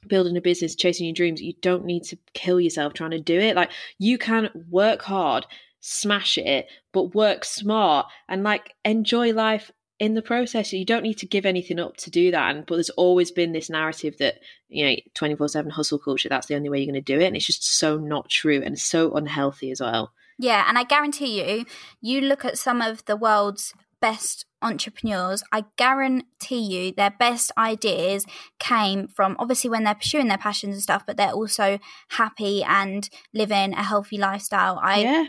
building 0.08 0.38
a 0.38 0.42
business, 0.42 0.76
chasing 0.76 1.08
your 1.08 1.14
dreams, 1.14 1.42
you 1.42 1.54
don't 1.62 1.86
need 1.86 2.04
to 2.04 2.18
kill 2.34 2.60
yourself 2.60 2.94
trying 2.94 3.12
to 3.12 3.20
do 3.20 3.40
it. 3.40 3.56
Like 3.56 3.72
you 3.98 4.18
can 4.18 4.50
work 4.70 5.02
hard, 5.02 5.46
smash 5.80 6.38
it, 6.38 6.68
but 6.94 7.16
work 7.16 7.46
smart 7.46 8.08
and 8.28 8.44
like 8.44 8.74
enjoy 8.84 9.34
life 9.34 9.72
in 10.00 10.14
the 10.14 10.22
process. 10.22 10.74
You 10.74 10.86
don't 10.86 11.04
need 11.04 11.18
to 11.20 11.26
give 11.26 11.46
anything 11.46 11.80
up 11.80 11.98
to 11.98 12.12
do 12.12 12.32
that. 12.32 12.56
And 12.56 12.66
but 12.66 12.76
there's 12.76 12.90
always 12.92 13.32
been 13.32 13.54
this 13.54 13.70
narrative 13.70 14.18
that, 14.20 14.40
you 14.68 14.86
know, 14.86 14.96
24-7 15.16 15.72
hustle 15.72 16.00
culture, 16.00 16.30
that's 16.30 16.48
the 16.48 16.56
only 16.56 16.70
way 16.70 16.80
you're 16.80 16.88
gonna 16.88 17.02
do 17.02 17.20
it. 17.20 17.26
And 17.26 17.36
it's 17.36 17.46
just 17.46 17.78
so 17.78 17.98
not 17.98 18.30
true 18.30 18.62
and 18.64 18.78
so 18.78 19.14
unhealthy 19.14 19.72
as 19.72 19.80
well. 19.80 20.12
Yeah, 20.38 20.66
and 20.68 20.78
I 20.78 20.84
guarantee 20.84 21.42
you, 21.42 21.66
you 22.02 22.20
look 22.20 22.44
at 22.44 22.58
some 22.58 22.82
of 22.82 23.06
the 23.06 23.16
world's 23.16 23.74
best 24.06 24.46
entrepreneurs, 24.62 25.42
I 25.52 25.66
guarantee 25.78 26.60
you 26.60 26.92
their 26.92 27.10
best 27.18 27.52
ideas 27.58 28.24
came 28.60 29.08
from 29.08 29.36
obviously 29.40 29.72
when 29.72 29.84
they're 29.84 29.96
pursuing 29.96 30.28
their 30.28 30.38
passions 30.38 30.76
and 30.76 30.84
stuff, 30.84 31.08
but 31.08 31.18
they're 31.18 31.32
also 31.32 31.80
happy 32.10 32.64
and 32.64 33.10
living 33.34 33.74
a 33.74 33.82
healthy 33.82 34.20
lifestyle. 34.20 34.80
I 34.80 35.00
yeah. 35.00 35.26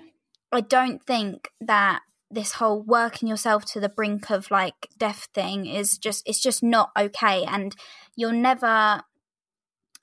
I 0.53 0.61
don't 0.61 1.03
think 1.03 1.49
that 1.63 2.01
this 2.31 2.53
whole 2.53 2.83
working 2.83 3.29
yourself 3.29 3.65
to 3.73 3.81
the 3.81 3.89
brink 3.89 4.31
of 4.31 4.51
like 4.51 4.89
death 4.99 5.29
thing 5.33 5.65
is 5.65 5.97
just 5.97 6.23
it's 6.29 6.43
just 6.43 6.63
not 6.63 6.91
okay 6.99 7.45
and 7.45 7.75
you'll 8.15 8.33
never 8.33 9.03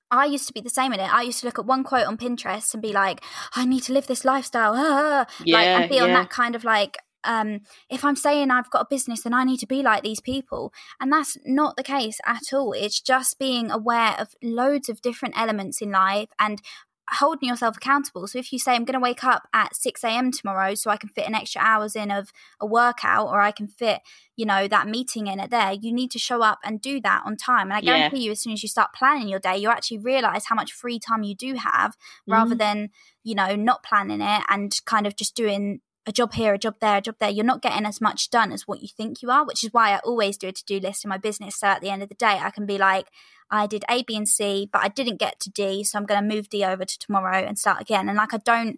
I 0.09 0.25
used 0.25 0.47
to 0.47 0.53
be 0.53 0.61
the 0.61 0.69
same 0.69 0.93
in 0.93 0.99
it. 0.99 1.11
I 1.11 1.23
used 1.23 1.39
to 1.39 1.47
look 1.47 1.57
at 1.57 1.65
one 1.65 1.83
quote 1.83 2.05
on 2.05 2.17
Pinterest 2.17 2.71
and 2.73 2.83
be 2.83 2.93
like, 2.93 3.23
I 3.55 3.65
need 3.65 3.81
to 3.83 3.93
live 3.93 4.05
this 4.05 4.23
lifestyle. 4.23 4.73
Ah, 4.75 5.25
yeah, 5.43 5.57
like 5.57 5.67
and 5.67 5.89
be 5.89 5.99
on 5.99 6.09
that 6.09 6.29
kind 6.29 6.55
of 6.55 6.63
like 6.63 6.97
um, 7.23 7.61
if 7.89 8.03
I'm 8.05 8.15
saying 8.15 8.51
I've 8.51 8.69
got 8.69 8.81
a 8.83 8.87
business, 8.89 9.23
then 9.23 9.33
I 9.33 9.43
need 9.43 9.59
to 9.59 9.67
be 9.67 9.81
like 9.81 10.03
these 10.03 10.19
people. 10.19 10.73
And 10.99 11.11
that's 11.11 11.37
not 11.45 11.75
the 11.77 11.83
case 11.83 12.19
at 12.25 12.41
all. 12.53 12.73
It's 12.73 12.99
just 13.01 13.39
being 13.39 13.71
aware 13.71 14.15
of 14.19 14.35
loads 14.41 14.89
of 14.89 15.01
different 15.01 15.37
elements 15.37 15.81
in 15.81 15.91
life 15.91 16.29
and 16.39 16.61
holding 17.09 17.49
yourself 17.49 17.75
accountable. 17.77 18.27
So 18.27 18.39
if 18.39 18.53
you 18.53 18.57
say 18.59 18.73
I'm 18.75 18.85
going 18.85 18.93
to 18.93 18.99
wake 18.99 19.25
up 19.25 19.47
at 19.53 19.75
6 19.75 20.03
a.m. 20.05 20.31
tomorrow 20.31 20.73
so 20.73 20.89
I 20.89 20.95
can 20.97 21.09
fit 21.09 21.27
an 21.27 21.35
extra 21.35 21.61
hours 21.61 21.95
in 21.97 22.09
of 22.09 22.31
a 22.61 22.65
workout 22.65 23.27
or 23.27 23.41
I 23.41 23.51
can 23.51 23.67
fit, 23.67 23.99
you 24.37 24.45
know, 24.45 24.69
that 24.69 24.87
meeting 24.87 25.27
in 25.27 25.39
it 25.39 25.51
there, 25.51 25.73
you 25.73 25.91
need 25.93 26.11
to 26.11 26.19
show 26.19 26.41
up 26.41 26.59
and 26.63 26.79
do 26.81 27.01
that 27.01 27.23
on 27.25 27.35
time. 27.35 27.67
And 27.67 27.73
I 27.73 27.81
Yeah. 27.81 27.91
guarantee 27.97 28.23
you 28.25 28.31
as 28.31 28.39
soon 28.41 28.53
as 28.53 28.63
you 28.63 28.69
start 28.69 28.93
planning 28.93 29.27
your 29.27 29.39
day, 29.39 29.57
you 29.57 29.69
actually 29.69 29.97
realize 29.99 30.45
how 30.45 30.55
much 30.55 30.71
free 30.71 30.97
time 30.97 31.23
you 31.23 31.35
do 31.35 31.55
have 31.55 31.97
rather 32.25 32.55
than, 32.55 32.89
you 33.23 33.35
know, 33.35 33.53
not 33.55 33.83
planning 33.83 34.21
it 34.21 34.43
and 34.47 34.73
kind 34.85 35.05
of 35.05 35.17
just 35.17 35.35
doing 35.35 35.81
a 36.05 36.11
job 36.11 36.33
here, 36.33 36.53
a 36.53 36.57
job 36.57 36.75
there, 36.81 36.97
a 36.97 37.01
job 37.01 37.15
there. 37.19 37.29
You're 37.29 37.45
not 37.45 37.61
getting 37.61 37.85
as 37.85 38.01
much 38.01 38.29
done 38.29 38.51
as 38.51 38.67
what 38.67 38.81
you 38.81 38.87
think 38.89 39.21
you 39.21 39.31
are, 39.31 39.45
which 39.45 39.63
is 39.63 39.71
why 39.71 39.91
I 39.91 39.99
always 39.99 40.37
do 40.37 40.47
a 40.49 40.51
to 40.51 40.65
do 40.65 40.79
list 40.79 41.05
in 41.05 41.09
my 41.09 41.17
business. 41.17 41.57
So 41.59 41.67
at 41.67 41.81
the 41.81 41.89
end 41.89 42.03
of 42.03 42.09
the 42.09 42.15
day, 42.15 42.39
I 42.41 42.49
can 42.49 42.65
be 42.65 42.77
like, 42.77 43.07
I 43.49 43.67
did 43.67 43.85
A, 43.89 44.03
B, 44.03 44.15
and 44.17 44.27
C, 44.27 44.69
but 44.71 44.81
I 44.83 44.87
didn't 44.87 45.19
get 45.19 45.39
to 45.41 45.49
D, 45.49 45.83
so 45.83 45.97
I'm 45.97 46.05
going 46.05 46.21
to 46.21 46.35
move 46.35 46.49
D 46.49 46.63
over 46.65 46.85
to 46.85 46.99
tomorrow 46.99 47.37
and 47.37 47.57
start 47.57 47.81
again. 47.81 48.09
And 48.09 48.17
like, 48.17 48.33
I 48.33 48.37
don't, 48.37 48.77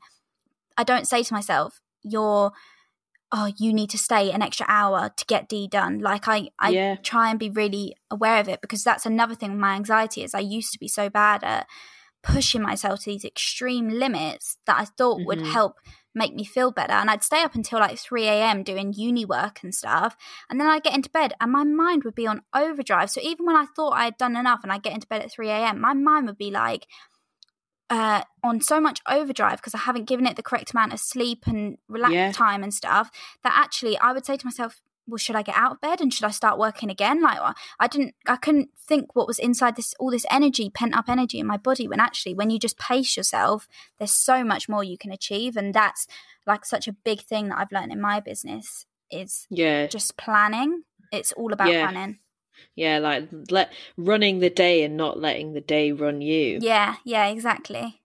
I 0.77 0.83
don't 0.83 1.07
say 1.07 1.23
to 1.23 1.33
myself, 1.33 1.79
"You're, 2.03 2.51
oh, 3.31 3.51
you 3.57 3.73
need 3.73 3.89
to 3.91 3.97
stay 3.97 4.31
an 4.31 4.41
extra 4.41 4.65
hour 4.69 5.09
to 5.15 5.25
get 5.25 5.47
D 5.47 5.67
done." 5.67 5.99
Like, 5.99 6.27
I, 6.27 6.49
I 6.59 6.71
Yeah. 6.71 6.95
try 7.01 7.29
and 7.29 7.39
be 7.39 7.49
really 7.49 7.95
aware 8.11 8.39
of 8.39 8.49
it 8.49 8.61
because 8.61 8.83
that's 8.83 9.05
another 9.05 9.33
thing 9.35 9.51
with 9.51 9.59
my 9.59 9.75
anxiety 9.75 10.23
is 10.23 10.33
I 10.35 10.39
used 10.39 10.73
to 10.73 10.79
be 10.79 10.87
so 10.87 11.09
bad 11.09 11.43
at 11.43 11.67
pushing 12.21 12.61
myself 12.61 12.99
to 13.01 13.11
these 13.11 13.23
extreme 13.23 13.87
limits 13.87 14.57
that 14.65 14.77
I 14.79 14.85
thought 14.85 15.25
would 15.25 15.39
Mhm. 15.39 15.53
help 15.53 15.75
make 16.15 16.33
me 16.33 16.43
feel 16.45 16.71
better. 16.71 16.93
And 16.93 17.09
I'd 17.09 17.23
stay 17.23 17.41
up 17.43 17.53
until 17.53 17.79
like 17.79 17.99
3 17.99 18.25
a.m. 18.27 18.63
doing 18.63 18.93
uni 18.93 19.25
work 19.25 19.59
and 19.61 19.75
stuff. 19.75 20.15
And 20.49 20.59
then 20.59 20.67
I'd 20.67 20.83
get 20.83 20.95
into 20.95 21.09
bed 21.09 21.33
and 21.39 21.51
my 21.51 21.63
mind 21.63 22.03
would 22.03 22.15
be 22.15 22.25
on 22.25 22.41
overdrive. 22.53 23.11
So 23.11 23.21
even 23.21 23.45
when 23.45 23.55
I 23.55 23.65
thought 23.75 23.91
I 23.93 24.05
had 24.05 24.17
done 24.17 24.35
enough 24.35 24.61
and 24.63 24.71
I'd 24.71 24.83
get 24.83 24.93
into 24.93 25.07
bed 25.07 25.21
at 25.21 25.31
3 25.31 25.49
a.m., 25.49 25.79
my 25.79 25.93
mind 25.93 26.25
would 26.27 26.37
be 26.37 26.49
like, 26.51 26.87
uh, 27.89 28.23
on 28.43 28.61
so 28.61 28.79
much 28.81 28.99
overdrive 29.07 29.57
because 29.57 29.75
I 29.75 29.79
haven't 29.79 30.05
given 30.07 30.25
it 30.25 30.35
the 30.35 30.43
correct 30.43 30.71
amount 30.71 30.93
of 30.93 30.99
sleep 30.99 31.43
and 31.45 31.77
relax 31.87 32.13
Yeah. 32.13 32.31
time 32.31 32.63
and 32.63 32.73
stuff 32.73 33.11
that 33.43 33.53
actually 33.55 33.97
I 33.99 34.11
would 34.11 34.25
say 34.25 34.37
to 34.37 34.45
myself, 34.45 34.81
well, 35.07 35.17
should 35.17 35.35
I 35.35 35.41
get 35.41 35.55
out 35.55 35.73
of 35.73 35.81
bed 35.81 36.01
and 36.01 36.13
should 36.13 36.25
I 36.25 36.31
start 36.31 36.57
working 36.57 36.89
again? 36.89 37.21
Like 37.21 37.39
I 37.79 37.87
didn't, 37.87 38.15
I 38.27 38.35
couldn't 38.37 38.69
think 38.77 39.15
what 39.15 39.27
was 39.27 39.39
inside 39.39 39.75
this, 39.75 39.93
all 39.99 40.11
this 40.11 40.25
energy, 40.31 40.69
pent 40.69 40.95
up 40.95 41.09
energy 41.09 41.39
in 41.39 41.47
my 41.47 41.57
body. 41.57 41.87
When 41.87 41.99
actually, 41.99 42.33
when 42.33 42.49
you 42.49 42.59
just 42.59 42.77
pace 42.79 43.15
yourself, 43.15 43.67
there's 43.97 44.15
so 44.15 44.43
much 44.43 44.67
more 44.67 44.83
you 44.83 44.97
can 44.97 45.11
achieve, 45.11 45.55
and 45.55 45.73
that's 45.73 46.07
like 46.47 46.65
such 46.65 46.87
a 46.87 46.93
big 46.93 47.21
thing 47.21 47.49
that 47.49 47.59
I've 47.59 47.71
learned 47.71 47.91
in 47.91 48.01
my 48.01 48.19
business 48.19 48.85
is 49.11 49.47
Yeah. 49.49 49.87
just 49.87 50.17
planning. 50.17 50.83
It's 51.11 51.31
all 51.33 51.53
about 51.53 51.71
Yeah. 51.71 51.89
planning. 51.89 52.19
Yeah, 52.75 52.99
like 52.99 53.27
let 53.51 53.73
running 53.97 54.39
the 54.39 54.49
day 54.49 54.83
and 54.83 54.95
not 54.95 55.19
letting 55.19 55.53
the 55.53 55.61
day 55.61 55.91
run 55.91 56.21
you. 56.21 56.59
Yeah, 56.61 56.95
yeah, 57.03 57.27
exactly. 57.27 58.01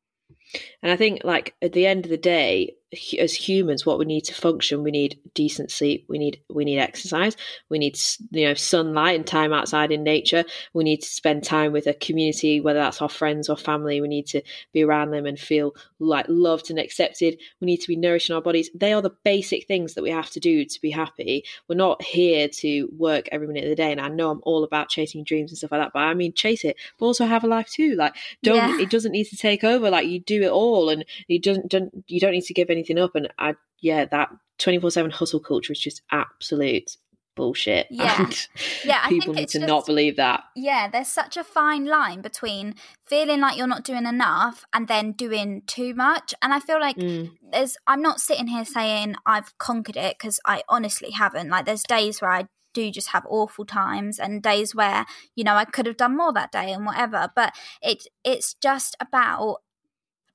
And 0.83 0.91
I 0.91 0.97
think, 0.97 1.23
like 1.23 1.55
at 1.63 1.73
the 1.73 1.87
end 1.87 2.05
of 2.05 2.11
the 2.11 2.17
day, 2.17 2.75
as 3.19 3.33
humans, 3.35 3.87
what 3.87 3.99
we 3.99 4.05
need 4.05 4.25
to 4.25 4.35
function, 4.35 4.83
we 4.83 4.91
need 4.91 5.19
decent 5.35 5.71
sleep, 5.71 6.05
we 6.09 6.19
need 6.19 6.41
we 6.49 6.65
need 6.65 6.79
exercise, 6.79 7.37
we 7.69 7.79
need 7.79 7.97
you 8.31 8.49
know 8.49 8.55
sunlight 8.55 9.17
and 9.17 9.27
time 9.27 9.53
outside 9.53 9.93
in 9.93 10.03
nature. 10.03 10.45
We 10.75 10.85
need 10.85 11.03
to 11.03 11.09
spend 11.09 11.45
time 11.45 11.73
with 11.73 11.87
a 11.87 11.95
community, 11.95 12.61
whether 12.61 12.81
that's 12.81 13.01
our 13.01 13.09
friends 13.09 13.49
or 13.49 13.57
family. 13.57 14.01
We 14.01 14.09
need 14.09 14.27
to 14.29 14.43
be 14.73 14.83
around 14.83 15.13
them 15.13 15.27
and 15.27 15.39
feel 15.39 15.75
like 16.01 16.27
loved 16.29 16.71
and 16.71 16.79
accepted. 16.79 17.39
We 17.61 17.67
need 17.67 17.81
to 17.81 17.89
be 17.89 17.97
nourishing 17.97 18.35
our 18.35 18.43
bodies. 18.43 18.71
They 18.75 18.93
are 18.93 19.03
the 19.03 19.15
basic 19.25 19.67
things 19.69 19.95
that 19.95 20.03
we 20.03 20.11
have 20.11 20.31
to 20.31 20.41
do 20.41 20.65
to 20.65 20.81
be 20.81 20.91
happy. 20.91 21.45
We're 21.69 21.77
not 21.77 22.03
here 22.03 22.49
to 22.49 22.89
work 22.97 23.29
every 23.31 23.47
minute 23.47 23.65
of 23.65 23.71
the 23.71 23.77
day. 23.77 23.93
And 23.93 24.01
I 24.01 24.09
know 24.09 24.31
I'm 24.31 24.41
all 24.43 24.65
about 24.65 24.89
chasing 24.89 25.23
dreams 25.23 25.53
and 25.53 25.59
stuff 25.59 25.71
like 25.71 25.81
that, 25.81 25.93
but 25.93 26.01
I 26.01 26.15
mean 26.15 26.33
chase 26.33 26.65
it, 26.65 26.77
but 26.99 27.07
also 27.07 27.27
have 27.27 27.45
a 27.45 27.47
life 27.47 27.69
too. 27.69 27.95
Like 27.95 28.17
don't 28.43 28.57
Yeah. 28.57 28.81
it 28.81 28.91
doesn't 28.91 29.13
need 29.13 29.25
to 29.25 29.37
take 29.37 29.63
over 29.63 29.91
like 29.91 30.09
you 30.09 30.19
do 30.19 30.43
it 30.43 30.51
all 30.51 30.89
and 30.89 31.05
you 31.29 31.39
don't, 31.39 31.69
don't 31.69 32.05
you 32.09 32.19
don't 32.19 32.33
need 32.33 32.45
to 32.45 32.55
give 32.55 32.71
anything 32.81 32.99
up 32.99 33.15
and 33.15 33.29
i 33.39 33.55
yeah 33.81 34.05
that 34.05 34.29
24-7 34.59 35.13
hustle 35.13 35.41
culture 35.41 35.73
is 35.73 35.81
just 35.81 36.03
absolute 36.11 36.97
bullshit 37.37 37.87
Yeah. 37.91 38.17
and 38.25 38.49
Yeah, 38.85 39.07
people 39.09 39.33
need 39.35 39.49
to 39.51 39.59
just- 39.61 39.69
not 39.69 39.87
believe 39.87 40.17
that 40.17 40.43
Yeah, 40.57 40.89
there's 40.89 41.09
such 41.09 41.37
a 41.37 41.45
fine 41.45 41.87
line 41.87 42.21
between 42.21 42.75
feeling 43.07 43.41
like 43.41 43.57
you're 43.57 43.67
not 43.67 43.85
doing 43.85 44.05
enough 44.05 44.65
and 44.75 44.89
then 44.89 45.13
doing 45.13 45.63
too 45.67 45.95
much. 45.95 46.35
And 46.43 46.53
I 46.53 46.61
feel 46.61 46.81
like 46.81 46.97
Mm. 46.97 47.31
there's 47.53 47.77
I'm 47.87 48.03
not 48.03 48.21
sitting 48.21 48.49
here 48.49 48.65
saying 48.65 49.15
I've 49.25 49.57
conquered 49.59 49.97
it 49.97 50.17
because 50.19 50.41
I 50.45 50.63
honestly 50.69 51.13
haven't. 51.13 51.49
Like 51.49 51.65
there's 51.67 51.85
days 51.85 52.21
where 52.21 52.33
I 52.33 52.47
do 52.75 52.91
just 52.91 53.09
have 53.11 53.25
awful 53.29 53.65
times 53.65 54.19
and 54.19 54.43
days 54.43 54.75
where, 54.75 55.07
you 55.35 55.45
know, 55.45 55.55
I 55.55 55.65
could 55.65 55.87
have 55.87 55.97
done 55.97 56.17
more 56.17 56.33
that 56.35 56.53
day 56.53 56.73
and 56.73 56.85
whatever. 56.85 57.31
But 57.35 57.55
it 57.81 58.07
it's 58.25 58.55
just 58.55 58.97
about 59.01 59.59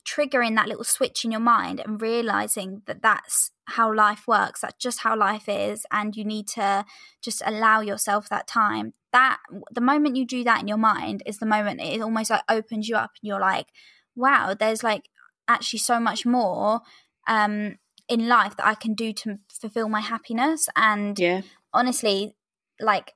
triggering 0.06 0.56
that 0.56 0.68
little 0.68 0.84
switch 0.84 1.26
in 1.26 1.32
your 1.32 1.40
mind 1.40 1.80
and 1.80 2.02
realizing 2.02 2.82
that 2.86 3.02
that's 3.02 3.52
how 3.70 3.92
life 3.92 4.28
works 4.28 4.62
that's 4.62 4.78
just 4.78 5.00
how 5.00 5.18
life 5.18 5.50
is 5.50 5.86
and 5.92 6.16
you 6.16 6.24
need 6.24 6.48
to 6.48 6.86
just 7.22 7.42
allow 7.46 7.82
yourself 7.82 8.30
that 8.30 8.48
time. 8.48 8.94
That 9.12 9.40
the 9.72 9.82
moment 9.82 10.16
you 10.16 10.26
do 10.26 10.44
that 10.44 10.62
in 10.62 10.68
your 10.68 10.78
mind 10.78 11.24
is 11.26 11.40
the 11.40 11.46
moment 11.46 11.82
it 11.82 12.02
almost 12.02 12.30
like 12.30 12.44
opens 12.50 12.88
you 12.88 12.96
up 12.96 13.12
and 13.22 13.28
you're 13.28 13.40
like 13.40 13.68
wow 14.16 14.54
there's 14.58 14.84
like 14.84 15.10
actually 15.48 15.80
so 15.80 16.00
much 16.00 16.26
more 16.26 16.82
um 17.28 17.78
in 18.08 18.28
life 18.28 18.56
that 18.58 18.68
i 18.68 18.76
can 18.76 18.94
do 18.94 19.14
to 19.14 19.40
fulfill 19.66 19.90
my 19.90 20.00
happiness. 20.00 20.70
And 20.76 21.18
yeah. 21.18 21.42
honestly, 21.74 22.36
like, 22.80 23.14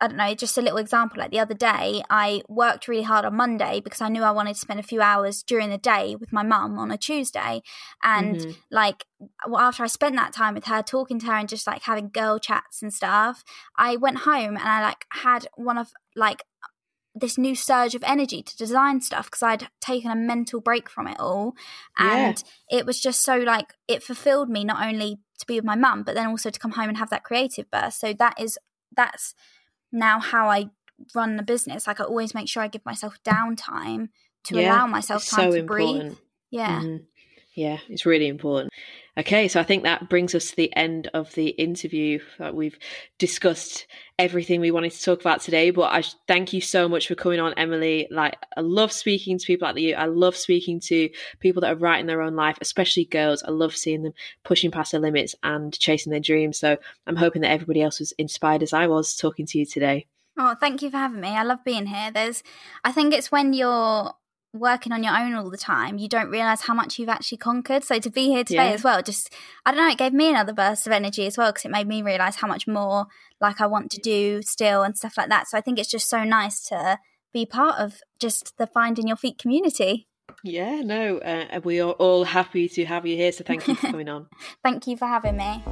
I 0.00 0.08
don't 0.08 0.16
know, 0.18 0.34
just 0.34 0.58
a 0.58 0.62
little 0.62 0.78
example. 0.78 1.18
Like 1.18 1.30
the 1.30 1.38
other 1.38 1.54
day, 1.54 2.02
I 2.10 2.42
worked 2.48 2.86
really 2.86 3.02
hard 3.02 3.24
on 3.24 3.34
Monday 3.34 3.80
because 3.80 4.02
I 4.02 4.08
knew 4.08 4.22
I 4.22 4.30
wanted 4.30 4.54
to 4.54 4.60
spend 4.60 4.78
a 4.78 4.82
few 4.82 5.00
hours 5.00 5.42
during 5.42 5.70
the 5.70 5.78
day 5.78 6.16
with 6.16 6.32
my 6.32 6.42
mum 6.42 6.78
on 6.78 6.90
a 6.90 6.98
Tuesday. 6.98 7.62
And 8.02 8.36
Mhm. 8.36 8.56
like, 8.70 9.06
well, 9.46 9.60
after 9.60 9.84
I 9.84 9.86
spent 9.86 10.16
that 10.16 10.34
time 10.34 10.54
with 10.54 10.66
her, 10.66 10.82
talking 10.82 11.18
to 11.20 11.26
her 11.26 11.34
and 11.34 11.48
just 11.48 11.66
like 11.66 11.82
having 11.82 12.10
girl 12.10 12.38
chats 12.38 12.82
and 12.82 12.92
stuff, 12.92 13.42
I 13.76 13.96
went 13.96 14.18
home 14.18 14.56
and 14.56 14.68
I 14.68 14.82
like 14.82 15.06
had 15.12 15.48
one 15.56 15.78
of 15.78 15.92
like 16.14 16.42
this 17.14 17.38
new 17.38 17.54
surge 17.54 17.94
of 17.94 18.04
energy 18.04 18.42
to 18.42 18.56
design 18.58 19.00
stuff 19.00 19.30
because 19.30 19.42
I'd 19.42 19.68
taken 19.80 20.10
a 20.10 20.14
mental 20.14 20.60
break 20.60 20.90
from 20.90 21.06
it 21.08 21.18
all. 21.18 21.54
Yeah. 21.98 22.14
And 22.14 22.44
it 22.70 22.84
was 22.84 23.00
just 23.00 23.22
so 23.22 23.38
like, 23.38 23.72
it 23.88 24.02
fulfilled 24.02 24.50
me 24.50 24.64
not 24.64 24.86
only 24.86 25.16
to 25.38 25.46
be 25.46 25.54
with 25.54 25.64
my 25.64 25.76
mum, 25.76 26.02
but 26.02 26.14
then 26.14 26.26
also 26.26 26.50
to 26.50 26.58
come 26.60 26.72
home 26.72 26.90
and 26.90 26.98
have 26.98 27.08
that 27.08 27.24
creative 27.24 27.70
burst. 27.70 28.00
So 28.00 28.12
that 28.12 28.38
is, 28.38 28.58
that's 28.94 29.34
now 29.92 30.20
how 30.20 30.48
I 30.48 30.70
run 31.14 31.36
the 31.36 31.42
business. 31.42 31.86
Like 31.86 32.00
I 32.00 32.04
always 32.04 32.34
make 32.34 32.48
sure 32.48 32.62
I 32.62 32.68
give 32.68 32.84
myself 32.84 33.18
downtime 33.24 34.08
to 34.44 34.58
Yeah, 34.58 34.76
allow 34.76 34.86
myself 34.86 35.26
time 35.28 35.50
so 35.50 35.56
to 35.56 35.62
breathe. 35.62 36.02
important 36.02 36.18
Yeah. 36.50 36.80
Mhm. 36.82 37.06
yeah 37.54 37.78
it's 37.88 38.06
really 38.06 38.28
important 38.28 38.70
okay 39.18 39.48
so 39.48 39.60
i 39.60 39.62
think 39.62 39.82
that 39.82 40.08
brings 40.08 40.34
us 40.34 40.50
to 40.50 40.56
the 40.56 40.74
end 40.76 41.08
of 41.14 41.32
the 41.34 41.48
interview. 41.48 42.18
That 42.38 42.54
we've 42.54 42.78
discussed 43.18 43.86
everything 44.18 44.60
we 44.60 44.70
wanted 44.70 44.92
to 44.92 45.02
talk 45.02 45.20
about 45.20 45.40
today 45.40 45.70
but 45.70 45.92
i 45.92 46.02
thank 46.26 46.52
you 46.52 46.60
so 46.60 46.88
much 46.88 47.08
for 47.08 47.14
coming 47.14 47.40
on 47.40 47.54
emily. 47.54 48.08
Like 48.10 48.36
i 48.56 48.60
love 48.60 48.92
speaking 48.92 49.38
to 49.38 49.46
people 49.46 49.68
like 49.68 49.78
you. 49.78 49.94
I 49.94 50.06
love 50.06 50.36
speaking 50.36 50.80
to 50.80 51.08
people 51.40 51.60
that 51.62 51.72
are 51.72 51.78
writing 51.78 52.06
their 52.06 52.22
own 52.22 52.36
life 52.36 52.58
especially 52.60 53.04
girls. 53.04 53.42
I 53.42 53.50
love 53.50 53.76
seeing 53.76 54.02
them 54.02 54.12
pushing 54.44 54.70
past 54.70 54.92
their 54.92 55.00
limits 55.00 55.34
and 55.42 55.76
chasing 55.78 56.10
their 56.10 56.20
dreams. 56.20 56.58
So 56.58 56.76
i'm 57.06 57.16
hoping 57.16 57.42
that 57.42 57.50
everybody 57.50 57.82
else 57.82 58.00
was 58.00 58.12
inspired 58.12 58.62
as 58.62 58.72
i 58.72 58.86
was 58.86 59.16
talking 59.16 59.46
to 59.46 59.58
you 59.58 59.66
today. 59.66 60.06
Oh, 60.38 60.54
thank 60.54 60.82
you 60.82 60.90
for 60.90 60.98
having 60.98 61.20
me. 61.20 61.28
I 61.28 61.42
love 61.44 61.64
being 61.64 61.86
here. 61.86 62.10
There's, 62.10 62.42
I 62.84 62.92
think 62.92 63.14
it's 63.14 63.32
when 63.32 63.54
you're 63.54 64.12
working 64.56 64.92
on 64.92 65.02
your 65.04 65.16
own 65.16 65.34
all 65.34 65.50
the 65.50 65.56
time, 65.56 65.98
you 65.98 66.08
don't 66.08 66.30
realize 66.30 66.62
how 66.62 66.74
much 66.74 66.98
you've 66.98 67.08
actually 67.08 67.38
conquered. 67.38 67.84
So 67.84 67.98
to 67.98 68.10
be 68.10 68.26
here 68.28 68.44
today 68.44 68.68
Yeah. 68.68 68.74
as 68.74 68.82
well, 68.84 69.02
just, 69.02 69.32
I 69.64 69.70
don't 69.72 69.78
know, 69.84 69.90
it 69.92 69.98
gave 69.98 70.12
me 70.12 70.28
another 70.30 70.52
burst 70.52 70.86
of 70.86 70.92
energy 70.92 71.26
as 71.26 71.36
well 71.38 71.50
because 71.52 71.64
it 71.64 71.70
made 71.70 71.86
me 71.86 72.02
realize 72.02 72.36
how 72.36 72.48
much 72.48 72.66
more 72.66 73.06
like 73.40 73.60
I 73.60 73.66
want 73.66 73.90
to 73.92 74.00
do 74.00 74.42
still 74.42 74.82
and 74.82 74.96
stuff 74.96 75.16
like 75.16 75.28
that. 75.28 75.48
So 75.48 75.58
I 75.58 75.60
think 75.60 75.78
it's 75.78 75.90
just 75.90 76.08
so 76.08 76.24
nice 76.24 76.60
to 76.68 76.98
be 77.32 77.44
part 77.46 77.78
of 77.78 78.00
just 78.18 78.56
the 78.58 78.66
Finding 78.66 79.08
Your 79.08 79.16
Feet 79.16 79.38
community. 79.38 80.08
yeah 80.42 80.80
no 80.82 81.18
uh, 81.18 81.60
we 81.64 81.80
are 81.80 81.92
all 81.92 82.24
happy 82.24 82.68
to 82.68 82.84
have 82.84 83.04
you 83.06 83.16
here 83.16 83.32
so 83.32 83.42
thank 83.44 83.66
you 83.68 83.74
for 83.74 83.86
coming 83.92 84.08
on 84.08 84.26
Thank 84.62 84.86
you 84.86 84.96
for 84.96 85.06
having 85.06 85.36
me. 85.36 85.62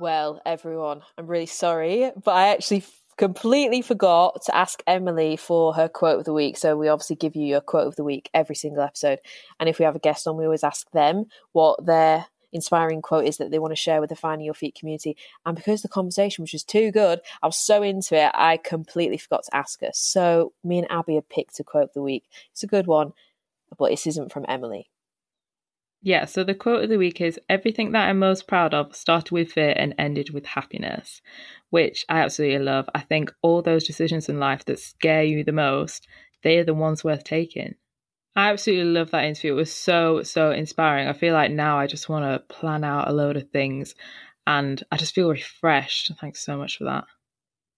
Well, 0.00 0.40
everyone, 0.44 1.02
I'm 1.16 1.26
really 1.28 1.46
sorry, 1.46 2.10
but 2.24 2.32
I 2.34 2.48
actually 2.48 2.78
f- 2.78 2.90
completely 3.22 3.80
forgot 3.80 4.42
to 4.42 4.52
ask 4.52 4.82
Emily 4.84 5.36
for 5.36 5.74
her 5.74 5.88
quote 5.88 6.18
of 6.18 6.24
the 6.24 6.32
week. 6.32 6.56
So 6.56 6.76
we 6.76 6.88
obviously 6.88 7.14
give 7.14 7.36
you 7.36 7.46
your 7.46 7.60
quote 7.60 7.86
of 7.86 7.94
the 7.94 8.02
week 8.02 8.28
every 8.34 8.56
single 8.56 8.82
episode. 8.82 9.20
And 9.60 9.68
if 9.68 9.78
we 9.78 9.84
have 9.84 9.94
a 9.94 10.00
guest 10.00 10.26
on, 10.26 10.36
we 10.36 10.44
always 10.44 10.64
ask 10.64 10.90
them 10.90 11.26
what 11.52 11.86
their 11.86 12.26
inspiring 12.52 13.00
quote 13.00 13.26
is 13.26 13.36
that 13.36 13.52
they 13.52 13.60
want 13.60 13.70
to 13.70 13.76
share 13.76 14.00
with 14.00 14.10
the 14.10 14.16
Finding 14.16 14.44
Your 14.44 14.54
Feet 14.54 14.74
community. 14.74 15.16
And 15.46 15.54
because 15.54 15.82
the 15.82 15.88
conversation 15.88 16.42
was 16.42 16.50
just 16.50 16.68
too 16.68 16.90
good, 16.90 17.20
I 17.40 17.46
was 17.46 17.56
so 17.56 17.80
into 17.80 18.16
it, 18.16 18.32
I 18.34 18.56
completely 18.56 19.18
forgot 19.18 19.44
to 19.44 19.56
ask 19.56 19.80
her. 19.82 19.90
So 19.94 20.52
me 20.64 20.78
and 20.78 20.90
Abby 20.90 21.14
have 21.14 21.28
picked 21.28 21.60
a 21.60 21.62
quote 21.62 21.84
of 21.84 21.94
the 21.94 22.02
week. 22.02 22.24
It's 22.50 22.64
a 22.64 22.66
good 22.66 22.88
one, 22.88 23.12
but 23.78 23.90
this 23.90 24.04
isn't 24.08 24.32
from 24.32 24.46
Emily. 24.48 24.90
Yeah, 26.04 26.24
so 26.24 26.42
the 26.42 26.54
quote 26.54 26.82
of 26.82 26.90
the 26.90 26.98
week 26.98 27.20
is 27.20 27.38
Everything 27.48 27.92
that 27.92 28.08
I'm 28.08 28.18
most 28.18 28.48
proud 28.48 28.74
of 28.74 28.94
started 28.94 29.30
with 29.30 29.52
fear 29.52 29.72
and 29.76 29.94
ended 29.98 30.30
with 30.30 30.44
happiness, 30.44 31.22
which 31.70 32.04
I 32.08 32.18
absolutely 32.18 32.58
love. 32.58 32.90
I 32.94 33.00
think 33.00 33.32
all 33.40 33.62
those 33.62 33.86
decisions 33.86 34.28
in 34.28 34.40
life 34.40 34.64
that 34.64 34.80
scare 34.80 35.22
you 35.22 35.44
the 35.44 35.52
most, 35.52 36.08
they 36.42 36.58
are 36.58 36.64
the 36.64 36.74
ones 36.74 37.04
worth 37.04 37.22
taking. 37.22 37.76
I 38.34 38.50
absolutely 38.50 38.90
love 38.92 39.12
that 39.12 39.24
interview. 39.26 39.52
It 39.52 39.56
was 39.56 39.72
so, 39.72 40.22
so 40.24 40.50
inspiring. 40.50 41.06
I 41.06 41.12
feel 41.12 41.34
like 41.34 41.52
now 41.52 41.78
I 41.78 41.86
just 41.86 42.08
want 42.08 42.24
to 42.24 42.54
plan 42.54 42.82
out 42.82 43.08
a 43.08 43.12
load 43.12 43.36
of 43.36 43.50
things 43.50 43.94
and 44.46 44.82
I 44.90 44.96
just 44.96 45.14
feel 45.14 45.30
refreshed. 45.30 46.10
Thanks 46.20 46.44
so 46.44 46.56
much 46.56 46.78
for 46.78 46.84
that. 46.84 47.04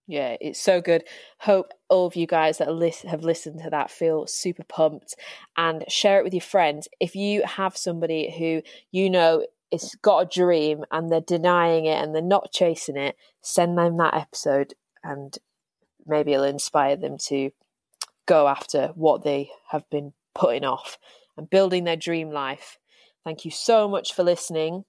Yeah, 0.06 0.36
it's 0.40 0.60
so 0.60 0.82
good. 0.82 1.04
Hope 1.38 1.72
all 1.88 2.06
of 2.06 2.14
you 2.14 2.26
guys 2.26 2.58
that 2.58 2.68
have 3.08 3.24
listened 3.24 3.60
to 3.62 3.70
that 3.70 3.90
feel 3.90 4.26
super 4.26 4.64
pumped 4.64 5.14
and 5.56 5.84
share 5.88 6.18
it 6.18 6.24
with 6.24 6.34
your 6.34 6.42
friends. 6.42 6.88
If 7.00 7.16
you 7.16 7.42
have 7.44 7.76
somebody 7.76 8.34
who 8.36 8.60
you 8.90 9.08
know 9.08 9.46
is 9.70 9.96
got 10.02 10.18
a 10.18 10.26
dream 10.26 10.84
and 10.90 11.10
they're 11.10 11.20
denying 11.22 11.86
it 11.86 12.02
and 12.02 12.14
they're 12.14 12.22
not 12.22 12.52
chasing 12.52 12.98
it, 12.98 13.16
send 13.40 13.78
them 13.78 13.96
that 13.96 14.14
episode 14.14 14.74
and 15.02 15.38
maybe 16.06 16.34
it'll 16.34 16.44
inspire 16.44 16.96
them 16.96 17.16
to 17.18 17.50
go 18.26 18.46
after 18.46 18.88
what 18.94 19.24
they 19.24 19.50
have 19.70 19.88
been 19.90 20.12
putting 20.34 20.64
off 20.64 20.98
and 21.36 21.48
building 21.48 21.84
their 21.84 21.96
dream 21.96 22.30
life. 22.30 22.78
Thank 23.24 23.44
you 23.46 23.50
so 23.50 23.88
much 23.88 24.12
for 24.12 24.22
listening. 24.22 24.84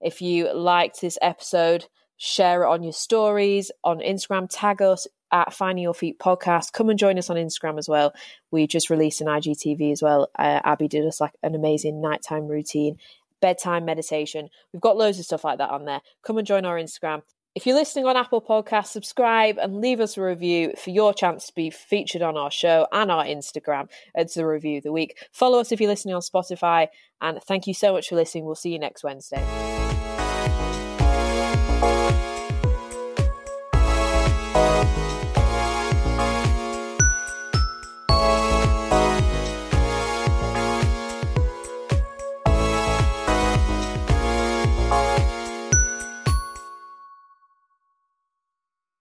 If 0.00 0.20
you 0.20 0.52
liked 0.52 1.00
this 1.00 1.18
episode, 1.22 1.86
share 2.22 2.62
it 2.62 2.68
on 2.68 2.84
your 2.84 2.92
stories 2.92 3.72
on 3.82 3.98
Instagram, 3.98 4.46
tag 4.48 4.80
us 4.80 5.08
at 5.32 5.52
Finding 5.52 5.82
Your 5.82 5.92
Feet 5.92 6.20
podcast. 6.20 6.72
Come 6.72 6.88
and 6.88 6.96
join 6.96 7.18
us 7.18 7.28
on 7.28 7.36
Instagram 7.36 7.78
as 7.78 7.88
well. 7.88 8.14
We 8.52 8.68
just 8.68 8.90
released 8.90 9.20
an 9.20 9.26
IGTV 9.26 9.90
as 9.90 10.02
well. 10.02 10.30
Uh, 10.38 10.60
Abby 10.62 10.86
did 10.86 11.04
us 11.04 11.20
like 11.20 11.32
an 11.42 11.56
amazing 11.56 12.00
nighttime 12.00 12.46
routine, 12.46 12.98
bedtime 13.40 13.84
meditation. 13.84 14.50
We've 14.72 14.80
got 14.80 14.96
loads 14.96 15.18
of 15.18 15.24
stuff 15.24 15.42
like 15.42 15.58
that 15.58 15.70
on 15.70 15.84
there. 15.84 16.00
Come 16.22 16.38
and 16.38 16.46
join 16.46 16.64
our 16.64 16.76
Instagram. 16.76 17.22
If 17.56 17.66
you're 17.66 17.74
listening 17.74 18.06
on 18.06 18.16
Apple 18.16 18.40
Podcasts, 18.40 18.86
subscribe 18.86 19.58
and 19.58 19.80
leave 19.80 19.98
us 19.98 20.16
a 20.16 20.22
review 20.22 20.74
for 20.78 20.90
your 20.90 21.12
chance 21.12 21.48
to 21.48 21.54
be 21.54 21.70
featured 21.70 22.22
on 22.22 22.36
our 22.36 22.52
show 22.52 22.86
and 22.92 23.10
our 23.10 23.24
Instagram 23.24 23.88
It's 24.14 24.34
the 24.34 24.46
review 24.46 24.78
of 24.78 24.84
the 24.84 24.92
week. 24.92 25.16
Follow 25.32 25.58
us 25.58 25.72
if 25.72 25.80
you're 25.80 25.90
listening 25.90 26.14
on 26.14 26.20
Spotify, 26.20 26.86
and 27.20 27.42
thank 27.42 27.66
you 27.66 27.74
so 27.74 27.92
much 27.92 28.10
for 28.10 28.14
listening. 28.14 28.44
We'll 28.44 28.54
see 28.54 28.70
you 28.70 28.78
next 28.78 29.02
Wednesday. 29.02 29.91